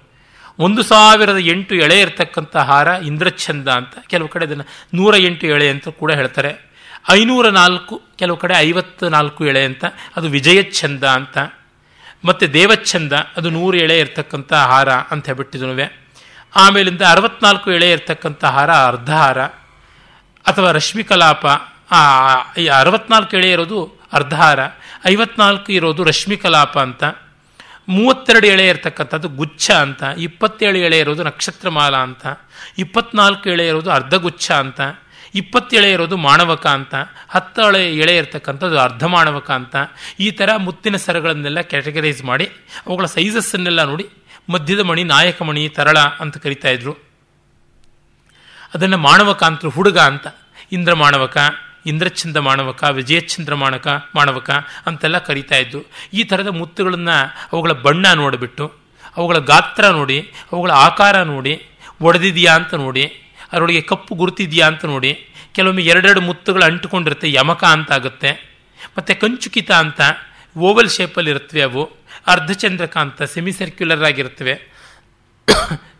ಒಂದು 0.59 0.83
ಸಾವಿರದ 0.83 1.38
ಎಂಟು 1.38 1.75
ಎಳೆ 1.75 2.01
ಇರತಕ್ಕಂಥ 2.01 2.55
ಹಾರ 2.55 2.88
ಇಂದ್ರಚಂದ 2.88 3.67
ಅಂತ. 3.67 3.93
ಕೆಲವು 4.07 4.27
ಕಡೆ 4.27 4.45
ಅದನ್ನು 4.45 4.63
ನೂರ 4.93 5.15
ಎಂಟು 5.17 5.47
ಎಳೆ 5.47 5.69
ಅಂತ 5.69 5.89
ಕೂಡ 5.89 6.11
ಹೇಳ್ತಾರೆ. 6.11 6.71
ಐನೂರ 7.11 7.49
ನಾಲ್ಕು, 7.49 8.01
ಕೆಲವು 8.15 8.38
ಕಡೆ 8.38 8.53
ಐವತ್ತು 8.57 9.09
ನಾಲ್ಕು 9.09 9.45
ಎಳೆ 9.45 9.65
ಅಂತ. 9.65 9.86
ಅದು 10.15 10.29
ವಿಜಯಚ್ಛಂದ 10.29 11.03
ಅಂತ. 11.03 11.38
ಮತ್ತು 12.25 12.53
ದೇವಚ್ಛಂದ, 12.53 13.13
ಅದು 13.13 13.49
ನೂರು 13.49 13.77
ಎಳೆ 13.77 13.99
ಇರತಕ್ಕಂಥ 13.99 14.53
ಹಾರ 14.53 14.89
ಅಂತ 14.89 15.25
ಹೇಳ್ಬಿಟ್ಟಿದ್ನುವೆ 15.25 16.04
ಆಮೇಲಿಂದ 16.63 17.03
ಅರವತ್ನಾಲ್ಕು 17.13 17.69
ಎಳೆ 17.77 17.87
ಇರ್ತಕ್ಕಂಥ 17.95 18.43
ಹಾರ, 18.55 18.71
ಅರ್ಧ 18.91 19.11
ಹಾರ, 19.21 19.39
ಅಥವಾ 20.45 20.69
ರಶ್ಮಿಕಲಾಪ 20.79 21.45
ಈ 22.61 22.65
ಅರವತ್ನಾಲ್ಕು 22.81 23.33
ಎಳೆ 23.39 23.49
ಇರೋದು 23.55 23.79
ಅರ್ಧ 24.17 24.35
ಹಾರ, 24.41 24.59
ಐವತ್ನಾಲ್ಕು 25.13 25.71
ಇರೋದು 25.77 26.01
ರಶ್ಮಿಕಲಾಪ 26.11 26.75
ಅಂತ, 26.87 27.03
ಮೂವತ್ತೆರಡು 27.95 28.47
ಎಳೆ 28.53 28.65
ಇರತಕ್ಕಂಥದ್ದು 28.71 29.29
ಗುಚ್ಛ 29.39 29.65
ಅಂತ, 29.85 30.03
ಇಪ್ಪತ್ತೇಳು 30.27 30.77
ಎಳೆ 30.87 30.99
ಇರೋದು 31.03 31.23
ನಕ್ಷತ್ರಮಾಲ 31.29 31.95
ಅಂತ, 32.07 32.25
ಇಪ್ಪತ್ನಾಲ್ಕು 32.83 33.49
ಎಳೆ 33.55 33.65
ಇರೋದು 33.71 33.91
ಅರ್ಧಗುಚ್ಛ 33.97 34.47
ಅಂತ, 34.63 34.81
ಇಪ್ಪತ್ತೇಳೆ 35.41 35.89
ಇರೋದು 35.95 36.17
ಮಾಣವಕ 36.25 36.65
ಅಂತ, 36.77 36.95
ಹತ್ತಳೆ 37.35 37.81
ಎಳೆ 38.03 38.13
ಇರತಕ್ಕಂಥದ್ದು 38.21 38.77
ಅರ್ಧ 38.87 39.03
ಮಾಣವಕ 39.15 39.49
ಅಂತ, 39.59 39.75
ಈ 40.19 40.29
ಥರ 40.31 40.49
ಮುತ್ತಿನ 40.67 40.95
ಸರಗಳನ್ನೆಲ್ಲ 41.05 41.61
ಕ್ಯಾಟಗರೈಸ್ 41.71 42.21
ಮಾಡಿ, 42.31 42.47
ಅವುಗಳ 42.85 43.07
ಸೈಜಸ್ಸನ್ನೆಲ್ಲ 43.15 43.83
ನೋಡಿ 43.91 44.05
ಮಧ್ಯದ 44.49 44.79
ಮಣಿ, 44.79 45.03
ನಾಯಕ 45.03 45.41
ಮಣಿ, 45.41 45.69
ತರಳ 45.69 45.99
ಅಂತ 45.99 46.37
ಕರಿತಾ 46.37 46.69
ಇದ್ರು. 46.69 46.93
ಅದನ್ನು 48.73 48.97
ಮಾಣವಕ 48.97 49.43
ಅಂತ 49.43 49.65
ಹುಡುಗ 49.65 49.97
ಅಂತ. 49.97 50.27
ಇಂದ್ರ 50.71 50.93
ಮಾಣವಕ 50.93 51.37
ಇಂದ್ರಚಂದ್ರ 51.85 52.39
ಮಾಣವಕ 52.39 52.83
ವಿಜಯಚಂದ್ರ 52.83 53.55
ಮಾಣಕ 53.55 53.87
ಮಾಣವಕ 54.15 54.49
ಅಂತೆಲ್ಲ 54.85 55.17
ಕರಿತಾ 55.17 55.55
ಇದ್ದು 55.55 55.85
ಈ 56.13 56.23
ಥರದ 56.23 56.47
ಮುತ್ತುಗಳನ್ನು 56.47 57.35
ಅವುಗಳ 57.53 57.71
ಬಣ್ಣ 57.71 58.13
ನೋಡಿಬಿಟ್ಟು, 58.13 58.73
ಅವುಗಳ 59.17 59.37
ಗಾತ್ರ 59.37 59.87
ನೋಡಿ, 59.87 60.33
ಅವುಗಳ 60.51 60.71
ಆಕಾರ 60.71 61.21
ನೋಡಿ, 61.21 61.65
ಒಡೆದಿದೆಯಾ 62.01 62.55
ಅಂತ 62.55 62.73
ನೋಡಿ, 62.73 63.03
ಅದರೊಳಗೆ 63.51 63.81
ಕಪ್ಪು 63.81 64.15
ಗುರುತಿದೆಯಾ 64.15 64.67
ಅಂತ 64.67 64.85
ನೋಡಿ, 64.85 65.27
ಕೆಲವೊಮ್ಮೆ 65.53 65.83
ಎರಡೆರಡು 65.83 66.21
ಮುತ್ತುಗಳು 66.21 66.65
ಅಂಟುಕೊಂಡಿರುತ್ತೆ, 66.65 67.31
ಯಮಕ 67.31 67.63
ಅಂತ 67.63 67.91
ಆಗುತ್ತೆ. 67.91 68.55
ಮತ್ತು 68.97 69.21
ಕಂಚುಕಿತ 69.21 69.71
ಅಂತ 69.71 70.01
ಓವಲ್ 70.57 70.89
ಶೇಪಲ್ಲಿ 70.89 71.29
ಇರುತ್ತವೆ 71.29 71.61
ಅವು. 71.61 71.83
ಅರ್ಧಚಂದ್ರಕ 72.27 72.97
ಅಂತ 72.97 73.23
ಸೆಮಿ 73.23 73.51
ಸರ್ಕ್ಯುಲರ್ 73.51 74.03
ಆಗಿರುತ್ತವೆ. 74.03 74.53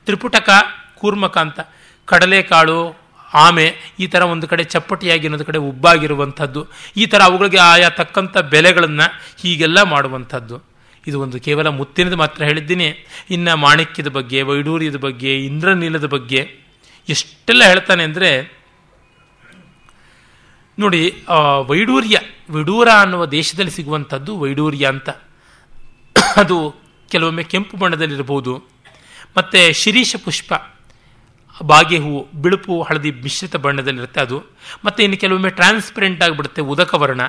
ತ್ರಿಪುಟಕ, 0.06 0.50
ಕೂರ್ಮಕ 0.96 1.38
ಅಂತ, 1.38 1.60
ಕಡಲೆಕಾಳು, 2.06 3.06
ಆಮೆ, 3.34 3.76
ಈ 4.00 4.08
ಥರ 4.08 4.22
ಒಂದು 4.22 4.48
ಕಡೆ 4.48 4.64
ಚಪ್ಪಟಿಯಾಗಿ 4.64 5.24
ಇನ್ನೊಂದು 5.24 5.46
ಕಡೆ 5.46 5.58
ಉಬ್ಬಾಗಿರುವಂಥದ್ದು. 5.58 6.68
ಈ 6.98 7.06
ಥರ 7.06 7.22
ಅವುಗಳಿಗೆ 7.22 7.58
ಆಯಾ 7.58 7.90
ತಕ್ಕಂಥ 7.90 8.38
ಬೆಲೆಗಳನ್ನು 8.38 9.22
ಹೀಗೆಲ್ಲ 9.38 9.82
ಮಾಡುವಂಥದ್ದು. 9.84 10.76
ಇದು 11.08 11.20
ಒಂದು 11.20 11.40
ಕೇವಲ 11.40 11.68
ಮುತ್ತಿನದು 11.68 12.18
ಮಾತ್ರ 12.18 12.44
ಹೇಳಿದ್ದೀನಿ. 12.44 13.08
ಇನ್ನು 13.30 13.58
ಮಾಣಿಕ್ಯದ 13.58 14.08
ಬಗ್ಗೆ, 14.08 14.42
ವೈಡೂರ್ಯದ 14.42 14.96
ಬಗ್ಗೆ, 14.96 15.46
ಇಂದ್ರನೀಲದ 15.46 16.06
ಬಗ್ಗೆ 16.06 16.66
ಎಷ್ಟೆಲ್ಲ 17.10 17.64
ಹೇಳ್ತಾನೆ 17.64 18.04
ಅಂದರೆ 18.04 18.56
ನೋಡಿ 20.80 21.24
ವೈಡೂರ್ಯ, 21.68 22.20
ವಿಡೂರ 22.50 22.88
ಅನ್ನುವ 23.02 23.26
ದೇಶದಲ್ಲಿ 23.26 23.72
ಸಿಗುವಂಥದ್ದು 23.72 24.40
ವೈಡೂರ್ಯ 24.40 24.88
ಅಂತ. 24.88 25.10
ಅದು 26.38 26.76
ಕೆಲವೊಮ್ಮೆ 27.10 27.44
ಕೆಂಪು 27.44 27.78
ಬಣ್ಣದಲ್ಲಿರ್ಬೋದು 27.78 28.64
ಮತ್ತು 29.38 29.74
ಶಿರೀಷ 29.74 30.16
ಪುಷ್ಪ, 30.24 30.54
ಬಾಗೆ 31.64 31.98
ಹೂವು, 31.98 32.28
ಬಿಳುಪು, 32.42 32.82
ಹಳದಿ 32.82 33.12
ಮಿಶ್ರಿತ 33.12 33.56
ಬಣ್ಣದಲ್ಲಿರುತ್ತೆ 33.56 34.20
ಅದು. 34.22 34.44
ಮತ್ತು 34.86 35.04
ಇನ್ನು 35.04 35.18
ಕೆಲವೊಮ್ಮೆ 35.18 35.50
ಟ್ರಾನ್ಸ್ಪರೆಂಟ್ 35.50 36.24
ಆಗಿಬಿಡುತ್ತೆ, 36.24 36.62
ಉದಕ 36.62 36.94
ವರ್ಣ. 36.94 37.22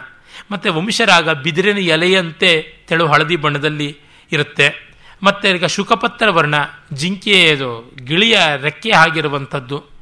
ಮತ್ತು 0.50 0.74
ವಂಶರಾಗ 0.74 1.30
ಬಿದಿರಿನ 1.30 1.78
ಎಲೆಯಂತೆ 1.78 2.84
ತೆಳು 2.88 3.06
ಹಳದಿ 3.06 3.36
ಬಣ್ಣದಲ್ಲಿ 3.36 3.98
ಇರುತ್ತೆ. 4.32 4.94
ಮತ್ತು 5.22 5.48
ಈಗ 5.48 5.64
ಶುಕಪತ್ರ 5.64 6.30
ವರ್ಣ 6.30 6.54
ಜಿಂಕೆಯದು 6.92 7.92
ಗಿಳಿಯ 8.04 8.38
ರೆಕ್ಕೆ 8.62 8.90
ಆಗಿರುವಂಥದ್ದು. 8.90 9.95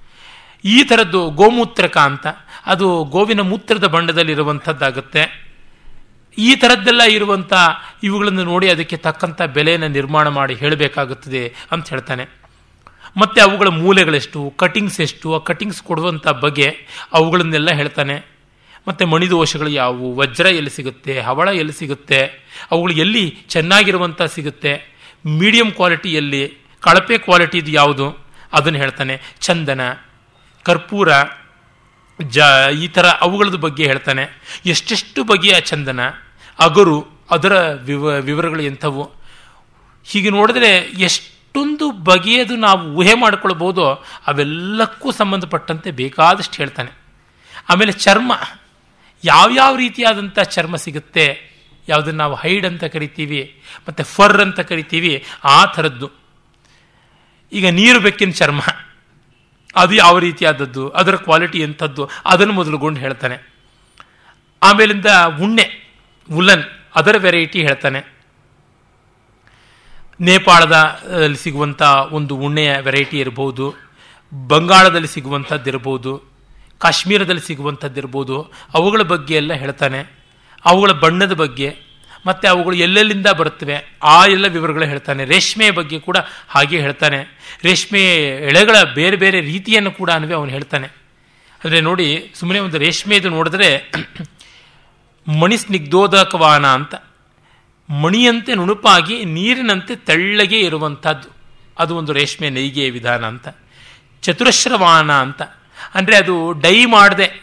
ಈ 0.64 0.84
ಥರದ್ದು 0.84 1.30
ಗೋಮೂತ್ರಕ 1.30 1.96
ಅಂತ, 2.10 2.26
ಅದು 2.66 2.86
ಗೋವಿನ 3.04 3.40
ಮೂತ್ರದ 3.40 3.86
ಬಣ್ಣದಲ್ಲಿರುವಂಥದ್ದಾಗುತ್ತೆ 3.86 5.22
ಈ 6.38 6.54
ಥರದ್ದೆಲ್ಲ 6.54 7.02
ಇರುವಂಥ 7.16 7.52
ಇವುಗಳನ್ನು 8.02 8.44
ನೋಡಿ 8.44 8.68
ಅದಕ್ಕೆ 8.68 8.96
ತಕ್ಕಂಥ 8.96 9.42
ಬೆಲೆಯನ್ನು 9.42 9.88
ನಿರ್ಮಾಣ 9.88 10.28
ಮಾಡಿ 10.28 10.54
ಹೇಳಬೇಕಾಗುತ್ತದೆ 10.54 11.42
ಅಂತ 11.72 11.88
ಹೇಳ್ತಾನೆ. 11.88 12.24
ಮತ್ತು 13.16 13.38
ಅವುಗಳ 13.42 13.68
ಮೂಲೆಗಳೆಷ್ಟು, 13.68 14.40
ಕಟಿಂಗ್ಸ್ 14.56 15.00
ಎಷ್ಟು, 15.00 15.34
ಆ 15.34 15.38
ಕಟಿಂಗ್ಸ್ 15.38 15.82
ಕೊಡುವಂಥ 15.82 16.26
ಬಗೆ 16.28 16.68
ಅವುಗಳನ್ನೆಲ್ಲ 17.12 17.70
ಹೇಳ್ತಾನೆ. 17.70 18.16
ಮತ್ತು 18.88 19.06
ಮಣಿದೋಷಗಳು 19.06 19.68
ಯಾವುವು, 19.68 20.08
ವಜ್ರ 20.16 20.46
ಎಲ್ಲಿ 20.46 20.70
ಸಿಗುತ್ತೆ, 20.70 21.20
ಹವಳ 21.20 21.48
ಎಲ್ಲಿ 21.48 21.72
ಸಿಗುತ್ತೆ, 21.72 22.20
ಅವುಗಳು 22.70 22.92
ಎಲ್ಲಿ 22.92 23.24
ಚೆನ್ನಾಗಿರುವಂಥ 23.48 24.22
ಸಿಗುತ್ತೆ, 24.22 24.72
ಮೀಡಿಯಂ 25.26 25.70
ಕ್ವಾಲಿಟಿಯಲ್ಲಿ 25.70 26.42
ಕಳಪೆ 26.80 27.18
ಕ್ವಾಲಿಟಿದು 27.18 27.70
ಯಾವುದು, 27.70 28.08
ಅದನ್ನು 28.52 28.78
ಹೇಳ್ತಾನೆ. 28.78 29.14
ಚಂದನ 29.40 29.80
ಕರ್ಪೂರ, 30.64 31.08
ಜ, 32.22 32.38
ಈ 32.80 32.88
ಥರ 32.88 33.06
ಅವುಗಳದ 33.06 33.54
ಬಗ್ಗೆ 33.54 33.86
ಹೇಳ್ತಾನೆ. 33.86 34.24
ಎಷ್ಟೆಷ್ಟು 34.66 35.24
ಬಗೆಯ 35.24 35.60
ಚಂದನ, 35.60 36.00
ಅಗರು, 36.58 37.06
ಅದರ 37.30 37.72
ವಿವ, 37.72 38.04
ವಿವರಗಳು 38.04 38.62
ಎಂಥವು. 38.62 39.04
ಹೀಗೆ 40.04 40.30
ನೋಡಿದ್ರೆ 40.30 40.70
ಎಷ್ಟೊಂದು 40.78 41.90
ಬಗೆಯದು 41.90 42.56
ನಾವು 42.56 42.92
ಊಹೆ 42.92 43.14
ಮಾಡಿಕೊಳ್ಬೋದು, 43.14 43.84
ಅವೆಲ್ಲಕ್ಕೂ 44.26 45.10
ಸಂಬಂಧಪಟ್ಟಂತೆ 45.10 45.90
ಬೇಕಾದಷ್ಟು 45.90 46.56
ಹೇಳ್ತಾನೆ. 46.56 46.90
ಆಮೇಲೆ 47.70 47.92
ಚರ್ಮ, 47.92 48.32
ಯಾವ್ಯಾವ 49.24 49.76
ರೀತಿಯಾದಂಥ 49.76 50.38
ಚರ್ಮ 50.38 50.76
ಸಿಗುತ್ತೆ, 50.76 51.26
ಯಾವುದನ್ನು 51.88 52.18
ನಾವು 52.18 52.34
ಹೈಡ್ 52.34 52.66
ಅಂತ 52.66 52.84
ಕರಿತೀವಿ, 52.84 53.62
ಮತ್ತು 53.88 54.04
ಫರ್ 54.04 54.40
ಅಂತ 54.40 54.60
ಕರಿತೀವಿ, 54.60 55.24
ಆ 55.44 55.64
ಥರದ್ದು. 55.64 56.10
ಈಗ 57.52 57.66
ನೀರು 57.68 58.00
ಬೆಕ್ಕಿನ 58.00 58.30
ಚರ್ಮ. 58.30 58.60
ಅದು 59.76 59.94
ಯಾವ 59.94 60.18
ರೀತಿಯಾದದ್ದು? 60.18 60.88
ಅದರ 60.88 61.16
ಕ್ವಾಲಿಟಿ 61.16 61.60
ಎಂಥದ್ದು? 61.60 62.02
ಅದನ್ನು 62.26 62.52
ಮೊದಲುಗೊಂಡು 62.52 63.00
ಹೇಳ್ತಾನೆ. 63.00 63.36
ಆಮೇಲಿಂದ 64.62 65.06
ಉಣ್ಣೆ, 65.42 65.66
ಉಲನ್, 66.30 66.64
ಅದರ 66.96 67.16
ವೆರೈಟಿ 67.18 67.60
ಹೇಳ್ತಾನೆ. 67.62 68.00
ನೇಪಾಳದ 70.20 70.76
ಸಿಗುವಂಥ 71.34 71.82
ಒಂದು 72.10 72.36
ಉಣ್ಣೆಯ 72.36 72.76
ವೆರೈಟಿ 72.80 73.18
ಇರ್ಬೋದು, 73.20 73.66
ಬಂಗಾಳದಲ್ಲಿ 74.32 75.08
ಸಿಗುವಂಥದ್ದು 75.08 75.70
ಇರ್ಬೋದು, 75.70 76.12
ಕಾಶ್ಮೀರದಲ್ಲಿ 76.78 77.42
ಸಿಗುವಂಥದ್ದು 77.46 77.98
ಇರ್ಬೋದು, 78.00 78.36
ಅವುಗಳ 78.74 79.02
ಬಗ್ಗೆ 79.02 79.34
ಎಲ್ಲ 79.34 79.52
ಹೇಳ್ತಾನೆ. 79.52 80.00
ಅವುಗಳ 80.64 80.92
ಬಣ್ಣದ 80.92 81.32
ಬಗ್ಗೆ 81.32 81.68
ಮತ್ತು 82.26 82.48
ಅವುಗಳು 82.48 82.76
ಎಲ್ಲೆಲ್ಲಿಂದ 82.76 83.26
ಬರುತ್ತವೆ? 83.26 83.98
ಆ 84.02 84.26
ಎಲ್ಲ 84.26 84.46
ವಿವರಗಳು 84.46 84.84
ಹೇಳ್ತಾನೆ. 84.84 85.24
ರೇಷ್ಮೆಯ 85.24 85.70
ಬಗ್ಗೆ 85.70 86.00
ಕೂಡ 86.00 86.16
ಹಾಗೆ 86.48 86.80
ಹೇಳ್ತಾನೆ. 86.80 87.38
ರೇಷ್ಮೆ 87.64 88.02
ಎಳೆಗಳ 88.48 88.82
ಬೇರೆ 88.94 89.16
ಬೇರೆ 89.16 89.40
ರೀತಿಯನ್ನು 89.40 89.90
ಕೂಡ 89.90 90.10
ಅನ್ವೇ 90.10 90.34
ಅವನು 90.34 90.50
ಹೇಳ್ತಾನೆ. 90.50 90.86
ಅಂದರೆ 91.64 91.80
ನೋಡಿ 91.80 92.32
ಸುಮ್ಮನೆ 92.34 92.58
ಒಂದು 92.58 92.78
ರೇಷ್ಮೆದು 92.78 93.28
ನೋಡಿದ್ರೆ 93.28 93.90
ಮಣಿ 95.40 95.56
ಸ್ನಿಗ್ಧೋದಕವಾನ 95.56 96.66
ಅಂತ. 96.66 96.94
ಮಣಿಯಂತೆ 97.90 98.54
ನುಣುಪಾಗಿ 98.54 99.24
ನೀರಿನಂತೆ 99.24 99.96
ತೆಳ್ಳಗೆ 99.96 100.60
ಇರುವಂಥದ್ದು 100.60 101.28
ಅದು 101.78 101.96
ಒಂದು 101.96 102.12
ರೇಷ್ಮೆ 102.12 102.50
ನೈಗೆಯ 102.50 102.90
ವಿಧಾನ 102.90 103.24
ಅಂತ. 103.24 103.48
ಚತುರಶ್ರವಾನ 104.22 105.12
ಅಂತ. 105.12 105.42
ಅಂದರೆ 105.94 106.16
ಅದು 106.16 106.52
ಡೈ 106.52 106.84
ಮಾಡದೆ, 106.84 107.42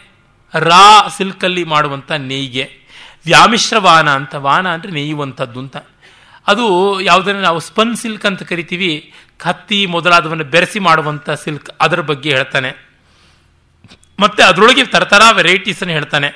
ರಾ 0.54 1.08
ಸಿಲ್ಕಲ್ಲಿ 1.16 1.64
ಮಾಡುವಂಥ 1.64 2.12
ನೇಯ್ಗೆ 2.12 2.81
ವ್ಯಾಮಿಶ್ರವಾನ 3.26 4.08
ಅಂತ, 4.18 4.34
ವಾನ 4.46 4.66
ಅಂದರೆ 4.74 4.92
ನೇಯುವಂಥದ್ದು 4.98 5.58
ಅಂತ. 5.64 5.76
ಅದು 6.46 6.64
ಯಾವುದನ್ನು 7.08 7.42
ನಾವು 7.48 7.58
ಸ್ಪನ್ 7.68 7.96
ಸಿಲ್ಕ್ 8.02 8.24
ಅಂತ 8.30 8.42
ಕರಿತೀವಿ, 8.52 8.92
ಕತ್ತಿ 9.44 9.80
ಮೊದಲಾದವನ್ನು 9.96 10.46
ಬೆರೆಸಿ 10.54 10.80
ಮಾಡುವಂಥ 10.86 11.30
ಸಿಲ್ಕ್ 11.44 11.70
ಅದರ 11.84 12.00
ಬಗ್ಗೆ 12.10 12.30
ಹೇಳ್ತಾನೆ. 12.36 12.70
ಮತ್ತು 14.18 14.40
ಅದರೊಳಗೆ 14.48 14.84
ತರತರ 14.94 15.22
ವೆರೈಟೀಸನ್ನು 15.40 15.94
ಹೇಳ್ತಾನೆ. 15.98 16.28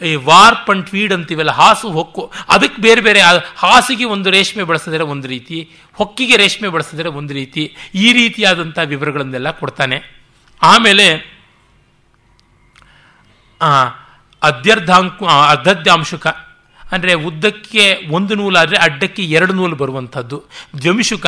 ಈ 0.00 0.10
ವಾರ್ಪ್ 0.28 0.68
ಅಂಡ್ 0.72 0.84
ಟ್ವೀಡ್ 0.88 1.12
ಅಂತೀವಲ್ಲ, 1.14 1.52
ಹಾಸು, 1.60 1.86
ಹೊಕ್ಕು, 1.98 2.22
ಅದಕ್ಕೆ 2.54 2.78
ಬೇರೆ 2.82 3.00
ಬೇರೆ 3.06 3.20
ಹಾಸಿಗೆ 3.62 4.04
ಒಂದು 4.14 4.28
ರೇಷ್ಮೆ 4.36 4.64
ಬಳಸಿದರೆ 4.70 5.04
ಒಂದು 5.14 5.26
ರೀತಿ, 5.34 5.58
ಹೊಕ್ಕಿಗೆ 6.00 6.36
ರೇಷ್ಮೆ 6.42 6.68
ಬಳಸಿದ್ರೆ 6.74 7.08
ಒಂದು 7.20 7.32
ರೀತಿ, 7.40 7.64
ಈ 8.04 8.06
ರೀತಿಯಾದಂಥ 8.18 8.78
ವಿವರಗಳನ್ನೆಲ್ಲ 8.92 9.50
ಕೊಡ್ತಾನೆ. 9.62 9.98
ಆಮೇಲೆ 10.62 11.08
ಅದ್ಯರ್ಧಾಂಕು 14.42 15.24
ಅರ್ಧದ್ಯಾಂಶುಕ, 15.52 16.26
ಅಂದರೆ 16.92 17.12
ಉದ್ದಕ್ಕೆ 17.28 17.84
ಒಂದು 18.16 18.34
ನೂಲಾದರೆ 18.40 18.76
ಅಡ್ಡಕ್ಕೆ 18.86 19.22
ಎರಡು 19.38 19.52
ನೂಲು 19.52 19.76
ಬರುವಂಥದ್ದು. 19.80 20.36
ದ್ವಮಿಶುಕ 20.82 21.26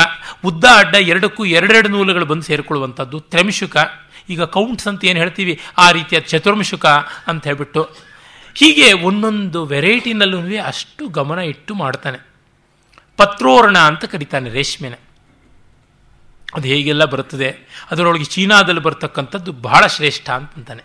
ಉದ್ದ 0.49 0.65
ಅಡ್ಡ 0.83 0.95
ಎರಡಕ್ಕೂ 1.13 1.43
ಎರಡೆರಡು 1.59 1.89
ನೂಲುಗಳು 1.89 2.27
ಬಂದು 2.31 2.47
ಸೇರಿಕೊಳ್ಳುವಂಥದ್ದು. 2.51 3.17
ತ್ರಮಿಶುಕ, 3.33 3.77
ಈಗ 4.29 4.43
ಕೌಂಟ್ಸ್ 4.57 4.89
ಅಂತ 4.91 5.05
ಏನು 5.11 5.19
ಹೇಳ್ತೀವಿ? 5.23 5.55
ಆ 5.79 5.87
ರೀತಿಯ 5.97 6.21
ಚತುರ್ಮಶುಕ 6.31 6.87
ಅಂತ 7.31 7.43
ಹೇಳ್ಬಿಟ್ಟು. 7.51 7.83
ಹೀಗೆ 8.57 8.89
ಒಂದೊಂದು 9.09 9.61
ವೆರೈಟಿನಲ್ಲೂ 9.75 10.41
ಅಷ್ಟು 10.71 11.03
ಗಮನ 11.19 11.39
ಇಟ್ಟು 11.53 11.73
ಮಾಡ್ತಾನೆ. 11.75 12.19
ಪತ್ರೋರ್ಣ 13.19 13.79
ಅಂತ 13.91 14.05
ಕರೀತಾನೆ 14.13 14.49
ರೇಷ್ಮೆನ. 14.51 14.95
ಅದು 16.57 16.67
ಹೇಗೆಲ್ಲ 16.73 17.05
ಬರುತ್ತದೆ? 17.13 17.49
ಅದರೊಳಗೆ 17.91 18.27
ಚೀನಾದಲ್ಲಿ 18.35 18.83
ಬರ್ತಕ್ಕಂಥದ್ದು 18.87 19.51
ಬಹಳ 19.67 19.83
ಶ್ರೇಷ್ಠ 19.97 20.27
ಅಂತಂತಾನೆ 20.39 20.85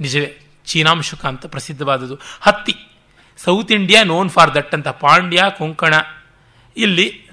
ನಿಜವೇ. 0.00 0.30
ಚೀನಾಂಶುಕ 0.64 1.26
ಅಂತ 1.26 1.46
ಪ್ರಸಿದ್ಧವಾದದ್ದು. 1.46 2.18
ಹತ್ತಿ 2.40 2.74
South 3.44 3.72
India 3.72 4.02
known 4.02 4.30
for 4.30 4.54
that 4.54 4.74
ಅಂತ 4.74 4.88
ಪಾಂಡ್ಯ, 4.88 5.42
ಕೊಂಕಣ, 5.58 5.94
ಇಲ್ಲಿ 6.76 7.24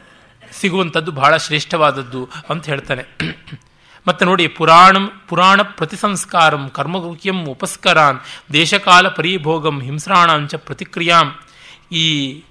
ಸಿಗುವಂಥದ್ದು 0.52 1.12
ಬಹಳ 1.12 1.38
ಶ್ರೇಷ್ಠವಾದದ್ದು 1.38 2.30
ಅಂತ 2.50 2.66
ಹೇಳ್ತಾನೆ. 2.66 3.18
ಮತ್ತೆ 4.08 4.26
ನೋಡಿ, 4.26 4.48
ಪುರಾಣಂ, 4.48 5.12
ಪುರಾಣ 5.28 5.62
ಪ್ರತಿಸಂಸ್ಕಾರಂ 5.62 6.70
ಕರ್ಮಗುಖ್ಯಂ 6.70 7.46
ಉಪಸ್ಕರಾನ್, 7.46 8.20
ದೇಶಕಾಲ 8.54 9.08
ಪರಿಭೋಗಂ 9.08 9.82
ಹಿಂಸ್ರಾಣಾಂಚ 9.82 10.56
ಪ್ರತಿಕ್ರಿಯಾಂ. 10.56 11.36
ಈ, 11.92 12.44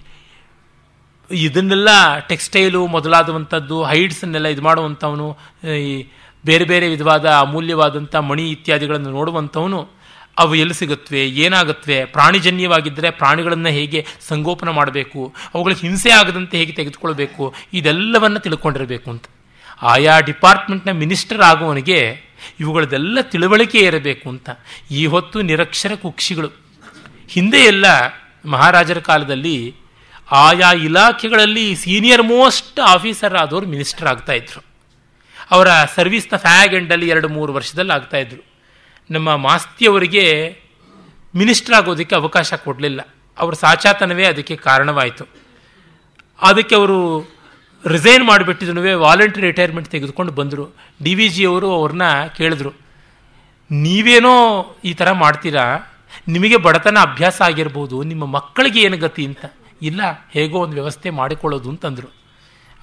ಇದನ್ನೆಲ್ಲ 1.31 2.19
ಟೆಕ್ಸ್ಟೈಲು 2.19 2.87
ಮೊದಲಾದವಂಥದ್ದು 2.87 3.85
ಹೈಡ್ಸನ್ನೆಲ್ಲ 3.85 4.49
ಇದು 4.49 4.63
ಮಾಡುವಂಥವನು, 4.63 5.39
ಈ 5.79 6.07
ಬೇರೆ 6.47 6.65
ಬೇರೆ 6.65 6.89
ವಿಧವಾದ 6.89 7.31
ಅಮೂಲ್ಯವಾದಂಥ 7.31 8.17
ಮಣಿ 8.17 8.51
ಇತ್ಯಾದಿಗಳನ್ನು 8.51 9.11
ನೋಡುವಂಥವನು. 9.11 10.00
ಅವು 10.39 10.55
ಎಲ್ಲಿ 10.55 10.75
ಸಿಗುತ್ತವೆ, 10.75 11.29
ಏನಾಗುತ್ತವೆ, 11.29 12.05
ಪ್ರಾಣಿಜನ್ಯವಾಗಿದ್ದರೆ 12.05 13.11
ಪ್ರಾಣಿಗಳನ್ನು 13.11 13.69
ಹೇಗೆ 13.69 14.07
ಸಂಗೋಪನ 14.29 14.69
ಮಾಡಬೇಕು 14.69 15.35
ಅವುಗಳಿಗೆ 15.55 15.81
ಹಿಂಸೆ 15.81 16.11
ಆಗದಂತೆ 16.11 16.59
ಹೇಗೆ 16.59 16.73
ತೆಗೆದುಕೊಳ್ಬೇಕು, 16.73 17.55
ಇದೆಲ್ಲವನ್ನು 17.73 18.39
ತಿಳ್ಕೊಂಡಿರಬೇಕು 18.39 19.11
ಅಂತ. 19.11 19.25
ಆಯಾ 19.83 20.21
ಡಿಪಾರ್ಟ್ಮೆಂಟ್ನ 20.21 20.91
ಮಿನಿಸ್ಟರ್ 20.91 21.43
ಆಗುವವನಿಗೆ 21.43 22.31
ಇವುಗಳದೆಲ್ಲ 22.61 23.21
ತಿಳುವಳಿಕೆ 23.21 23.79
ಇರಬೇಕು 23.79 24.29
ಅಂತ. 24.29 24.51
ಈ 24.91 25.07
ಹೊತ್ತು 25.07 25.43
ನಿರಕ್ಷರ 25.43 25.95
ಕುಕ್ಷಿಗಳು. 25.95 26.51
ಹಿಂದೆ 27.29 27.59
ಎಲ್ಲ 27.59 27.85
ಮಹಾರಾಜರ 28.45 28.99
ಕಾಲದಲ್ಲಿ 28.99 29.75
ಆಯಾ 30.31 30.73
ಇಲಾಖೆಗಳಲ್ಲಿ 30.73 31.77
ಸೀನಿಯರ್ 31.77 32.23
ಮೋಸ್ಟ್ 32.23 32.81
ಆಫೀಸರ್ 32.81 33.35
ಆದವರು 33.35 33.67
ಮಿನಿಸ್ಟರ್ 33.67 34.09
ಆಗ್ತಾ 34.09 34.33
ಇದ್ರು. 34.33 34.65
ಅವರ 35.51 35.69
ಸರ್ವಿಸ್ನ 35.97 36.37
ಫ್ಯಾಗ್ 36.37 36.75
ಎಂಡಲ್ಲಿ 36.75 37.09
ಎರಡು 37.09 37.29
ಮೂರು 37.29 37.53
ವರ್ಷದಲ್ಲಿ 37.53 37.93
ಆಗ್ತಾ 37.93 38.17
ಇದ್ರು. 38.17 38.50
ನಮ್ಮ 39.11 39.37
ಮಾಸ್ತಿಯವರಿಗೆ 39.37 40.25
ಮಿನಿಸ್ಟರ್ 41.37 41.75
ಆಗೋದಕ್ಕೆ 41.75 42.15
ಅವಕಾಶ 42.15 42.55
ಕೊಡಲಿಲ್ಲ. 42.55 43.01
ಅವರ 43.39 43.53
ಸಾಚಾತನವೇ 43.55 44.25
ಅದಕ್ಕೆ 44.25 44.57
ಕಾರಣವಾಯಿತು. 44.57 45.25
ಅದಕ್ಕೆ 46.43 46.75
ಅವರು 46.75 46.99
ರಿಸೈನ್ 47.87 48.25
ಮಾಡಿಬಿಟ್ಟಿದ್ರು 48.25 48.99
ವಾಲಂಟರಿ 48.99 49.43
ರಿಟೈರ್ಮೆಂಟ್ 49.43 49.89
ತೆಗೆದುಕೊಂಡು 49.89 50.33
ಬಂದರು. 50.33 50.77
ಡಿ 51.03 51.15
ವಿ 51.15 51.29
ಜಿ 51.29 51.45
ಅವರು 51.45 51.75
ಅವ್ರನ್ನ 51.75 52.03
ಕೇಳಿದ್ರು, 52.37 52.73
ನೀವೇನೋ 53.71 54.35
ಈ 54.85 54.95
ಥರ 54.95 55.13
ಮಾಡ್ತೀರಾ? 55.13 55.65
ನಿಮಗೆ 56.29 56.57
ಬಡತನ 56.57 56.99
ಅಭ್ಯಾಸ 57.01 57.43
ಆಗಿರ್ಬೋದು, 57.43 58.03
ನಿಮ್ಮ 58.03 58.25
ಮಕ್ಕಳಿಗೆ 58.27 58.81
ಏನು 58.83 58.97
ಗತಿ 58.97 59.27
ಅಂತ? 59.27 59.45
ಇಲ್ಲ, 59.83 60.01
ಹೇಗೋ 60.33 60.59
ಒಂದು 60.59 60.75
ವ್ಯವಸ್ಥೆ 60.75 61.11
ಮಾಡಿಕೊಳ್ಳೋದು 61.11 61.69
ಅಂತಂದರು. 61.69 62.09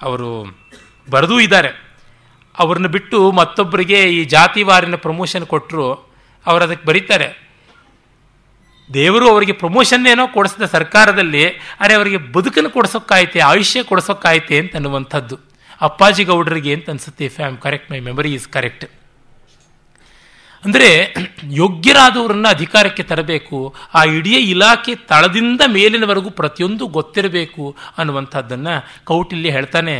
ಅವರು 0.02 0.58
ಬರೆದೂ 1.10 1.40
ಇದ್ದಾರೆ. 1.40 1.70
ಅವ್ರನ್ನ 2.58 2.86
ಬಿಟ್ಟು 2.86 3.32
ಮತ್ತೊಬ್ಬರಿಗೆ 3.32 4.02
ಈ 4.02 4.24
ಜಾತಿವಾರಿನ 4.24 4.96
ಪ್ರಮೋಷನ್ 4.96 5.46
ಕೊಟ್ಟರು 5.46 6.07
ಅವರು 6.50 6.62
ಅದಕ್ಕೆ 6.66 6.86
ಬರೀತಾರೆ. 6.90 7.28
ದೇವರು 8.90 9.26
ಅವರಿಗೆ 9.32 9.54
ಪ್ರಮೋಷನ್ 9.62 10.06
ಏನೋ 10.12 10.24
ಕೊಡಿಸಿದ 10.36 10.66
ಸರ್ಕಾರದಲ್ಲಿ, 10.74 11.42
ಅರೆ 11.80 11.94
ಅವರಿಗೆ 11.94 12.18
ಬದುಕನ್ನು 12.36 12.70
ಕೊಡಿಸೋಕ್ಕಾಯ್ತೆ, 12.76 13.40
ಆಯುಷ್ಯ 13.50 13.82
ಕೊಡಿಸೋಕ್ಕಾಯ್ತೆ 13.90 14.56
ಅಂತ 14.62 14.72
ಅನ್ನುವಂಥದ್ದು. 14.80 15.36
ಅಪ್ಪಾಜಿ 15.80 16.24
ಗೌಡರಿಗೆ 16.30 16.72
ಅಂತ 16.76 16.88
ಅನ್ಸುತ್ತೆ 16.90 17.24
if 17.30 17.36
I 17.40 17.44
am 17.48 17.58
correct 17.58 17.90
my 17.92 18.00
memory 18.06 18.30
is 18.34 18.48
correct 18.48 18.86
ಅಂದರೆ, 20.64 20.88
ಯೋಗ್ಯರಾದವರನ್ನ 21.62 22.46
ಅಧಿಕಾರಕ್ಕೆ 22.48 23.02
ತರಬೇಕು, 23.02 23.58
ಆ 23.94 24.00
ಇಡೀ 24.16 24.32
ಇಲಾಖೆ 24.52 24.94
ತಳದಿಂದ 25.10 25.60
ಮೇಲಿನವರೆಗೂ 25.76 26.30
ಪ್ರತಿಯೊಂದು 26.30 26.86
ಗೊತ್ತಿರಬೇಕು 26.96 27.64
ಅನ್ನುವಂಥದ್ದನ್ನು 27.98 28.74
ಕೌಟಿಲ್ಯ 29.04 29.50
ಹೇಳ್ತಾನೆ. 29.50 29.96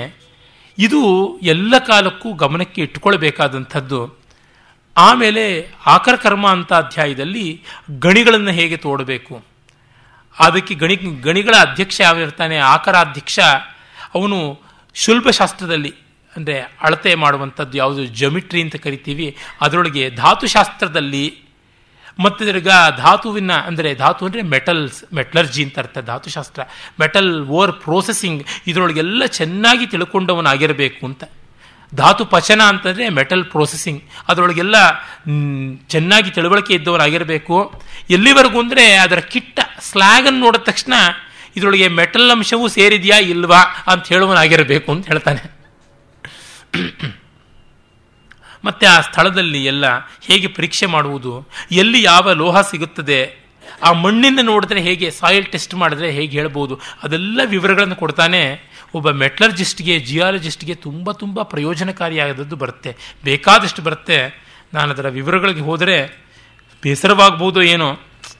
ಇದು 0.78 1.02
ಎಲ್ಲ 1.42 1.74
ಕಾಲಕ್ಕೂ 1.90 2.30
ಗಮನಕ್ಕೆ 2.32 2.80
ಇಟ್ಕೊಳ್ಬೇಕಾದಂಥದ್ದು. 2.82 4.00
ಆಮೇಲೆ 5.06 5.44
ಆಕರ 5.86 6.14
ಕರ್ಮ 6.16 6.46
ಅಂತ 6.56 6.72
ಅಧ್ಯಾಯದಲ್ಲಿ 6.72 7.46
ಗಣಿಗಳನ್ನು 7.98 8.52
ಹೇಗೆ 8.58 8.76
ತೋಡಬೇಕು? 8.76 9.34
ಅದಕ್ಕೆ 10.36 10.74
ಗಣಿ, 10.74 10.96
ಗಣಿಗಳ 11.26 11.54
ಅಧ್ಯಕ್ಷ 11.66 11.96
ಯಾವಿರ್ತಾನೆ 12.00 12.56
ಆಕರಾಧ್ಯಕ್ಷ 12.74 13.38
ಅವನು 14.14 14.38
ಶುಲ್ಪಶಾಸ್ತ್ರದಲ್ಲಿ, 14.96 15.92
ಅಂದರೆ 16.36 16.56
ಅಳತೆ 16.86 17.12
ಮಾಡುವಂಥದ್ದು 17.14 17.76
ಯಾವುದು? 17.78 18.02
ಜಮಿಟ್ರಿ 18.20 18.60
ಅಂತ 18.62 18.76
ಕರಿತೀವಿ. 18.76 19.26
ಅದರೊಳಗೆ 19.60 20.04
ಧಾತುಶಾಸ್ತ್ರದಲ್ಲಿ, 20.22 21.24
ಮತ್ತು 22.18 22.40
ತಿರ್ಗ 22.46 22.70
ಧಾತುವಿನ, 22.96 23.52
ಅಂದರೆ 23.68 23.90
ಧಾತು 23.94 24.22
ಅಂದರೆ 24.26 24.42
ಮೆಟಲ್ಸ್ 24.54 25.00
ಮೆಟ್ಲರ್ಜಿ 25.14 25.62
ಅಂತ 25.64 25.78
ಅರ್ಥ 25.78 25.98
ಧಾತುಶಾಸ್ತ್ರ. 26.10 26.62
ಮೆಟಲ್ 27.00 27.32
ಓವರ್ 27.56 27.72
ಪ್ರೋಸೆಸಿಂಗ್ 27.84 28.40
ಇದರೊಳಗೆಲ್ಲ 28.66 29.26
ಚೆನ್ನಾಗಿ 29.40 29.86
ತಿಳ್ಕೊಂಡವನಾಗಿರಬೇಕು 29.86 31.02
ಅಂತ. 31.06 31.24
ಧಾತು 31.92 32.24
ಪಚನ 32.24 32.60
ಅಂತಂದರೆ 32.62 33.08
ಮೆಟಲ್ 33.08 33.44
ಪ್ರೋಸೆಸಿಂಗ್. 33.44 34.00
ಅದರೊಳಗೆಲ್ಲ 34.28 34.76
ಚೆನ್ನಾಗಿ 35.88 36.30
ತಿಳುವಳಿಕೆ 36.30 36.74
ಇದ್ದವರಾಗಿರಬೇಕು. 36.74 37.56
ಎಲ್ಲಿವರೆಗೂ 38.10 38.60
ಅಂದರೆ 38.60 38.84
ಅದರ 38.94 39.20
ಕಿಟ್ಟ 39.20 39.60
ಸ್ಲ್ಯಾಗನ್ನು 39.80 40.40
ನೋಡಿದ 40.40 40.62
ತಕ್ಷಣ 40.62 40.92
ಇದರೊಳಗೆ 41.56 41.88
ಮೆಟಲ್ 41.88 42.30
ಅಂಶವೂ 42.30 42.68
ಸೇರಿದೆಯಾ 42.68 43.18
ಇಲ್ವಾ 43.18 43.60
ಅಂತ 43.86 44.06
ಹೇಳುವನಾಗಿರಬೇಕು 44.06 44.92
ಅಂತ 44.92 45.06
ಹೇಳ್ತಾನೆ. 45.06 45.42
ಮತ್ತೆ 48.64 48.86
ಆ 48.86 49.00
ಸ್ಥಳದಲ್ಲಿ 49.00 49.64
ಎಲ್ಲ 49.64 49.84
ಹೇಗೆ 50.24 50.46
ಪರೀಕ್ಷೆ 50.46 50.86
ಮಾಡುವುದು, 50.86 51.48
ಎಲ್ಲಿ 51.72 52.02
ಯಾವ 52.02 52.32
ಲೋಹ 52.32 52.60
ಸಿಗುತ್ತದೆ, 52.60 53.48
ಆ 53.82 53.92
ಮಣ್ಣಿನ 53.92 54.38
ನೋಡಿದ್ರೆ 54.42 54.80
ಹೇಗೆ 54.80 55.10
ಸಾಯಿಲ್ 55.10 55.46
ಟೆಸ್ಟ್ 55.46 55.74
ಮಾಡಿದ್ರೆ 55.74 56.10
ಹೇಗೆ 56.10 56.38
ಹೇಳ್ಬೋದು, 56.38 56.80
ಅದೆಲ್ಲ 57.02 57.40
ವಿವರಗಳನ್ನು 57.44 57.96
ಕೊಡ್ತಾನೆ. 57.96 58.42
ಒಬ್ಬ 58.94 59.10
ಮೆಟ್ಲರ್ಜಿಸ್ಟ್ಗೆ, 59.10 59.98
ಜಿಯಾಲಜಿಸ್ಟ್ಗೆ 59.98 60.74
ತುಂಬ 60.74 61.12
ತುಂಬ 61.12 61.42
ಪ್ರಯೋಜನಕಾರಿಯಾದದ್ದು 61.42 62.56
ಬರುತ್ತೆ. 62.56 62.96
ಬೇಕಾದಷ್ಟು 63.24 63.82
ಬರುತ್ತೆ. 63.82 64.48
ನಾನು 64.74 64.92
ಅದರ 64.92 65.08
ವಿವರಗಳಿಗೆ 65.08 65.60
ಹೋದರೆ 65.60 66.24
ಬೇಸರವಾಗ್ಬೋದು 66.82 67.62
ಏನೋ 67.62 67.98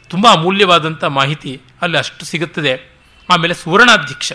ತುಂಬ 0.09 0.27
ಅಮೂಲ್ಯವಾದಂಥ 0.33 1.05
ಮಾಹಿತಿ 1.05 1.61
ಅಲ್ಲಿ 1.83 1.99
ಅಷ್ಟು 1.99 2.25
ಸಿಗುತ್ತದೆ. 2.25 2.99
ಆಮೇಲೆ 3.31 3.55
ಸುವರ್ಣಾಧ್ಯಕ್ಷ. 3.55 4.33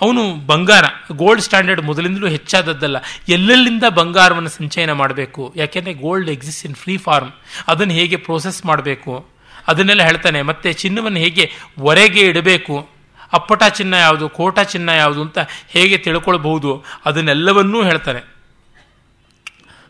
ಅವನು 0.00 0.46
ಬಂಗಾರ, 0.46 0.84
ಗೋಲ್ಡ್ 1.12 1.42
ಸ್ಟ್ಯಾಂಡರ್ಡ್ 1.42 1.82
ಮೊದಲಿಂದಲೂ 1.82 2.28
ಹೆಚ್ಚಾದದ್ದಲ್ಲ. 2.28 2.96
ಎಲ್ಲೆಲ್ಲಿಂದ 3.28 3.84
ಬಂಗಾರವನ್ನು 3.84 4.48
ಸಂಚಯನ 4.48 4.92
ಮಾಡಬೇಕು? 4.92 5.52
ಯಾಕೆಂದರೆ 5.56 5.94
gold 5.94 6.30
exist 6.30 6.66
in 6.66 6.74
free 6.74 6.96
form. 6.96 7.32
ಅದನ್ನು 7.68 7.94
ಹೇಗೆ 7.94 8.16
ಪ್ರೋಸೆಸ್ 8.16 8.66
ಮಾಡಬೇಕು? 8.66 9.28
ಅದನ್ನೆಲ್ಲ 9.68 10.02
ಹೇಳ್ತಾನೆ. 10.02 10.42
ಮತ್ತು 10.42 10.72
ಚಿನ್ನವನ್ನು 10.72 11.18
ಹೇಗೆ 11.18 11.52
ಹೊರಗೆ 11.80 12.20
ಇಡಬೇಕು? 12.20 12.95
ಅಪ್ಪಟ 13.32 13.62
ಚಿನ್ನ 13.78 13.94
ಯಾವುದು, 13.94 14.28
ಕೋಟ 14.28 14.58
ಚಿನ್ನ 14.72 14.88
ಯಾವುದು 14.88 15.20
ಅಂತ 15.22 15.38
ಹೇಗೆ 15.68 15.96
ತಿಳ್ಕೊಳ್ಬಹುದು 15.98 16.70
ಅದನ್ನೆಲ್ಲವನ್ನೂ 17.06 17.78
ಹೇಳ್ತಾನೆ 17.82 18.22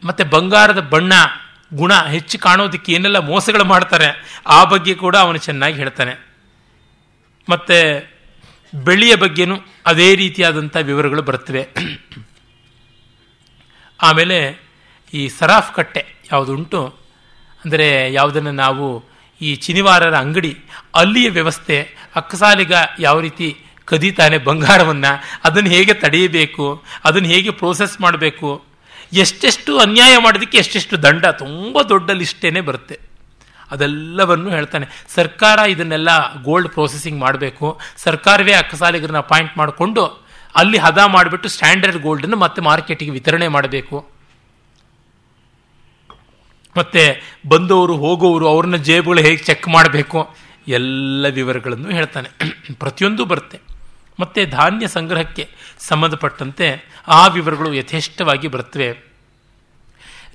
ಮತ್ತೆ 0.02 0.24
ಬಂಗಾರದ 0.24 0.80
ಬಣ್ಣ, 0.80 1.12
ಗುಣ 1.74 1.92
ಹೆಚ್ಚು 2.14 2.38
ಕಾಣೋದಕ್ಕೆ 2.38 2.90
ಏನೆಲ್ಲ 2.92 3.18
ಮೋಸಗಳು 3.18 3.64
ಮಾಡ್ತಾರೆ, 3.64 4.08
ಆ 4.46 4.58
ಬಗ್ಗೆ 4.64 4.94
ಕೂಡ 4.94 5.16
ಅವನು 5.16 5.38
ಚೆನ್ನಾಗಿ 5.38 5.76
ಹೇಳ್ತಾನೆ. 5.76 6.14
ಮತ್ತೆ 7.48 7.78
ಬೆಳ್ಳಿಯ 8.84 9.14
ಬಗ್ಗೆನೂ 9.14 9.56
ಅದೇ 9.86 10.08
ರೀತಿಯಾದಂಥ 10.14 10.76
ವಿವರಗಳು 10.82 11.22
ಬರ್ತವೆ 11.22 11.62
ಆಮೇಲೆ 14.00 14.38
ಈ 15.14 15.28
ಸರಾಫ್ 15.28 15.74
ಕಟ್ಟೆ 15.74 16.02
ಯಾವುದುಂಟು? 16.32 16.80
ಅಂದರೆ 17.64 17.88
ಯಾವುದನ್ನು 18.12 18.52
ನಾವು 18.52 18.86
ಈ 19.40 19.50
ಚಿನಿವಾರರ 19.54 20.16
ಅಂಗಡಿ, 20.16 20.52
ಅಲ್ಲಿಯ 20.94 21.28
ವ್ಯವಸ್ಥೆ 21.30 21.76
ಅಕ್ಕಸಾಲಿಗ 22.16 22.72
ಯಾವ 22.98 23.20
ರೀತಿ 23.20 23.48
ಕದೀತಾನೆ 23.84 24.38
ಬಂಗಾರವನ್ನು, 24.38 25.12
ಅದನ್ನು 25.44 25.70
ಹೇಗೆ 25.70 25.94
ತಡೆಯಬೇಕು, 25.94 26.84
ಅದನ್ನು 27.04 27.28
ಹೇಗೆ 27.28 27.50
ಪ್ರೋಸೆಸ್ 27.50 28.00
ಮಾಡಬೇಕು, 28.00 28.64
ಎಷ್ಟೆಷ್ಟು 29.12 29.78
ಅನ್ಯಾಯ 29.78 30.14
ಮಾಡೋದಕ್ಕೆ 30.18 30.58
ಎಷ್ಟೆಷ್ಟು 30.58 31.02
ದಂಡ, 31.02 31.26
ತುಂಬ 31.26 31.82
ದೊಡ್ಡ 31.82 32.10
ಲಿಸ್ಟೇನೆ 32.10 32.60
ಬರುತ್ತೆ. 32.60 32.96
ಅದೆಲ್ಲವನ್ನು 33.70 34.50
ಹೇಳ್ತಾನೆ. 34.50 34.86
ಸರ್ಕಾರ 35.14 35.58
ಇದನ್ನೆಲ್ಲ 35.58 36.10
ಗೋಲ್ಡ್ 36.42 36.68
ಪ್ರೋಸೆಸಿಂಗ್ 36.68 37.20
ಮಾಡಬೇಕು, 37.20 37.80
ಸರ್ಕಾರವೇ 37.96 38.52
ಅಕ್ಕಸಾಲಿಗರನ್ನ 38.52 39.18
ಅಪಾಯಿಂಟ್ 39.18 39.58
ಮಾಡಿಕೊಂಡು 39.58 40.04
ಅಲ್ಲಿ 40.56 40.78
ಹದ 40.78 40.98
ಮಾಡಿಬಿಟ್ಟು 41.06 41.48
ಸ್ಟ್ಯಾಂಡರ್ಡ್ 41.48 41.96
ಗೋಲ್ಡನ್ನು 41.96 42.36
ಮತ್ತೆ 42.36 42.60
ಮಾರ್ಕೆಟಿಗೆ 42.60 43.10
ವಿತರಣೆ 43.10 43.48
ಮಾಡಬೇಕು. 43.48 43.96
ಮತ್ತೆ 46.76 47.04
ಬಂದವರು, 47.48 47.96
ಹೋಗೋರು, 47.96 48.48
ಅವ್ರನ್ನ 48.48 48.76
ಜೇಬುಗಳು 48.76 49.20
ಹೇಗೆ 49.20 49.36
ಚೆಕ್ 49.36 49.68
ಮಾಡಬೇಕು 49.68 50.45
ಎಲ್ಲ 50.68 51.28
ವಿವರಗಳನ್ನು 51.28 51.90
ಹೇಳ್ತಾನೆ. 51.90 52.28
ಪ್ರತಿಯೊಂದು 52.74 53.24
ಬರುತ್ತೆ. 53.24 53.60
ಮತ್ತು 54.20 54.50
ಧಾನ್ಯ 54.50 54.88
ಸಂಗ್ರಹಕ್ಕೆ 54.88 55.48
ಸಂಬಂಧಪಟ್ಟಂತೆ 55.78 56.88
ಆ 57.08 57.26
ವಿವರಗಳು 57.26 57.74
ಯಥೇಷ್ಟವಾಗಿ 57.74 58.48
ಬರುತ್ತವೆ. 58.48 59.06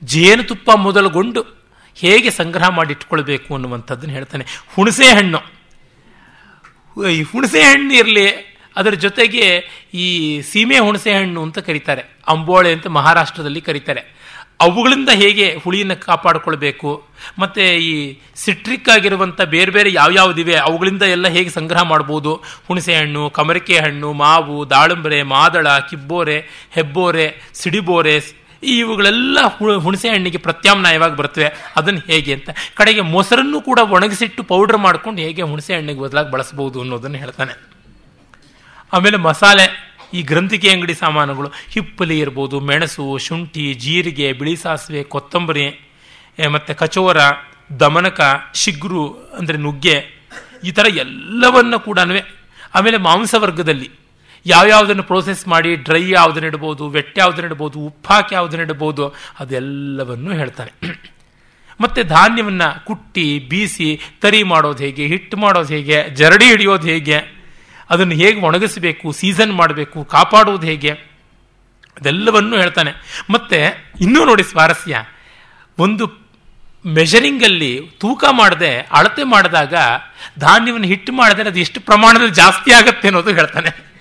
ಜೇನುತುಪ್ಪ 0.04 0.72
ಮೊದಲುಗೊಂಡು 0.76 1.42
ಹೇಗೆ 1.96 2.30
ಸಂಗ್ರಹ 2.30 2.70
ಮಾಡಿಟ್ಕೊಳ್ಬೇಕು 2.70 3.54
ಅನ್ನುವಂಥದ್ದನ್ನು 3.54 4.16
ಹೇಳ್ತಾನೆ. 4.16 4.46
ಹುಣಸೆ 4.76 5.14
ಹಣ್ಣು. 5.14 5.62
ಈ 7.10 7.22
ಹುಣಸೆ 7.24 7.64
ಹಣ್ಣು 7.64 7.94
ಇರಲಿ, 7.94 8.58
ಅದರ 8.76 8.94
ಜೊತೆಗೆ 8.94 9.64
ಈ 9.94 10.42
ಸೀಮೆ 10.42 10.80
ಹುಣಸೆ 10.80 11.14
ಹಣ್ಣು 11.14 11.44
ಅಂತ 11.44 11.60
ಕರೀತಾರೆ. 11.60 12.04
ಅಂಬೋಳೆ 12.28 12.74
ಅಂತ 12.74 12.88
ಮಹಾರಾಷ್ಟ್ರದಲ್ಲಿ 12.88 13.62
ಕರೀತಾರೆ. 13.62 14.21
ಅವುಗಳಿಂದ 14.62 15.10
ಹೇಗೆ 15.10 15.56
ಹುಳಿಯನ್ನು 15.64 15.96
ಕಾಪಾಡಿಕೊಳ್ಬೇಕು? 16.06 17.04
ಮತ್ತು 17.40 17.62
ಈ 17.62 18.18
ಸಿಟ್ರಿಕ್ 18.36 18.90
ಆಗಿರುವಂಥ 18.90 19.42
ಬೇರೆ 19.42 19.72
ಬೇರೆ 19.72 19.94
ಯಾವ್ಯಾವುದಿವೆ 19.94 20.56
ಅವುಗಳಿಂದ 20.56 21.02
ಎಲ್ಲ 21.02 21.28
ಹೇಗೆ 21.28 21.50
ಸಂಗ್ರಹ 21.50 21.82
ಮಾಡ್ಬೋದು? 21.82 22.36
ಹುಣಸೆ 22.68 22.96
ಹಣ್ಣು 22.96 23.30
ಕಮರಿಕೆ 23.30 23.80
ಹಣ್ಣು 23.80 24.14
ಮಾವು 24.14 24.70
ದಾಳಿಂಬರೆ 24.70 25.24
ಮಾದಳ, 25.24 25.68
ಕಿಬ್ಬೋರೆ, 25.90 26.68
ಹೆಬ್ಬೋರೆ, 26.72 27.42
ಸಿಡಿಬೋರೆ 27.54 28.42
ಇವುಗಳೆಲ್ಲ 28.64 29.38
ಹುಣಸೆ 29.78 30.10
ಹಣ್ಣಿಗೆ 30.10 30.38
ಪ್ರತ್ಯಾಮ್ನಾಯವಾಗಿ 30.38 31.16
ಬರ್ತವೆ 31.16 31.52
ಅದನ್ನು 31.76 32.00
ಹೇಗೆ 32.00 32.34
ಅಂತ. 32.34 32.50
ಕಡೆಗೆ 32.76 33.02
ಮೊಸರನ್ನು 33.02 33.62
ಕೂಡ 33.62 33.80
ಒಣಗಿಸಿಟ್ಟು 33.80 34.44
ಪೌಡರ್ 34.44 34.78
ಮಾಡ್ಕೊಂಡು 34.78 35.22
ಹೇಗೆ 35.22 35.42
ಹುಣಸೆ 35.42 35.76
ಹಣ್ಣಿಗೆ 35.76 36.00
ಬದಲಾಗಿ 36.00 36.32
ಬಳಸ್ಬೋದು 36.32 36.82
ಅನ್ನೋದನ್ನು 36.82 37.18
ಹೇಳ್ತಾನೆ. 37.18 37.54
ಆಮೇಲೆ 38.94 39.18
ಮಸಾಲೆ. 39.18 39.91
ಈ 40.18 40.22
ಗ್ರಂಥಿಕೆ 40.32 40.70
ಅಂಗಡಿ 40.74 40.96
ಸಾಮಾನುಗಳು 41.04 41.50
ಹಿಪ್ಪಲಿ 41.74 42.18
ಇರ್ಬೋದು, 42.24 42.60
ಮೆಣಸು, 42.70 43.06
ಶುಂಠಿ, 43.28 43.66
ಜೀರಿಗೆ, 43.84 44.28
ಬಿಳಿ 44.40 44.56
ಸಾಸಿವೆ, 44.64 45.04
ಕೊತ್ತಂಬರಿ 45.14 45.68
ಮತ್ತು 46.56 46.74
ಕಚೋರ, 46.82 47.18
ದಮನಕ, 47.80 48.22
ಶಿಗ್ರು, 48.62 49.06
ಅಂದರೆ 49.40 49.58
ನುಗ್ಗೆ, 49.66 49.98
ಈ 50.68 50.72
ಥರ 50.78 50.86
ಎಲ್ಲವನ್ನು 51.06 51.80
ಕೂಡ 51.88 52.00
ಆಮೇಲೆ 52.78 52.98
ಮಾಂಸ 53.08 53.34
ವರ್ಗದಲ್ಲಿ 53.44 53.90
ಯಾವ್ಯಾವುದನ್ನು 54.46 55.04
ಪ್ರೋಸೆಸ್ 55.10 55.42
ಮಾಡಿ 55.48 55.72
ಡ್ರೈ 55.88 56.04
ಯಾವುದನ್ನು 56.10 56.48
ಇಡ್ಬೋದು 56.52 56.84
ವೆಟ್ 56.90 57.18
ಯಾವುದನ್ನು 57.20 57.48
ಇಡ್ಬೋದು, 57.50 57.80
ಉಪ್ಪು 57.90 58.10
ಹಾಕಿ 58.14 58.34
ಯಾವುದನ್ನು 58.36 58.64
ಇಡ್ಬೋದು, 58.68 59.06
ಅದೆಲ್ಲವನ್ನೂ 59.42 60.32
ಹೇಳ್ತಾರೆ. 60.42 60.72
ಮತ್ತು 61.80 62.02
ಧಾನ್ಯವನ್ನು 62.16 62.70
ಕುಟ್ಟಿ, 62.88 63.28
ಬೀಸಿ, 63.52 63.90
ತರಿ 64.24 64.42
ಮಾಡೋದು 64.54 64.84
ಹೇಗೆ, 64.86 65.06
ಹಿಟ್ಟು 65.14 65.38
ಮಾಡೋದು 65.38 65.72
ಹೇಗೆ, 65.76 65.98
ಜರಡಿ 66.20 66.48
ಹಿಡಿಯೋದು 66.52 66.88
ಹೇಗೆ 66.94 67.20
ಅದನ್ನು 67.92 68.16
ಹೇಗೆ 68.16 68.42
ಒಣಗಿಸಬೇಕು, 68.42 69.12
ಸೀಸನ್ 69.12 69.54
ಮಾಡಬೇಕು, 69.54 70.06
ಕಾಪಾಡುವುದು 70.06 70.68
ಹೇಗೆ? 70.68 70.90
ಅದೆಲ್ಲವನ್ನೂ 71.98 72.58
ಹೇಳ್ತಾನೆ. 72.58 72.92
ಮತ್ತೆ 73.30 73.92
ಇನ್ನೂ 74.02 74.26
ನೋಡಿ 74.26 74.44
ಸ್ವಾರಸ್ಯ. 74.44 75.06
ಒಂದು 75.78 76.22
ಮೆಷರಿಂಗಲ್ಲಿ 76.86 77.90
ತೂಕ 78.00 78.24
ಮಾಡದೆ, 78.32 78.78
ಅಳತೆ 78.78 79.24
ಮಾಡಿದಾಗ 79.24 79.74
ಧಾನ್ಯವನ್ನು 80.40 80.88
ಹಿಟ್ಟು 80.88 81.12
ಮಾಡಿದ್ರೆ 81.12 81.50
ಅದು 81.50 81.60
ಎಷ್ಟು 81.60 81.82
ಪ್ರಮಾಣದಲ್ಲಿ 81.82 82.32
ಜಾಸ್ತಿ 82.32 82.72
ಆಗುತ್ತೆ 82.72 83.08
ಅನ್ನೋದು 83.08 83.34
ಹೇಳ್ತಾನೆ. 83.34 83.92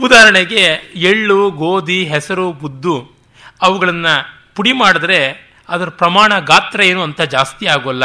ಉದಾಹರಣೆಗೆ 0.00 0.62
ಎಳ್ಳು, 0.94 1.50
ಗೋಧಿ, 1.50 2.04
ಹೆಸರು, 2.04 2.52
ಬುದ್ದು 2.52 3.16
ಅವುಗಳನ್ನು 3.62 4.46
ಪುಡಿ 4.54 4.72
ಮಾಡಿದ್ರೆ 4.72 5.50
ಅದರ 5.68 5.88
ಪ್ರಮಾಣ 5.88 6.38
ಗಾತ್ರ 6.38 6.80
ಏನು 6.80 7.02
ಅಂತ 7.02 7.20
ಜಾಸ್ತಿ 7.20 7.66
ಆಗೋಲ್ಲ. 7.66 8.04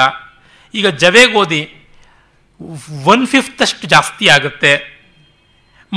ಈಗ 0.73 0.87
ಜವೆ 0.87 1.25
ಗೋಧಿ 1.25 1.80
ಒನ್ 3.11 3.23
ಫಿಫ್ತ್ 3.33 3.61
ಅಷ್ಟು 3.65 3.85
ಜಾಸ್ತಿ 3.93 4.25
ಆಗುತ್ತೆ. 4.35 4.73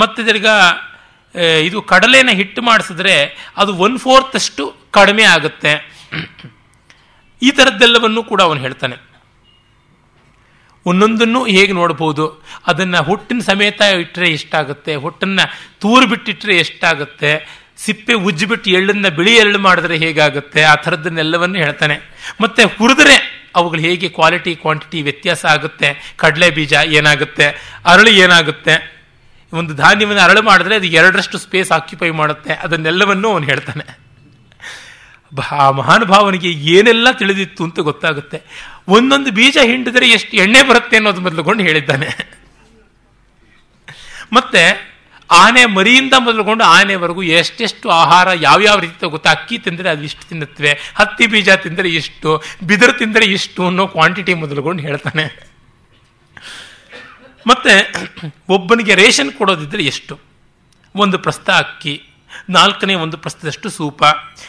ಮತ್ತು 0.00 0.20
ತಿರ್ಗ 0.28 0.48
ಇದು 1.68 1.78
ಕಡಲೆನ 1.92 2.30
ಹಿಟ್ಟು 2.40 2.60
ಮಾಡಿಸಿದ್ರೆ 2.68 3.14
ಅದು 3.60 3.70
ಒನ್ 3.86 3.96
ಫೋರ್ತ್ 4.04 4.36
ಅಷ್ಟು 4.40 4.64
ಕಡಿಮೆ 4.96 5.24
ಆಗುತ್ತೆ. 5.36 5.72
ಈ 7.42 7.50
ಥರದ್ದೆಲ್ಲವನ್ನು 7.58 8.22
ಕೂಡ 8.30 8.40
ಅವನು 8.48 8.60
ಹೇಳ್ತಾನೆ. 8.66 8.96
ಒಂದೊಂದನ್ನು 10.90 11.40
ಹೇಗೆ 11.54 11.72
ನೋಡ್ಬೋದು? 11.80 12.24
ಅದನ್ನು 12.70 13.00
ಹುಟ್ಟಿನ 13.08 13.40
ಸಮೇತ 13.50 13.80
ಇಟ್ಟರೆ 14.04 14.26
ಎಷ್ಟಾಗುತ್ತೆ? 14.38 14.92
ಹುಟ್ಟನ್ನು 15.04 15.44
ತೂರು 15.82 16.06
ಬಿಟ್ಟಿಟ್ರೆ 16.12 16.54
ಎಷ್ಟಾಗುತ್ತೆ? 16.64 17.30
ಸಿಪ್ಪೆ 17.84 18.14
ಉಜ್ಜಿಬಿಟ್ಟು 18.28 18.68
ಎಳ್ಳನ್ನು 18.78 19.10
ಬಿಳಿ 19.18 19.32
ಎಳ್ಳು 19.44 19.58
ಮಾಡಿದ್ರೆ 19.66 19.96
ಹೇಗಾಗುತ್ತೆ? 20.04 20.60
ಆ 20.72 20.74
ಥರದ್ದನ್ನೆಲ್ಲವನ್ನು 20.84 21.58
ಹೇಳ್ತಾನೆ. 21.64 21.96
ಮತ್ತು 22.42 22.62
ಹುರಿದ್ರೆ 22.76 23.16
ಅವುಗಳು 23.54 23.80
ಹೇಗೆ 23.80 24.08
ಕ್ವಾಲಿಟಿ 24.08 24.56
ಕ್ವಾಂಟಿಟಿ 24.56 25.02
ವ್ಯತ್ಯಾಸ 25.02 25.46
ಆಗುತ್ತೆ? 25.46 26.14
ಕಡಲೆ 26.16 26.50
ಬೀಜ 26.50 26.72
ಏನಾಗುತ್ತೆ? 26.72 27.46
ಅರಳು 27.84 28.10
ಏನಾಗುತ್ತೆ? 28.10 28.94
ಒಂದು 29.52 29.74
ಧಾನ್ಯವನ್ನು 29.74 30.22
ಅರಳು 30.22 30.42
ಮಾಡಿದ್ರೆ 30.42 30.74
ಅದು 30.74 30.86
ಎರಡರಷ್ಟು 30.86 31.38
ಸ್ಪೇಸ್ 31.38 31.72
ಆಕ್ಯುಪೈ 31.72 32.10
ಮಾಡುತ್ತೆ. 32.10 32.54
ಅದನ್ನೆಲ್ಲವನ್ನೂ 32.54 33.32
ಅವನು 33.32 33.46
ಹೇಳ್ತಾನೆ. 33.46 34.04
ಆ 35.52 35.70
ಮಹಾನುಭಾವನಿಗೆ 35.70 36.50
ಏನೆಲ್ಲ 36.50 37.10
ತಿಳಿದಿತ್ತು 37.10 37.64
ಅಂತ 37.64 37.80
ಗೊತ್ತಾಗುತ್ತೆ. 37.80 38.42
ಒಂದೊಂದು 38.88 39.30
ಬೀಜ 39.30 39.58
ಹಿಂಡಿದ್ರೆ 39.62 40.08
ಎಷ್ಟು 40.08 40.36
ಎಣ್ಣೆ 40.36 40.62
ಬರುತ್ತೆ 40.62 40.96
ಅನ್ನೋದು 40.96 41.20
ಮೊದಲುಕೊಂಡು 41.20 41.62
ಹೇಳಿದ್ದಾನೆ. 41.62 42.38
ಮತ್ತೆ 44.32 44.93
ಆನೆ 45.30 45.66
ಮರಿಯಿಂದ 45.66 46.14
ಮೊದಲುಕೊಂಡು 46.18 46.64
ಆನೆವರೆಗೂ 46.64 47.22
ಎಷ್ಟೆಷ್ಟು 47.22 47.90
ಆಹಾರ 47.90 48.28
ಯಾವ್ಯಾವ 48.40 48.78
ರೀತಿ 48.78 49.00
ತಗೋತಾ 49.00 49.30
ಅಕ್ಕಿ 49.30 49.58
ತಿಂದರೆ 49.58 49.88
ಅದು 49.88 50.02
ಇಷ್ಟು 50.02 50.28
ತಿನ್ನುತ್ತವೆ, 50.28 50.72
ಹತ್ತಿ 50.94 51.26
ಬೀಜ 51.26 51.48
ತಿಂದರೆ 51.48 51.88
ಇಷ್ಟು, 51.88 52.42
ಬಿದಿರು 52.64 52.92
ತಿಂದರೆ 52.92 53.24
ಇಷ್ಟು 53.24 53.66
ಅನ್ನೋ 53.66 53.86
ಕ್ವಾಂಟಿಟಿ 53.86 54.34
ಮೊದಲುಕೊಂಡು 54.34 54.82
ಹೇಳ್ತಾನೆ. 54.82 55.54
ಮತ್ತೆ 57.46 57.74
ಒಬ್ಬನಿಗೆ 58.48 58.94
ರೇಷನ್ 58.94 59.32
ಕೊಡೋದಿದ್ರೆ 59.32 59.82
ಎಷ್ಟು? 59.84 60.20
ಒಂದು 60.94 61.18
ಪ್ರಸ್ತ 61.18 61.50
ಅಕ್ಕಿ, 61.50 62.02
ನಾಲ್ಕನೇ 62.50 62.94
ಒಂದು 62.94 63.16
ಪ್ರಸ್ತದಷ್ಟು 63.16 63.70
ಸೂಪ, 63.70 64.04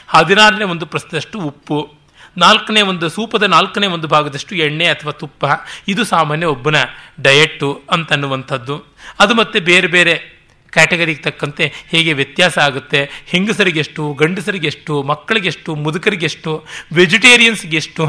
ಹದಿನಾರನೇ 0.07 0.63
ಒಂದು 0.63 0.86
ಪ್ರಸ್ತದಷ್ಟು 0.86 1.39
ಉಪ್ಪು, 1.39 2.05
ನಾಲ್ಕನೇ 2.38 2.82
ಒಂದು 2.82 3.09
ಸೂಪದ 3.09 3.43
ನಾಲ್ಕನೇ 3.43 3.88
ಒಂದು 3.88 4.07
ಭಾಗದಷ್ಟು 4.07 4.55
ಎಣ್ಣೆ 4.55 4.86
ಅಥವಾ 4.86 5.11
ತುಪ್ಪ. 5.11 5.45
ಇದು 5.88 6.03
ಸಾಮಾನ್ಯ 6.03 6.45
ಒಬ್ಬನ 6.45 6.76
ಡಯೆಟ್ಟು 7.21 7.84
ಅಂತನ್ನುವಂಥದ್ದು 7.91 8.76
ಅದು 9.19 9.34
ಮತ್ತೆ 9.34 9.59
ಬೇರೆ 9.59 9.88
ಬೇರೆ 9.88 10.34
ಕ್ಯಾಟಗರಿಗೆ 10.76 11.21
ತಕ್ಕಂತೆ 11.21 11.73
ಹೇಗೆ 11.88 12.13
ವ್ಯತ್ಯಾಸ 12.13 12.57
ಆಗುತ್ತೆ? 12.57 13.23
ಹೆಂಗಸರಿಗೆಷ್ಟು? 13.26 14.13
ಗಂಡಸರಿಗೆಷ್ಟು? 14.13 15.03
ಮಕ್ಕಳಿಗೆಷ್ಟು? 15.03 15.76
ಮುದುಕರಿಗೆಷ್ಟು? 15.76 16.65
ವೆಜಿಟೇರಿಯನ್ಸ್ಗೆಷ್ಟು? 16.93 18.03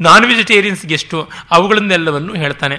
ನಾನ್ 0.00 0.26
ವೆಜಿಟೇರಿಯನ್ಸ್ಗೆಷ್ಟು 0.26 1.28
ಅವುಗಳನ್ನೆಲ್ಲವನ್ನು 1.50 2.34
ಹೇಳ್ತಾನೆ. 2.34 2.76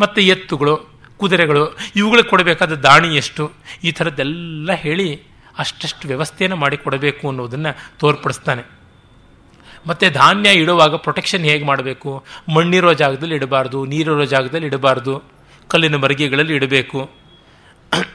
ಮತ್ತು 0.00 0.20
ಎತ್ತುಗಳು, 0.20 0.76
ಕುದುರೆಗಳು 1.16 1.78
ಇವುಗಳಿಗೆ 1.96 2.28
ಕೊಡಬೇಕಾದ 2.28 2.72
ದಾಣಿ 2.74 3.16
ಎಷ್ಟು? 3.16 3.52
ಈ 3.84 3.92
ಥರದ್ದೆಲ್ಲ 3.92 4.72
ಹೇಳಿ 4.72 5.22
ಅಷ್ಟಷ್ಟು 5.58 6.08
ವ್ಯವಸ್ಥೆಯನ್ನು 6.08 6.56
ಮಾಡಿಕೊಡಬೇಕು 6.56 7.28
ಅನ್ನೋದನ್ನು 7.28 7.98
ತೋರ್ಪಡಿಸ್ತಾನೆ. 7.98 8.62
ಮತ್ತು 9.86 10.10
ಧಾನ್ಯ 10.10 10.50
ಇಡುವಾಗ 10.50 10.94
ಪ್ರೊಟೆಕ್ಷನ್ 10.94 11.44
ಹೇಗೆ 11.44 11.64
ಮಾಡಬೇಕು? 11.64 12.24
ಮಣ್ಣಿರೋ 12.54 12.92
ಜಾಗದಲ್ಲಿ 12.92 13.34
ಇಡಬಾರ್ದು, 13.34 13.84
ನೀರಿರೋ 13.84 14.24
ಜಾಗದಲ್ಲಿ 14.24 14.66
ಇಡಬಾರ್ದು, 14.66 15.22
ಕಲ್ಲಿನ 15.68 15.96
ಮರಿಗೆಗಳಲ್ಲಿ 15.96 16.54
ಇಡಬೇಕು. 16.54 17.25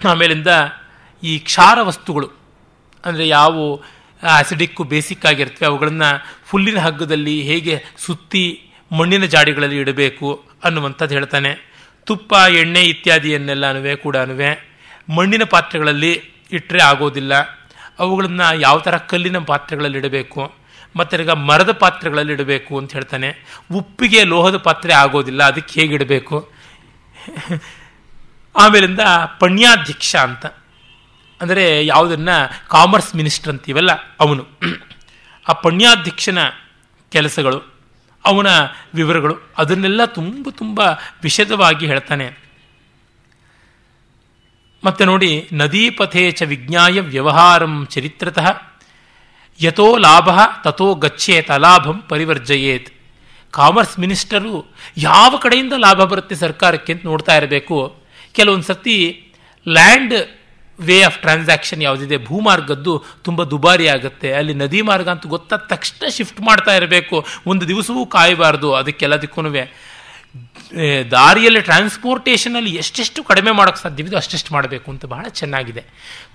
ಆಮೇಲಿಂದ 0.10 0.52
ಈ 1.24 1.34
ಕ್ಷಾರ 1.48 1.78
ವಸ್ತುಗಳು, 1.90 2.28
ಅಂದರೆ 3.04 3.26
ಯಾವ 3.38 3.56
ಆ್ಯಸಿಡಿಕ್ಕು 4.22 4.82
ಬೇಸಿಕ್ 4.92 5.26
ಆಗಿರ್ತವೆ, 5.30 5.68
ಅವುಗಳನ್ನು 5.70 6.10
ಫುಲ್ಲಿನ 6.50 6.80
ಹಗ್ಗದಲ್ಲಿ 6.86 7.36
ಹೇಗೆ 7.50 7.76
ಸುತ್ತಿ 8.06 8.44
ಮಣ್ಣಿನ 8.92 9.26
ಜಾಡಿಗಳಲ್ಲಿ 9.36 9.78
ಇಡಬೇಕು 9.84 10.30
ಅನ್ನುವಂಥದ್ದು 10.66 11.16
ಹೇಳ್ತಾನೆ. 11.18 11.52
ತುಪ್ಪ, 12.08 12.32
ಎಣ್ಣೆ 12.62 12.82
ಇತ್ಯಾದಿಯನ್ನೆಲ್ಲನೂ 12.94 13.82
ಕೂಡ 14.06 14.16
ಮಣ್ಣಿನ 15.18 15.44
ಪಾತ್ರೆಗಳಲ್ಲಿ 15.56 16.12
ಇಟ್ಟರೆ 16.58 16.82
ಆಗೋದಿಲ್ಲ. 16.92 17.34
ಅವುಗಳನ್ನು 18.04 18.48
ಯಾವ 18.66 18.78
ಥರ 18.86 18.96
ಕಲ್ಲಿನ 19.12 19.40
ಪಾತ್ರೆಗಳಲ್ಲಿ 19.52 20.00
ಇಡಬೇಕು, 20.02 20.42
ಮತ್ತು 20.96 21.36
ಮರದ 21.50 21.72
ಪಾತ್ರೆಗಳಲ್ಲಿ 21.84 22.34
ಇಡಬೇಕು 22.38 22.72
ಅಂತ 22.80 22.92
ಹೇಳ್ತಾನೆ. 22.98 23.30
ಉಪ್ಪಿಗೆ, 23.80 24.22
ಲೋಹದ 24.32 24.58
ಪಾತ್ರೆ 24.68 24.94
ಆಗೋದಿಲ್ಲ, 25.04 25.42
ಅದಕ್ಕೆ 25.52 25.74
ಹೇಗೆ 25.80 25.96
ಇಡಬೇಕು? 26.00 26.38
ಆಮೇಲಿಂದ 28.56 29.00
ಪಣ್ಯಾಧ್ಯಕ್ಷ 29.40 30.16
ಅಂತ. 30.16 30.46
ಅಂದರೆ 31.42 31.86
ಯಾವುದನ್ನ? 31.86 32.30
ಕಾಮರ್ಸ್ 32.68 33.16
ಮಿನಿಸ್ಟರ್ 33.16 33.50
ಅಂತೀವಲ್ಲ 33.50 33.92
ಅವನು. 34.20 34.48
ಆ 35.50 35.54
ಪಣ್ಯಾಧ್ಯಕ್ಷನ 35.54 36.40
ಕೆಲಸಗಳು, 37.12 37.64
ಅವನ 38.26 38.48
ವಿವರಗಳು, 38.94 39.38
ಅದನ್ನೆಲ್ಲ 39.58 40.06
ತುಂಬ 40.06 40.50
ತುಂಬ 40.50 40.82
ವಿಶದವಾಗಿ 41.24 41.88
ಹೇಳ್ತಾನೆ. 41.88 42.38
ಮತ್ತೆ 44.84 45.06
ನೋಡಿ, 45.06 45.50
ನದೀಪಥೇ 45.54 46.32
ಚ 46.32 46.42
ವಿಜ್ಞಾಯ 46.42 47.00
ವ್ಯವಹಾರಂ 47.00 47.88
ಚರಿತ್ರತಃ, 47.90 48.62
ಯಥೋ 49.62 49.98
ಲಾಭ 49.98 50.30
ತಥೋ 50.64 50.94
ಗಚ್ಚೇತ್ 50.94 51.52
ಅಲಾಭಂ 51.52 52.04
ಪರಿವರ್ಜಯೇತ್. 52.10 52.94
ಕಾಮರ್ಸ್ 53.52 54.00
ಮಿನಿಸ್ಟರು 54.00 54.76
ಯಾವ 54.98 55.38
ಕಡೆಯಿಂದ 55.38 55.74
ಲಾಭ 55.78 56.04
ಬರುತ್ತೆ 56.04 56.36
ಸರ್ಕಾರಕ್ಕೆ 56.36 56.94
ಅಂತ 56.94 57.06
ನೋಡ್ತಾ 57.06 57.38
ಇರಬೇಕು. 57.38 58.01
ಕೆಲವೊಂದು 58.38 58.68
ಸರ್ತಿ 58.72 58.98
ಲ್ಯಾಂಡ್ 59.66 60.16
ವೇ 60.80 60.98
ಆಫ್ 61.08 61.18
ಟ್ರಾನ್ಸಾಕ್ಷನ್ 61.24 61.82
ಯಾವುದಿದೆ, 61.88 62.18
ಭೂಮಾರ್ಗದ್ದು 62.30 62.94
ತುಂಬ 63.26 63.44
ದುಬಾರಿ 63.52 63.88
ಆಗುತ್ತೆ. 63.96 64.30
ಅಲ್ಲಿ 64.40 64.54
ನದಿ 64.64 64.82
ಮಾರ್ಗ 64.90 65.08
ಅಂತ 65.16 65.26
ಗೊತ್ತಾದ 65.36 65.64
ತಕ್ಷಣ 65.74 66.10
ಶಿಫ್ಟ್ 66.18 66.42
ಮಾಡ್ತಾ 66.50 66.74
ಇರಬೇಕು. 66.80 67.18
ಒಂದು 67.52 67.64
ದಿವಸವೂ 67.72 68.04
ಕಾಯಬಾರ್ದು 68.18 68.70
ಅದಕ್ಕೆಲ್ಲದಕ್ಕೂ 68.82 69.42
ದಾರಿಯಲ್ಲಿ 71.12 71.62
ಟ್ರಾನ್ಸ್ಪೋರ್ಟೇಷನಲ್ಲಿ 71.70 72.72
ಎಷ್ಟೆಷ್ಟು 72.82 73.20
ಕಡಿಮೆ 73.30 73.52
ಮಾಡೋಕ್ಕೆ 73.58 73.82
ಸಾಧ್ಯವಿದೆ 73.86 74.16
ಅಷ್ಟೆಷ್ಟು 74.20 74.52
ಮಾಡಬೇಕು 74.54 74.88
ಅಂತ 74.92 75.04
ಬಹಳ 75.14 75.26
ಚೆನ್ನಾಗಿದೆ. 75.40 75.84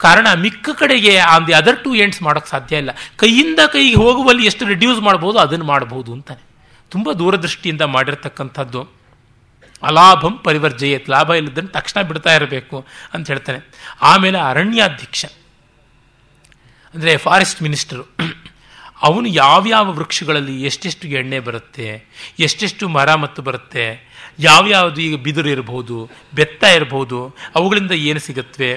ಕಾರಣ 0.04 0.26
ಮಿಕ್ಕ 0.42 0.68
ಕಡೆಗೆ 0.80 1.12
on 1.32 1.46
the 1.46 1.54
other 1.60 1.78
two 1.84 1.92
ends 2.04 2.20
ಮಾಡೋಕ್ಕೆ 2.26 2.50
ಸಾಧ್ಯ 2.50 2.82
ಇಲ್ಲ. 2.82 2.92
ಕೈಯಿಂದ 3.22 3.60
ಕೈಗೆ 3.74 3.94
ಹೋಗುವಲ್ಲಿ 4.02 4.44
ಎಷ್ಟು 4.50 4.66
ರಿಡ್ಯೂಸ್ 4.72 5.00
ಮಾಡ್ಬೋದು 5.08 5.38
ಅದನ್ನು 5.44 5.66
ಮಾಡ್ಬೋದು 5.72 6.10
ಅಂತಾನೆ. 6.16 6.44
ತುಂಬ 6.90 7.12
ದೂರದೃಷ್ಟಿಯಿಂದ 7.22 7.84
ಮಾಡಿರ್ತಕ್ಕಂಥದ್ದು. 7.96 8.82
ಅಲಾಭಂ 9.90 10.34
ಪರಿವರ್ಜಯತ್, 10.46 11.06
ಲಾಭ 11.14 11.28
ಇಲ್ಲದನ್ನು 11.40 11.72
ತಕ್ಷಣ 11.78 11.98
ಬಿಡ್ತಾ 12.08 12.32
ಇರಬೇಕು 12.38 12.76
ಅಂತ 13.14 13.24
ಹೇಳ್ತಾನೆ. 13.32 13.60
ಆಮೇಲೆ 14.10 14.38
ಅರಣ್ಯಾಧ್ಯಕ್ಷ, 14.50 15.24
ಅಂದರೆ 16.94 17.12
ಫಾರೆಸ್ಟ್ 17.26 17.62
ಮಿನಿಸ್ಟರು 17.66 18.04
ಅವನು 19.06 19.28
ಯಾವ್ಯಾವ 19.44 19.86
ವೃಕ್ಷಗಳಲ್ಲಿ 19.96 20.54
ಎಷ್ಟೆಷ್ಟು 20.68 21.06
ಎಣ್ಣೆ 21.20 21.38
ಬರುತ್ತೆ, 21.48 21.88
ಎಷ್ಟೆಷ್ಟು 22.46 22.84
ಮರ 22.96 23.08
ಮತ್ತು 23.24 23.40
ಬರುತ್ತೆ, 23.48 23.84
ಯಾವ್ಯಾವುದು 24.46 25.00
ಈಗ 25.06 25.16
ಬಿದಿರು 25.26 25.48
ಇರಬಹುದು 25.54 25.96
ಬೆತ್ತ 26.38 26.62
ಇರಬಹುದು 26.76 27.18
ಅವುಗಳಿಂದ 27.58 27.94
ಏನು 28.10 28.20
ಸಿಗತ್ವೆ, 28.26 28.70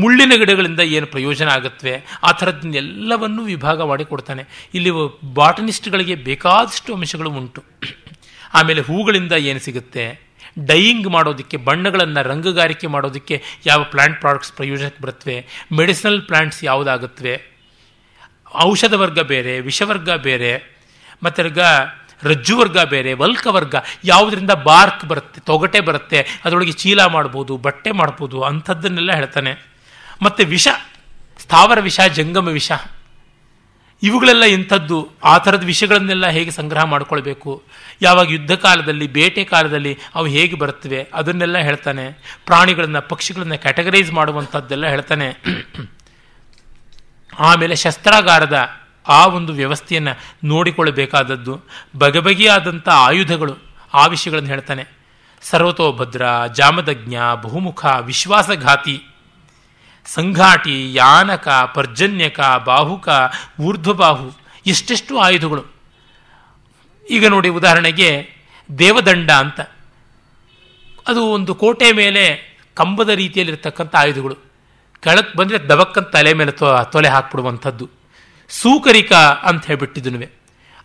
ಮುಳ್ಳಿನ 0.00 0.32
ಗಿಡಗಳಿಂದ 0.40 0.82
ಏನು 0.96 1.06
ಪ್ರಯೋಜನ 1.14 1.48
ಆಗತ್ವೆ, 1.58 1.94
ಆ 2.26 2.30
ಥರದ್ದನ್ನೆಲ್ಲವನ್ನೂ 2.40 3.42
ವಿಭಾಗ 3.52 3.80
ಮಾಡಿಕೊಡ್ತಾನೆ. 3.92 4.42
ಇಲ್ಲಿ 4.76 4.92
ಬಾಟನಿಸ್ಟ್ಗಳಿಗೆ 5.38 6.14
ಬೇಕಾದಷ್ಟು 6.28 6.92
ಅಂಶಗಳು 6.98 7.32
ಉಂಟು. 7.40 7.62
ಆಮೇಲೆ 8.58 8.82
ಹೂಗಳಿಂದ 8.88 9.34
ಏನು 9.50 9.60
ಸಿಗುತ್ತೆ 9.66 10.06
ಡೈಯಿಂಗ್ 10.58 11.08
ಮಾಡೋದಕ್ಕೆ, 11.08 11.56
ಬಣ್ಣಗಳನ್ನು 11.56 12.22
ರಂಗುಗಾರಿಕೆ 12.22 12.86
ಮಾಡೋದಕ್ಕೆ 12.86 13.42
ಯಾವ 13.66 13.84
ಪ್ಲಾಂಟ್ 13.84 14.20
ಪ್ರಾಡಕ್ಟ್ಸ್ 14.20 14.52
ಪ್ರಯೋಜನಕ್ಕೆ 14.52 15.02
ಬರುತ್ತವೆ? 15.02 15.46
ಮೆಡಿಸಿನಲ್ 15.72 16.22
ಪ್ಲ್ಯಾಂಟ್ಸ್ 16.22 16.64
ಯಾವುದಾಗುತ್ತವೆ? 16.64 17.42
ಔಷಧ 18.62 18.94
ವರ್ಗ 18.94 19.18
ಬೇರೆ 19.18 19.60
ವಿಷವರ್ಗ 19.60 20.10
ಬೇರೆ 20.10 20.74
ಮತ್ತೆರ್ಗ 21.22 21.58
ರಜ್ಜು 22.22 22.58
ವರ್ಗ 22.58 22.78
ಬೇರೆ, 22.78 23.12
ವಲ್ಕ 23.12 23.46
ವರ್ಗ, 23.46 23.74
ಯಾವುದರಿಂದ 24.04 24.50
ಬಾರ್ಕ್ 24.50 25.04
ಬರುತ್ತೆ, 25.04 25.40
ತೊಗಟೆ 25.40 25.80
ಬರುತ್ತೆ, 25.80 26.26
ಅದರೊಳಗೆ 26.44 26.72
ಚೀಲ 26.72 27.04
ಮಾಡ್ಬೋದು, 27.04 27.56
ಬಟ್ಟೆ 27.56 27.90
ಮಾಡ್ಬೋದು, 27.90 28.42
ಅಂಥದ್ದನ್ನೆಲ್ಲ 28.42 29.12
ಹೇಳ್ತಾನೆ. 29.12 29.54
ಮತ್ತು 30.22 30.46
ವಿಷ, 30.46 30.68
ಸ್ಥಾವರ 31.38 31.80
ವಿಷ, 31.80 32.00
ಜಂಗಮ 32.00 32.48
ವಿಷ. 32.48 32.72
ಇವುಗಳೆಲ್ಲ 34.04 34.44
ಇಂಥದ್ದು. 34.44 35.08
ಆ 35.24 35.38
ಥರದ 35.38 35.64
ವಿಷಯಗಳನ್ನೆಲ್ಲ 35.64 36.26
ಹೇಗೆ 36.26 36.50
ಸಂಗ್ರಹ 36.50 36.84
ಮಾಡಿಕೊಳ್ಬೇಕು? 36.84 37.62
ಯಾವಾಗ 38.02 38.30
ಯುದ್ಧ 38.30 38.52
ಕಾಲದಲ್ಲಿ, 38.52 39.06
ಬೇಟೆ 39.06 39.44
ಕಾಲದಲ್ಲಿ 39.44 39.98
ಅವು 40.14 40.26
ಹೇಗೆ 40.26 40.56
ಬರುತ್ತವೆ? 40.56 41.06
ಅದನ್ನೆಲ್ಲ 41.14 41.58
ಹೇಳ್ತಾನೆ. 41.58 42.38
ಪ್ರಾಣಿಗಳನ್ನು, 42.46 43.08
ಪಕ್ಷಿಗಳನ್ನು 43.08 43.58
ಕ್ಯಾಟಗರೈಸ್ 43.58 44.12
ಮಾಡುವಂಥದ್ದೆಲ್ಲ 44.12 44.86
ಹೇಳ್ತಾನೆ. 44.86 45.42
ಆಮೇಲೆ 47.38 47.76
ಶಸ್ತ್ರಾಗಾರದ 47.76 48.68
ಆ 49.08 49.26
ಒಂದು 49.26 49.52
ವ್ಯವಸ್ಥೆಯನ್ನು 49.52 50.18
ನೋಡಿಕೊಳ್ಳಬೇಕಾದದ್ದು. 50.44 51.60
ಬಗೆ 51.98 52.20
ಬಗೆಯಾದಂಥ 52.20 52.88
ಆಯುಧಗಳು 52.88 53.56
ಆ 53.94 54.06
ವಿಷಯಗಳನ್ನು 54.06 54.50
ಹೇಳ್ತಾನೆ. 54.50 54.84
ಸರ್ವತೋಭದ್ರ, 55.42 56.22
ಜಾಮದಜ್ಞ, 56.54 57.14
ಬಹುಮುಖ, 57.42 57.86
ವಿಶ್ವಾಸಘಾತಿ 58.00 59.02
ಸಂಘಾಟಿ, 60.06 60.94
ಯಾನಕ, 60.94 61.48
ಪರ್ಜನ್ಯಕ, 61.48 62.40
ಬಾಹುಕ, 62.64 63.08
ಊರ್ಧ್ವಬಾಹು, 63.60 64.32
ಎಷ್ಟೆಷ್ಟು 64.66 65.18
ಆಯುಧಗಳು. 65.18 65.64
ಈಗ 67.10 67.26
ನೋಡಿ 67.26 67.48
ಉದಾಹರಣೆಗೆ 67.48 68.30
ದೇವದಂಡ 68.78 69.30
ಅಂತ. 69.30 69.60
ಅದು 71.06 71.24
ಒಂದು 71.26 71.54
ಕೋಟೆ 71.54 71.92
ಮೇಲೆ 71.92 72.54
ಕಂಬದ 72.74 73.08
ರೀತಿಯಲ್ಲಿರ್ತಕ್ಕಂಥ 73.08 73.94
ಆಯುಧಗಳು. 73.94 74.36
ಕೆಳಕ್ಕೆ 75.00 75.38
ಬಂದರೆ 75.38 75.58
ದಬಕ್ಕಂತ 75.58 76.08
ತಲೆ 76.08 76.32
ಮೇಲೆ 76.32 76.52
ತೊಲೆ 76.92 77.08
ಹಾಕ್ಬಿಡುವಂಥದ್ದು. 77.08 77.90
ಸೂಕರಿಕ 78.48 79.12
ಅಂತ 79.12 79.66
ಹೇಳ್ಬಿಟ್ಟಿದ್ನುವೆ 79.66 80.28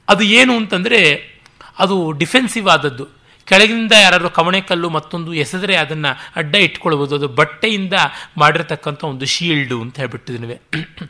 ಅದು 0.09 0.23
ಏನು 0.23 0.57
ಅಂತಂದರೆ 0.57 1.31
ಅದು 1.79 2.11
ಡಿಫೆನ್ಸಿವ್ 2.11 2.69
ಆದದ್ದು. 2.69 3.18
ಕೆಳಗಿನಿಂದ 3.49 3.91
ಯಾರಾದರೂ 4.01 4.30
ಕವಣೆ 4.30 4.61
ಕಲ್ಲು 4.61 4.89
ಮತ್ತೊಂದು 4.89 5.34
ಎಸೆದರೆ 5.34 5.76
ಅದನ್ನು 5.76 6.11
ಅಡ್ಡ 6.35 6.55
ಇಟ್ಕೊಳ್ಬೋದು. 6.55 7.15
ಅದು 7.15 7.27
ಬಟ್ಟೆಯಿಂದ 7.27 7.93
ಮಾಡಿರತಕ್ಕಂಥ 8.38 9.03
ಒಂದು 9.03 9.26
ಶೀಲ್ಡು 9.26 9.81
ಅಂತ 9.81 9.99
ಹೇಳ್ಬಿಟ್ಟಿದ್ನುವೆ 9.99 10.61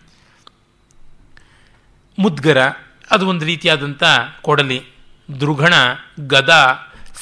ಮುದ್ಗರ, 2.19 2.59
ಅದು 3.11 3.27
ಒಂದು 3.27 3.45
ರೀತಿಯಾದಂಥ 3.45 4.03
ಕೊಡಲಿ. 4.41 4.79
ದೃಘಣ 5.41 5.73
ಗದ, 6.27 6.53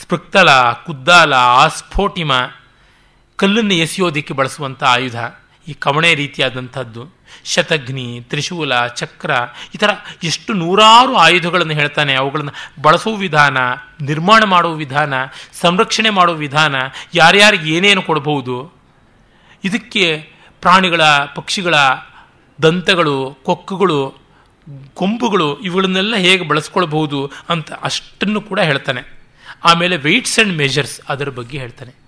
ಸ್ಪೃಕ್ತಲ, 0.01 0.49
ಕುದ್ದಾಲ, 0.85 1.33
ಆಸ್ಫೋಟಿಮ, 1.33 2.31
ಕಲ್ಲನ್ನು 3.35 3.73
ಎಸೆಯೋದಕ್ಕೆ 3.73 4.33
ಬಳಸುವಂಥ 4.33 4.83
ಆಯುಧ. 4.83 5.15
ಈ 5.67 5.73
ಕವಣೆ 5.73 6.15
ರೀತಿಯಾದಂಥದ್ದು, 6.15 7.15
ಶತಗ್ನಿ, 7.45 8.21
ತ್ರಿಶೂಲ, 8.29 8.87
ಚಕ್ರ, 8.87 9.31
ಈ 9.75 9.77
ಥರ 9.77 9.89
ಎಷ್ಟು 10.23 10.53
ನೂರಾರು 10.53 11.15
ಆಯುಧಗಳನ್ನು 11.15 11.73
ಹೇಳ್ತಾನೆ. 11.73 12.15
ಅವುಗಳನ್ನು 12.15 12.81
ಬಳಸುವ 12.81 13.15
ವಿಧಾನ, 13.15 13.57
ನಿರ್ಮಾಣ 14.01 14.43
ಮಾಡುವ 14.43 14.73
ವಿಧಾನ, 14.73 15.13
ಸಂರಕ್ಷಣೆ 15.61 16.09
ಮಾಡುವ 16.09 16.35
ವಿಧಾನ, 16.35 16.75
ಯಾರ್ಯಾರಿಗೆ 17.13 17.73
ಏನೇನು 17.73 18.01
ಕೊಡಬಹುದು 18.01 18.73
ಇದಕ್ಕೆ 19.63 20.31
ಪ್ರಾಣಿಗಳ, 20.61 21.01
ಪಕ್ಷಿಗಳ, 21.35 21.73
ದಂತಗಳು, 22.61 23.37
ಕೊಕ್ಕುಗಳು, 23.43 24.27
ಕೊಂಬುಗಳು 24.93 25.59
ಇವುಗಳನ್ನೆಲ್ಲ 25.59 26.15
ಹೇಗೆ 26.15 26.47
ಬಳಸ್ಕೊಳ್ಬಹುದು 26.47 27.31
ಅಂತ 27.49 27.71
ಅಷ್ಟನ್ನು 27.71 28.41
ಕೂಡ 28.41 28.59
ಹೇಳ್ತಾನೆ. 28.59 29.01
ಆಮೇಲೆ 29.65 29.97
ವೆಯ್ಟ್ಸ್ 29.97 30.39
ಆ್ಯಂಡ್ 30.39 30.57
ಮೆಜರ್ಸ್ 30.57 31.01
ಅದರ 31.09 31.29
ಬಗ್ಗೆ 31.29 31.57
ಹೇಳ್ತಾನೆ. 31.57 32.06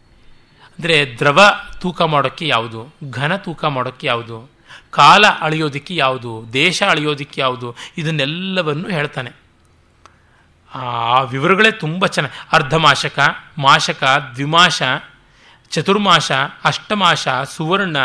ಅಂದರೆ 0.80 1.16
ದ್ರವ 1.20 1.40
ತೂಕ 1.80 2.02
ಮಾಡೋಕ್ಕೆ 2.02 2.48
ಯಾವುದು? 2.48 2.96
ಘನ 3.10 3.36
ತೂಕ 3.36 3.66
ಮಾಡೋಕ್ಕೆ 3.66 4.08
ಯಾವುದು? 4.08 4.50
ಕಾಲ 4.92 5.26
ಅಳೆಯೋದಕ್ಕೆ 5.42 5.96
ಯಾವುದು? 5.96 6.46
ದೇಶ 6.54 6.84
ಅಳೆಯೋದಕ್ಕೆ 6.84 7.42
ಯಾವುದು? 7.42 7.76
ಇದನ್ನೆಲ್ಲವನ್ನು 7.98 8.90
ಹೇಳ್ತಾನೆ. 8.90 9.32
ಆ 10.74 11.22
ವಿವರಗಳೇ 11.22 11.72
ತುಂಬ 11.72 12.06
ಚೆನ್ನಾಗಿ, 12.06 12.48
ಅರ್ಧಮಾಶಕ, 12.52 13.20
ಮಾಶಕ, 13.58 14.04
ದ್ವಿಮಾಶ, 14.36 14.84
ಚತುರ್ಮಾಶ, 15.70 16.32
ಅಷ್ಟಮಾಶ, 16.64 17.28
ಸುವರ್ಣ, 17.28 17.98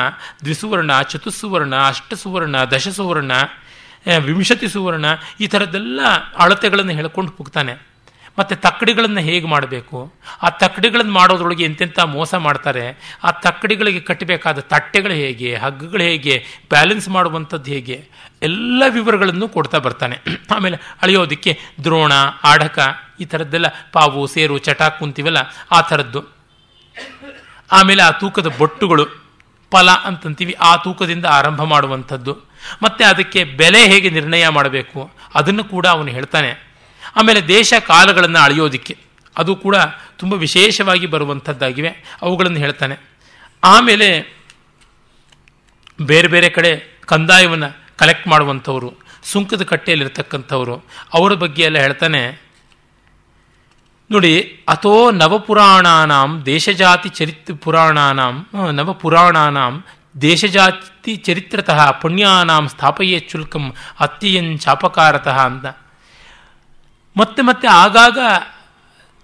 ದ್ವಿಸುವರ್ಣ, 0.45 1.03
ಚತುಸ್ಸುವರ್ಣ, 1.03 1.77
ಅಷ್ಟಸುವರ್ಣ, 1.77 2.57
ದಶಸುವರ್ಣ 2.57 3.33
ವಿಂಶತಿ 4.25 4.69
ಸುವರ್ಣ 4.69 5.05
ಈ 5.41 5.47
ಥರದ್ದೆಲ್ಲ 5.47 6.01
ಅಳತೆಗಳನ್ನು 6.39 6.93
ಹೇಳ್ಕೊಂಡು 6.93 7.33
ಹೋಗ್ತಾನೆ. 7.39 7.94
ಮತ್ತು 8.39 8.57
ತಕ್ಕಡಿಗಳನ್ನು 8.57 9.21
ಹೇಗೆ 9.21 9.47
ಮಾಡಬೇಕು? 9.47 10.15
ಆ 10.43 10.49
ತಕ್ಕಡಿಗಳನ್ನು 10.49 11.13
ಮಾಡೋದ್ರೊಳಗೆ 11.13 11.65
ಎಂತೆಂಥ 11.65 12.01
ಮೋಸ 12.01 12.35
ಮಾಡ್ತಾರೆ? 12.35 13.17
ಆ 13.25 13.31
ತಕ್ಕಡಿಗಳಿಗೆ 13.31 14.01
ಕಟ್ಟಬೇಕಾದ 14.01 14.59
ತಟ್ಟೆಗಳು 14.59 15.13
ಹೇಗೆ? 15.13 15.57
ಹಗ್ಗಗಳು 15.57 16.03
ಹೇಗೆ? 16.03 16.45
ಬ್ಯಾಲೆನ್ಸ್ 16.69 17.09
ಮಾಡುವಂಥದ್ದು 17.09 17.71
ಹೇಗೆ? 17.71 18.09
ಎಲ್ಲ 18.43 18.83
ವಿವರಗಳನ್ನು 18.89 19.49
ಕೊಡ್ತಾ 19.49 19.79
ಬರ್ತಾನೆ. 19.79 20.19
ಆಮೇಲೆ 20.55 20.77
ಅಳೆಯೋದಕ್ಕೆ 21.03 21.59
ದ್ರೋಣ, 21.85 22.13
ಆಡಕ, 22.45 22.97
ಈ 23.21 23.25
ಥರದ್ದೆಲ್ಲ 23.25 23.67
ಪಾವು, 23.93 24.27
ಸೇರು, 24.27 24.59
ಚಟಾಕು 24.59 24.99
ಕುಂತೀವಲ್ಲ, 24.99 25.39
ಆ 25.71 25.81
ಥರದ್ದು. 25.81 26.25
ಆಮೇಲೆ 27.73 28.03
ಆ 28.03 28.11
ತೂಕದ 28.11 28.47
ಬೊಟ್ಟುಗಳು, 28.59 29.07
ಫಲ 29.73 29.91
ಅಂತಂತೀವಿ, 29.91 30.53
ಆ 30.53 30.77
ತೂಕದಿಂದ 30.77 31.27
ಆರಂಭ 31.27 31.63
ಮಾಡುವಂಥದ್ದು. 31.63 32.39
ಮತ್ತು 32.83 33.05
ಅದಕ್ಕೆ 33.05 33.45
ಬೆಲೆ 33.45 33.89
ಹೇಗೆ 33.89 34.11
ನಿರ್ಣಯ 34.11 34.49
ಮಾಡಬೇಕು? 34.49 35.11
ಅದನ್ನು 35.35 35.65
ಕೂಡ 35.65 35.87
ಅವನು 35.87 36.09
ಹೇಳ್ತಾನೆ. 36.09 36.74
ಆಮೇಲೆ 37.17 37.49
ದೇಶ 37.49 37.75
ಕಾಲಗಳನ್ನು 37.87 38.39
ಅಳೆಯೋದಿಕ್ಕೆ. 38.39 38.97
ಅದು 39.39 39.57
ಕೂಡ 39.57 39.77
ತುಂಬ 40.19 40.35
ವಿಶೇಷವಾಗಿ 40.35 41.07
ಬರುವಂಥದ್ದಾಗಿವೆ. 41.07 42.19
ಅವುಗಳನ್ನು 42.23 42.59
ಹೇಳ್ತಾನೆ. 42.59 42.97
ಆಮೇಲೆ 43.65 44.39
ಬೇರೆ 46.03 46.29
ಬೇರೆ 46.29 46.49
ಕಡೆ 46.49 47.01
ಕಂದಾಯವನ್ನು 47.07 47.77
ಕಲೆಕ್ಟ್ 47.97 48.29
ಮಾಡುವಂಥವರು, 48.29 48.95
ಸುಂಕದ 49.23 49.63
ಕಟ್ಟೆಯಲ್ಲಿರ್ತಕ್ಕಂಥವರು, 49.63 50.85
ಅವರ 51.15 51.33
ಬಗ್ಗೆ 51.33 51.63
ಎಲ್ಲ 51.63 51.79
ಹೇಳ್ತಾನೆ. 51.79 52.43
ನೋಡಿ, 54.11 54.41
ಅಥೋ 54.69 55.11
ನವಪುರಾಣಾನಾಂ 55.11 56.43
ದೇಶಜಾತಿ 56.47 57.09
ಚರಿತ್ರ 57.09 57.55
ಪುರಾಣಾನಾಂ 57.55 58.47
ನವಪುರಾಣಾನಾಂ 58.71 59.85
ದೇಶಜಾತಿ 60.21 61.17
ಚರಿತ್ರತಃ 61.17 61.91
ಪುಣ್ಯಾನಾಂ 61.91 62.69
ಸ್ಥಾಪಯೇ 62.69 63.29
ಶುಲ್ಕಂ 63.33 63.75
ಅತ್ಯಯನ್ 64.01 64.59
ಚಾಪಕಾರತಃ 64.59 65.39
ಅಂತ. 65.39 65.67
ಮತ್ತೆ 67.17 67.43
ಮತ್ತೆ 67.43 67.67
ಆಗಾಗ 67.85 68.19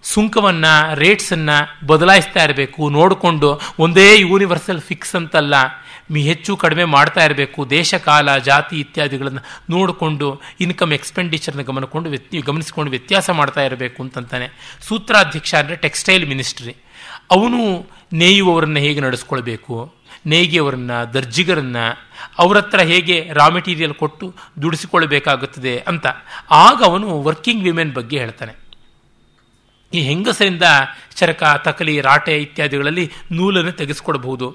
ಸುಂಕವನ್ನು 0.05 0.73
ರೇಟ್ಸನ್ನು 0.95 1.87
ಬದಲಾಯಿಸ್ತಾ 1.87 2.43
ಇರಬೇಕು. 2.45 2.83
ನೋಡಿಕೊಂಡು 2.91 3.49
ಒಂದೇ 3.79 4.07
ಯೂನಿವರ್ಸಲ್ 4.19 4.81
ಫಿಕ್ಸ್ 4.81 5.15
ಅಂತಲ್ಲ, 5.17 5.55
ಮಿ 6.11 6.21
ಹೆಚ್ಚು 6.23 6.53
ಕಡಿಮೆ 6.57 6.85
ಮಾಡ್ತಾ 6.95 7.23
ಇರಬೇಕು. 7.25 7.59
ದೇಶ, 7.71 7.95
ಕಾಲ, 7.95 8.37
ಜಾತಿ 8.39 8.77
ಇತ್ಯಾದಿಗಳನ್ನು 8.81 9.43
ನೋಡಿಕೊಂಡು 9.71 10.29
ಇನ್ಕಮ್ 10.61 10.93
ಎಕ್ಸ್ಪೆಂಡಿಚರ್ನ 10.93 11.63
ಗಮನಕೊಂಡು 11.63 12.11
ವ್ಯತ್ಯ, 12.11 12.41
ಗಮನಿಸಿಕೊಂಡು 12.41 12.91
ವ್ಯತ್ಯಾಸ 12.91 13.31
ಮಾಡ್ತಾ 13.31 13.63
ಇರಬೇಕು 13.63 13.99
ಅಂತಂತಾನೆ. 14.03 14.49
ಸೂತ್ರಾಧ್ಯಕ್ಷ 14.89 15.55
ಅಂದರೆ 15.55 15.77
ಟೆಕ್ಸ್ಟೈಲ್ 15.77 16.27
ಮಿನಿಸ್ಟ್ರಿ 16.29 16.75
ಅವನು 17.31 17.61
ನೇಯುವವರನ್ನು 18.13 18.81
ಹೇಗೆ 18.81 19.01
ನಡೆಸ್ಕೊಳ್ಬೇಕು? 19.01 19.75
ನೇಯ್ಗೆಯವರನ್ನು, 20.27 21.15
ದರ್ಜಿಗರನ್ನು 21.15 21.99
ಅವ್ರ 22.39 22.57
ಹತ್ರ 22.57 22.81
ಹೇಗೆ 22.81 23.31
ರಾ 23.33 23.49
ಮೆಟೀರಿಯಲ್ 23.49 23.95
ಕೊಟ್ಟು 23.95 24.35
ದುಡಿಸಿಕೊಳ್ಳಬೇಕಾಗುತ್ತದೆ 24.63 25.79
ಅಂತ 25.79 26.07
ಆಗ 26.51 26.83
ಅವನು 26.85 27.23
ವರ್ಕಿಂಗ್ 27.23 27.65
ವಿಮೆನ್ 27.65 27.93
ಬಗ್ಗೆ 27.93 28.19
ಹೇಳ್ತಾನೆ. 28.19 28.53
ಈ 29.95 30.01
ಹೆಂಗಸರಿಂದ 30.01 30.63
ಚರಕ, 31.15 31.63
ತಕಲಿ, 31.65 32.01
ರಾಟೆ 32.01 32.39
ಇತ್ಯಾದಿಗಳಲ್ಲಿ 32.39 33.13
ನೂಲನ್ನು 33.33 33.73
ತೆಗೆಸ್ಕೊಡ್ಬಹುದು. 33.73 34.55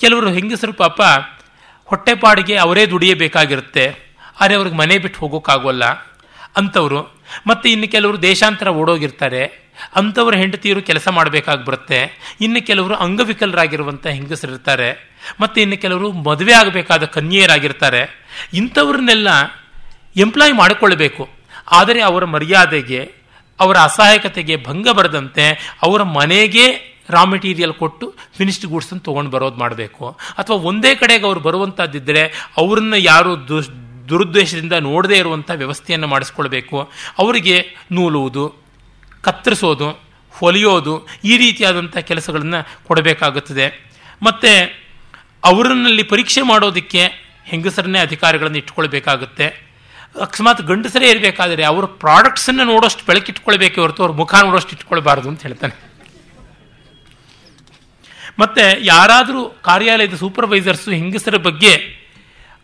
ಕೆಲವರು 0.00 0.30
ಹೆಂಗಸರು 0.30 0.72
ಪಾಪ 0.72 1.00
ಹೊಟ್ಟೆಪಾಡಿಗೆ 1.84 2.56
ಅವರೇ 2.56 2.86
ದುಡಿಯಬೇಕಾಗಿರುತ್ತೆ. 2.86 4.14
ಆದರೆ 4.40 4.54
ಅವ್ರಿಗೆ 4.54 4.76
ಮನೆ 4.76 4.98
ಬಿಟ್ಟು 4.98 5.20
ಹೋಗೋಕ್ಕಾಗೋಲ್ಲ. 5.20 5.84
ಅಂಥವರು 6.56 7.13
ಮತ್ತು 7.46 7.68
ಇನ್ನು 7.68 7.88
ಕೆಲವರು 7.88 8.22
ದೇಶಾಂತರ 8.22 8.68
ಓಡೋಗಿರ್ತಾರೆ, 8.68 9.42
ಅಂಥವ್ರ 9.94 10.34
ಹೆಂಡತಿಯರು 10.36 10.82
ಕೆಲಸ 10.82 11.08
ಮಾಡಬೇಕಾಗಿ 11.08 11.64
ಬರುತ್ತೆ 11.64 11.98
ಇನ್ನು 12.40 12.66
ಕೆಲವರು 12.66 12.94
ಅಂಗವಿಕಲರಾಗಿರುವಂಥ 12.94 14.06
ಹೆಂಗಸರಿರ್ತಾರೆ. 14.06 14.88
ಮತ್ತು 15.40 15.60
ಇನ್ನು 15.60 15.76
ಕೆಲವರು 15.76 16.12
ಮದುವೆ 16.12 16.52
ಆಗಬೇಕಾದ 16.52 17.04
ಕನ್ಯೆಯರಾಗಿರ್ತಾರೆ. 17.04 18.02
ಇಂಥವ್ರನ್ನೆಲ್ಲ 18.54 19.28
ಎಂಪ್ಲಾಯ್ 20.16 20.54
ಮಾಡಿಕೊಳ್ಳಬೇಕು. 20.54 21.28
ಆದರೆ 21.70 22.00
ಅವರ 22.00 22.24
ಮರ್ಯಾದೆಗೆ, 22.24 23.00
ಅವರ 23.60 23.76
ಅಸಹಾಯಕತೆಗೆ 23.76 24.64
ಭಂಗ 24.64 24.88
ಬರದಂತೆ 24.88 25.76
ಅವರ 25.82 26.02
ಮನೆಗೆ 26.02 26.94
ರಾ 27.10 27.24
ಮೆಟೀರಿಯಲ್ 27.24 27.72
ಕೊಟ್ಟು 27.72 28.14
ಫಿನಿಶ್ಡ್ 28.38 28.66
ಗೂಡ್ಸನ್ನು 28.66 29.02
ತೊಗೊಂಡು 29.04 29.30
ಬರೋದು 29.30 29.56
ಮಾಡಬೇಕು. 29.56 30.18
ಅಥವಾ 30.38 30.56
ಒಂದೇ 30.56 30.94
ಕಡೆಗೆ 30.94 31.24
ಅವ್ರು 31.24 31.40
ಬರುವಂಥದ್ದಿದ್ದರೆ 31.40 32.52
ಅವ್ರನ್ನ 32.56 32.94
ಯಾರು 32.96 33.36
ದುರುದ್ದೇಶದಿಂದ 34.08 34.72
ನೋಡದೇ 34.72 35.18
ಇರುವಂಥ 35.18 35.50
ವ್ಯವಸ್ಥೆಯನ್ನು 35.54 36.06
ಮಾಡಿಸ್ಕೊಳ್ಬೇಕು. 36.06 36.90
ಅವರಿಗೆ 37.18 37.56
ನೂಲುವುದು, 37.92 38.44
ಕತ್ತರಿಸೋದು, 39.22 39.88
ಹೊಲಿಯೋದು 40.30 40.94
ಈ 41.24 41.36
ರೀತಿಯಾದಂಥ 41.36 41.96
ಕೆಲಸಗಳನ್ನು 41.96 42.60
ಕೊಡಬೇಕಾಗುತ್ತದೆ. 42.86 43.66
ಮತ್ತು 44.22 44.50
ಅವರನ್ನಲ್ಲಿ 45.44 46.02
ಪರೀಕ್ಷೆ 46.02 46.42
ಮಾಡೋದಕ್ಕೆ 46.42 47.02
ಹೆಂಗಸರನ್ನೇ 47.44 47.98
ಅಧಿಕಾರಿಗಳನ್ನು 47.98 48.58
ಇಟ್ಕೊಳ್ಬೇಕಾಗುತ್ತೆ 48.58 49.46
ಅಕಸ್ಮಾತ್ 50.20 50.62
ಗಂಡಸರೇ 50.62 51.10
ಇರಬೇಕಾದರೆ 51.10 51.64
ಅವ್ರ 51.64 51.84
ಪ್ರಾಡಕ್ಟ್ಸನ್ನು 51.84 52.64
ನೋಡೋಷ್ಟು 52.64 53.06
ಬೆಳಕಿಟ್ಕೊಳ್ಬೇಕೆ 53.06 53.80
ಹೊರತು 53.80 54.02
ಅವ್ರ 54.02 54.14
ಮುಖ 54.16 54.34
ನೋಡೋಷ್ಟು 54.34 54.70
ಇಟ್ಕೊಳ್ಬಾರ್ದು 54.70 55.28
ಅಂತ 55.28 55.42
ಹೇಳ್ತಾನೆ. 55.42 55.74
ಮತ್ತು 58.38 58.84
ಯಾರಾದರೂ 58.84 59.48
ಕಾರ್ಯಾಲಯದ 59.48 60.14
ಸೂಪರ್ವೈಸರ್ಸು 60.14 60.90
ಹೆಂಗಸರ 60.90 61.36
ಬಗ್ಗೆ 61.36 62.03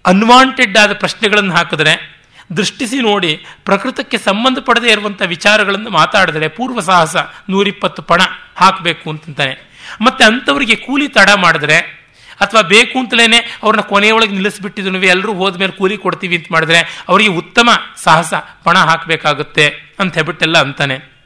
ಅನ್ವಾಂಟೆಡ್ 0.05 0.79
ಆದ 0.79 0.93
ಪ್ರಶ್ನೆಗಳನ್ನು 0.93 1.55
ಹಾಕಿದ್ರೆ, 1.55 2.21
ದೃಷ್ಟಿಸಿ 2.57 3.01
ನೋಡಿ, 3.01 3.47
ಪ್ರಕೃತಕ್ಕೆ 3.65 4.19
ಸಂಬಂಧಪಡದೇ 4.19 4.91
ಇರುವಂಥ 4.91 5.23
ವಿಚಾರಗಳನ್ನು 5.23 5.91
ಮಾತಾಡಿದ್ರೆ 5.91 6.49
ಪೂರ್ವ 6.49 6.81
ಸಾಹಸ 6.81 7.17
ನೂರಿಪ್ಪತ್ತು 7.49 8.03
ಪಣ 8.03 8.21
ಹಾಕಬೇಕು 8.57 9.11
ಅಂತಂತಾನೆ 9.11 9.71
ಮತ್ತೆ 10.01 10.25
ಅಂಥವರಿಗೆ 10.25 10.77
ಕೂಲಿ 10.77 11.09
ತಡ 11.09 11.29
ಮಾಡಿದ್ರೆ, 11.37 12.01
ಅಥವಾ 12.41 12.61
ಬೇಕು 12.61 12.99
ಅಂತಲೇ 12.99 13.59
ಅವ್ರನ್ನ 13.63 13.81
ಕೊನೆಯೊಳಗೆ 13.81 14.33
ನಿಲ್ಲಿಸ್ಬಿಟ್ಟಿದ್ನು 14.33 15.03
ಎಲ್ಲರೂ 15.03 15.33
ಹೋದ್ಮೇಲೆ 15.33 15.73
ಕೂಲಿ 15.73 15.97
ಕೊಡ್ತೀವಿ 15.97 16.37
ಅಂತ 16.37 16.47
ಮಾಡಿದ್ರೆ 16.51 17.05
ಅವರಿಗೆ 17.09 17.31
ಉತ್ತಮ 17.31 17.71
ಸಾಹಸ 17.97 18.35
ಪಣ 18.65 18.79
ಹಾಕಬೇಕಾಗುತ್ತೆ 18.79 19.97
ಅಂತ 19.99 20.15
ಹೇಳ್ಬಿಟ್ಟೆಲ್ಲ 20.15 20.59
ಅಂತಾನೆ. 20.59 21.21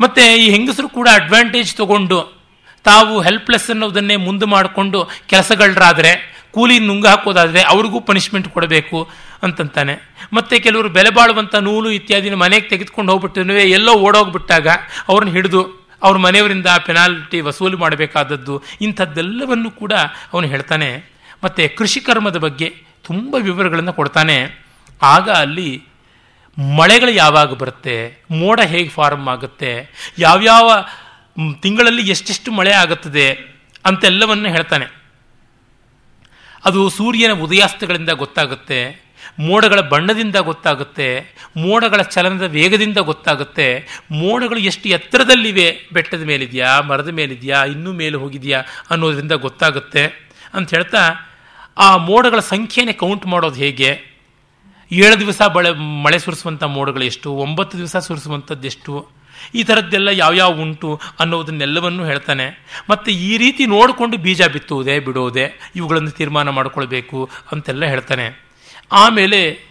ಮತ್ತೆ 0.00 0.36
ಈ 0.36 0.50
ಹೆಂಗಸರು 0.50 0.88
ಕೂಡ 0.88 1.08
ಅಡ್ವಾಂಟೇಜ್ 1.14 1.76
ತಗೊಂಡು 1.76 2.35
ತಾವು 2.88 3.14
ಹೆಲ್ಪ್ಲೆಸ್ 3.26 3.68
ಅನ್ನೋದನ್ನೇ 3.70 4.16
ಮುಂದೆ 4.26 4.46
ಮಾಡಿಕೊಂಡು 4.54 4.98
ಕೆಲಸಗಳರಾದರೆ, 5.26 6.12
ಕೂಲಿ 6.54 6.76
ನುಂಗ 6.88 7.06
ಹಾಕೋದಾದರೆ 7.12 7.62
ಅವ್ರಿಗೂ 7.72 7.98
ಪನಿಷ್ಮೆಂಟ್ 8.08 8.48
ಕೊಡಬೇಕು 8.48 8.98
ಅಂತಂತಾನೆ. 9.42 9.94
ಮತ್ತೆ 10.32 10.54
ಕೆಲವರು 10.58 10.88
ಬೆಲೆ 10.88 11.10
ಬಾಳುವಂಥ 11.10 11.54
ನೂಲು 11.66 11.88
ಇತ್ಯಾದಿನ 11.90 12.36
ಮನೆಗೆ 12.42 12.68
ತೆಗೆದುಕೊಂಡು 12.68 13.10
ಹೋಗ್ಬಿಟ್ಟು 13.12 13.58
ಎಲ್ಲೋ 13.78 13.94
ಓಡೋಗ್ಬಿಟ್ಟಾಗ 14.06 14.68
ಅವ್ರನ್ನ 15.08 15.32
ಹಿಡಿದು 15.32 15.62
ಅವ್ರ 16.02 16.16
ಮನೆಯವರಿಂದ 16.18 16.68
ಪೆನಾಲ್ಟಿ 16.86 17.38
ವಸೂಲಿ 17.46 17.76
ಮಾಡಬೇಕಾದದ್ದು 17.76 18.54
ಇಂಥದ್ದೆಲ್ಲವನ್ನು 18.80 19.70
ಕೂಡ 19.80 19.92
ಅವನು 20.32 20.46
ಹೇಳ್ತಾನೆ. 20.46 20.88
ಮತ್ತು 21.44 21.62
ಕೃಷಿ 21.78 22.00
ಕರ್ಮದ 22.06 22.38
ಬಗ್ಗೆ 22.46 22.68
ತುಂಬ 23.08 23.34
ವಿವರಗಳನ್ನು 23.48 23.92
ಕೊಡ್ತಾನೆ. 23.92 24.36
ಆಗ 25.14 25.26
ಅಲ್ಲಿ 25.42 25.70
ಮಳೆಗಳು 26.78 27.12
ಯಾವಾಗ 27.22 27.50
ಬರುತ್ತೆ, 27.62 27.96
ಮೋಡ 28.30 28.60
ಹೇಗೆ 28.72 28.88
ಫಾರ್ಮ್ 28.88 29.26
ಆಗುತ್ತೆ, 29.28 29.72
ಯಾವ್ಯಾವ 30.18 30.68
ತಿಂಗಳಲ್ಲಿ 31.36 32.02
ಎಷ್ಟೆಷ್ಟು 32.08 32.52
ಮಳೆ 32.52 32.72
ಆಗುತ್ತದೆ 32.72 33.26
ಅಂತೆಲ್ಲವನ್ನು 33.84 34.48
ಹೇಳ್ತಾನೆ. 34.48 34.86
ಅದು 36.64 36.90
ಸೂರ್ಯನ 36.90 37.32
ಉದಯಾಸ್ತಗಳಿಂದ 37.32 38.08
ಗೊತ್ತಾಗುತ್ತೆ, 38.08 39.06
ಮೋಡಗಳ 39.40 39.80
ಬಣ್ಣದಿಂದ 39.80 40.36
ಗೊತ್ತಾಗುತ್ತೆ, 40.36 41.34
ಮೋಡಗಳ 41.56 42.02
ಚಲನದ 42.02 42.42
ವೇಗದಿಂದ 42.42 42.98
ಗೊತ್ತಾಗುತ್ತೆ, 42.98 43.86
ಮೋಡಗಳು 44.10 44.58
ಎಷ್ಟು 44.58 44.88
ಎತ್ತರದಲ್ಲಿವೆ, 44.88 45.88
ಬೆಟ್ಟದ 45.92 46.22
ಮೇಲಿದೆಯಾ, 46.22 46.80
ಮರದ 46.80 47.08
ಮೇಲಿದೆಯಾ, 47.08 47.64
ಇನ್ನೂ 47.64 47.92
ಮೇಲೆ 47.92 48.16
ಹೋಗಿದೆಯಾ 48.16 48.62
ಅನ್ನೋದರಿಂದ 48.90 49.32
ಗೊತ್ತಾಗುತ್ತೆ 49.32 50.04
ಅಂತ 50.54 50.74
ಹೇಳ್ತಾ, 50.74 51.02
ಆ 51.78 51.96
ಮೋಡಗಳ 51.96 52.38
ಸಂಖ್ಯೆನೇ 52.38 52.92
ಕೌಂಟ್ 52.92 53.26
ಮಾಡೋದು 53.26 53.54
ಹೇಗೆ? 53.54 53.90
ಏಳು 54.92 55.20
ದಿವಸ 55.20 55.42
ಬಳೆ, 55.42 55.70
ಮಳೆ 56.02 56.18
ಸುರಿಸುವಂಥ 56.18 56.62
ಮೋಡಗಳು 56.62 57.04
ಎಷ್ಟು? 57.04 57.32
ಒಂಬತ್ತು 57.32 57.78
ದಿವಸ 57.78 57.96
ಸುರಿಸುವಂಥದ್ದು 57.96 58.66
ಎಷ್ಟು? 58.66 59.15
ಈ 59.54 59.62
ಥರದ್ದೆಲ್ಲ 59.62 60.08
ಯಾವ್ಯಾವ 60.08 60.50
ಉಂಟು 60.50 61.00
ಅನ್ನೋದನ್ನೆಲ್ಲವನ್ನು 61.20 62.04
ಹೇಳ್ತಾನೆ. 62.04 62.66
ಮತ್ತು 62.90 63.10
ಈ 63.10 63.36
ರೀತಿ 63.36 63.66
ನೋಡಿಕೊಂಡು 63.66 64.16
ಬೀಜ 64.16 64.42
ಬಿತ್ತುವುದೇ, 64.42 64.98
ಬಿಡೋದೆ, 64.98 65.72
ಇವುಗಳನ್ನು 65.76 66.10
ತೀರ್ಮಾನ 66.10 66.48
ಮಾಡಿಕೊಳ್ಬೇಕು 66.48 67.30
ಅಂತೆಲ್ಲ 67.52 67.84
ಹೇಳ್ತಾನೆ. 67.84 68.46
ಆಮೇಲೆ 68.92 69.66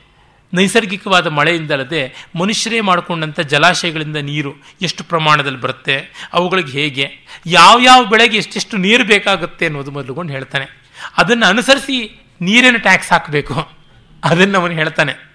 ನೈಸರ್ಗಿಕವಾದ 0.53 1.27
ಮಳೆಯಿಂದಲ್ಲದೆ 1.27 2.29
ಮನುಷ್ಯರೇ 2.39 2.81
ಮಾಡಿಕೊಂಡಂಥ 2.81 3.39
ಜಲಾಶಯಗಳಿಂದ 3.39 4.15
ನೀರು 4.15 4.55
ಎಷ್ಟು 4.81 5.03
ಪ್ರಮಾಣದಲ್ಲಿ 5.03 5.61
ಬರುತ್ತೆ, 5.61 5.95
ಅವುಗಳಿಗೆ 6.33 6.71
ಹೇಗೆ, 6.71 7.25
ಯಾವ್ಯಾವ 7.45 8.05
ಬೆಳೆಗೆ 8.05 8.37
ಎಷ್ಟೆಷ್ಟು 8.37 8.77
ನೀರು 8.77 9.03
ಬೇಕಾಗುತ್ತೆ 9.03 9.65
ಅನ್ನೋದು 9.65 9.91
ಮೊದಲುಗೊಂಡು 9.91 10.33
ಹೇಳ್ತಾನೆ. 10.33 10.65
ಅದನ್ನು 11.17 11.45
ಅನುಸರಿಸಿ 11.45 11.97
ನೀರಿನ 12.41 12.77
ಟ್ಯಾಕ್ಸ್ 12.77 13.11
ಹಾಕಬೇಕು. 13.11 13.69
ಅದನ್ನು 14.23 14.59
ಅವನು 14.59 14.73
ಹೇಳ್ತಾನೆ. 14.73 15.34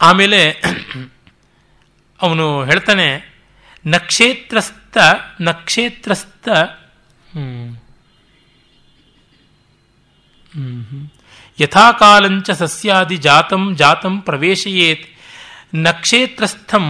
ಆಮೇಲೆ 0.00 0.40
ಅವನು 2.20 2.46
ಹೇಳ್ತಾನೆ, 2.64 3.06
ನಕ್ಷೇತ್ರಸ್ಥ 3.86 4.96
ನಕ್ಷೇತ್ರಸ್ಥ. 5.40 6.48
ಯಥಾಕಾಲಂಚ 11.58 12.50
ಸಸ್ಯಾದಿ 12.50 13.16
ಜಾತಂ 13.16 13.62
ಜಾತಂ 13.76 14.14
ಪ್ರವೇಶಯೇತ್. 14.20 15.06
ನಕ್ಷೇತ್ರಸ್ಥಂ 15.74 16.86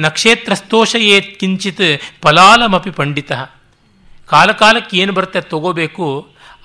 ನಕ್ಷೇತ್ರಸ್ಥೋಷಯೇತ್ 0.00 1.30
ಕಿಂಚಿತ್ 1.40 1.86
ಫಲಾಲಮಪಿ 2.22 2.90
ಪಂಡಿತ. 2.90 3.32
ಕಾಲಕಾಲಕ್ಕೆ 4.28 4.94
ಏನು 4.96 5.12
ಬರುತ್ತೆ 5.12 5.40
ತಗೋಬೇಕು, 5.50 6.06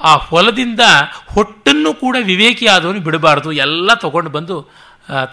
ಆ 0.02 0.12
ಹೊಲದಿಂದ 0.28 0.84
ಹೊಟ್ಟನ್ನು 1.28 1.92
ಕೂಡ 1.94 2.16
ವಿವೇಕಿ 2.22 2.66
ಆದವನು 2.68 3.00
ಬಿಡಬಾರ್ದು, 3.00 3.52
ಎಲ್ಲ 3.66 3.90
ತಗೊಂಡು 3.94 4.30
ಬಂದು 4.30 4.58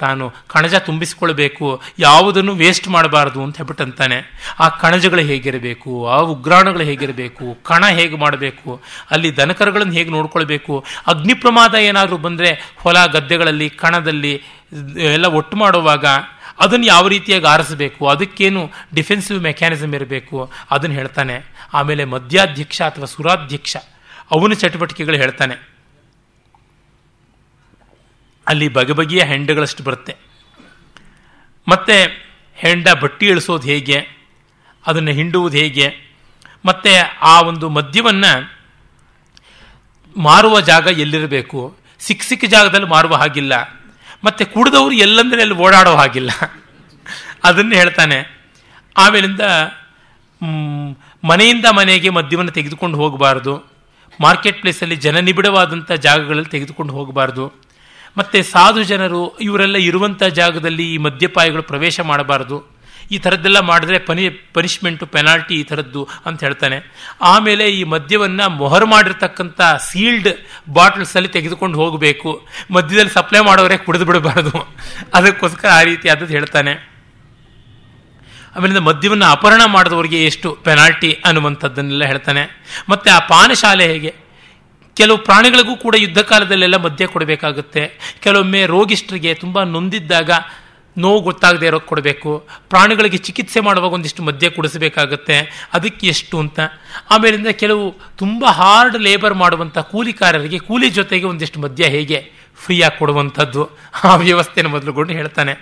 ತಾನು 0.01 0.25
ಕಣಜ 0.49 0.75
ತುಂಬಿಸಿಕೊಳ್ಬೇಕು, 0.89 1.67
ಯಾವುದನ್ನು 1.99 2.53
ವೇಸ್ಟ್ 2.55 2.89
ಮಾಡಬಾರ್ದು 2.89 3.43
ಅಂತ 3.43 3.57
ಹೇಳ್ಬಿಟ್ಟಂತಾನೆ. 3.57 4.19
ಆ 4.61 4.69
ಕಣಜಗಳು 4.83 5.23
ಹೇಗಿರಬೇಕು, 5.31 5.93
ಆ 6.07 6.19
ಉಗ್ರಾಣಗಳು 6.35 6.83
ಹೇಗಿರಬೇಕು, 6.83 7.47
ಕಣ 7.63 7.85
ಹೇಗೆ 7.89 8.17
ಮಾಡಬೇಕು, 8.17 8.71
ಅಲ್ಲಿ 9.11 9.31
ದನಕರುಗಳನ್ನು 9.37 9.93
ಹೇಗೆ 9.93 10.11
ನೋಡ್ಕೊಳ್ಬೇಕು 10.11 10.85
ಅಗ್ನಿ 11.07 11.35
ಪ್ರಮಾದ 11.35 11.75
ಏನಾದರೂ 11.75 12.19
ಬಂದರೆ 12.19 12.53
ಹೊಲ 12.77 12.99
ಗದ್ದೆಗಳಲ್ಲಿ, 13.07 13.69
ಕಣದಲ್ಲಿ, 13.83 14.35
ಎಲ್ಲ 15.17 15.27
ಒಟ್ಟು 15.41 15.57
ಮಾಡುವಾಗ 15.57 16.07
ಅದನ್ನು 16.61 16.87
ಯಾವ 16.87 17.05
ರೀತಿಯಾಗಿ 17.09 17.47
ಆರಿಸಬೇಕು, 17.47 18.03
ಅದಕ್ಕೇನು 18.09 18.63
ಡಿಫೆನ್ಸಿವ್ 18.95 19.39
ಮೆಕ್ಯಾನಿಸಮ್ 19.43 19.95
ಇರಬೇಕು, 19.95 20.37
ಅದನ್ನು 20.71 20.97
ಹೇಳ್ತಾನೆ. 20.97 21.37
ಆಮೇಲೆ 21.75 22.05
ಮಧ್ಯಾಧ್ಯಕ್ಷ 22.05 22.79
ಅಥವಾ 22.83 23.07
ಸುರಾಧ್ಯಕ್ಷ, 23.07 23.77
ಅವನ 24.31 24.53
ಚಟುವಟಿಕೆಗಳು 24.53 25.17
ಹೇಳ್ತಾನೆ. 25.17 25.74
ಅಲ್ಲಿ 28.47 28.69
ಬಗೆ 28.69 28.93
ಬಗೆಯ 28.93 29.23
ಹೆಂಡಗಳಷ್ಟು 29.25 29.83
ಬರುತ್ತೆ. 29.83 30.15
ಮತ್ತೆ 31.67 31.97
ಹೆಂಡ 32.57 32.89
ಬಟ್ಟಿ 33.03 33.27
ಇಳಿಸೋದು 33.27 33.67
ಹೇಗೆ, 33.69 33.99
ಅದನ್ನು 34.85 35.11
ಹಿಂಡುವುದು 35.11 35.57
ಹೇಗೆ, 35.57 35.87
ಮತ್ತೆ 36.65 36.93
ಆ 37.23 37.35
ಒಂದು 37.41 37.69
ಮದ್ಯವನ್ನು 37.69 38.33
ಮಾರುವ 40.17 40.61
ಜಾಗ 40.61 40.87
ಎಲ್ಲಿರಬೇಕು, 40.99 41.61
ಸಿಕ್ಕ 42.01 42.23
ಸಿಕ್ಕ 42.23 42.45
ಜಾಗದಲ್ಲಿ 42.45 42.87
ಮಾರುವ 42.87 43.15
ಹಾಗಿಲ್ಲ, 43.15 43.55
ಮತ್ತೆ 44.25 44.45
ಕುಡಿದವರು 44.45 44.95
ಎಲ್ಲಂದ್ರೆ 44.99 45.41
ಅಲ್ಲಿ 45.41 45.57
ಓಡಾಡೋ 45.57 45.95
ಹಾಗಿಲ್ಲ. 45.95 46.31
ಅದನ್ನು 47.45 47.75
ಹೇಳ್ತಾನೆ. 47.75 48.19
ಆಮೇಲಿಂದ 48.97 49.41
ಮನೆಯಿಂದ 51.25 51.67
ಮನೆಗೆ 51.71 52.09
ಮದ್ಯವನ್ನು 52.09 52.53
ತೆಗೆದುಕೊಂಡು 52.53 52.97
ಹೋಗಬಾರ್ದು. 52.99 53.55
ಮಾರ್ಕೆಟ್ 54.21 54.61
ಪ್ಲೇಸಲ್ಲಿ 54.61 54.97
ಜನನಿಬಿಡವಾದಂಥ 54.97 55.93
ಜಾಗಗಳಲ್ಲಿ 55.93 56.51
ತೆಗೆದುಕೊಂಡು 56.51 56.93
ಹೋಗಬಾರ್ದು. 56.93 57.45
ಮತ್ತು 58.17 58.43
ಸಾಧು 58.43 58.83
ಜನರು 58.83 59.39
ಇವರೆಲ್ಲ 59.39 59.77
ಇರುವಂಥ 59.77 60.23
ಜಾಗದಲ್ಲಿ 60.23 60.95
ಈ 60.95 60.97
ಮದ್ಯಪಾಯಿಗಳು 60.97 61.63
ಪ್ರವೇಶ 61.63 62.01
ಮಾಡಬಾರ್ದು. 62.01 62.75
ಈ 63.11 63.19
ಥರದ್ದೆಲ್ಲ 63.19 63.61
ಮಾಡಿದ್ರೆ 63.61 63.99
ಪನಿ 63.99 64.29
ಪನಿಷ್ಮೆಂಟು 64.29 65.07
ಪೆನಾಲ್ಟಿ 65.07 65.55
ಈ 65.55 65.63
ಥರದ್ದು 65.63 66.09
ಅಂತ 66.27 66.45
ಹೇಳ್ತಾನೆ. 66.45 67.11
ಆಮೇಲೆ 67.23 67.69
ಈ 67.69 67.85
ಮದ್ಯವನ್ನು 67.85 68.49
ಮೊಹರ್ 68.49 68.87
ಮಾಡಿರ್ತಕ್ಕಂಥ 68.87 69.61
ಸೀಲ್ಡ್ 69.91 70.29
ಬಾಟ್ಲ್ಸಲ್ಲಿ 70.73 71.29
ತೆಗೆದುಕೊಂಡು 71.29 71.79
ಹೋಗಬೇಕು. 71.79 72.47
ಮಧ್ಯದಲ್ಲಿ 72.71 73.11
ಸಪ್ಲೈ 73.11 73.41
ಮಾಡೋರೆ 73.41 73.77
ಕುಡಿದು 73.77 74.05
ಬಿಡಬಾರ್ದು. 74.05 74.75
ಅದಕ್ಕೋಸ್ಕರ 75.15 75.69
ಆ 75.69 75.83
ರೀತಿ 75.83 76.09
ಆದದ್ದು 76.09 76.33
ಹೇಳ್ತಾನೆ. 76.33 76.95
ಆಮೇಲಿಂದ 78.57 78.79
ಮದ್ಯವನ್ನು 78.79 79.27
ಅಪಹರಣ 79.27 79.63
ಮಾಡಿದವರಿಗೆ 79.67 80.25
ಎಷ್ಟು? 80.25 80.55
ಪೆನಾಲ್ಟಿ 80.55 81.13
ಅನ್ನುವಂಥದ್ದನ್ನೆಲ್ಲ 81.25 82.05
ಹೇಳ್ತಾನೆ. 82.05 82.43
ಮತ್ತು 82.89 83.11
ಆ 83.11 83.19
ಪಾನಶಾಲೆ 83.19 83.87
ಹೇಗೆ? 83.87 84.24
ಕೆಲವು 84.95 85.19
ಪ್ರಾಣಿಗಳಿಗೂ 85.19 85.77
ಕೂಡ 85.77 85.95
ಯುದ್ಧ 85.99 86.19
ಕಾಲದಲ್ಲೆಲ್ಲ 86.19 86.77
ಮದ್ಯ 86.77 87.07
ಕೊಡಬೇಕಾಗುತ್ತೆ. 87.07 87.93
ಕೆಲವೊಮ್ಮೆ 88.21 88.67
ರೋಗಿಷ್ಟರಿಗೆ 88.67 89.35
ತುಂಬ 89.35 89.63
ನೊಂದಿದ್ದಾಗ 89.63 90.31
ನೋವು 90.99 91.21
ಗೊತ್ತಾಗದೇ 91.21 91.67
ಇರೋಕೆ 91.67 91.87
ಕೊಡಬೇಕು. 91.87 92.49
ಪ್ರಾಣಿಗಳಿಗೆ 92.69 93.17
ಚಿಕಿತ್ಸೆ 93.17 93.61
ಮಾಡುವಾಗ 93.61 93.93
ಒಂದಿಷ್ಟು 93.93 94.23
ಮದ್ಯ 94.23 94.51
ಕುಡಿಸಬೇಕಾಗತ್ತೆ. 94.51 95.69
ಅದಕ್ಕೆ 95.73 96.07
ಎಷ್ಟು 96.07 96.39
ಅಂತ. 96.39 96.61
ಆಮೇಲಿಂದ 97.11 97.47
ಕೆಲವು 97.47 97.97
ತುಂಬ 98.17 98.45
ಹಾರ್ಡ್ 98.45 99.03
ಲೇಬರ್ 99.03 99.35
ಮಾಡುವಂಥ 99.35 99.79
ಕೂಲಿಕಾರರಿಗೆ 99.79 100.59
ಕೂಲಿ 100.59 100.91
ಜೊತೆಗೆ 100.91 101.25
ಒಂದಿಷ್ಟು 101.25 101.61
ಮದ್ಯ 101.61 101.85
ಹೇಗೆ 101.85 102.33
ಫ್ರೀಯಾಗಿ 102.65 102.99
ಕೊಡುವಂಥದ್ದು. 102.99 103.69
ಆ 104.05 104.17
ವ್ಯವಸ್ಥೆನ 104.17 104.67
ಮೊದಲುಗೊಂಡು 104.67 105.13
ಹೇಳ್ತಾನೆ. 105.13 105.53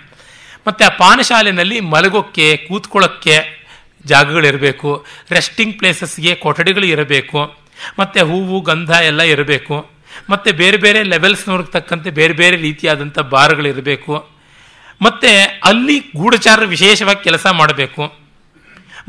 ಮತ್ತು 0.67 0.85
ಆ 0.85 0.89
ಪಾನಶಾಲೆಯಲ್ಲಿ 0.89 1.79
ಮಲಗೋಕ್ಕೆ, 1.79 2.57
ಕೂತ್ಕೊಳ್ಳೋಕ್ಕೆ 2.57 3.67
ಜಾಗಗಳಿರಬೇಕು. 4.05 5.05
ರೆಸ್ಟಿಂಗ್ 5.31 5.77
ಪ್ಲೇಸಸ್ಗೆ 5.77 6.35
ಕೊಠಡಿಗಳು 6.35 6.85
ಇರಬೇಕು. 6.85 7.62
ಮತ್ತು 7.99 8.19
ಹೂವು, 8.29 8.57
ಗಂಧ 8.61 8.91
ಎಲ್ಲ 9.09 9.21
ಇರಬೇಕು. 9.33 9.75
ಮತ್ತು 10.29 10.49
ಬೇರೆ 10.61 10.77
ಬೇರೆ 10.77 10.99
ಲೆವೆಲ್ಸ್ನವ್ರಿಗೆ 11.13 11.71
ತಕ್ಕಂತೆ 11.71 12.09
ಬೇರೆ 12.19 12.33
ಬೇರೆ 12.41 12.57
ರೀತಿಯಾದಂಥ 12.67 13.19
ಬಾರ್ಗಳಿರಬೇಕು 13.33 14.13
ಮತ್ತು 15.01 15.29
ಅಲ್ಲಿ 15.69 15.95
ಗೂಢಚಾರರು 16.17 16.67
ವಿಶೇಷವಾಗಿ 16.75 17.21
ಕೆಲಸ 17.23 17.45
ಮಾಡಬೇಕು. 17.61 18.03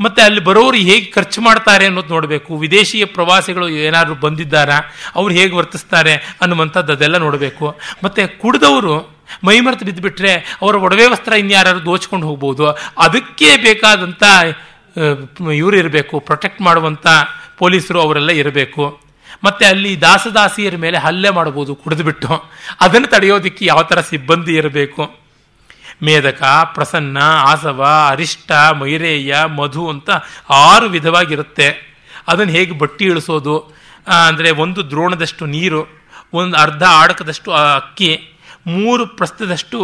ಮತ್ತು 0.03 0.19
ಅಲ್ಲಿ 0.21 0.41
ಬರೋರು 0.47 0.77
ಹೇಗೆ 0.87 1.05
ಖರ್ಚು 1.15 1.39
ಮಾಡ್ತಾರೆ 1.41 1.83
ಅನ್ನೋದು 1.85 2.11
ನೋಡಬೇಕು. 2.13 2.51
ವಿದೇಶಿಯ 2.63 3.03
ಪ್ರವಾಸಿಗಳು 3.17 3.67
ಏನಾದರೂ 3.87 4.15
ಬಂದಿದ್ದಾರಾ, 4.15 4.77
ಅವ್ರು 5.15 5.31
ಹೇಗೆ 5.33 5.53
ವರ್ತಿಸ್ತಾರೆ 5.55 6.13
ಅನ್ನುವಂಥದ್ದು 6.41 6.93
ಅದೆಲ್ಲ 6.93 7.17
ನೋಡಬೇಕು. 7.17 7.67
ಮತ್ತು 8.03 8.23
ಕುಡಿದವರು 8.41 8.95
ಮೈಮರೆತು 9.43 9.85
ಬಿದ್ದುಬಿಟ್ರೆ 9.85 10.33
ಅವರ 10.61 10.75
ಒಡವೆ 10.85 11.05
ವಸ್ತ್ರ 11.13 11.33
ಇನ್ಯಾರು 11.43 11.85
ದೋಚ್ಕೊಂಡು 11.85 12.27
ಹೋಗ್ಬೋದು. 12.27 12.65
ಅದಕ್ಕೆ 13.05 13.49
ಬೇಕಾದಂಥ 13.57 14.23
ಇವರು 15.55 15.75
ಇರಬೇಕು 15.77 16.15
ಪ್ರೊಟೆಕ್ಟ್ 16.19 16.61
ಮಾಡುವಂಥ 16.61 17.07
ಪೊಲೀಸರು 17.57 17.99
ಅವರೆಲ್ಲ 18.01 18.31
ಇರಬೇಕು. 18.31 18.85
ಮತ್ತು 19.43 19.65
ಅಲ್ಲಿ 19.65 20.01
ದಾಸದಾಸಿಯರ 20.01 20.75
ಮೇಲೆ 20.75 20.97
ಹಲ್ಲೆ 20.97 21.29
ಮಾಡ್ಬೋದು 21.29 21.75
ಕುಡಿದುಬಿಟ್ಟು 21.75 22.31
ಅದನ್ನು 22.81 23.07
ತಡೆಯೋದಿಕ್ಕೆ 23.07 23.65
ಯಾವ 23.65 23.81
ಥರ 23.81 24.01
ಸಿಬ್ಬಂದಿ 24.01 24.53
ಇರಬೇಕು. 24.55 25.03
ಮೇಧಕ 26.03 26.43
ಪ್ರಸನ್ನ, 26.73 27.17
ಆಸವ, 27.21 27.81
ಅರಿಷ್ಟ, 28.09 28.51
ಮೈರೇಯ, 28.79 29.35
ಮಧು 29.59 29.89
ಅಂತ 29.89 30.09
ಆರು 30.49 30.87
ವಿಧವಾಗಿರುತ್ತೆ. 30.89 31.67
ಅದನ್ನು 32.27 32.53
ಹೇಗೆ 32.53 32.73
ಬಟ್ಟಿ 32.77 33.05
ಇಳಿಸೋದು? 33.05 33.55
ಅಂದರೆ 34.27 34.51
ಒಂದು 34.51 34.89
ದ್ರೋಣದಷ್ಟು 34.89 35.45
ನೀರು, 35.45 35.81
ಒಂದು 36.33 36.57
ಅರ್ಧ 36.57 36.83
ಆಡಕದಷ್ಟು 36.83 37.51
ಅಕ್ಕಿ, 37.51 38.11
ಮೂರು 38.67 39.07
ಪ್ರಸ್ತದಷ್ಟು 39.07 39.79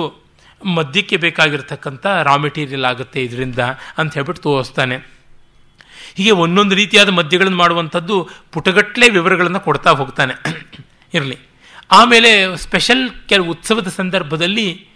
ಮದ್ಯಕ್ಕೆ 0.66 1.18
ಬೇಕಾಗಿರ್ತಕ್ಕಂಥ 1.18 2.06
ರಾ 2.06 2.36
ಮೆಟೀರಿಯಲ್ 2.36 2.86
ಆಗುತ್ತೆ 2.86 3.20
ಇದರಿಂದ 3.24 3.60
ಅಂತ 3.98 4.14
ಹೇಳ್ಬಿಟ್ಟು 4.14 4.44
ತೋರಿಸ್ತಾನೆ. 4.44 5.21
ಹೀಗೆ 6.18 6.32
ಒಂದೊಂದು 6.32 6.76
ರೀತಿಯಾದ 6.76 7.10
ಮದ್ಯಗಳನ್ನು 7.10 7.58
ಮಾಡುವಂಥದ್ದು 7.58 8.30
ಪುಟಗಟ್ಟಲೆ 8.52 9.10
ವಿವರಗಳನ್ನು 9.10 9.60
ಕೊಡ್ತಾ 9.60 9.92
ಹೋಗ್ತಾನೆ. 9.92 10.34
ಇರಲಿ. 11.14 11.38
ಆಮೇಲೆ 11.92 12.56
ಸ್ಪೆಷಲ್ 12.56 13.10
ಕೆಲವು 13.30 13.50
ಉತ್ಸವದ 13.50 13.88
ಸಂದರ್ಭದಲ್ಲಿ 13.88 14.88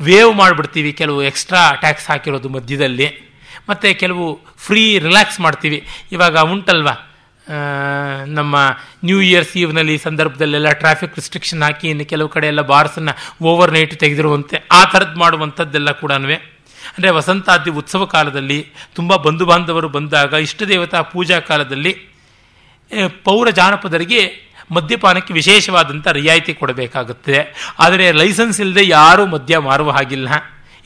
ವೇವ್ 0.00 0.34
ಮಾಡಿಬಿಡ್ತೀವಿ. 0.34 0.92
ಕೆಲವು 0.92 1.22
ಎಕ್ಸ್ಟ್ರಾ 1.22 1.74
ಟ್ಯಾಕ್ಸ್ 1.74 2.10
ಹಾಕಿರೋದು 2.10 2.48
ಮಧ್ಯದಲ್ಲಿ. 2.48 3.30
ಮತ್ತು 3.68 3.98
ಕೆಲವು 3.98 4.40
ಫ್ರೀ 4.56 4.98
ರಿಲ್ಯಾಕ್ಸ್ 4.98 5.40
ಮಾಡ್ತೀವಿ. 5.40 5.86
ಇವಾಗ 6.12 6.38
ಉಂಟಲ್ವಾ? 6.38 7.06
ನಮ್ಮ 8.26 8.56
ನ್ಯೂ 9.04 9.20
ಇಯರ್ಸ್ 9.20 9.56
ಈವ್ನಲ್ಲಿ 9.56 9.98
ಸಂದರ್ಭದಲ್ಲೆಲ್ಲ 9.98 10.70
ಟ್ರಾಫಿಕ್ 10.70 11.14
ರಿಸ್ಟ್ರಿಕ್ಷನ್ 11.14 11.62
ಹಾಕಿ 11.62 11.88
ಇನ್ನು 11.88 12.04
ಕೆಲವು 12.04 12.28
ಕಡೆ 12.28 12.46
ಎಲ್ಲ 12.46 12.60
ಬಾರ್ಸನ್ನು 12.60 13.44
ಓವರ್ 13.44 13.72
ನೈಟ್ 13.72 13.94
ತೆಗೆದಿರುವಂತೆ 13.94 14.66
ಆ 14.72 14.84
ಥರದ್ದು 14.84 15.18
ಮಾಡುವಂಥದ್ದೆಲ್ಲ 15.18 15.90
ಕೂಡ 15.90 16.12
ಅಂದರೆ 16.92 17.10
ವಸಂತಾದಿ 17.10 17.70
ಉತ್ಸವ 17.70 18.04
ಕಾಲದಲ್ಲಿ 18.04 18.66
ತುಂಬ 18.94 19.16
ಬಂಧು 19.16 19.46
ಬಾಂಧವರು 19.46 19.88
ಬಂದಾಗ 19.88 20.32
ಇಷ್ಟ 20.32 20.62
ದೇವತಾ 20.62 21.02
ಪೂಜಾ 21.02 21.40
ಕಾಲದಲ್ಲಿ 21.40 21.92
ಪೌರ 23.24 23.50
ಜಾನಪದರಿಗೆ 23.50 24.50
ಮದ್ಯಪಾನಕ್ಕೆ 24.70 25.32
ವಿಶೇಷವಾದಂಥ 25.32 26.08
ರಿಯಾಯಿತಿ 26.08 26.54
ಕೊಡಬೇಕಾಗುತ್ತದೆ 26.54 27.72
ಆದರೆ 27.78 28.12
ಲೈಸೆನ್ಸ್ 28.12 28.60
ಇಲ್ಲದೆ 28.60 28.88
ಯಾರೂ 28.88 29.26
ಮದ್ಯ 29.26 29.58
ಮಾರುವ 29.58 29.90
ಹಾಗಿಲ್ಲ. 29.90 30.28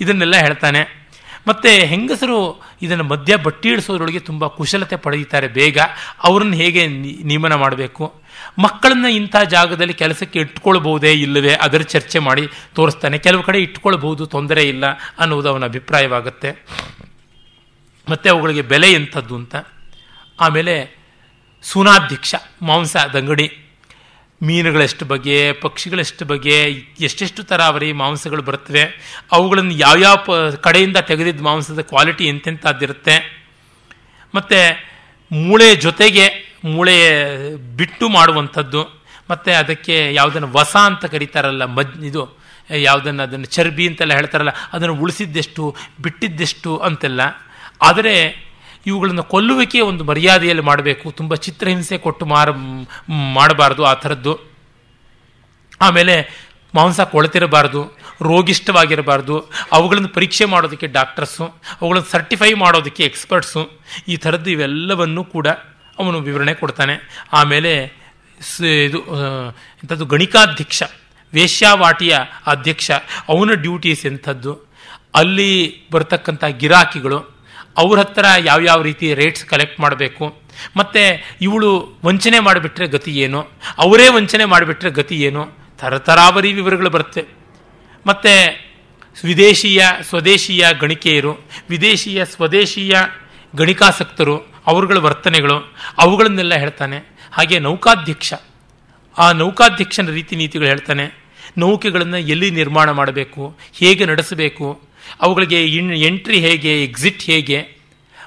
ಇದನ್ನೆಲ್ಲ 0.00 0.36
ಹೇಳ್ತಾನೆ. 0.36 1.10
ಮತ್ತು 1.48 1.68
ಹೆಂಗಸರು 1.68 2.62
ಇದನ್ನು 2.82 3.04
ಮದ್ಯ 3.04 3.36
ಬಟ್ಟಿ 3.36 3.68
ಇಳಿಸೋದ್ರೊಳಗೆ 3.68 4.18
ತುಂಬ 4.18 4.46
ಕುಶಲತೆ 4.46 4.96
ಪಡೆಯುತ್ತಾರೆ 4.96 5.48
ಬೇಗ. 5.48 5.78
ಅವ್ರನ್ನ 6.24 6.54
ಹೇಗೆ 6.54 6.86
ನಿಯಮನ 7.22 7.54
ಮಾಡಬೇಕು? 7.54 8.23
ಮಕ್ಕಳನ್ನ 8.58 9.06
ಇಂಥ 9.06 9.36
ಜಾಗದಲ್ಲಿ 9.36 9.94
ಕೆಲಸಕ್ಕೆ 9.94 10.38
ಇಟ್ಕೊಳ್ಬಹುದೇ 10.38 11.12
ಇಲ್ಲವೇ 11.12 11.54
ಅದರ 11.54 11.80
ಚರ್ಚೆ 11.80 12.18
ಮಾಡಿ 12.18 12.48
ತೋರಿಸ್ತಾನೆ. 12.74 13.18
ಕೆಲವು 13.18 13.42
ಕಡೆ 13.42 13.58
ಇಟ್ಕೊಳ್ಬಹುದು, 13.58 14.26
ತೊಂದರೆ 14.26 14.62
ಇಲ್ಲ 14.62 14.84
ಅನ್ನೋದು 15.18 15.48
ಅವನ 15.48 15.64
ಅಭಿಪ್ರಾಯವಾಗುತ್ತೆ. 15.64 16.66
ಮತ್ತು 18.10 18.30
ಅವುಗಳಿಗೆ 18.30 18.62
ಬೆಲೆ 18.62 18.92
ಎಂಥದ್ದು 18.92 19.36
ಅಂತ. 19.36 19.56
ಆಮೇಲೆ 20.40 20.98
ಸೂನಾಧ್ಯಕ್ಷ, 21.62 22.34
ಮಾಂಸ, 22.62 22.96
ದಂಗಡಿ. 22.96 23.58
ಮೀನುಗಳೆಷ್ಟು 24.42 25.04
ಬಗೆ, 25.04 25.52
ಪಕ್ಷಿಗಳೆಷ್ಟು 25.52 26.24
ಬಗೆ, 26.24 26.62
ಎಷ್ಟೆಷ್ಟು 27.00 27.42
ತರಾವರಿ 27.42 27.92
ಮಾಂಸಗಳು 27.92 28.42
ಬರ್ತವೆ 28.42 28.82
ಅವುಗಳನ್ನು 29.32 29.70
ಯಾವ್ಯಾವ 29.70 30.16
ಪ, 30.16 30.30
ಕಡೆಯಿಂದ 30.54 30.96
ತೆಗೆದಿದ್ದ 30.96 31.40
ಮಾಂಸದ 31.40 31.80
ಕ್ವಾಲಿಟಿ 31.80 32.26
ಎಂತೆಂಥದ್ದಿರುತ್ತೆ. 32.26 33.46
ಮತ್ತು 34.34 34.84
ಮೂಳೆ 35.32 35.76
ಜೊತೆಗೆ 35.76 36.43
ಮೂಳೆ 36.72 36.96
ಬಿಟ್ಟು 37.78 38.06
ಮಾಡುವಂಥದ್ದು, 38.16 38.82
ಮತ್ತು 39.30 39.50
ಅದಕ್ಕೆ 39.62 39.96
ಯಾವುದನ್ನು 40.18 40.48
ವಸ 40.56 40.74
ಅಂತ 40.90 41.04
ಕರೀತಾರಲ್ಲ 41.14 41.64
ಮಜ್ 41.78 41.92
ಇದು, 42.10 42.22
ಯಾವುದನ್ನು 42.88 43.22
ಅದನ್ನು 43.26 43.48
ಚರ್ಬಿ 43.56 43.84
ಅಂತೆಲ್ಲ 43.90 44.12
ಹೇಳ್ತಾರಲ್ಲ, 44.20 44.52
ಅದನ್ನು 44.74 44.94
ಉಳಿಸಿದ್ದೆಷ್ಟು, 45.04 45.64
ಬಿಟ್ಟಿದ್ದೆಷ್ಟು 46.04 46.72
ಅಂತೆಲ್ಲ. 46.88 47.20
ಆದರೆ 47.88 48.14
ಇವುಗಳನ್ನು 48.90 49.24
ಕೊಲ್ಲುವಿಕೆ 49.32 49.80
ಒಂದು 49.90 50.02
ಮರ್ಯಾದೆಯಲ್ಲಿ 50.10 50.64
ಮಾಡಬೇಕು, 50.70 51.06
ತುಂಬ 51.18 51.34
ಚಿತ್ರಹಿಂಸೆ 51.46 51.96
ಕೊಟ್ಟು 52.06 52.24
ಮಾರ, 52.32 52.48
ಮಾಡಬಾರ್ದು 53.38 53.84
ಆ 53.90 53.94
ಥರದ್ದು. 54.02 54.34
ಆಮೇಲೆ 55.80 56.16
ಮಾಂಸ 56.74 57.00
ಕೊಳೆತಿರಬಾರ್ದು 57.14 57.80
ರೋಗಿಷ್ಟವಾಗಿರಬಾರ್ದು 58.28 59.36
ಅವುಗಳನ್ನು 59.76 60.10
ಪರೀಕ್ಷೆ 60.16 60.46
ಮಾಡೋದಕ್ಕೆ 60.54 60.88
ಡಾಕ್ಟರ್ಸು, 60.96 61.44
ಅವುಗಳನ್ನು 61.80 62.08
ಸರ್ಟಿಫೈ 62.14 62.50
ಮಾಡೋದಕ್ಕೆ 62.64 63.02
ಎಕ್ಸ್ಪರ್ಟ್ಸು, 63.10 63.62
ಈ 64.12 64.16
ಥರದ್ದು 64.24 64.50
ಇವೆಲ್ಲವನ್ನೂ 64.54 65.24
ಕೂಡ 65.34 65.46
ಅವನು 65.98 66.18
ವಿವರಣೆ 66.20 66.54
ಕೊಡ್ತಾನೆ. 66.54 66.94
ಆಮೇಲೆ 67.32 67.72
ಇದು 68.88 69.00
ಎಂಥದ್ದು 69.82 70.06
ಗಣಿಕಾಧ್ಯಕ್ಷ, 70.06 70.82
ವೇಶ್ಯಾವಾಟಿಯ 71.32 72.14
ಅಧ್ಯಕ್ಷ, 72.46 72.90
ಅವನ 73.28 73.50
ಡ್ಯೂಟೀಸ್ 73.54 74.02
ಎಂಥದ್ದು. 74.06 74.52
ಅಲ್ಲಿ 75.14 75.52
ಬರ್ತಕ್ಕಂಥ 75.92 76.44
ಗಿರಾಕಿಗಳು, 76.60 77.18
ಅವ್ರ 77.76 77.98
ಹತ್ರ 77.98 78.26
ಯಾವ್ಯಾವ 78.44 78.82
ರೀತಿ 78.82 79.06
ರೇಟ್ಸ್ 79.14 79.44
ಕಲೆಕ್ಟ್ 79.44 79.78
ಮಾಡಬೇಕು, 79.80 80.24
ಮತ್ತು 80.76 81.02
ಇವಳು 81.40 81.70
ವಂಚನೆ 82.04 82.38
ಮಾಡಿಬಿಟ್ರೆ 82.38 82.86
ಗತಿ 82.86 83.12
ಏನು, 83.18 83.40
ಅವರೇ 83.78 84.06
ವಂಚನೆ 84.08 84.44
ಮಾಡಿಬಿಟ್ರೆ 84.44 84.90
ಗತಿ 84.90 85.16
ಏನು, 85.22 85.42
ತರತರಾವರಿ 85.80 86.52
ವಿವರಗಳು 86.52 86.90
ಬರುತ್ತೆ. 86.90 87.22
ಮತ್ತು 88.06 88.32
ವಿದೇಶೀಯ, 89.24 89.82
ಸ್ವದೇಶೀಯ 90.08 90.66
ಗಣಿಕೆಯರು, 90.80 91.32
ವಿದೇಶೀಯ, 91.70 92.20
ಸ್ವದೇಶೀಯ 92.24 92.94
ಗಣಿಕಾಸಕ್ತರು 93.56 94.36
ಅವರುಗಳ 94.66 94.98
ವರ್ತನೆಗಳು, 94.98 95.56
ಅವುಗಳನ್ನೆಲ್ಲ 95.98 96.54
ಹೇಳ್ತಾನೆ. 96.54 96.98
ಹಾಗೆ 97.32 97.58
ನೌಕಾಧ್ಯಕ್ಷ, 97.58 98.32
ಆ 99.18 99.32
ನೌಕಾಧ್ಯಕ್ಷನ 99.32 100.08
ರೀತಿ 100.08 100.36
ನೀತಿಗಳು 100.36 100.68
ಹೇಳ್ತಾನೆ. 100.68 101.24
ನೌಕೆಗಳನ್ನು 101.58 102.18
ಎಲ್ಲಿ 102.18 102.50
ನಿರ್ಮಾಣ 102.50 102.90
ಮಾಡಬೇಕು, 102.90 103.56
ಹೇಗೆ 103.74 104.04
ನಡೆಸಬೇಕು, 104.04 104.80
ಅವುಗಳಿಗೆ 105.20 105.64
ಇನ್, 105.64 105.92
ಎಂಟ್ರಿ 105.92 106.38
ಹೇಗೆ, 106.38 106.84
ಎಕ್ಸಿಟ್ 106.84 107.22
ಹೇಗೆ, 107.22 107.58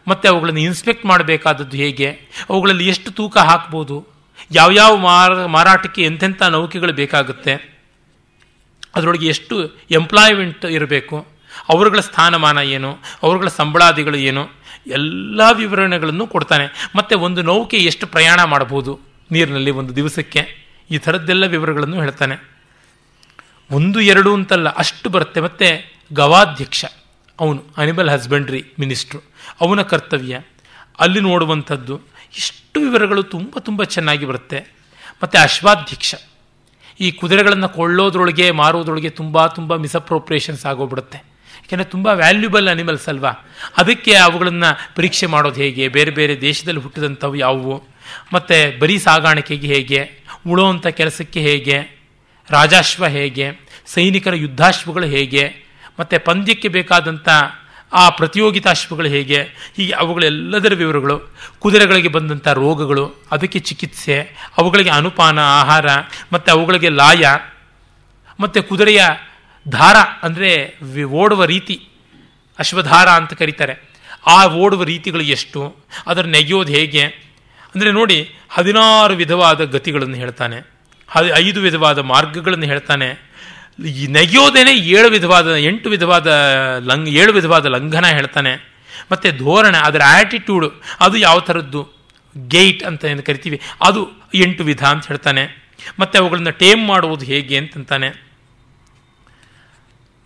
ಮತ್ತು 0.08 0.30
ಅವುಗಳನ್ನು 0.30 0.60
ಇನ್ಸ್ಪೆಕ್ಟ್ 0.60 1.06
ಮಾಡಬೇಕಾದದ್ದು 1.06 1.78
ಹೇಗೆ, 1.78 2.10
ಅವುಗಳಲ್ಲಿ 2.50 2.88
ಎಷ್ಟು 2.88 3.12
ತೂಕ 3.12 3.38
ಹಾಕ್ಬೋದು, 3.38 4.08
ಯಾವ್ಯಾವ 4.52 4.98
ಮಾರ, 4.98 5.46
ಮಾರಾಟಕ್ಕೆ 5.46 6.02
ಎಂಥೆಂಥ 6.04 6.42
ನೌಕೆಗಳು 6.44 6.94
ಬೇಕಾಗುತ್ತೆ, 6.94 7.56
ಅದರೊಳಗೆ 8.96 9.28
ಎಷ್ಟು 9.28 9.56
ಎಂಪ್ಲಾಯ್ಮೆಂಟ್ 9.92 10.66
ಇರಬೇಕು, 10.66 11.28
ಅವರುಗಳ 11.70 12.00
ಸ್ಥಾನಮಾನ 12.00 12.58
ಏನು, 12.58 12.92
ಅವರುಗಳ 13.24 13.48
ಸಂಬಳಾದಿಗಳು 13.48 14.18
ಏನು 14.18 14.57
ಎಲ್ಲ 14.88 15.42
ವಿವರಣೆಗಳನ್ನು 15.54 16.28
ಕೊಡ್ತಾನೆ. 16.28 16.92
ಮತ್ತು 16.96 17.20
ಒಂದು 17.20 17.42
ನೌಕೆ 17.42 17.78
ಎಷ್ಟು 17.78 18.08
ಪ್ರಯಾಣ 18.08 18.44
ಮಾಡಬಹುದು? 18.44 19.00
ನೀರಿನಲ್ಲಿ 19.32 19.72
ಒಂದು 19.72 19.96
ದಿವಸಕ್ಕೆ 19.96 20.68
ಈ 20.92 20.98
ಥರದ್ದೆಲ್ಲ 20.98 21.46
ವಿವರಗಳನ್ನು 21.46 22.02
ಹೇಳ್ತಾನೆ. 22.02 22.58
ಒಂದು, 23.72 24.02
ಎರಡು 24.02 24.34
ಅಂತಲ್ಲ, 24.34 24.70
ಅಷ್ಟು 24.70 25.10
ಬರುತ್ತೆ. 25.10 25.42
ಮತ್ತು 25.42 25.92
ಗವಾಧ್ಯಕ್ಷ, 26.14 26.86
ಅವನು 27.40 27.64
ಅನಿಮಲ್ 27.78 28.10
ಹಸ್ಬೆಂಡ್ರಿ 28.10 28.66
ಮಿನಿಸ್ಟ್ರು 28.80 29.20
ಅವನ 29.62 29.82
ಕರ್ತವ್ಯ, 29.82 30.40
ಅಲ್ಲಿ 31.00 31.20
ನೋಡುವಂಥದ್ದು, 31.20 32.02
ಇಷ್ಟು 32.38 32.80
ವಿವರಗಳು 32.80 33.24
ತುಂಬ 33.24 33.58
ತುಂಬ 33.60 33.84
ಚೆನ್ನಾಗಿ 33.84 34.26
ಬರುತ್ತೆ. 34.26 34.60
ಮತ್ತು 35.24 35.38
ಅಶ್ವಾಧ್ಯಕ್ಷ, 35.40 36.16
ಈ 37.00 37.12
ಕುದುರೆಗಳನ್ನು 37.12 37.70
ಕೊಳ್ಳೋದ್ರೊಳಗೆ, 37.70 38.52
ಮಾರೋದ್ರೊಳಗೆ 38.52 39.10
ತುಂಬ 39.10 39.48
ತುಂಬ 39.48 39.76
ಮಿಸ್ಅಪ್ರೋಪ್ರಿಯೇಷನ್ಸ್ 39.76 40.66
ಆಗೋಗ್ಬಿಡುತ್ತೆ. 40.66 41.37
ಯಾಕೆಂದರೆ 41.68 41.86
ತುಂಬ 41.86 42.08
ವ್ಯಾಲ್ಯೂಬಲ್ 42.08 42.70
ಅನಿಮಲ್ಸ್ 42.70 43.10
ಅಲ್ವಾ? 43.10 43.30
ಅದಕ್ಕೆ 43.78 44.14
ಅವುಗಳನ್ನು 44.14 44.96
ಪರೀಕ್ಷೆ 44.96 45.26
ಮಾಡೋದು 45.26 45.62
ಹೇಗೆ? 45.62 45.88
ಬೇರೆ 45.88 46.12
ಬೇರೆ 46.12 46.42
ದೇಶದಲ್ಲಿ 46.42 46.80
ಹುಟ್ಟಿದಂಥವು 46.80 47.36
ಯಾವುವು? 47.36 47.84
ಮತ್ತು 48.34 48.80
ಬರೀ 48.80 48.98
ಸಾಗಾಣಿಕೆಗೆ 48.98 49.68
ಹೇಗೆ? 49.68 50.10
ಉಳೋವಂಥ 50.48 50.88
ಕೆಲಸಕ್ಕೆ 50.88 51.42
ಹೇಗೆ? 51.42 52.02
ರಾಜಾಶ್ವ 52.50 53.08
ಹೇಗೆ? 53.08 53.52
ಸೈನಿಕರ 53.86 54.36
ಯುದ್ಧಾಶ್ವಗಳು 54.36 55.06
ಹೇಗೆ? 55.06 55.56
ಮತ್ತು 56.00 56.26
ಪಂದ್ಯಕ್ಕೆ 56.26 56.68
ಬೇಕಾದಂಥ 56.68 57.30
ಆ 57.94 58.10
ಪ್ರತಿಯೋಗಿತಾಶ್ವಗಳು 58.10 59.08
ಹೇಗೆ? 59.08 59.42
ಹೀಗೆ 59.78 59.92
ಅವುಗಳೆಲ್ಲದರ 59.92 60.74
ವಿವರಗಳು, 60.74 61.34
ಕುದುರೆಗಳಿಗೆ 61.60 62.08
ಬಂದಂಥ 62.08 62.48
ರೋಗಗಳು, 62.48 63.24
ಅದಕ್ಕೆ 63.32 63.60
ಚಿಕಿತ್ಸೆ, 63.60 64.22
ಅವುಗಳಿಗೆ 64.58 64.90
ಅನುಪಾನ, 64.90 65.40
ಆಹಾರ, 65.40 65.86
ಮತ್ತು 66.34 66.52
ಅವುಗಳಿಗೆ 66.52 66.90
ಲಾಯ, 66.90 67.26
ಮತ್ತು 68.40 68.64
ಕುದುರೆಯ 68.64 69.06
ದಾರ 69.72 69.98
ಅಂದರೆ 70.24 70.52
ಓಡುವ 71.04 71.46
ರೀತಿ, 71.46 71.76
ಅಶ್ವಧಾರ 72.60 73.08
ಅಂತ 73.10 73.34
ಕರೀತಾರೆ. 73.34 73.74
ಆ 74.28 74.46
ಓಡುವ 74.46 74.84
ರೀತಿಗಳು 74.84 75.24
ಎಷ್ಟು, 75.36 75.62
ಅದರ 76.08 76.26
ನೆಗೆಯೋದು 76.26 76.72
ಹೇಗೆ? 76.74 77.04
ಅಂದರೆ 77.74 77.92
ನೋಡಿ, 77.92 78.18
ಹದಿನಾರು 78.50 79.16
ವಿಧವಾದ 79.16 79.64
ಗತಿಗಳನ್ನು 79.64 80.16
ಹೇಳ್ತಾನೆ. 80.16 80.58
ಐದು 81.36 81.62
ವಿಧವಾದ 81.62 82.00
ಮಾರ್ಗಗಳನ್ನು 82.00 82.66
ಹೇಳ್ತಾನೆ. 82.66 83.10
ನೆಗೆಯೋದೇನೆ 84.08 84.74
ಏಳು 84.74 85.10
ವಿಧವಾದ, 85.10 85.56
ಎಂಟು 85.56 85.90
ವಿಧವಾದ 85.90 86.28
ಲಂಗ್ 86.86 87.10
ಏಳು 87.10 87.34
ವಿಧವಾದ 87.34 87.66
ಲಂಘನ 87.66 88.06
ಹೇಳ್ತಾನೆ. 88.06 88.54
ಮತ್ತು 89.12 89.28
ಧೋರಣೆ, 89.38 89.78
ಅದರ 89.78 90.02
ಆ್ಯಟಿಟ್ಯೂಡ್ 90.06 90.66
ಅದು 91.00 91.18
ಯಾವ 91.18 91.40
ಥರದ್ದು? 91.40 91.82
ಗೇಟ್ 92.36 92.84
ಅಂತ 92.84 93.06
ಏನು 93.06 93.24
ಕರಿತೀವಿ, 93.24 93.60
ಅದು 93.82 94.02
ಎಂಟು 94.36 94.64
ವಿಧ 94.64 94.84
ಅಂತ 94.84 95.08
ಹೇಳ್ತಾನೆ. 95.08 95.44
ಮತ್ತು 96.00 96.16
ಅವುಗಳನ್ನು 96.20 96.52
ಟೇಮ್ 96.52 96.82
ಮಾಡುವುದು 96.88 97.26
ಹೇಗೆ 97.26 97.58
ಅಂತಂತಾನೆ. 97.58 98.27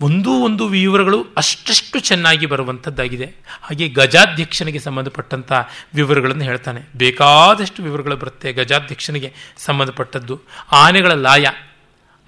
ಒಂದೂ 0.02 0.32
ಒಂದು 0.46 0.68
ವಿವರಗಳು 0.68 1.28
ಅಷ್ಟಷ್ಟು 1.38 2.00
ಚೆನ್ನಾಗಿ 2.00 2.46
ಬರುವಂಥದ್ದಾಗಿದೆ. 2.46 3.26
ಹಾಗೆ 3.62 3.88
ಗಜಾಧ್ಯಕ್ಷನಿಗೆ 3.90 4.80
ಸಂಬಂಧಪಟ್ಟಂಥ 4.80 5.52
ವಿವರಗಳನ್ನು 5.96 6.44
ಹೇಳ್ತಾನೆ. 6.44 6.82
ಬೇಕಾದಷ್ಟು 6.98 7.84
ವಿವರಗಳು 7.84 8.16
ಬರುತ್ತೆ 8.16 8.54
ಗಜಾಧ್ಯಕ್ಷನಿಗೆ 8.54 9.34
ಸಂಬಂಧಪಟ್ಟದ್ದು. 9.58 10.42
ಆನೆಗಳ 10.72 11.12
ಲಾಯ, 11.12 11.46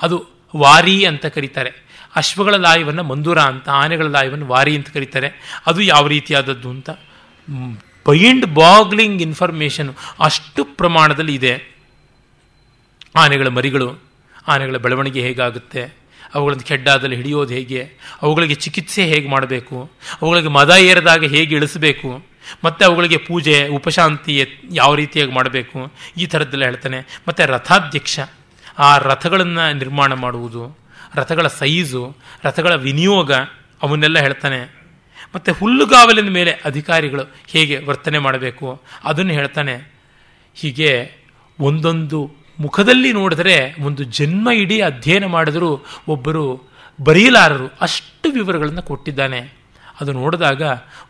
ಅದು 0.01 0.17
ವಾರಿ 0.55 1.05
ಅಂತ 1.05 1.25
ಕರೀತಾರೆ. 1.25 1.71
ಅಶ್ವಗಳ 2.15 2.55
ಲಾಯವನ್ನು 2.55 3.03
ಮಂದೂರ 3.03 3.39
ಅಂತ, 3.39 3.69
ಆನೆಗಳ 3.69 4.05
ಲಾಯವನ್ನು 4.05 4.45
ವಾರಿ 4.45 4.75
ಅಂತ 4.75 4.89
ಕರೀತಾರೆ. 4.89 5.61
ಅದು 5.65 5.81
ಯಾವ 5.81 6.07
ರೀತಿಯಾದದ್ದು 6.07 6.69
ಅಂತ. 6.69 6.89
ಬೈಂಡ್ 8.07 8.45
ಬಾಗ್ಲಿಂಗ್ 8.53 9.21
ಇನ್ಫಾರ್ಮೇಷನ್ 9.21 9.95
ಅಷ್ಟು 10.19 10.63
ಪ್ರಮಾಣದಲ್ಲಿ 10.63 11.35
ಇದೆ. 11.35 11.53
ಆನೆಗಳ 13.15 13.47
ಮರಿಗಳು, 13.47 13.99
ಆನೆಗಳ 14.47 14.77
ಬೆಳವಣಿಗೆ 14.77 15.21
ಹೇಗಾಗುತ್ತೆ? 15.21 16.02
ಅವುಗಳನ್ನು 16.33 16.63
ಕೆಡ್ಡಾದಲ್ಲಿ 16.63 17.15
ಹಿಡಿಯೋದು 17.15 17.53
ಹೇಗೆ? 17.53 17.91
ಅವುಗಳಿಗೆ 18.21 18.55
ಚಿಕಿತ್ಸೆ 18.55 19.05
ಹೇಗೆ 19.05 19.29
ಮಾಡಬೇಕು? 19.29 19.91
ಅವುಗಳಿಗೆ 20.21 20.47
ಮದ 20.47 20.69
ಏರಿದಾಗ 20.79 21.23
ಹೇಗೆ 21.25 21.55
ಇಳಿಸಬೇಕು? 21.55 22.25
ಮತ್ತು 22.65 22.85
ಅವುಗಳಿಗೆ 22.85 23.17
ಪೂಜೆ, 23.17 23.67
ಉಪಶಾಂತಿ 23.67 24.47
ಯಾವ 24.71 24.95
ರೀತಿಯಾಗಿ 24.95 25.31
ಮಾಡಬೇಕು? 25.31 25.91
ಈ 26.17 26.25
ಥರದ್ದೆಲ್ಲ 26.25 26.65
ಹೇಳ್ತಾನೆ. 26.65 27.21
ಮತ್ತು 27.27 27.45
ರಥಾಧ್ಯಕ್ಷ. 27.45 28.19
ಆ 28.79 28.97
ರಥಗಳನ್ನು 28.97 29.73
ನಿರ್ಮಾಣ 29.73 30.13
ಮಾಡುವುದು, 30.13 30.77
ರಥಗಳ 31.15 31.47
ಸೈಜು, 31.47 32.17
ರಥಗಳ 32.43 32.75
ವಿನಿಯೋಗ 32.75 33.31
ಅವನ್ನೆಲ್ಲ 33.83 34.19
ಹೇಳ್ತಾನೆ. 34.19 34.83
ಮತ್ತು 35.35 35.53
ಹುಲ್ಲುಗಾವಲಿನ 35.53 36.29
ಮೇಲೆ 36.29 36.51
ಅಧಿಕಾರಿಗಳು 36.51 37.23
ಹೇಗೆ 37.47 37.77
ವರ್ತನೆ 37.77 38.19
ಮಾಡಬೇಕು? 38.19 38.81
ಅದನ್ನು 39.03 39.33
ಹೇಳ್ತಾನೆ. 39.33 39.93
ಹೀಗೆ 40.55 41.11
ಒಂದೊಂದು 41.59 42.42
ಮುಖದಲ್ಲಿ 42.59 43.13
ನೋಡಿದರೆ 43.13 43.75
ಒಂದು 43.81 44.03
ಜನ್ಮ 44.03 44.49
ಇಡೀ 44.53 44.79
ಅಧ್ಯಯನ 44.79 45.25
ಮಾಡಿದರೂ 45.25 45.85
ಒಬ್ಬರು 46.07 46.63
ಬರೀಲಾರರು 47.03 47.67
ಅಷ್ಟು 47.81 48.31
ವಿವರಗಳನ್ನು 48.31 48.81
ಕೊಟ್ಟಿದ್ದಾನೆ. 48.81 49.63
ಅದು 50.01 50.13
ನೋಡಿದಾಗ 50.13 50.61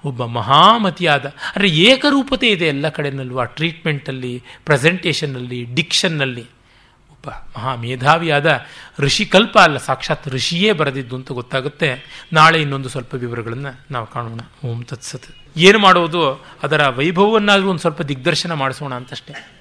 ಒಬ್ಬ 0.05 0.25
ಮಹಾಮತಿಯಾದ 0.25 1.25
ಅಂದರೆ 1.25 1.67
ಏಕರೂಪತೆ 1.67 2.47
ಇದೆ 2.47 2.65
ಎಲ್ಲ 2.65 2.89
ಕಡೆನಲ್ಲೂ 2.89 3.37
ಆ 3.37 3.43
ಟ್ರೀಟ್ಮೆಂಟಲ್ಲಿ, 3.43 4.43
ಪ್ರೆಸೆಂಟೇಷನ್ನಲ್ಲಿ, 4.65 5.63
ಡಿಕ್ಷನ್ನಲ್ಲಿ. 5.63 6.41
ಒಬ್ಬ 7.11 7.29
ಮಹಾ 7.29 7.75
ಮೇಧಾವಿಯಾದ 7.75 8.61
ಋಷಿಕಲ್ಪ 8.99 9.57
ಅಲ್ಲ, 9.57 9.77
ಸಾಕ್ಷಾತ್ 9.77 10.27
ಋಷಿಯೇ 10.27 10.71
ಬರೆದಿದ್ದು 10.71 11.15
ಅಂತ 11.15 11.31
ಗೊತ್ತಾಗುತ್ತೆ. 11.31 12.05
ನಾಳೆ 12.33 12.61
ಇನ್ನೊಂದು 12.61 12.89
ಸ್ವಲ್ಪ 12.89 13.15
ವಿವರಗಳನ್ನು 13.15 13.79
ನಾವು 13.91 14.07
ಕಾಣೋಣ. 14.07 14.39
ಓಂ 14.65 14.83
ತತ್ಸತ್. 14.83 15.23
ಏನು 15.57 15.79
ಮಾಡೋದು? 15.79 16.45
ಅದರ 16.63 16.87
ವೈಭವವನ್ನಾದರೂ 16.87 17.67
ಒಂದು 17.67 17.79
ಸ್ವಲ್ಪ 17.79 18.01
ದಿಗ್ದರ್ಶನ 18.01 18.53
ಮಾಡಿಸೋಣ 18.53 18.93
ಅಂತಷ್ಟೇ. 18.93 19.52